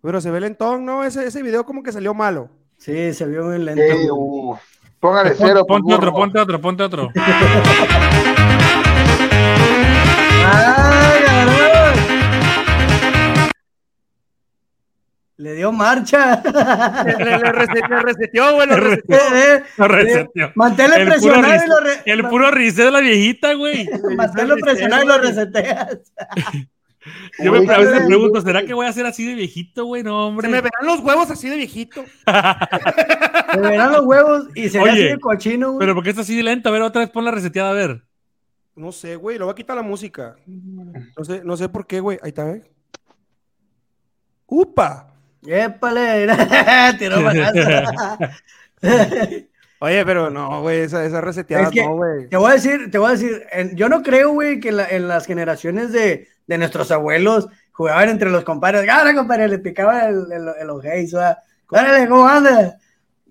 Pero 0.00 0.20
se 0.20 0.30
ve 0.32 0.40
lentón, 0.40 0.84
¿no? 0.84 1.04
Ese, 1.04 1.26
ese 1.26 1.42
video 1.42 1.64
como 1.64 1.82
que 1.84 1.92
salió 1.92 2.12
malo. 2.12 2.48
Sí, 2.76 3.14
se 3.14 3.24
vio 3.26 3.44
muy 3.44 3.58
lento. 3.58 3.80
Ey, 3.80 4.08
uh, 4.10 4.56
póngale 4.98 5.34
cero. 5.36 5.64
por 5.64 5.80
Ponte 5.80 5.94
otro, 5.94 6.12
ponte 6.12 6.38
otro, 6.40 6.60
ponte 6.60 6.82
otro. 6.84 7.08
Le 15.38 15.54
dio 15.54 15.72
marcha. 15.72 16.40
Le, 17.06 17.24
le, 17.24 17.38
le 17.38 18.00
reseteó, 18.02 18.54
güey. 18.54 18.68
Lo 18.68 18.76
reseteó. 18.76 19.16
Eh, 19.16 19.20
eh, 19.56 19.62
Lo 19.78 19.84
eh, 19.86 19.88
reseteó. 19.88 20.52
Manténlo 20.54 20.94
presionado 21.06 21.64
y 21.64 21.68
lo 21.68 21.80
re- 21.80 22.02
el 22.04 22.28
puro 22.28 22.50
risé 22.50 22.84
de 22.84 22.90
la 22.90 23.00
viejita, 23.00 23.54
güey. 23.54 23.88
Manténlo 24.16 24.56
presionado 24.56 25.02
y 25.04 25.06
lo 25.06 25.18
reseteas. 25.18 25.98
Yo 27.42 27.50
me, 27.50 27.58
Güey, 27.64 27.68
a 27.74 27.78
veces 27.78 27.92
me 27.94 27.98
güey. 28.00 28.08
pregunto, 28.08 28.40
¿será 28.42 28.64
que 28.64 28.74
voy 28.74 28.86
a 28.86 28.92
ser 28.92 29.06
así 29.06 29.26
de 29.26 29.34
viejito, 29.34 29.86
güey? 29.86 30.04
No, 30.04 30.10
Se 30.10 30.28
hombre. 30.28 30.48
me 30.48 30.60
verán 30.60 30.86
los 30.86 31.00
huevos 31.00 31.28
así 31.32 31.48
de 31.48 31.56
viejito. 31.56 32.04
Se 32.24 33.58
verán 33.60 33.90
los 33.92 34.04
huevos 34.04 34.46
y 34.54 34.68
se 34.68 34.78
ve 34.78 34.84
Oye, 34.84 34.92
así 34.92 35.02
de 35.08 35.18
cochino, 35.18 35.68
güey. 35.72 35.78
Pero 35.80 35.94
¿por 35.96 36.04
qué 36.04 36.10
está 36.10 36.22
así 36.22 36.36
de 36.36 36.44
lento? 36.44 36.68
A 36.68 36.72
ver, 36.72 36.82
otra 36.82 37.00
vez 37.00 37.10
pon 37.10 37.24
la 37.24 37.32
reseteada, 37.32 37.70
a 37.70 37.74
ver. 37.74 38.04
No 38.76 38.92
sé, 38.92 39.16
güey. 39.16 39.36
Le 39.38 39.44
voy 39.44 39.52
a 39.52 39.56
quitar 39.56 39.74
la 39.76 39.82
música. 39.82 40.36
No 40.46 41.24
sé, 41.24 41.42
no 41.44 41.56
sé 41.56 41.68
por 41.68 41.86
qué, 41.88 41.98
güey. 41.98 42.18
Ahí 42.22 42.28
está, 42.28 42.48
¿eh? 42.50 42.62
¡Upa! 44.46 45.11
Épale, 45.46 46.28
tiró 46.98 47.22
balazo. 47.22 47.58
Oye, 49.80 50.04
pero 50.06 50.30
no, 50.30 50.60
güey. 50.62 50.80
Esa, 50.80 51.04
esa 51.04 51.20
reseteada 51.20 51.64
Es 51.64 51.70
que 51.70 51.82
no, 51.84 51.96
güey. 51.96 52.28
te 52.28 52.36
voy 52.36 52.50
a 52.50 52.54
decir, 52.54 52.90
te 52.90 52.98
voy 52.98 53.08
a 53.08 53.12
decir, 53.12 53.42
en- 53.50 53.74
yo 53.76 53.88
no 53.88 54.02
creo, 54.02 54.30
güey, 54.32 54.60
que 54.60 54.68
en, 54.68 54.76
la- 54.76 54.88
en 54.88 55.08
las 55.08 55.26
generaciones 55.26 55.92
de, 55.92 56.28
de 56.46 56.58
nuestros 56.58 56.90
abuelos 56.92 57.48
jugaban 57.72 58.08
entre 58.08 58.30
los 58.30 58.44
compadres. 58.44 58.84
¡Gana, 58.86 59.14
compadre! 59.14 59.48
Le 59.48 59.58
picaba 59.58 60.04
el, 60.06 60.26
el, 60.30 60.48
el 60.60 61.08
¿sabes? 61.08 61.36
¡Órale, 61.68 62.08
cómo 62.08 62.28
anda! 62.28 62.76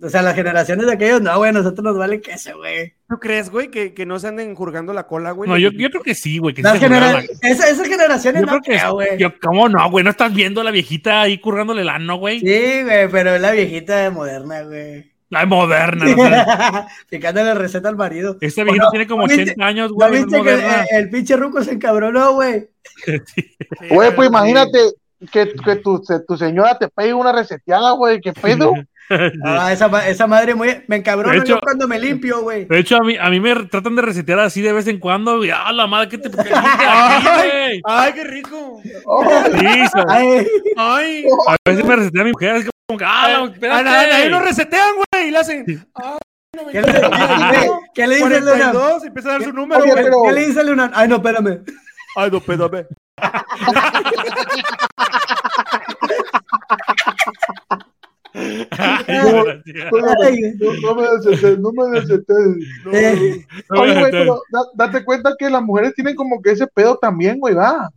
O 0.03 0.09
sea, 0.09 0.21
las 0.23 0.33
generaciones 0.35 0.87
de 0.87 0.93
aquellos, 0.93 1.21
no, 1.21 1.37
güey, 1.37 1.49
a 1.49 1.53
nosotros 1.53 1.83
nos 1.83 1.97
vale 1.97 2.21
queso, 2.21 2.57
güey. 2.57 2.93
¿Tú 3.07 3.19
crees, 3.19 3.49
güey, 3.51 3.69
que, 3.69 3.93
que 3.93 4.05
no 4.05 4.17
se 4.19 4.27
anden 4.29 4.55
jurgando 4.55 4.93
la 4.93 5.03
cola, 5.05 5.31
güey? 5.31 5.47
No, 5.49 5.57
yo, 5.57 5.69
yo 5.71 5.89
creo 5.91 6.01
que 6.01 6.15
sí, 6.15 6.39
güey. 6.39 6.55
Que 6.55 6.63
sí 6.63 6.79
genera- 6.79 7.21
esa- 7.41 7.69
esas 7.69 7.87
generaciones 7.87 8.41
Yo 8.41 8.47
no 8.51 8.59
creo 8.61 8.93
güey. 8.93 9.17
yo, 9.19 9.29
¿Cómo 9.39 9.69
no, 9.69 9.89
güey? 9.91 10.03
¿No 10.03 10.09
estás 10.09 10.33
viendo 10.33 10.61
a 10.61 10.63
la 10.63 10.71
viejita 10.71 11.21
ahí 11.21 11.37
currándole 11.37 11.83
el 11.83 11.89
ano, 11.89 12.15
güey? 12.17 12.39
Sí, 12.39 12.81
güey, 12.83 13.07
pero 13.11 13.35
es 13.35 13.41
la 13.41 13.51
viejita 13.51 14.09
moderna, 14.09 14.63
güey. 14.63 15.11
La 15.29 15.45
moderna. 15.45 16.05
no 16.05 16.15
sé. 16.25 16.45
Picándole 17.09 17.53
receta 17.53 17.87
al 17.87 17.95
marido. 17.95 18.37
Esta 18.41 18.63
viejita 18.63 18.85
¿O 18.85 18.87
no? 18.87 18.91
tiene 18.91 19.07
como 19.07 19.21
¿No 19.21 19.27
viste- 19.27 19.43
80 19.51 19.65
años, 19.65 19.89
¿No 19.91 19.95
güey. 19.95 20.09
no 20.09 20.25
viste 20.25 20.41
que 20.41 20.53
el, 20.55 20.61
el 21.03 21.09
pinche 21.09 21.35
ruco 21.37 21.63
se 21.63 21.73
encabronó, 21.73 22.33
güey? 22.33 22.67
Güey, 23.89 24.15
pues 24.15 24.29
imagínate 24.29 24.77
que, 25.31 25.53
que 25.63 25.75
tu, 25.77 26.01
tu 26.27 26.37
señora 26.37 26.77
te 26.77 26.87
pegue 26.89 27.13
una 27.13 27.31
reseteada, 27.31 27.91
güey. 27.91 28.19
¿Qué 28.19 28.33
pedo? 28.33 28.73
Ah, 29.43 29.73
esa, 29.73 30.07
esa 30.07 30.27
madre 30.27 30.55
muy... 30.55 30.83
Me 30.87 30.97
hecho- 30.97 31.43
yo 31.55 31.59
cuando 31.61 31.87
me 31.87 31.99
limpio, 31.99 32.41
güey. 32.41 32.65
De 32.65 32.79
hecho, 32.79 32.97
a 32.97 33.01
mí, 33.01 33.17
a 33.19 33.29
mí 33.29 33.39
me 33.39 33.53
tratan 33.65 33.95
de 33.95 34.01
resetear 34.01 34.39
así 34.39 34.61
de 34.61 34.71
vez 34.71 34.87
en 34.87 34.99
cuando. 34.99 35.43
Y, 35.43 35.49
¡ah, 35.49 35.71
la 35.73 35.87
madre, 35.87 36.07
qué 36.09 36.17
te 36.17 36.27
aquí, 36.29 36.49
güey! 37.35 37.81
¡Ay, 37.83 38.13
qué 38.13 38.23
rico! 38.23 38.79
Sí, 38.83 38.91
Ay, 40.07 40.47
¡Ay! 40.77 41.25
a 41.47 41.55
veces 41.69 41.85
me 41.85 41.95
resetea 41.97 42.23
mi 42.23 42.31
mujer. 42.31 42.55
Es 42.57 42.69
como 42.87 42.97
que, 42.99 43.05
¡ah, 43.05 43.27
la- 43.29 43.51
espérate! 43.51 43.89
Ahí 43.89 44.29
lo 44.29 44.39
resetean, 44.39 44.95
güey, 44.95 45.27
y 45.27 45.31
le 45.31 45.37
hacen. 45.37 45.65
¡Ay, 45.95 46.17
¿Qué 46.71 46.81
le, 46.81 46.91
qué- 46.93 47.69
qué 47.93 48.07
le 48.07 48.15
dice 48.15 48.39
Luna? 48.41 48.71
42, 48.71 49.03
empieza 49.05 49.29
a 49.29 49.31
dar 49.33 49.43
su 49.43 49.53
número, 49.53 49.81
Oye, 49.83 49.91
güey. 49.91 50.03
pero- 50.05 50.17
¿Qué 50.25 50.31
le 50.33 50.47
dice 50.47 50.63
Luna? 50.63 50.91
Ay, 50.93 51.07
no, 51.07 51.15
espérame. 51.15 51.61
Ay, 52.15 52.31
no, 52.31 52.39
pédame. 52.41 52.85
No, 58.33 59.43
no 60.81 60.95
me 60.95 61.07
desetes, 61.17 61.59
no 61.59 61.71
me 61.71 61.99
desetes. 61.99 62.37
eh, 62.91 63.45
Oye, 63.69 63.99
güey, 63.99 64.11
pero 64.11 64.41
da- 64.51 64.69
date 64.87 65.03
cuenta 65.03 65.33
que 65.37 65.49
las 65.49 65.61
mujeres 65.61 65.93
tienen 65.95 66.15
como 66.15 66.41
que 66.41 66.51
ese 66.51 66.67
pedo 66.67 66.97
también, 66.97 67.39
güey, 67.39 67.53
va. 67.55 67.89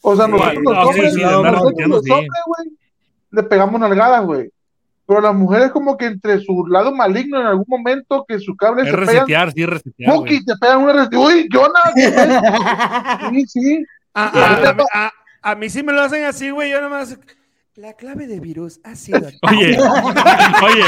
O 0.00 0.16
sea, 0.16 0.26
Sí, 0.26 0.32
nosotros 0.32 0.54
los 0.64 0.74
no, 0.74 0.82
sí, 0.82 0.88
hombres, 0.88 1.14
sí, 1.14 1.20
nosotros 1.20 2.02
sí. 2.04 2.10
güey, 2.10 2.68
le 3.30 3.42
pegamos 3.44 3.80
nalgadas, 3.80 4.24
güey. 4.24 4.50
Pero 5.06 5.20
las 5.20 5.34
mujeres 5.34 5.70
como 5.72 5.96
que 5.96 6.06
entre 6.06 6.40
su 6.40 6.66
lado 6.66 6.92
maligno 6.94 7.40
en 7.40 7.46
algún 7.46 7.66
momento 7.68 8.24
que 8.26 8.38
su 8.38 8.56
cable 8.56 8.82
Es 8.82 8.88
se 8.88 8.94
pegan, 8.96 9.06
resetear, 9.14 9.52
sí, 9.52 9.62
es 9.62 9.68
resetear. 9.68 10.22
te 10.24 10.56
pegan 10.60 10.78
una 10.82 10.92
reseteada. 10.92 11.24
Uy, 11.26 11.48
Jonah, 11.52 11.92
¿qué 11.94 12.08
pedo? 12.10 13.30
sí, 13.30 13.46
sí. 13.46 13.84
A, 14.14 14.24
a- 14.26 14.70
a- 14.70 15.06
a- 15.06 15.12
a 15.50 15.54
mí 15.56 15.68
sí 15.70 15.82
me 15.82 15.92
lo 15.92 16.02
hacen 16.02 16.24
así, 16.24 16.50
güey. 16.50 16.70
Yo 16.70 16.80
nomás. 16.80 17.18
La 17.74 17.94
clave 17.94 18.26
de 18.26 18.38
virus 18.38 18.80
ha 18.84 18.94
sido. 18.94 19.18
aquí. 19.42 19.56
Oye, 19.56 19.78
oye, 20.62 20.84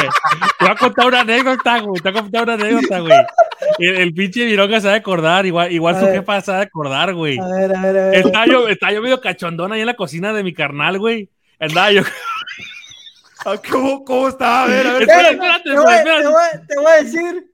te 0.59 0.65
voy 0.65 0.69
a 0.71 0.75
contar 0.77 1.07
una 1.07 1.21
anécdota, 1.21 1.79
güey. 1.81 2.03
Te 2.03 2.11
voy 2.11 2.19
a 2.19 2.23
contar 2.23 2.43
una 2.43 2.53
anécdota, 2.55 2.99
güey. 3.01 3.13
El, 3.79 3.97
el 3.97 4.15
pinche 4.15 4.45
Vironga 4.45 4.81
se 4.81 4.89
va 4.89 4.93
a 4.95 4.97
acordar, 4.99 5.47
igual, 5.47 5.73
igual 5.73 5.99
su 5.99 6.05
ver. 6.05 6.17
jefa 6.21 6.41
se 6.43 6.53
va 6.53 6.59
a 6.59 6.63
acordar, 6.63 7.15
güey. 7.15 7.39
A 7.39 7.47
ver, 7.49 7.75
a 7.75 7.81
ver, 7.81 7.99
a 7.99 8.11
ver. 8.11 8.15
Estaba 8.27 8.47
yo, 8.47 8.69
estaba 8.69 8.93
yo 8.93 9.01
medio 9.01 9.21
cachondón 9.21 9.73
ahí 9.73 9.81
en 9.81 9.87
la 9.87 9.95
cocina 9.97 10.33
de 10.35 10.43
mi 10.43 10.53
carnal, 10.53 10.99
güey. 10.99 11.31
Andaba 11.59 11.91
yo. 11.93 12.03
Ah, 13.47 13.57
¿Cómo, 13.71 14.03
¿Cómo 14.07 14.29
está? 14.29 14.63
A 14.65 14.67
ver, 14.69 14.87
a 14.87 14.93
ver. 14.95 15.03
Espera, 15.03 15.29
Eh, 15.29 15.33
espérate, 15.33 15.63
te, 15.69 15.77
voy, 15.77 15.93
espérate. 15.95 16.23
te 16.23 16.29
voy- 16.29 16.67
te 16.67 16.77
voy 16.77 16.87
a 16.87 17.03
decir 17.03 17.47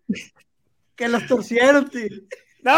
que 0.95 1.09
los 1.09 1.27
torcieron, 1.27 1.91
tío. 1.91 2.07
¡No! 2.63 2.73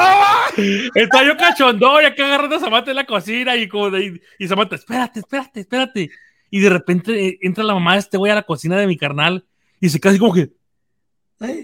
Estaba 0.94 1.22
yo 1.22 1.36
cachondón 1.36 2.02
y 2.04 2.06
acá 2.06 2.24
agarrando 2.24 2.56
a 2.56 2.60
Samantha 2.60 2.90
en 2.90 2.96
la 2.96 3.04
cocina 3.04 3.54
y 3.54 3.68
como 3.68 3.90
de, 3.90 4.18
y 4.38 4.48
Samantha, 4.48 4.76
espérate, 4.76 5.18
espérate, 5.20 5.60
espérate. 5.60 6.10
Y 6.54 6.60
de 6.60 6.68
repente 6.68 7.28
eh, 7.28 7.38
entra 7.40 7.64
la 7.64 7.72
mamá 7.72 7.94
de 7.94 8.00
este 8.00 8.18
güey 8.18 8.30
a 8.30 8.34
la 8.34 8.42
cocina 8.42 8.76
de 8.76 8.86
mi 8.86 8.98
carnal 8.98 9.46
y 9.80 9.88
se 9.88 9.98
así 10.06 10.18
como 10.18 10.34
que, 10.34 10.52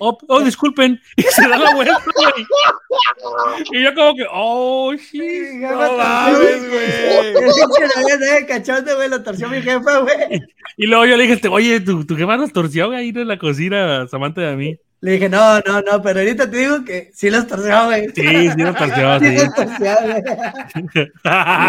oh, 0.00 0.16
oh, 0.28 0.40
disculpen. 0.40 0.98
Y 1.16 1.22
se 1.24 1.46
da 1.46 1.58
la 1.58 1.74
vuelta, 1.74 2.02
güey. 2.16 2.46
Y 3.70 3.84
yo 3.84 3.94
como 3.94 4.16
que, 4.16 4.24
oh, 4.32 4.94
shit. 4.94 5.60
No 5.60 5.96
mames, 5.98 6.70
güey. 6.70 7.34
De 8.96 9.08
lo 9.10 9.22
torció 9.22 9.50
mi 9.50 9.60
jefa, 9.60 9.98
güey. 9.98 10.40
Y 10.78 10.86
luego 10.86 11.04
yo 11.04 11.18
le 11.18 11.24
dije, 11.24 11.34
este, 11.34 11.48
oye, 11.48 11.80
tu, 11.80 12.06
tu 12.06 12.16
jefa 12.16 12.38
nos 12.38 12.50
torció 12.50 12.90
ahí 12.92 13.10
en 13.10 13.28
la 13.28 13.38
cocina, 13.38 14.08
Samantha 14.08 14.40
y 14.40 14.46
a 14.46 14.56
mí. 14.56 14.78
Le 15.00 15.12
dije, 15.12 15.28
no, 15.28 15.60
no, 15.60 15.80
no, 15.80 16.02
pero 16.02 16.18
ahorita 16.18 16.50
te 16.50 16.56
digo 16.56 16.84
que 16.84 17.10
sí 17.14 17.30
los 17.30 17.46
torció, 17.46 17.86
güey. 17.86 18.08
Sí, 18.08 18.50
sí, 18.50 18.56
lo 18.56 18.74
torció, 18.74 19.18
Sí 19.20 19.26
sí. 19.26 19.36
los 19.36 19.54
torció, 19.54 19.96
güey. 20.02 20.22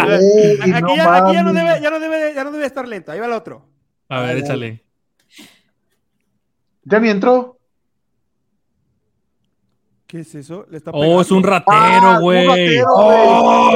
Güey, 0.06 0.72
Aquí, 0.72 0.82
no 0.82 0.96
ya, 0.96 1.16
aquí 1.16 1.32
ya 1.34 1.42
no 1.44 1.52
debe, 1.52 1.80
ya 1.80 1.90
no 1.90 2.00
debe, 2.00 2.34
ya 2.34 2.44
no 2.44 2.50
debe 2.50 2.66
estar 2.66 2.88
lento. 2.88 3.12
Ahí 3.12 3.20
va 3.20 3.26
el 3.26 3.32
otro. 3.32 3.68
A 4.08 4.22
ver, 4.22 4.38
échale. 4.38 4.82
¿Ya 6.82 6.98
ni 6.98 7.10
entró? 7.10 7.59
¿Qué 10.10 10.20
es 10.20 10.34
eso? 10.34 10.66
Le 10.68 10.78
está 10.78 10.90
Oh, 10.92 11.20
es 11.20 11.30
un 11.30 11.42
ratero, 11.44 11.76
Ah, 11.78 12.14
un 12.16 12.22
güey. 12.22 12.80
Oh, 12.84 13.70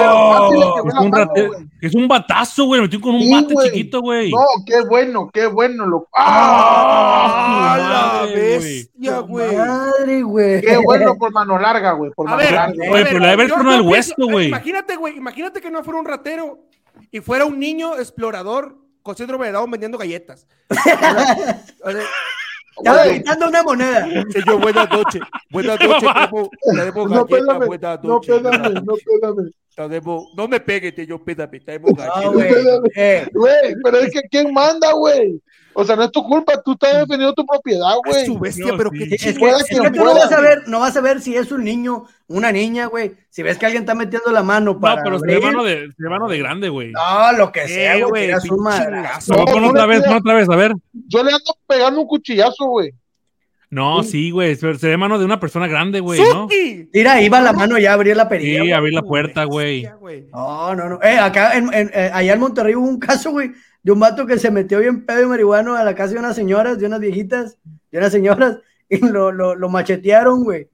es 0.89 0.95
un 1.01 1.13
ratero. 1.13 1.49
güey. 1.53 1.67
Es 1.81 1.95
un 1.95 2.09
batazo, 2.09 2.65
güey. 2.67 2.81
Metió 2.81 3.01
con 3.01 3.15
un 3.15 3.21
Sí, 3.21 3.33
bate 3.33 3.55
chiquito, 3.67 4.01
güey. 4.01 4.33
No, 4.33 4.39
qué 4.67 4.81
bueno, 4.89 5.31
qué 5.33 5.47
bueno. 5.47 5.87
Lo... 5.87 6.09
¡Ah! 6.17 7.75
¡Ah, 7.75 7.79
la 7.79 8.23
madre, 8.27 8.59
bestia, 8.59 9.19
güey! 9.21 9.57
Madre, 9.57 10.23
güey. 10.23 10.61
Qué 10.61 10.77
bueno 10.85 11.17
por 11.17 11.33
mano 11.33 11.57
larga, 11.57 11.93
güey. 11.93 12.11
Por 12.11 12.27
A 12.27 12.31
mano 12.33 12.43
ver, 12.43 12.53
larga. 12.53 12.75
Pero 12.91 13.21
debe 13.21 13.29
haber 13.45 13.83
hueso, 13.83 14.15
güey. 14.19 14.49
Imagínate, 14.49 14.97
güey, 14.97 15.17
imagínate 15.17 15.61
que 15.61 15.71
no 15.71 15.85
fuera 15.85 16.01
un 16.01 16.07
ratero 16.07 16.59
y 17.13 17.21
fuera 17.21 17.45
un 17.45 17.61
niño 17.61 17.97
explorador 17.97 18.77
con 19.03 19.17
síndrome 19.17 19.47
de 19.47 19.53
Down 19.53 19.71
vendiendo 19.71 19.99
galletas. 19.99 20.47
O 21.85 21.91
sea, 21.91 22.01
Estaba 22.77 23.05
Güey, 23.05 23.19
quitando 23.19 23.49
una 23.49 23.63
moneda. 23.63 24.09
Señor, 24.31 24.61
buenas 24.61 24.91
noches. 24.91 25.23
Buenas 25.51 25.79
noches, 25.87 26.11
tenemos 26.75 27.11
No, 27.11 27.17
no, 27.17 27.27
pégame, 27.27 27.67
no, 28.03 28.21
pégame. 28.21 29.51
Tenemos- 29.77 30.25
no 30.37 30.49
me 30.49 30.61
pegue, 30.61 31.07
yo, 31.07 31.23
pégame, 31.23 31.61
tenemos 31.61 31.91
No, 31.93 31.97
galletas. 31.97 32.33
güey. 32.33 32.93
Eh, 32.97 33.27
pero 33.83 33.99
es 33.99 34.13
que 34.13 34.23
¿quién 34.31 34.53
manda, 34.53 34.93
güey? 34.93 35.41
O 35.75 35.85
sea, 35.85 35.97
no 35.97 36.05
es 36.05 36.13
tu 36.13 36.23
culpa, 36.25 36.63
tú 36.63 36.73
estás 36.73 36.93
defendiendo 37.01 37.33
tu 37.35 37.45
propiedad, 37.45 37.91
Es 38.07 38.13
güey. 38.15 38.27
su 38.27 38.39
bestia, 38.39 38.67
No, 38.67 38.77
pero 38.77 38.91
sí. 38.91 38.99
qué 39.09 39.15
es 39.17 39.23
que, 39.23 39.29
es 39.31 39.65
que 39.69 39.91
tú 39.91 40.05
no 40.05 40.15
vas 40.15 40.31
a 40.33 40.41
ver, 40.41 40.63
no 40.69 40.81
vas 40.81 40.97
a 40.97 41.01
ver 41.01 41.21
si 41.21 41.37
es 41.37 41.51
un 41.53 41.65
niño, 41.65 42.05
una 42.29 42.53
niña, 42.53 42.87
güey. 42.87 43.13
Si 43.31 43.43
ves 43.43 43.59
que 43.59 43.67
alguien 43.67 43.83
está 43.83 43.95
metiendo 43.95 44.31
la 44.31 44.43
mano 44.43 44.75
No, 44.75 44.81
para. 44.81 45.03
pero 45.03 45.19
se 45.19 45.27
ve 45.27 45.35
abrir, 45.35 45.47
mano 45.53 45.65
de, 45.65 45.89
se 45.97 46.03
ve 46.03 46.09
mano 46.09 46.29
de 46.29 46.39
grande, 46.39 46.69
güey. 46.69 46.93
No, 46.93 47.33
lo 47.37 47.51
que 47.53 47.65
Eh, 47.65 47.69
sea, 47.69 47.93
güey. 48.07 48.29
güey, 48.29 48.29
madrazo. 48.29 48.49
chingazo. 48.55 49.33
No, 49.35 49.39
No, 49.41 49.45
pon 49.47 49.63
no 49.63 49.69
otra 49.71 49.87
vez, 49.87 50.03
pon 50.05 50.15
otra 50.17 50.35
vez, 50.35 50.49
a 50.49 50.57
ver. 50.57 50.73
Yo 50.93 51.23
le 51.25 51.33
ando 51.33 51.57
pegando 51.67 52.01
un 52.01 52.07
cuchillazo, 52.07 52.67
güey. 52.67 52.93
No, 53.71 54.05
sí, 54.05 54.31
güey. 54.31 54.55
Se, 54.55 54.73
se 54.77 54.89
ve 54.89 54.97
mano 54.97 55.19
de 55.19 55.25
una 55.25 55.41
persona 55.41 55.67
grande, 55.67 55.99
güey, 55.99 56.21
¿no? 56.21 56.47
Mira, 56.93 57.21
iba 57.21 57.41
la 57.41 57.53
mano 57.53 57.77
ya 57.79 57.91
a 57.91 57.95
abrir 57.95 58.17
la 58.17 58.29
perilla. 58.29 58.53
Sí, 58.53 58.59
güey. 58.61 58.73
abrir 58.73 58.95
la 58.95 59.03
puerta, 59.03 59.43
güey. 59.45 59.81
Bestia, 59.83 59.97
güey. 59.97 60.27
No, 60.33 60.75
no, 60.77 60.89
no. 60.91 61.03
Eh, 61.03 61.19
acá, 61.19 61.57
en, 61.57 61.75
en- 61.75 61.91
eh, 61.93 62.11
allá 62.15 62.35
en 62.35 62.39
Monterrey 62.41 62.77
hubo 62.77 62.87
un 62.87 63.01
caso, 63.01 63.33
güey, 63.33 63.51
de 63.85 63.93
un 63.93 64.01
vato 64.01 64.27
que 64.27 64.39
se 64.39 64.51
metió 64.51 64.81
bien 64.81 65.07
pedo 65.07 65.23
y 65.23 65.27
marihuano 65.27 65.77
a 65.77 65.85
la 65.85 65.95
casa 65.95 66.15
de 66.15 66.19
unas 66.19 66.35
señoras, 66.35 66.79
de 66.81 66.87
unas 66.87 66.99
viejitas, 67.01 67.59
de 67.93 67.99
unas 67.99 68.11
señoras, 68.11 68.59
y 68.89 68.99
lo, 69.07 69.31
lo, 69.31 69.55
lo 69.55 69.69
machetearon, 69.69 70.43
güey. 70.43 70.69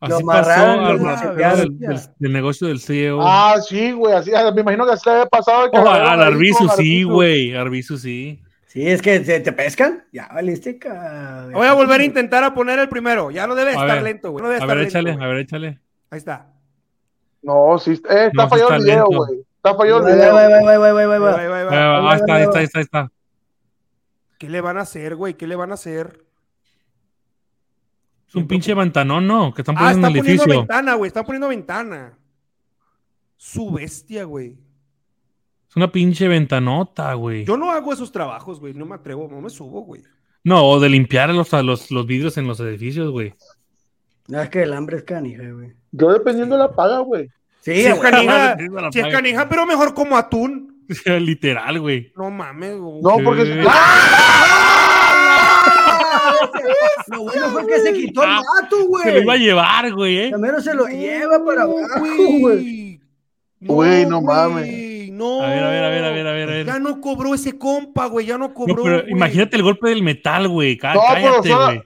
Lo 0.00 0.16
Así 0.16 0.24
pasó 0.24 0.50
amarraron, 0.52 0.84
al 0.84 0.96
lo 0.98 1.04
ratero 1.04 1.28
machetearon. 1.34 1.58
del, 1.58 1.78
del- 1.78 2.00
del 2.18 2.32
negocio 2.32 2.66
del 2.68 2.80
CEO. 2.80 3.20
Ah, 3.22 3.56
sí, 3.64 3.92
güey. 3.92 4.14
Así, 4.14 4.32
me 4.54 4.60
imagino 4.62 4.84
que 4.84 4.92
así 4.92 5.02
le 5.06 5.12
había 5.12 5.26
pasado. 5.26 5.70
que 5.70 5.78
Oh, 5.78 5.88
al 5.88 6.22
Arbizu 6.22 6.68
sí, 6.76 7.02
güey. 7.04 7.54
Arbizu 7.54 7.96
sí. 7.98 8.40
Sí, 8.66 8.88
es 8.88 9.00
que 9.02 9.20
te, 9.20 9.38
te 9.38 9.52
pescan. 9.52 10.02
Ya 10.12 10.28
valiste, 10.32 10.76
cabrón. 10.78 11.52
Voy 11.52 11.66
a 11.68 11.74
volver 11.74 12.00
a 12.00 12.04
intentar 12.04 12.42
a 12.42 12.52
poner 12.54 12.78
el 12.80 12.88
primero. 12.88 13.30
Ya 13.30 13.46
no 13.46 13.54
debe 13.54 13.70
A 13.70 13.74
estar 13.74 13.88
ver. 13.94 14.02
lento, 14.02 14.32
güey. 14.32 14.42
No 14.42 14.48
A 14.50 14.52
ver, 14.66 14.76
lento, 14.78 14.82
échale, 14.82 15.12
a 15.12 15.26
ver, 15.28 15.36
échale. 15.36 15.78
Ahí 16.10 16.18
está. 16.18 16.46
No, 17.42 17.78
sí, 17.78 17.92
eh, 17.92 17.96
está 18.26 18.30
No, 18.32 18.48
fallado 18.48 18.70
está 18.70 18.76
el 18.78 18.82
video, 18.84 19.06
güey. 19.06 19.40
Está 19.64 19.76
fallado 19.76 20.00
el 20.00 20.06
Ahí 20.06 20.18
video. 20.18 20.36
ahí. 20.36 20.46
Ah, 21.70 22.16
está, 22.16 22.34
ahí 22.34 22.42
está, 22.42 22.58
ahí 22.58 22.64
está, 22.64 22.80
está. 22.80 23.12
¿Qué 24.38 24.48
le 24.48 24.60
van 24.60 24.76
a 24.76 24.80
hacer, 24.80 25.14
güey? 25.14 25.34
¿Qué 25.34 25.46
le 25.46 25.54
van 25.54 25.70
a 25.70 25.74
hacer? 25.74 26.24
Es 28.28 28.34
un 28.34 28.48
pinche 28.48 28.74
ventanón, 28.74 29.26
¿no? 29.26 29.54
Que 29.54 29.62
están 29.62 29.76
Ah, 29.76 29.80
poniendo 29.92 30.08
en 30.08 30.16
están 30.16 30.16
el 30.16 30.18
poniendo 30.22 30.42
edificio. 30.42 30.60
ventana, 30.62 30.94
güey. 30.94 31.06
Están 31.08 31.24
poniendo 31.24 31.48
ventana. 31.48 32.18
Su 33.36 33.70
bestia, 33.70 34.24
güey. 34.24 34.58
Es 35.68 35.76
una 35.76 35.92
pinche 35.92 36.26
ventanota, 36.26 37.14
güey. 37.14 37.44
Yo 37.44 37.56
no 37.56 37.70
hago 37.70 37.92
esos 37.92 38.10
trabajos, 38.10 38.58
güey. 38.58 38.74
No 38.74 38.84
me 38.84 38.96
atrevo, 38.96 39.28
no 39.30 39.40
me 39.40 39.48
subo, 39.50 39.82
güey. 39.82 40.02
No, 40.44 40.64
o 40.66 40.80
de 40.80 40.88
limpiar 40.88 41.30
los, 41.30 41.52
los, 41.52 41.90
los 41.92 42.06
vidrios 42.06 42.36
en 42.36 42.48
los 42.48 42.58
edificios, 42.58 43.12
güey. 43.12 43.34
No, 44.26 44.40
es 44.40 44.50
que 44.50 44.62
el 44.62 44.72
hambre 44.72 44.96
es 44.96 45.04
canija, 45.04 45.48
güey. 45.52 45.72
Yo 45.92 46.12
dependiendo 46.12 46.56
de 46.56 46.62
la 46.64 46.72
paga, 46.72 46.98
güey. 46.98 47.30
Sí, 47.62 47.74
Si 47.74 47.80
es 47.86 47.96
güey. 47.96 48.10
canija, 48.10 48.56
sí, 48.92 48.98
es 49.00 49.06
canija, 49.08 49.48
pero 49.48 49.64
mejor 49.66 49.94
como 49.94 50.16
atún. 50.16 50.84
Literal, 51.06 51.80
güey. 51.80 52.12
No 52.16 52.30
mames, 52.30 52.76
güey. 52.76 53.00
No, 53.02 53.16
porque. 53.24 53.44
Sí. 53.46 53.52
Lo 57.08 57.22
bueno 57.22 57.50
fue 57.50 57.66
que 57.66 57.78
se 57.80 57.92
quitó 57.92 58.22
el 58.24 58.30
vato, 58.30 58.76
Se 59.02 59.12
lo 59.12 59.22
iba 59.22 59.32
a 59.32 59.36
güey. 59.36 59.40
llevar, 59.46 59.92
güey, 59.92 60.18
¿eh? 60.18 60.28
Primero 60.30 60.60
se 60.60 60.74
lo 60.74 60.86
lleva 60.86 61.44
para 61.44 61.64
No, 61.64 61.76
abajo, 61.78 61.98
güey. 62.06 62.40
güey. 62.40 63.00
Güey, 63.60 64.06
no 64.06 64.20
güey, 64.20 64.36
mames. 64.36 65.10
No. 65.12 65.42
A 65.42 65.48
ver, 65.50 65.62
a 65.64 65.68
ver, 65.70 65.84
a 65.84 65.88
ver, 65.88 66.04
a 66.04 66.10
ver, 66.10 66.26
a 66.26 66.32
ver, 66.32 66.48
a 66.48 66.52
ver. 66.52 66.66
Ya 66.66 66.78
no 66.78 67.00
cobró 67.00 67.34
ese 67.34 67.56
compa, 67.58 68.06
güey. 68.06 68.26
Ya 68.26 68.38
no 68.38 68.48
No, 68.48 68.54
cobró. 68.54 68.82
pero 68.82 69.00
güey. 69.02 69.12
imagínate 69.12 69.56
el 69.56 69.62
golpe 69.62 69.88
del 69.90 70.02
metal, 70.02 70.48
güey. 70.48 70.76
Cá- 70.76 70.94
No, 70.94 71.00
pero 71.14 71.30
cállate, 71.42 71.54
güey. 71.54 71.82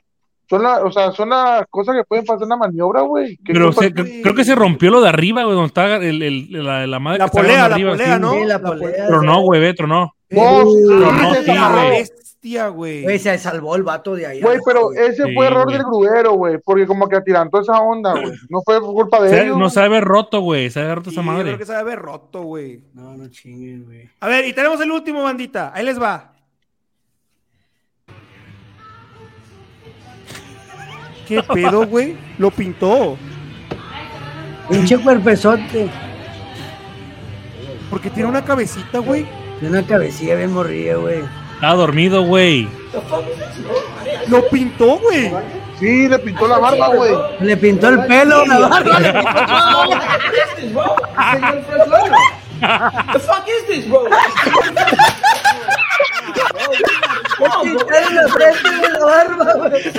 Son 0.48 0.62
la, 0.62 0.85
o 0.85 0.93
sea, 0.93 1.10
son 1.12 1.31
las 1.31 1.66
cosas 1.68 1.97
que 1.97 2.05
pueden 2.05 2.24
pasar 2.24 2.44
en 2.44 2.51
la 2.51 2.56
maniobra, 2.56 3.01
güey. 3.02 3.36
¿Qué 3.39 3.52
Pero 3.52 3.73
se- 3.73 3.93
cre- 3.93 4.23
creo 4.23 4.35
que 4.35 4.44
se 4.44 4.55
rompió 4.55 4.90
lo 4.90 5.01
de 5.01 5.09
arriba, 5.09 5.43
güey, 5.43 5.55
donde 5.56 5.66
está 5.68 5.97
el, 5.97 6.23
el- 6.23 6.48
la, 6.64 6.86
la 6.86 6.98
madre 7.01 7.18
La 7.18 7.24
que 7.27 7.31
polea, 7.32 7.68
la 7.68 7.74
arriba, 7.74 7.90
polea, 7.93 8.18
¿no? 8.18 8.32
Sí, 8.32 8.40
la 8.44 8.47
La 8.59 8.60
polea. 8.60 9.06
Tronó, 9.09 9.40
güey, 9.43 9.60
ve, 9.60 9.74
tronó. 9.74 10.14
Güey. 10.31 11.90
bestia, 11.90 12.68
güey. 12.68 13.18
Se 13.18 13.39
salvó 13.39 13.77
el 13.77 13.82
vato 13.82 14.14
de 14.14 14.27
ahí. 14.27 14.40
Güey, 14.40 14.59
pero 14.64 14.85
güey. 14.85 14.98
ese 14.98 15.24
Sí, 15.24 15.35
fue 15.35 15.47
error 15.47 15.64
güey. 15.64 15.77
del 15.77 15.85
gruero, 15.86 16.32
güey, 16.35 16.59
porque 16.64 16.86
como 16.86 17.09
que 17.09 17.16
atirantó 17.16 17.60
esa 17.60 17.81
onda, 17.81 18.12
güey. 18.12 18.32
No 18.48 18.60
fue 18.64 18.81
por 18.81 18.93
culpa 18.94 19.20
de 19.23 19.31
Se- 19.31 19.43
ellos. 19.44 19.59
no 19.59 19.68
se 19.70 19.81
debe 19.81 19.97
haber 19.97 20.05
roto, 20.09 20.40
güey. 20.40 20.70
Se 20.70 20.81
debe 20.81 20.93
haber 20.93 20.98
roto 20.98 21.10
Sí, 21.10 21.16
esa 21.16 21.24
yo 21.24 21.27
madre. 21.32 21.44
creo 21.44 21.59
que 21.59 21.64
se 21.66 21.73
debe 21.73 21.82
haber 21.82 21.98
roto, 21.98 22.43
güey. 22.43 22.81
No, 22.94 23.16
no 23.16 23.28
chinguen, 23.28 23.85
güey. 23.85 24.09
A 24.20 24.28
ver, 24.28 24.47
y 24.47 24.52
tenemos 24.52 24.81
el 24.81 24.90
último, 24.90 25.23
bandita. 25.23 25.73
Ahí 25.74 25.85
les 25.85 26.01
va. 26.01 26.32
¿Qué 31.26 31.42
pedo, 31.42 31.86
güey? 31.86 32.16
Lo 32.38 32.50
pintó. 32.50 33.16
Pinche 34.70 34.98
cuerpezote. 34.98 35.90
Porque 37.90 38.10
tiene 38.10 38.28
una 38.28 38.44
cabecita, 38.44 38.98
güey. 38.98 39.26
Tiene 39.60 39.78
una 39.78 39.86
cabecilla 39.86 40.34
bien 40.36 40.52
morrida, 40.52 40.96
güey. 40.96 41.20
Estaba 41.54 41.74
dormido, 41.74 42.22
güey. 42.22 42.68
Lo 44.28 44.48
pintó, 44.48 44.98
güey. 44.98 45.32
Sí, 45.78 46.08
le 46.08 46.18
pintó 46.18 46.48
la 46.48 46.58
barba, 46.58 46.88
güey. 46.88 47.12
Le 47.40 47.56
pintó 47.56 47.88
el 47.88 48.04
pelo, 48.06 48.44
la 48.46 48.68
barba. 48.68 49.00
le 49.00 49.12
pintó 49.12 49.44
todo. 51.84 52.10
The 53.12 53.18
fuck 53.18 53.46
is 53.46 53.66
this, 53.66 53.86
bro? 53.88 54.08
Le 57.38 57.48
pintaron 57.62 58.14
la 58.14 58.28
frente 58.28 58.70
de 58.70 58.88
la 58.88 58.98
barba, 59.04 59.52
güey. 59.54 59.82
It's 59.86 59.92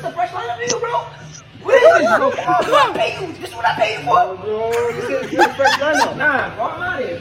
the 0.00 0.10
fresh 0.10 0.32
line 0.32 0.50
of 0.50 0.58
nigga, 0.58 0.78
bro. 0.80 1.06
What 1.62 1.74
is 1.74 1.82
this, 1.98 2.08
bro? 2.18 2.30
This 2.30 2.60
is 2.60 2.70
what 2.70 2.86
I 2.86 2.92
pay 2.94 3.10
you. 3.20 3.26
This 3.34 3.48
is 3.50 3.54
what 3.54 3.66
I 3.66 3.74
pay 3.76 3.90
you 3.94 4.00
for. 4.04 4.18
Nah, 6.16 6.54
bro, 6.54 6.64
I'm 6.66 6.82
out 6.82 7.00
of 7.00 7.06
here, 7.06 7.18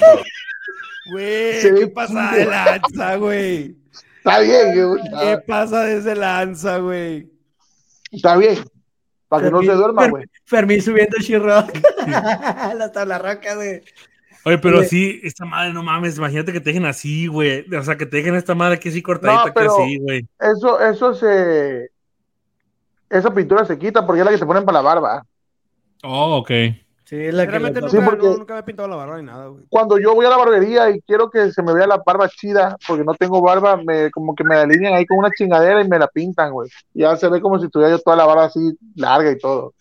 bro. 0.00 0.22
Güey, 1.10 1.60
Sí, 1.60 1.68
¿qué 1.78 1.86
pasa 1.88 2.30
de 2.32 2.44
lanza, 2.46 3.16
güey? 3.16 3.76
Está 4.18 4.38
bien, 4.40 4.88
güey. 4.88 5.02
¿Qué 5.20 5.38
pasa 5.46 5.82
de 5.82 5.98
ese 5.98 6.14
lanza, 6.14 6.78
güey? 6.78 7.28
Está 8.12 8.36
bien. 8.36 8.64
Para 9.28 9.44
que 9.44 9.50
no 9.50 9.62
se 9.62 9.72
duerma, 9.72 10.08
güey. 10.08 10.24
Fermín 10.44 10.80
subiendo 10.80 11.16
She-Rock. 11.18 11.70
la 12.06 12.92
tabla 12.92 13.18
roca, 13.18 13.54
güey. 13.54 13.82
Oye, 14.44 14.58
pero 14.58 14.82
sí, 14.82 15.20
esta 15.22 15.44
madre, 15.44 15.72
no 15.72 15.82
mames, 15.82 16.18
imagínate 16.18 16.52
que 16.52 16.60
te 16.60 16.70
dejen 16.70 16.84
así, 16.86 17.26
güey. 17.28 17.64
O 17.74 17.82
sea, 17.84 17.96
que 17.96 18.06
te 18.06 18.16
dejen 18.16 18.34
esta 18.34 18.54
madre 18.54 18.74
aquí 18.76 18.88
así 18.88 19.00
cortadita, 19.02 19.46
No, 19.46 19.52
pero- 19.54 19.76
que 19.76 19.82
así, 19.82 19.98
güey. 19.98 20.26
Eso, 20.40 20.80
eso 20.80 21.14
se. 21.14 21.90
Esa 23.08 23.32
pintura 23.32 23.64
se 23.64 23.78
quita 23.78 24.04
porque 24.06 24.20
es 24.20 24.24
la 24.26 24.32
que 24.32 24.38
te 24.38 24.46
ponen 24.46 24.64
para 24.64 24.78
la 24.78 24.82
barba. 24.82 25.26
Oh, 26.02 26.38
ok. 26.38 26.50
Sí, 27.04 27.16
es 27.26 27.34
la 27.34 27.44
que 27.44 27.50
Realmente 27.50 27.80
Sí, 27.90 27.96
nunca, 27.96 28.04
porque- 28.10 28.26
no, 28.26 28.36
nunca 28.38 28.54
me 28.54 28.60
he 28.60 28.62
pintado 28.62 28.88
la 28.88 28.96
barba 28.96 29.18
ni 29.18 29.24
nada, 29.26 29.46
güey. 29.48 29.64
Cuando 29.68 29.98
yo 29.98 30.14
voy 30.14 30.24
a 30.24 30.30
la 30.30 30.38
barbería 30.38 30.90
y 30.90 31.00
quiero 31.02 31.28
que 31.30 31.52
se 31.52 31.62
me 31.62 31.74
vea 31.74 31.86
la 31.86 32.02
barba 32.04 32.26
chida, 32.28 32.76
porque 32.88 33.04
no 33.04 33.12
tengo 33.14 33.42
barba, 33.42 33.76
me, 33.76 34.10
como 34.10 34.34
que 34.34 34.42
me 34.44 34.54
la 34.54 34.62
alinean 34.62 34.94
ahí 34.94 35.04
con 35.04 35.18
una 35.18 35.30
chingadera 35.30 35.82
y 35.84 35.88
me 35.88 35.98
la 35.98 36.08
pintan, 36.08 36.52
güey. 36.52 36.70
Ya 36.94 37.14
se 37.16 37.28
ve 37.28 37.40
como 37.42 37.58
si 37.58 37.68
tuviera 37.68 37.90
yo 37.94 37.98
toda 38.00 38.16
la 38.16 38.24
barba 38.24 38.46
así 38.46 38.60
larga 38.96 39.30
y 39.30 39.38
todo. 39.38 39.74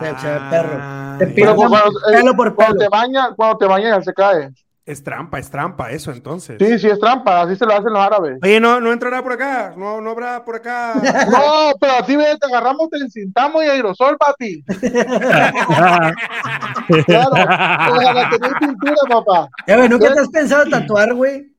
Ve 0.00 0.14
perro. 0.50 1.18
Te 1.18 1.26
Pero 1.28 1.56
cuando- 1.56 1.76
eh, 1.78 2.12
pelo 2.16 2.34
por 2.36 2.54
cuando 2.54 2.76
pelo. 2.78 2.90
te 2.90 2.96
bañas, 2.96 3.28
cuando 3.36 3.58
te 3.58 3.66
bañas 3.66 3.98
ya 3.98 4.02
se 4.02 4.12
cae. 4.14 4.50
Es 4.84 5.04
trampa, 5.04 5.38
es 5.38 5.48
trampa 5.48 5.92
eso, 5.92 6.10
entonces. 6.10 6.56
Sí, 6.58 6.76
sí 6.80 6.88
es 6.88 6.98
trampa, 6.98 7.42
así 7.42 7.54
se 7.54 7.64
lo 7.64 7.72
hacen 7.72 7.92
los 7.92 8.02
árabes. 8.02 8.38
Oye, 8.42 8.58
no, 8.58 8.80
no 8.80 8.92
entrará 8.92 9.22
por 9.22 9.32
acá. 9.32 9.72
No, 9.76 10.00
no 10.00 10.10
habrá 10.10 10.44
por 10.44 10.56
acá. 10.56 10.94
No, 11.30 11.72
pero 11.80 11.92
así 12.00 12.16
ve, 12.16 12.36
te 12.40 12.48
agarramos, 12.48 12.90
te 12.90 12.98
encintamos 12.98 13.62
y 13.64 13.68
aerosol, 13.68 14.16
papi. 14.18 14.64
Claro, 17.06 17.30
ojalá 17.32 18.30
tener 18.30 18.52
pintura, 18.58 18.94
papá. 19.08 19.48
Eh, 19.66 19.76
güey, 19.76 19.88
¿nunca 19.88 20.12
te 20.12 20.20
has 20.20 20.28
pensado 20.28 20.68
tatuar, 20.68 21.14
güey? 21.14 21.52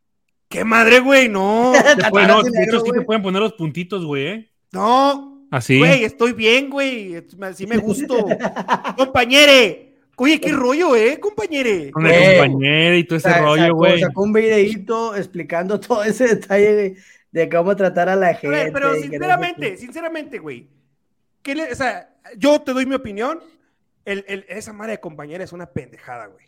¿Qué 0.49 0.63
madre, 0.65 0.99
güey? 0.99 1.29
No. 1.29 1.71
Pueden- 2.11 2.27
no, 2.27 2.43
de 2.43 2.63
hecho, 2.63 2.81
sí 2.81 2.91
te 2.91 3.01
pueden 3.01 3.23
poner 3.23 3.41
los 3.41 3.53
puntitos, 3.53 4.05
güey, 4.05 4.27
¿eh? 4.27 4.51
No. 4.71 5.32
Así. 5.53 5.77
Güey, 5.77 6.03
estoy 6.03 6.33
bien, 6.33 6.71
güey. 6.71 7.23
Así 7.41 7.67
me 7.67 7.77
gusto. 7.77 8.25
Compañere. 8.97 9.93
Oye, 10.15 10.39
qué 10.39 10.51
rollo, 10.51 10.95
¿eh, 10.95 11.19
compañere? 11.19 11.91
Con 11.91 12.07
el 12.07 12.37
compañero 12.37 12.95
y 12.97 13.03
todo 13.03 13.17
ese 13.17 13.33
rollo, 13.37 13.75
güey. 13.75 13.99
sacó 13.99 14.23
un 14.23 14.33
videíto 14.33 15.15
explicando 15.15 15.79
todo 15.79 16.03
ese 16.03 16.27
detalle 16.27 16.73
de, 16.73 16.97
de 17.31 17.49
cómo 17.49 17.75
tratar 17.75 18.09
a 18.09 18.15
la 18.15 18.33
gente. 18.33 18.71
pero 18.71 18.89
no 18.93 18.95
sinceramente, 18.95 19.77
sinceramente, 19.77 20.39
güey. 20.39 20.67
¿qué 21.43 21.53
le- 21.53 21.71
o 21.71 21.75
sea, 21.75 22.09
yo 22.37 22.59
te 22.61 22.73
doy 22.73 22.85
mi 22.87 22.95
opinión. 22.95 23.39
El, 24.05 24.25
el- 24.27 24.45
esa 24.49 24.73
madre 24.73 24.93
de 24.93 24.99
compañera 24.99 25.43
es 25.43 25.53
una 25.53 25.67
pendejada, 25.67 26.25
güey. 26.27 26.45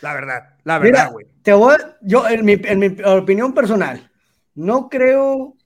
La 0.00 0.14
verdad, 0.14 0.54
la 0.64 0.78
verdad, 0.78 1.10
güey. 1.12 1.26
te 1.42 1.52
voy, 1.52 1.76
yo, 2.00 2.26
en 2.26 2.44
mi, 2.44 2.52
en 2.64 2.78
mi 2.78 2.96
opinión 3.04 3.52
personal, 3.52 4.10
no 4.54 4.88
creo 4.88 5.56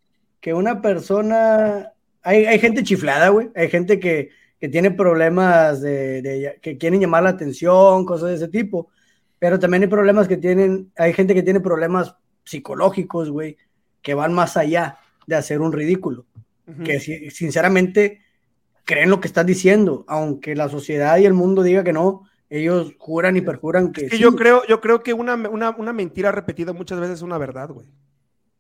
que 0.41 0.55
una 0.55 0.81
persona. 0.83 1.92
Hay, 2.23 2.47
hay 2.47 2.59
gente 2.59 2.83
chiflada, 2.83 3.29
güey. 3.31 3.51
Hay 3.55 3.69
gente 3.69 3.99
que, 3.99 4.31
que 4.61 4.69
tiene 4.69 4.91
problemas 4.91 5.81
de, 5.81 6.23
de- 6.23 6.59
que 6.63 6.79
quieren 6.79 7.01
llamar 7.01 7.23
la 7.25 7.31
atención, 7.31 8.05
cosas 8.05 8.31
de 8.31 8.35
ese 8.37 8.49
tipo. 8.49 8.89
Pero 9.39 9.59
también 9.59 9.83
hay 9.83 9.89
problemas 9.89 10.29
que 10.29 10.37
tienen. 10.37 10.93
Hay 10.97 11.13
gente 11.13 11.35
que 11.35 11.43
tiene 11.43 11.61
problemas 11.61 12.15
psicológicos, 12.45 13.31
güey, 13.31 13.57
que 14.03 14.15
van 14.15 14.33
más 14.33 14.57
allá 14.57 14.99
de 15.27 15.37
hacer 15.37 15.61
un 15.61 15.73
ridículo. 15.73 16.27
Ujú. 16.67 16.85
Que 16.85 17.01
si- 17.01 17.31
sinceramente 17.31 18.21
creen 18.85 19.11
lo 19.11 19.21
que 19.21 19.29
están 19.29 19.47
diciendo, 19.47 20.05
aunque 20.09 20.55
la 20.57 20.69
sociedad 20.69 21.19
y 21.19 21.25
el 21.27 21.35
mundo 21.35 21.63
diga 21.63 21.85
que 21.85 21.93
no, 21.93 22.29
ellos 22.51 22.95
juran 22.99 23.37
y 23.37 23.41
perjuran 23.41 23.93
que, 23.93 24.05
Es 24.07 24.11
que 24.11 24.17
sí. 24.17 24.23
yo 24.23 24.35
creo, 24.37 24.63
yo 24.69 24.81
creo 24.81 25.03
que 25.03 25.13
una, 25.15 25.35
una, 25.35 25.71
una 25.71 25.93
mentira 25.93 26.31
repetida 26.33 26.73
muchas 26.73 27.01
veces 27.01 27.17
es 27.17 27.23
una 27.23 27.39
verdad, 27.39 27.71
güey. 27.71 27.87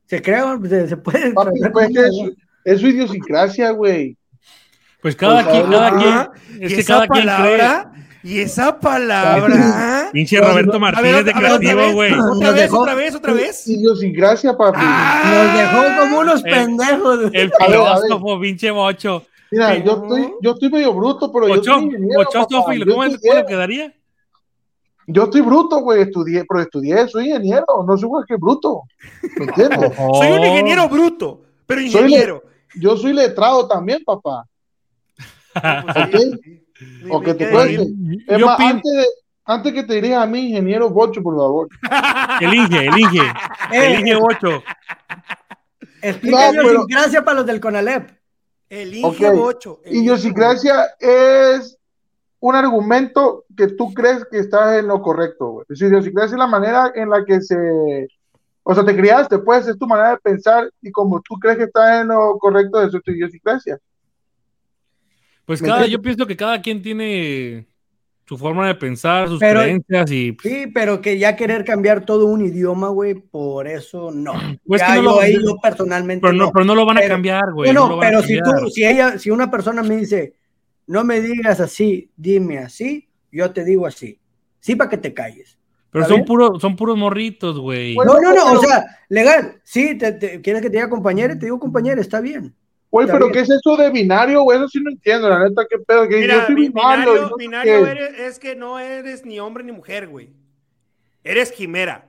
se 0.06 0.22
crea, 0.22 0.58
se, 0.68 0.88
se 0.88 0.96
puede. 0.96 1.32
Papi, 1.32 1.60
pues 1.72 1.88
que 1.88 2.00
es, 2.00 2.14
es 2.64 2.80
su 2.80 2.88
idiosincrasia, 2.88 3.70
güey. 3.70 4.16
Pues 5.00 5.16
cada 5.16 5.42
Pues, 5.42 5.46
quien, 5.56 5.70
cada 5.70 5.86
ah, 5.88 6.30
quien, 6.38 6.60
y 6.62 6.64
es 6.66 6.74
que 6.74 6.84
cada 6.84 7.08
quien 7.08 7.26
cree. 7.26 7.68
y 8.22 8.38
esa 8.40 8.78
palabra. 8.78 10.10
Pinche 10.12 10.38
No, 10.40 10.48
Roberto 10.48 10.78
Martínez 10.78 11.12
ver, 11.12 11.24
de 11.24 11.32
creativo, 11.32 11.92
güey. 11.92 12.12
Otra 12.12 12.50
vez, 12.52 12.72
otra 12.72 12.94
vez, 12.94 13.14
otra 13.16 13.32
vez. 13.32 13.66
Idiosincrasia, 13.66 14.56
papi. 14.56 14.78
Ah, 14.80 15.22
Nos 15.34 15.58
dejó 15.58 16.00
como 16.00 16.18
unos 16.20 16.44
El- 16.44 16.50
pendejos. 16.52 17.18
güey. 17.30 17.30
El 17.42 17.52
filósofo, 17.58 18.40
pinche 18.40 18.70
bocho. 18.70 19.24
Mira, 19.50 19.76
yo 19.76 19.92
estoy, 20.02 20.32
yo 20.40 20.50
estoy 20.52 20.70
medio 20.70 20.94
bruto, 20.94 21.30
pero 21.32 21.48
yo 21.48 21.56
Bocho, 21.56 21.74
soy 21.74 21.84
ingeniero, 21.84 22.18
bochósofo, 22.24 22.60
papá. 22.62 22.74
¿y 22.74 22.78
Yo 22.78 22.86
cómo 22.86 23.04
le 23.04 23.46
quedaría? 23.46 23.92
Yo 25.08 25.24
estoy 25.24 25.40
bruto, 25.40 25.80
güey, 25.80 26.02
estudié, 26.02 26.44
pero 26.48 26.60
estudié, 26.62 27.08
soy 27.08 27.26
ingeniero, 27.26 27.64
no 27.86 27.96
soy 27.98 28.06
igual 28.06 28.24
que 28.26 28.36
bruto. 28.36 28.82
¿Me 29.36 29.44
entiendes? 29.46 29.92
Soy 29.96 30.30
un 30.30 30.44
ingeniero 30.44 30.88
bruto, 30.88 31.42
pero 31.66 31.80
Soy 31.80 31.88
ingeniero. 31.88 32.42
Yo 32.74 32.96
soy 32.96 33.12
letrado 33.12 33.66
también, 33.68 34.02
papá. 34.04 34.46
Sí. 35.54 36.62
O 37.10 37.20
que 37.20 37.34
te. 37.34 37.44
Es 37.44 38.40
más, 38.40 38.58
pin- 38.58 38.70
antes, 38.70 38.92
de, 38.92 39.06
antes 39.44 39.72
que 39.72 39.82
te 39.84 39.94
dirijas 39.94 40.22
a 40.22 40.26
mí, 40.26 40.48
ingeniero 40.48 40.88
Bocho, 40.90 41.22
por 41.22 41.36
favor. 41.36 41.68
Elige, 42.40 42.86
elige. 42.86 43.20
Eh, 43.72 43.94
Elige 43.94 44.16
bocho. 44.16 44.62
Explica 46.02 46.46
No, 46.48 46.52
pero- 46.52 46.68
idiosincrasia 46.72 47.24
para 47.24 47.36
los 47.38 47.46
del 47.46 47.60
Conalep. 47.60 48.10
El 48.68 49.04
Ok. 49.04 49.14
Inge 49.20 49.30
Bocho. 49.30 49.80
el 49.84 49.92
Inge 49.94 50.04
Idiosincrasia 50.04 50.86
es 50.98 51.78
un 52.40 52.54
argumento 52.56 53.44
que 53.56 53.68
tú 53.68 53.92
crees 53.94 54.26
que 54.30 54.38
estás 54.38 54.78
en 54.78 54.88
lo 54.88 55.00
correcto, 55.00 55.46
güey. 55.50 55.62
Es 55.68 55.78
decir, 55.78 55.88
Idiosincrasia 55.88 56.34
es 56.34 56.38
la 56.38 56.46
manera 56.46 56.92
en 56.94 57.08
la 57.10 57.24
que 57.24 57.40
se... 57.40 58.08
O 58.64 58.74
sea, 58.74 58.84
te 58.84 58.94
criaste, 58.96 59.38
pues, 59.38 59.66
es 59.66 59.76
tu 59.78 59.86
manera 59.86 60.10
de 60.12 60.18
pensar 60.18 60.70
y 60.80 60.90
como 60.92 61.20
tú 61.20 61.34
crees 61.34 61.58
que 61.58 61.64
estás 61.64 62.02
en 62.02 62.08
lo 62.08 62.38
correcto, 62.38 62.80
es 62.82 62.92
tu 62.92 63.10
idiosincrasia. 63.10 63.78
Pues 65.44 65.60
¿Me 65.60 65.68
cada, 65.68 65.80
entiendes? 65.80 65.98
yo 65.98 66.02
pienso 66.02 66.26
que 66.26 66.36
cada 66.36 66.60
quien 66.62 66.80
tiene 66.82 67.66
su 68.24 68.38
forma 68.38 68.68
de 68.68 68.76
pensar, 68.76 69.26
sus 69.28 69.40
Pero- 69.40 69.60
creencias 69.60 70.10
y 70.12 70.36
Sí, 70.40 70.66
pero 70.72 71.00
que 71.00 71.18
ya 71.18 71.34
querer 71.34 71.64
cambiar 71.64 72.06
todo 72.06 72.26
un 72.26 72.46
idioma, 72.46 72.88
güey, 72.88 73.14
por 73.14 73.66
eso 73.66 74.10
no. 74.12 74.32
Pues 74.66 74.80
ya 74.80 74.86
que 74.86 74.92
no 74.94 75.02
yo 75.02 75.02
lo- 75.16 75.20
ahí 75.20 75.34
yo 75.34 75.56
personalmente 75.60 76.22
pero 76.22 76.32
no, 76.32 76.44
no. 76.46 76.52
pero 76.52 76.64
no 76.64 76.74
lo 76.76 76.86
van 76.86 76.98
a 76.98 77.00
Pero- 77.00 77.14
cambiar, 77.14 77.52
güey. 77.52 77.72
No, 77.72 77.88
no 77.88 77.98
pero 77.98 78.22
si 78.22 78.38
tú, 78.38 78.70
si 78.70 78.84
ella, 78.86 79.18
si 79.18 79.30
una 79.30 79.50
persona 79.50 79.82
me 79.82 79.96
dice, 79.96 80.34
no 80.86 81.02
me 81.04 81.20
digas 81.20 81.58
así, 81.58 82.10
dime 82.16 82.58
así, 82.58 83.08
yo 83.32 83.50
te 83.52 83.64
digo 83.64 83.86
así. 83.86 84.18
Sí, 84.60 84.76
para 84.76 84.88
que 84.90 84.98
te 84.98 85.12
calles. 85.12 85.58
Pero 85.92 86.04
¿Está 86.04 86.14
son 86.16 86.24
puros, 86.24 86.60
son 86.60 86.74
puros 86.74 86.96
morritos, 86.96 87.58
güey. 87.60 87.94
Bueno, 87.94 88.14
No, 88.14 88.20
no, 88.20 88.28
no, 88.30 88.44
pero- 88.46 88.58
o 88.60 88.62
sea, 88.62 88.98
legal. 89.10 89.60
Sí, 89.62 89.96
te, 89.98 90.12
te- 90.12 90.40
quieres 90.40 90.62
que 90.62 90.70
te 90.70 90.76
diga 90.78 90.88
compañero, 90.88 91.34
te 91.38 91.44
digo 91.46 91.60
compañero, 91.60 92.00
está 92.00 92.20
bien. 92.20 92.54
Güey, 92.90 93.06
pero 93.06 93.26
bien. 93.26 93.32
¿qué 93.32 93.40
es 93.40 93.50
eso 93.50 93.76
de 93.76 93.90
binario, 93.90 94.42
güey? 94.42 94.58
Eso 94.58 94.68
sí 94.68 94.80
no 94.82 94.90
entiendo, 94.90 95.28
la 95.28 95.46
neta, 95.46 95.66
qué 95.68 95.78
pedo. 95.78 96.08
Que 96.08 96.26
yo 96.26 96.46
soy 96.46 96.54
bi- 96.54 96.68
binario. 96.68 97.12
binario, 97.12 97.22
no 97.22 97.28
sé 97.28 97.34
binario 97.38 97.84
qué. 97.84 97.90
eres- 97.90 98.18
es 98.18 98.38
que 98.38 98.54
no 98.56 98.78
eres 98.78 99.24
ni 99.26 99.38
hombre 99.38 99.64
ni 99.64 99.72
mujer, 99.72 100.08
güey. 100.08 100.30
Eres 101.24 101.52
quimera. 101.52 102.06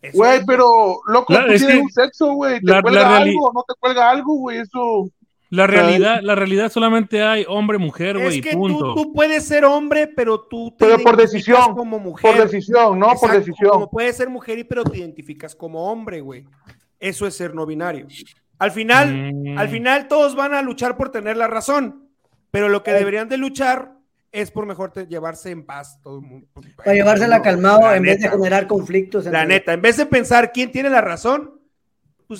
Eso 0.00 0.16
Güey, 0.18 0.40
pero, 0.46 0.66
loco, 1.06 1.32
tú 1.32 1.38
es 1.38 1.60
tienes 1.60 1.66
que 1.76 1.80
un 1.82 1.90
sexo, 1.90 2.32
güey. 2.34 2.60
¿Te 2.60 2.66
la- 2.66 2.76
la 2.76 2.82
cuelga 2.82 3.02
reali- 3.08 3.28
algo? 3.30 3.52
¿No 3.54 3.62
te 3.68 3.74
cuelga 3.78 4.10
algo, 4.10 4.34
güey? 4.36 4.58
Eso. 4.58 5.08
La 5.54 5.66
realidad, 5.66 6.20
la 6.22 6.34
realidad 6.34 6.72
solamente 6.72 7.22
hay 7.22 7.44
hombre, 7.46 7.76
mujer, 7.76 8.16
güey, 8.18 8.38
Es 8.38 8.42
que 8.44 8.52
punto. 8.56 8.94
tú, 8.94 9.02
tú 9.02 9.12
puedes 9.12 9.44
ser 9.44 9.66
hombre, 9.66 10.06
pero 10.08 10.40
tú 10.40 10.70
te 10.70 10.86
Pero 10.86 10.98
por 11.00 11.14
identificas 11.14 11.30
decisión, 11.32 11.74
como 11.76 11.98
mujer. 11.98 12.30
Por 12.34 12.42
decisión, 12.42 12.98
no 12.98 13.06
por 13.08 13.14
Exacto, 13.16 13.38
decisión. 13.38 13.70
Como 13.70 13.90
puedes 13.90 14.16
ser 14.16 14.30
mujer, 14.30 14.58
y 14.58 14.64
pero 14.64 14.82
te 14.82 14.96
identificas 14.98 15.54
como 15.54 15.90
hombre, 15.92 16.22
güey. 16.22 16.46
Eso 16.98 17.26
es 17.26 17.36
ser 17.36 17.54
no 17.54 17.66
binario. 17.66 18.06
Al 18.58 18.70
final, 18.70 19.32
Mm. 19.34 19.58
al 19.58 19.68
final 19.68 20.08
todos 20.08 20.34
van 20.34 20.54
a 20.54 20.62
luchar 20.62 20.96
por 20.96 21.10
tener 21.10 21.36
la 21.36 21.48
razón, 21.48 22.08
pero 22.50 22.70
lo 22.70 22.82
que 22.82 22.92
deberían 22.92 23.28
de 23.28 23.36
luchar 23.36 23.92
es 24.30 24.50
por 24.50 24.64
mejor 24.64 24.90
te- 24.92 25.06
llevarse 25.06 25.50
en 25.50 25.66
paz 25.66 26.00
todo 26.02 26.16
el 26.20 26.22
mundo. 26.24 26.46
Para 26.76 26.94
llevársela 26.94 27.42
calmado 27.42 27.80
La 27.82 27.96
en 27.96 28.04
vez 28.04 28.18
de 28.20 28.24
neta, 28.24 28.36
generar 28.38 28.66
conflictos. 28.66 29.26
La 29.26 29.44
neta, 29.44 29.74
en 29.74 29.82
vez 29.82 29.98
de 29.98 30.06
pensar 30.06 30.50
quién 30.52 30.72
tiene 30.72 30.88
la 30.88 31.02
razón, 31.02 31.60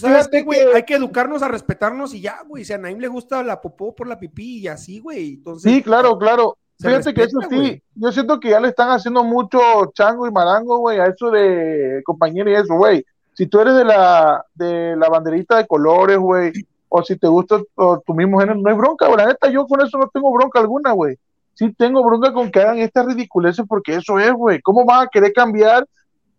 pues 0.00 0.12
sabes 0.12 0.28
qué, 0.28 0.42
güey, 0.42 0.58
que- 0.60 0.76
hay 0.76 0.82
que 0.84 0.94
educarnos 0.94 1.42
a 1.42 1.48
respetarnos 1.48 2.14
y 2.14 2.20
ya, 2.20 2.40
güey. 2.46 2.64
Si 2.64 2.72
a 2.72 2.78
Naim 2.78 2.98
le 2.98 3.08
gusta 3.08 3.42
la 3.42 3.60
popó 3.60 3.94
por 3.94 4.06
la 4.06 4.18
pipí 4.18 4.58
y 4.58 4.68
así, 4.68 5.00
güey. 5.00 5.34
Entonces, 5.34 5.70
Sí, 5.70 5.82
claro, 5.82 6.18
claro. 6.18 6.56
Se 6.78 6.88
Fíjate 6.88 7.14
que 7.14 7.22
eso 7.22 7.38
sí, 7.48 7.82
yo 7.94 8.10
siento 8.10 8.40
que 8.40 8.50
ya 8.50 8.60
le 8.60 8.68
están 8.68 8.90
haciendo 8.90 9.22
mucho 9.22 9.60
chango 9.94 10.26
y 10.26 10.32
marango, 10.32 10.78
güey, 10.78 10.98
a 10.98 11.06
eso 11.06 11.30
de 11.30 12.00
compañero 12.04 12.50
y 12.50 12.54
eso, 12.54 12.74
güey. 12.74 13.04
Si 13.34 13.46
tú 13.46 13.60
eres 13.60 13.76
de 13.76 13.84
la, 13.84 14.44
de 14.54 14.96
la 14.96 15.08
banderita 15.08 15.56
de 15.58 15.66
colores, 15.66 16.18
güey, 16.18 16.52
o 16.88 17.02
si 17.02 17.16
te 17.16 17.28
gusta 17.28 17.60
o 17.76 18.00
tu 18.00 18.14
mismo 18.14 18.40
género, 18.40 18.58
no 18.58 18.68
hay 18.68 18.76
bronca, 18.76 19.06
güey. 19.06 19.16
La 19.18 19.26
neta, 19.26 19.48
yo 19.48 19.66
con 19.66 19.80
eso 19.80 19.96
no 19.96 20.08
tengo 20.12 20.32
bronca 20.32 20.58
alguna, 20.58 20.92
güey. 20.92 21.16
Sí 21.54 21.72
tengo 21.72 22.02
bronca 22.04 22.32
con 22.32 22.50
que 22.50 22.60
hagan 22.60 22.78
estas 22.78 23.06
ridiculeces 23.06 23.64
porque 23.68 23.94
eso 23.96 24.18
es, 24.18 24.32
güey. 24.32 24.60
¿Cómo 24.60 24.84
van 24.84 25.06
a 25.06 25.08
querer 25.08 25.32
cambiar? 25.32 25.86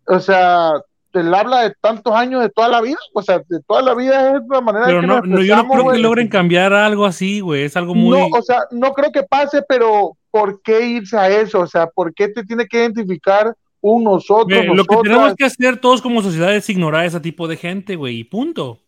O 0.06 0.20
sea, 0.20 0.72
el 1.14 1.34
habla 1.34 1.62
de 1.62 1.74
tantos 1.80 2.14
años 2.14 2.42
de 2.42 2.50
toda 2.50 2.68
la 2.68 2.80
vida, 2.80 2.98
o 3.12 3.22
sea, 3.22 3.38
de 3.48 3.60
toda 3.66 3.82
la 3.82 3.94
vida 3.94 4.36
es 4.36 4.42
la 4.50 4.60
manera 4.60 4.86
Pero 4.86 5.00
que 5.00 5.06
no, 5.06 5.20
no, 5.22 5.42
yo 5.42 5.56
no 5.56 5.68
creo 5.68 5.92
que 5.92 5.98
logren 5.98 6.28
cambiar 6.28 6.72
algo 6.72 7.06
así, 7.06 7.40
güey. 7.40 7.62
Es 7.62 7.76
algo 7.76 7.94
muy. 7.94 8.18
No, 8.18 8.26
o 8.36 8.42
sea, 8.42 8.60
no 8.70 8.92
creo 8.92 9.10
que 9.12 9.22
pase, 9.22 9.62
pero 9.68 10.16
¿por 10.30 10.60
qué 10.62 10.86
irse 10.86 11.16
a 11.16 11.28
eso? 11.28 11.60
O 11.60 11.66
sea, 11.66 11.86
¿por 11.86 12.12
qué 12.12 12.28
te 12.28 12.44
tiene 12.44 12.66
que 12.66 12.78
identificar 12.78 13.54
un 13.86 14.02
nosotros, 14.02 14.46
Güey, 14.46 14.74
lo 14.74 14.84
que 14.86 14.96
tenemos 15.02 15.34
que 15.34 15.44
hacer 15.44 15.76
todos 15.76 16.00
como 16.00 16.22
sociedad 16.22 16.54
es 16.54 16.70
ignorar 16.70 17.02
a 17.02 17.04
ese 17.04 17.20
tipo 17.20 17.46
de 17.46 17.58
gente, 17.58 17.96
güey. 17.96 18.20
Y 18.20 18.24
punto. 18.24 18.80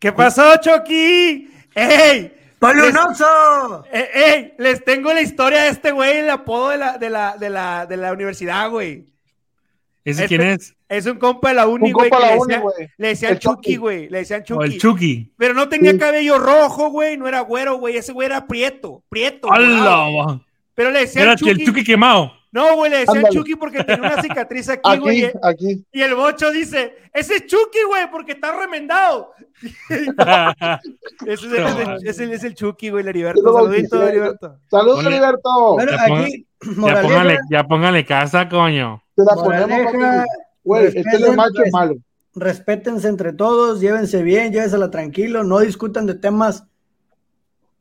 ¿qué 0.00 0.10
pasó, 0.12 0.56
Chucky? 0.60 1.48
¡Ey! 1.72 2.32
¡Palunoso! 2.58 3.84
Eh, 3.92 4.08
¡Ey! 4.12 4.54
Les 4.58 4.84
tengo 4.84 5.12
la 5.12 5.20
historia 5.20 5.62
de 5.62 5.68
este 5.68 5.92
güey, 5.92 6.18
el 6.18 6.30
apodo 6.30 6.70
de 6.70 6.78
la, 6.78 6.98
de 6.98 7.10
la, 7.10 7.36
de 7.36 7.48
la, 7.48 7.86
de 7.86 7.96
la 7.96 8.12
universidad, 8.12 8.68
güey. 8.70 9.06
¿Ese 10.04 10.24
Este- 10.24 10.36
quién 10.36 10.48
es? 10.48 10.74
Es 10.90 11.06
un 11.06 11.18
compa 11.18 11.50
de 11.50 11.54
la 11.54 11.68
uni, 11.68 11.86
Un 11.86 11.92
güey. 11.92 12.10
compa 12.10 12.16
que 12.18 12.22
de 12.24 12.28
la 12.30 12.34
Le, 12.34 12.40
uni, 12.40 12.48
decía- 12.54 12.60
güey. 12.62 12.88
le 12.98 13.08
decían 13.08 13.32
El 13.32 13.38
Chucky, 13.38 13.76
güey. 13.76 14.08
Le 14.08 14.18
decían 14.18 14.40
O 14.40 14.44
Chucky. 14.44 14.64
el 14.64 14.78
Chucky. 14.80 15.32
Pero 15.38 15.54
no 15.54 15.68
tenía 15.68 15.92
Sí. 15.92 15.98
cabello 15.98 16.38
rojo, 16.38 16.90
güey. 16.90 17.16
No 17.16 17.28
era 17.28 17.40
güero, 17.42 17.76
güey. 17.78 17.96
Ese 17.96 18.12
güey 18.12 18.26
era 18.26 18.46
prieto. 18.48 19.02
Prieto. 19.08 19.50
¡Hala! 19.52 20.40
Pero 20.74 20.90
le 20.90 21.00
decían 21.00 21.24
Era 21.26 21.36
Chucky. 21.36 21.50
el 21.52 21.64
Chucky 21.64 21.84
quemado. 21.84 22.32
No, 22.52 22.74
güey, 22.74 22.90
le 22.90 22.98
decían. 23.06 23.22
Chucky 23.30 23.54
porque 23.54 23.84
tenía 23.84 24.10
una 24.10 24.20
cicatriz 24.20 24.68
aquí, 24.68 24.98
güey. 24.98 25.24
Aquí, 25.26 25.38
aquí. 25.44 25.84
Y 25.92 26.00
el 26.02 26.16
bocho 26.16 26.50
dice, 26.50 26.96
ese 27.14 27.36
es 27.36 27.46
Chucky, 27.46 27.78
güey, 27.86 28.10
porque 28.10 28.32
está 28.32 28.58
remendado. 28.58 29.32
Ese 31.26 31.46
es, 31.46 31.52
el- 31.52 31.64
ese 31.64 31.82
es- 32.08 32.20
ese 32.20 32.34
es 32.34 32.44
el 32.44 32.54
Chucky, 32.56 32.90
güey, 32.90 33.06
Heriberto. 33.06 33.52
Saludito. 33.52 34.02
Heriberto. 34.02 34.56
Saludos, 34.68 35.04
Heriberto. 35.06 35.74
Bueno, 35.74 35.92
aquí, 36.00 36.46
ya, 36.84 37.02
póngale, 37.02 37.38
ya 37.50 37.64
póngale 37.64 38.04
casa, 38.04 38.48
coño. 38.48 39.00
Te 39.14 39.22
la 39.22 39.34
ponemos. 39.34 40.24
Güey, 40.64 40.86
este 40.86 41.00
es 41.00 41.36
macho 41.36 41.62
res- 41.62 41.72
malo. 41.72 41.94
respétense 42.34 43.08
entre 43.08 43.32
todos, 43.32 43.80
llévense 43.80 44.22
bien, 44.22 44.52
llévensela 44.52 44.90
tranquilo, 44.90 45.42
no 45.44 45.58
discutan 45.60 46.06
de 46.06 46.14
temas 46.14 46.64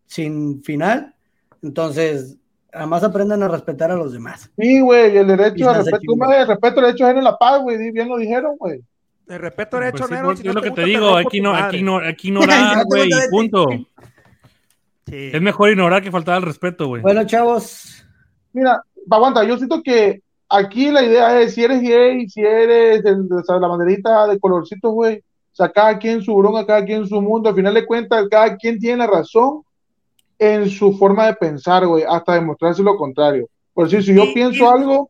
sin 0.06 0.64
final. 0.64 1.16
Entonces, 1.62 2.38
además 2.72 3.04
aprendan 3.04 3.44
a 3.44 3.48
respetar 3.48 3.92
a 3.92 3.96
los 3.96 4.14
demás. 4.14 4.50
Sí, 4.58 4.80
güey, 4.82 5.16
el 5.18 5.26
Y 5.26 5.30
derecho 5.36 5.70
al 5.70 5.78
respeto. 5.78 6.14
El 6.32 6.48
respeto 6.48 6.80
al 6.80 6.86
derecho 6.86 7.06
ajeno 7.06 7.22
la 7.22 7.38
paz, 7.38 7.62
güey. 7.62 7.92
Bien 7.92 8.08
lo 8.08 8.18
dijeron, 8.18 8.56
güey. 8.58 8.82
El 9.28 9.40
respeto 9.40 9.78
derecho, 9.78 10.08
Pues 10.08 10.10
sí, 10.10 10.16
si 10.42 10.44
no 10.44 10.50
es 10.52 10.56
lo 10.56 10.62
que 10.62 10.70
gusta, 10.70 10.82
te 10.84 10.88
digo, 10.88 11.16
que 11.30 11.38
igno- 11.38 11.54
hay 11.56 12.16
que 12.16 12.28
ignorar, 12.30 12.76
Ya 12.76 12.80
te 12.80 12.86
güey, 12.86 13.10
ti. 13.10 13.16
punto. 13.30 13.68
Sí. 15.06 15.30
Es 15.34 15.42
mejor 15.42 15.70
ignorar 15.70 16.02
que 16.02 16.12
faltar 16.12 16.36
al 16.36 16.44
respeto, 16.44 16.88
güey. 16.88 17.02
Bueno, 17.02 17.24
chavos, 17.26 18.06
Mira, 18.54 18.82
aguanta, 19.12 19.44
yo 19.44 19.58
siento 19.58 19.84
que 19.84 20.22
aquí 20.50 20.90
la 20.90 21.04
idea 21.04 21.40
es, 21.40 21.54
si 21.54 21.64
eres 21.64 21.82
gay, 21.82 22.28
si 22.28 22.42
eres 22.42 23.04
o 23.06 23.44
sea, 23.44 23.60
la 23.60 23.68
banderita 23.68 24.28
de 24.28 24.40
colorcitos, 24.40 24.92
güey, 24.92 25.18
o 25.18 25.56
sea, 25.56 25.70
cada 25.70 25.98
quien 26.00 26.22
su 26.22 26.36
bronca, 26.36 26.66
cada 26.66 26.84
quien 26.84 27.08
su 27.08 27.22
mundo, 27.22 27.50
al 27.50 27.56
final 27.56 27.74
de 27.74 27.86
cuentas, 27.86 28.28
cada 28.30 28.58
quien 28.58 28.80
tiene 28.80 28.98
la 28.98 29.08
razón 29.08 29.62
en 30.40 30.70
su 30.70 30.94
forma 30.94 31.28
de 31.28 31.34
pensar, 31.34 31.86
güey, 31.86 32.04
hasta 32.08 32.34
demostrarse 32.34 32.82
lo 32.82 32.98
contrario. 32.98 33.48
Por 33.74 33.86
decir, 33.86 34.04
si 34.04 34.14
yo 34.14 34.34
pienso 34.34 34.70
algo, 34.70 35.10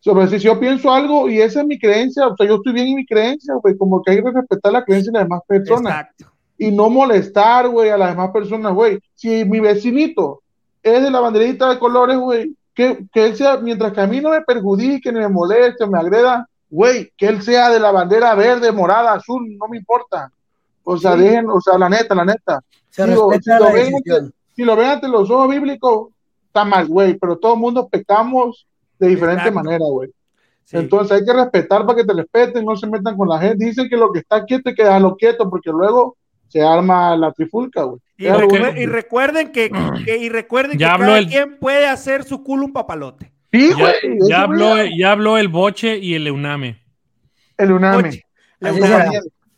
sobre 0.00 0.28
si 0.28 0.38
yo 0.38 0.58
pienso 0.58 0.92
algo 0.92 1.28
y 1.28 1.40
esa 1.40 1.60
es 1.60 1.66
mi 1.66 1.78
creencia, 1.78 2.28
o 2.28 2.36
sea, 2.36 2.46
yo 2.46 2.56
estoy 2.56 2.72
bien 2.72 2.88
en 2.88 2.94
mi 2.96 3.06
creencia, 3.06 3.54
güey, 3.54 3.76
como 3.76 4.02
que 4.02 4.12
hay 4.12 4.22
que 4.22 4.30
respetar 4.30 4.72
la 4.72 4.84
creencia 4.84 5.10
de 5.10 5.18
las 5.18 5.26
demás 5.26 5.42
personas 5.46 5.92
Exacto. 5.92 6.26
y 6.58 6.70
no 6.70 6.88
molestar, 6.88 7.68
güey, 7.68 7.90
a 7.90 7.98
las 7.98 8.10
demás 8.10 8.30
personas, 8.30 8.72
güey. 8.72 9.00
Si 9.14 9.44
mi 9.44 9.58
vecinito 9.58 10.42
es 10.82 11.02
de 11.02 11.10
la 11.10 11.20
banderita 11.20 11.68
de 11.68 11.78
colores, 11.80 12.18
güey, 12.18 12.54
que, 12.76 13.06
que 13.10 13.24
él 13.24 13.36
sea, 13.36 13.56
mientras 13.56 13.92
que 13.92 14.02
a 14.02 14.06
mí 14.06 14.20
no 14.20 14.30
me 14.30 14.42
perjudique, 14.42 15.10
ni 15.10 15.18
me 15.18 15.28
moleste, 15.28 15.86
me 15.86 15.98
agreda, 15.98 16.46
güey, 16.68 17.10
que 17.16 17.26
él 17.26 17.42
sea 17.42 17.70
de 17.70 17.80
la 17.80 17.90
bandera 17.90 18.34
verde, 18.34 18.70
morada, 18.70 19.14
azul, 19.14 19.56
no 19.56 19.66
me 19.66 19.78
importa. 19.78 20.30
O 20.84 20.98
sea, 20.98 21.16
dejen, 21.16 21.48
o 21.48 21.58
sea, 21.58 21.78
la 21.78 21.88
neta, 21.88 22.14
la 22.14 22.26
neta. 22.26 22.60
Digo, 22.96 23.32
si 23.32 23.50
lo 23.50 23.72
ven 23.72 23.92
decisión. 23.92 24.34
Si 24.54 24.62
lo 24.62 24.76
ven 24.76 24.90
ante 24.90 25.08
los 25.08 25.30
ojos 25.30 25.48
bíblicos, 25.48 26.08
está 26.46 26.64
mal, 26.64 26.86
güey, 26.86 27.18
pero 27.18 27.38
todo 27.38 27.54
el 27.54 27.60
mundo 27.60 27.88
pecamos 27.88 28.66
de 28.98 29.08
diferente 29.08 29.48
Exacto. 29.48 29.62
manera, 29.62 29.84
güey. 29.90 30.10
Sí. 30.64 30.76
Entonces 30.76 31.18
hay 31.18 31.24
que 31.24 31.32
respetar 31.32 31.86
para 31.86 31.96
que 31.96 32.04
te 32.04 32.12
respeten, 32.12 32.64
no 32.64 32.76
se 32.76 32.86
metan 32.86 33.16
con 33.16 33.28
la 33.28 33.38
gente. 33.38 33.64
Dicen 33.64 33.88
que 33.88 33.96
lo 33.96 34.12
que 34.12 34.18
está 34.18 34.44
quieto 34.44 34.68
hay 34.68 34.74
que 34.74 34.84
dejarlo 34.84 35.16
quieto 35.16 35.48
porque 35.48 35.70
luego 35.70 36.16
se 36.48 36.62
arma 36.62 37.16
la 37.16 37.32
trifulca, 37.32 37.84
güey. 37.84 38.00
Y, 38.18 38.28
recuerden 38.86 39.52
que, 39.52 39.70
que- 40.04 40.16
y 40.16 40.28
recuerden 40.28 40.78
Ya 40.78 40.88
que 40.88 40.92
habló 40.94 41.06
cada 41.06 41.18
el- 41.18 41.28
quien 41.28 41.58
puede 41.58 41.86
hacer 41.86 42.24
su 42.24 42.42
culo 42.42 42.64
un 42.64 42.72
papalote. 42.72 43.30
Sí, 43.52 43.70
Ya, 43.70 43.74
güey. 43.76 44.18
ya 44.28 44.40
habló, 44.42 44.70
güey. 44.70 44.98
ya 44.98 45.12
habló 45.12 45.38
el 45.38 45.48
boche 45.48 45.98
y 45.98 46.14
el 46.14 46.26
euname. 46.26 46.82
El 47.58 47.72
uname. 47.72 47.96
Oye, 48.08 48.22
Así 48.60 48.80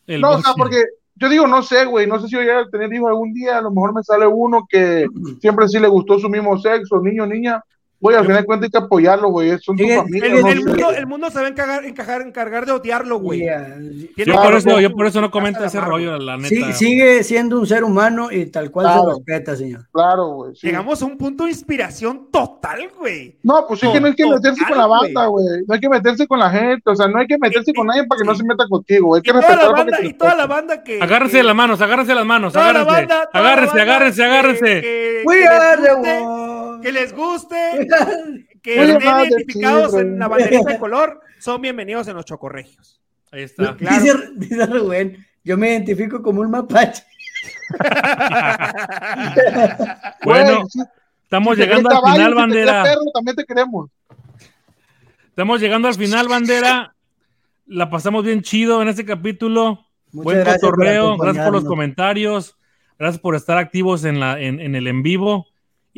El 0.07 0.21
No, 0.21 0.31
o 0.33 0.43
sea, 0.43 0.53
porque 0.57 0.83
yo 1.17 1.29
digo, 1.29 1.47
no 1.47 1.63
sé, 1.63 1.85
güey, 1.85 2.07
no 2.07 2.19
sé 2.21 2.29
si 2.29 2.37
voy 2.37 2.49
a 2.49 2.65
tener 2.71 2.93
hijos 2.93 3.09
algún 3.09 3.33
día, 3.33 3.59
a 3.59 3.63
lo 3.63 3.71
mejor 3.71 3.95
me 3.95 4.03
sale 4.03 4.27
uno 4.27 4.67
que 4.69 5.07
siempre 5.41 5.69
sí 5.69 5.79
le 5.79 5.89
gustó 5.89 6.19
su 6.19 6.29
mismo 6.29 6.59
sexo, 6.59 7.01
niño, 7.01 7.27
niña. 7.27 7.63
Güey, 8.01 8.17
al 8.17 8.25
final 8.25 8.43
de 8.43 8.47
cuentas 8.47 8.67
hay 8.67 8.71
que 8.71 8.79
apoyarlo, 8.79 9.29
güey, 9.31 9.59
son 9.59 9.77
tu 9.77 9.85
familia. 9.89 10.27
el, 10.27 10.41
no 10.43 10.49
el 10.49 10.59
sé. 10.59 10.65
mundo, 10.65 10.91
el 10.93 11.07
mundo 11.09 11.31
se 11.31 11.41
va 11.41 11.47
a 11.47 11.49
encargar, 11.49 11.85
encargar, 11.85 12.21
encargar 12.23 12.65
de 12.65 12.71
odiarlo, 12.73 13.19
güey. 13.19 13.41
Yo 13.41 14.25
que 14.25 14.33
por, 14.33 14.55
eso, 14.55 14.71
güey. 14.71 14.83
yo 14.85 14.93
por 14.95 15.07
eso 15.07 15.21
no 15.21 15.31
comento 15.33 15.65
ese 15.65 15.79
la 15.79 15.85
rollo, 15.85 16.17
la 16.17 16.37
neta. 16.37 16.49
sí- 16.49 16.73
sigue 16.75 17.25
siendo 17.25 17.59
un 17.59 17.67
ser 17.67 17.83
humano 17.83 18.31
y 18.31 18.47
tal 18.47 18.71
cual 18.71 18.87
Claro. 18.87 19.03
se 19.03 19.15
respeta, 19.17 19.57
señor. 19.57 19.87
Claro, 19.93 20.29
güey. 20.29 20.55
sí. 20.55 20.69
Llegamos 20.69 21.03
a 21.03 21.07
un 21.07 21.19
punto 21.19 21.43
de 21.45 21.51
inspiración 21.51 22.29
total, 22.31 22.89
güey. 22.97 23.37
No, 23.43 23.67
pues 23.67 23.83
es 23.83 23.91
que 23.91 24.01
no 24.01 24.07
hay 24.07 24.15
que 24.15 24.23
Total, 24.23 24.37
meterse 24.43 24.65
con 24.69 24.79
la 24.79 24.87
banda, 24.87 25.27
güey. 25.27 25.47
No 25.67 25.75
hay 25.75 25.81
que 25.81 25.89
meterse 25.89 26.27
con 26.29 26.39
la 26.39 26.51
gente, 26.51 26.83
o 26.91 26.95
sea, 26.95 27.09
no 27.09 27.19
hay 27.19 27.27
que 27.27 27.37
meterse 27.39 27.71
Y- 27.73 27.75
con 27.75 27.87
nadie 27.89 28.05
para 28.07 28.21
que 28.21 28.25
no 28.29 28.35
se 28.37 28.45
meta 28.45 28.65
contigo. 28.69 29.17
Hay 29.17 29.21
Y 29.21 29.23
que 29.23 29.31
toda 29.33 29.41
respetar 29.43 29.65
la 29.67 29.71
para 29.73 29.85
que 29.85 29.91
banda, 29.91 29.99
te 29.99 30.07
y 30.07 30.13
toda 30.15 30.35
la 30.37 30.47
banda 30.47 30.85
que. 30.85 31.03
Agárrense 31.03 31.33
que- 31.33 31.39
de 31.39 31.43
las 31.45 31.57
manos, 31.57 31.81
agárrense 31.81 32.13
de 32.13 32.15
las 32.17 32.27
manos, 32.27 32.53
toda 32.53 32.73
la 32.73 32.81
agárrense. 32.83 33.07
toda 33.09 33.29
la 33.33 33.41
agárrense, 33.51 33.81
agárrense, 33.83 34.17
que- 34.23 34.25
agárrense. 34.29 34.81
que- 34.83 35.23
We 35.27 35.39
que 35.41 35.49
are 35.49 35.83
the. 35.83 36.68
Que 36.81 36.93
les 36.93 37.15
guste, 37.15 37.57
que 38.63 38.83
estén 38.83 39.03
identificados 39.03 39.93
sí, 39.93 39.99
en 39.99 40.19
la 40.19 40.29
banderita 40.29 40.73
de 40.73 40.79
color, 40.79 41.21
son 41.39 41.61
bienvenidos 41.61 42.09
en 42.09 42.17
los 42.17 42.25
chocorregios. 42.25 43.01
Ahí 43.31 43.43
está. 43.43 43.77
Claro. 43.77 44.03
Dice, 44.03 44.15
dice 44.37 44.67
Rubén, 44.67 45.27
yo 45.45 45.57
me 45.57 45.71
identifico 45.71 46.23
como 46.23 46.41
un 46.41 46.51
mapache. 46.51 47.03
Bueno, 50.25 50.65
estamos 51.23 51.57
si 51.57 51.63
llegando 51.63 51.89
al 51.91 52.13
final, 52.13 52.35
bandera. 52.35 52.83
perro, 52.83 53.05
también 53.15 53.37
te 53.37 53.45
queremos. 53.45 53.91
Estamos 55.29 55.61
llegando 55.61 55.89
al 55.89 55.95
final, 55.95 56.29
bandera. 56.29 56.95
La 57.67 57.89
pasamos 57.89 58.25
bien 58.25 58.43
chido 58.43 58.83
en 58.83 58.89
este 58.89 59.05
capítulo. 59.05 59.87
Muchas 60.11 60.25
Buen 60.25 60.39
gracias 60.39 60.61
por 60.61 60.71
cotorreo. 60.71 61.17
Gracias 61.17 61.45
por 61.45 61.55
los 61.55 61.65
comentarios. 61.65 62.59
Gracias 62.99 63.21
por 63.21 63.37
estar 63.37 63.57
activos 63.57 64.05
en, 64.05 64.19
la, 64.19 64.41
en, 64.41 64.61
en 64.61 64.75
el 64.75 64.87
en 64.89 65.03
vivo. 65.03 65.47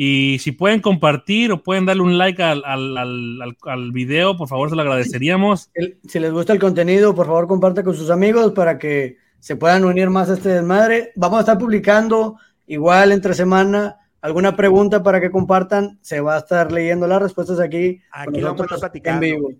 Y 0.03 0.39
si 0.39 0.53
pueden 0.53 0.81
compartir 0.81 1.53
o 1.53 1.63
pueden 1.63 1.85
darle 1.85 2.03
un 2.03 2.17
like 2.17 2.43
al, 2.43 2.63
al, 2.65 2.97
al, 2.97 3.43
al- 3.43 3.57
al 3.67 3.93
video, 3.93 4.35
por 4.35 4.49
favor, 4.49 4.71
se 4.71 4.75
lo 4.77 4.81
agradeceríamos. 4.81 5.71
Si 6.09 6.19
les 6.19 6.33
gusta 6.33 6.55
el 6.55 6.59
contenido, 6.59 7.15
por 7.15 7.27
favor, 7.27 7.47
comparte 7.47 7.85
con 7.85 7.95
sus 7.95 8.09
amigos 8.09 8.53
para 8.53 8.79
que 8.79 9.19
se 9.41 9.57
puedan 9.57 9.85
unir 9.85 10.09
más 10.09 10.31
a 10.31 10.35
este 10.35 10.49
desmadre. 10.49 11.13
Vamos 11.17 11.37
a 11.37 11.41
estar 11.41 11.59
publicando 11.59 12.39
igual 12.67 13.13
entre 13.13 13.35
semana 13.35 13.99
alguna 14.23 14.57
pregunta 14.57 15.03
para 15.03 15.21
que 15.21 15.31
compartan. 15.31 15.99
Se 16.01 16.21
va 16.23 16.37
a 16.37 16.39
estar 16.39 16.73
leyendo 16.73 17.07
las 17.07 17.21
respuestas 17.21 17.61
aquí, 17.61 18.01
Aquí 18.11 18.41
vamos 18.41 18.59
a 18.63 18.65
estar 18.65 18.71
nosotros 18.71 18.73
en 18.73 18.81
platicando. 18.81 19.21
vivo 19.21 19.53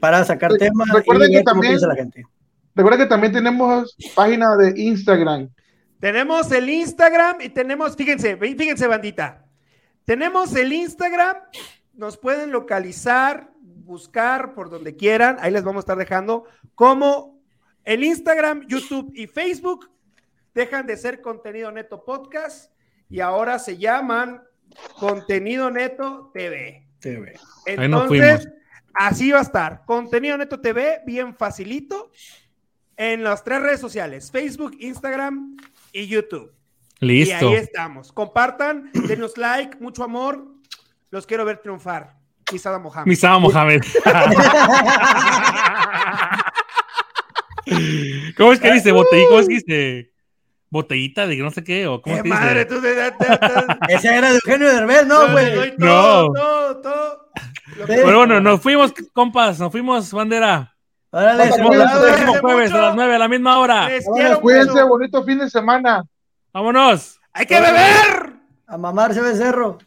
para 0.00 0.24
sacar 0.24 0.50
temas 0.56 0.88
recuerden 0.92 1.30
y 1.30 1.36
que 1.36 1.42
también- 1.44 1.70
piensa 1.74 1.86
la 1.86 1.94
gente. 1.94 2.24
Recuerda 2.74 2.98
que 2.98 3.06
también 3.06 3.32
tenemos 3.32 3.96
página 4.16 4.56
de 4.56 4.72
Instagram. 4.80 5.48
Tenemos 6.00 6.50
el 6.50 6.68
Instagram 6.68 7.36
y 7.40 7.50
tenemos, 7.50 7.94
fíjense, 7.94 8.36
fíjense, 8.36 8.88
bandita. 8.88 9.44
Tenemos 10.10 10.56
el 10.56 10.72
Instagram, 10.72 11.36
nos 11.94 12.16
pueden 12.16 12.50
localizar, 12.50 13.52
buscar 13.60 14.54
por 14.54 14.68
donde 14.68 14.96
quieran, 14.96 15.36
ahí 15.38 15.52
les 15.52 15.62
vamos 15.62 15.82
a 15.82 15.84
estar 15.84 15.96
dejando, 15.96 16.46
como 16.74 17.40
el 17.84 18.02
Instagram, 18.02 18.66
YouTube 18.66 19.12
y 19.14 19.28
Facebook 19.28 19.88
dejan 20.52 20.84
de 20.84 20.96
ser 20.96 21.20
contenido 21.20 21.70
neto 21.70 22.04
podcast 22.04 22.72
y 23.08 23.20
ahora 23.20 23.60
se 23.60 23.78
llaman 23.78 24.42
contenido 24.98 25.70
neto 25.70 26.32
TV. 26.34 26.88
Ahí 27.04 27.88
nos 27.88 28.02
Entonces, 28.02 28.42
fuimos. 28.42 28.58
así 28.94 29.30
va 29.30 29.38
a 29.38 29.42
estar. 29.42 29.84
Contenido 29.86 30.36
Neto 30.36 30.60
TV, 30.60 31.02
bien 31.06 31.36
facilito, 31.36 32.10
en 32.96 33.22
las 33.22 33.44
tres 33.44 33.62
redes 33.62 33.78
sociales, 33.78 34.32
Facebook, 34.32 34.76
Instagram 34.80 35.56
y 35.92 36.08
YouTube. 36.08 36.52
Y 37.00 37.06
Listo. 37.06 37.48
ahí 37.48 37.54
estamos. 37.54 38.12
Compartan, 38.12 38.90
denos 38.94 39.36
like, 39.38 39.78
mucho 39.80 40.04
amor. 40.04 40.44
Los 41.10 41.26
quiero 41.26 41.44
ver 41.44 41.58
triunfar. 41.58 42.14
Misada 42.52 42.78
Mohamed. 42.78 43.06
Misada 43.06 43.38
Mohamed. 43.38 43.80
¿Cómo 48.36 48.52
es 48.52 48.60
que 48.60 48.72
dice? 48.72 48.92
Botellita, 48.92 49.28
¿cómo 49.28 49.40
es 49.40 49.48
que 49.48 49.54
dice? 49.54 50.12
Botellita 50.70 51.26
de 51.26 51.36
no 51.36 51.50
sé 51.50 51.62
qué, 51.64 51.86
o 51.86 52.00
cómo 52.00 52.14
¡Qué 52.14 52.20
es 52.20 52.22
que 52.22 52.28
dice? 52.30 52.40
madre! 52.40 52.64
Tú 52.64 52.80
de, 52.80 52.94
de- 52.94 53.02
de- 53.02 53.10
de- 53.10 53.94
Ese 53.94 54.16
era 54.16 54.28
de 54.30 54.36
Eugenio 54.36 54.68
Derbez, 54.72 55.06
no, 55.06 55.30
güey. 55.32 55.76
todo, 55.76 56.28
No. 56.28 56.32
todo, 56.32 56.80
todo. 56.80 57.30
Pero 57.86 58.18
bueno, 58.18 58.40
nos 58.40 58.60
fuimos, 58.60 58.92
compas, 59.12 59.58
nos 59.58 59.70
fuimos, 59.72 60.12
bandera. 60.12 60.74
Órale, 61.12 61.46
Nos 61.48 61.56
vemos 61.56 61.74
el 61.74 61.80
Cuídense. 61.80 61.98
próximo 62.06 62.34
jueves 62.40 62.70
a 62.70 62.74
mucho. 62.74 62.86
las 62.86 62.94
9 62.94 63.14
a 63.14 63.18
la 63.18 63.28
misma 63.28 63.58
hora. 63.58 63.88
Cuídense, 64.40 64.82
bonito 64.84 65.24
fin 65.24 65.38
de 65.40 65.50
semana. 65.50 66.04
Vámonos. 66.52 67.20
¡Hay 67.32 67.46
que 67.46 67.60
beber! 67.60 68.40
a 68.70 68.78
mamarse 68.78 69.20
becerro. 69.20 69.78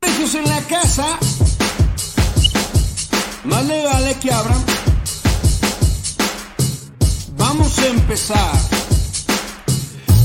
Precios 0.00 0.34
en 0.34 0.44
la 0.46 0.60
casa. 0.62 1.06
Más 3.44 3.64
le 3.66 3.84
vale 3.84 4.14
que 4.16 4.32
abran. 4.32 4.64
Vamos 7.36 7.78
a 7.78 7.86
empezar. 7.86 8.52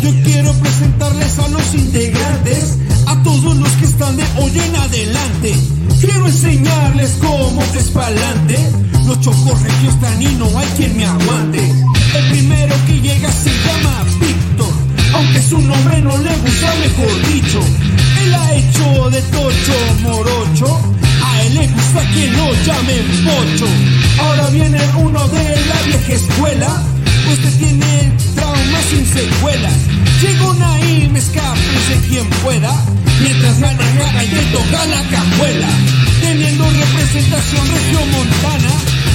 Yo 0.02 0.10
quiero 0.24 0.52
presentarles 0.54 1.38
a 1.38 1.48
los 1.50 1.74
integrantes, 1.76 2.78
a 3.06 3.22
todos 3.22 3.56
los 3.56 3.72
que 3.74 3.86
están 3.86 4.18
de 4.18 4.24
hoy 4.42 4.58
en 4.58 4.76
adelante. 4.76 5.54
Quiero 6.02 6.26
enseñarles 6.26 7.18
cómo 7.22 7.62
es 7.62 7.90
pa'lante. 7.90 8.58
Los 9.06 9.20
chocorregios 9.20 9.94
están 9.94 10.22
y 10.22 10.28
no 10.38 10.46
hay 10.58 10.68
quien 10.76 10.98
me 10.98 11.06
aguante. 11.06 11.60
El 12.16 12.30
primero 12.32 12.76
que 12.88 13.00
llega 13.00 13.30
Víctor, 13.30 13.59
aunque 15.20 15.42
su 15.42 15.60
nombre 15.60 16.02
no 16.02 16.18
le 16.18 16.34
gusta, 16.38 16.74
mejor 16.76 17.28
dicho. 17.34 17.60
Él 18.24 18.36
ha 18.36 18.54
hecho 18.56 19.10
de 19.10 19.22
tocho 19.22 19.76
morocho, 20.02 20.82
a 21.24 21.42
él 21.44 21.56
le 21.56 21.68
gusta 21.68 22.02
que 22.14 22.28
lo 22.28 22.48
llamen 22.66 23.06
pocho. 23.26 23.68
Ahora 24.22 24.48
viene 24.50 24.80
uno 24.98 25.28
de 25.28 25.44
la 25.72 25.82
vieja 25.88 26.14
escuela, 26.14 26.70
usted 27.32 27.54
tiene 27.60 28.14
traumas 28.36 28.86
sin 28.90 29.06
secuelas. 29.06 29.78
Llegó 30.22 30.56
ahí, 30.74 31.10
me 31.12 31.20
escapes 31.20 31.90
de 31.90 32.08
quien 32.08 32.30
pueda, 32.42 32.74
mientras 33.22 33.60
gana, 33.60 33.86
gana 34.00 34.24
y 34.24 34.28
te 34.28 34.42
toca 34.56 34.86
la 34.86 35.02
cajuela. 35.10 35.70
Teniendo 36.22 36.64
representación 36.70 37.68
regiomontana, 37.68 38.72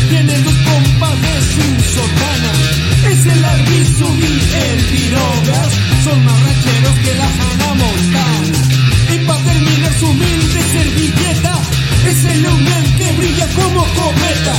tiene 0.09 0.39
dos 0.41 0.55
pompas 0.55 1.17
de 1.23 1.35
su 1.53 1.67
sotana. 1.95 2.53
Es 3.11 3.27
el 3.27 3.45
Arbizu 3.45 4.09
y 4.19 4.33
el 4.65 4.81
Pirogas, 4.91 5.71
son 6.05 6.25
más 6.25 6.41
racheros 6.41 6.97
que 7.05 7.15
la 7.15 7.27
Hannah 7.27 7.75
Montana. 7.75 8.59
Y 9.15 9.19
para 9.27 9.45
terminar 9.45 9.93
su 9.99 10.07
humilde 10.07 10.61
servilleta, 10.73 11.55
es 12.09 12.25
el 12.25 12.43
Leonel 12.43 12.85
que 12.99 13.13
brilla 13.13 13.47
como 13.55 13.85
cometa. 13.85 14.55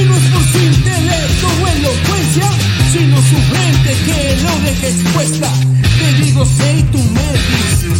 Y 0.00 0.04
no 0.04 0.16
es 0.16 0.24
por 0.32 0.44
su 0.52 0.58
intelecto 0.58 1.46
o 1.62 1.68
elocuencia, 1.68 2.48
sino 2.92 3.16
su 3.16 3.38
frente 3.50 3.90
que 4.06 4.42
lo 4.42 4.52
deja 4.60 4.86
expuesta. 4.88 5.52
Te 5.98 6.24
digo, 6.24 6.44
sé 6.46 6.78
y 6.78 6.82
tú 6.84 6.98
me 6.98 7.28
dices, 7.32 7.98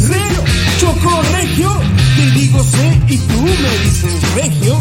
sé, 0.00 0.22
choco 0.80 1.22
regio. 1.32 1.95
José 2.56 3.00
y 3.08 3.18
tú 3.18 3.42
me 3.42 3.78
dices 3.84 4.34
regio 4.34 4.80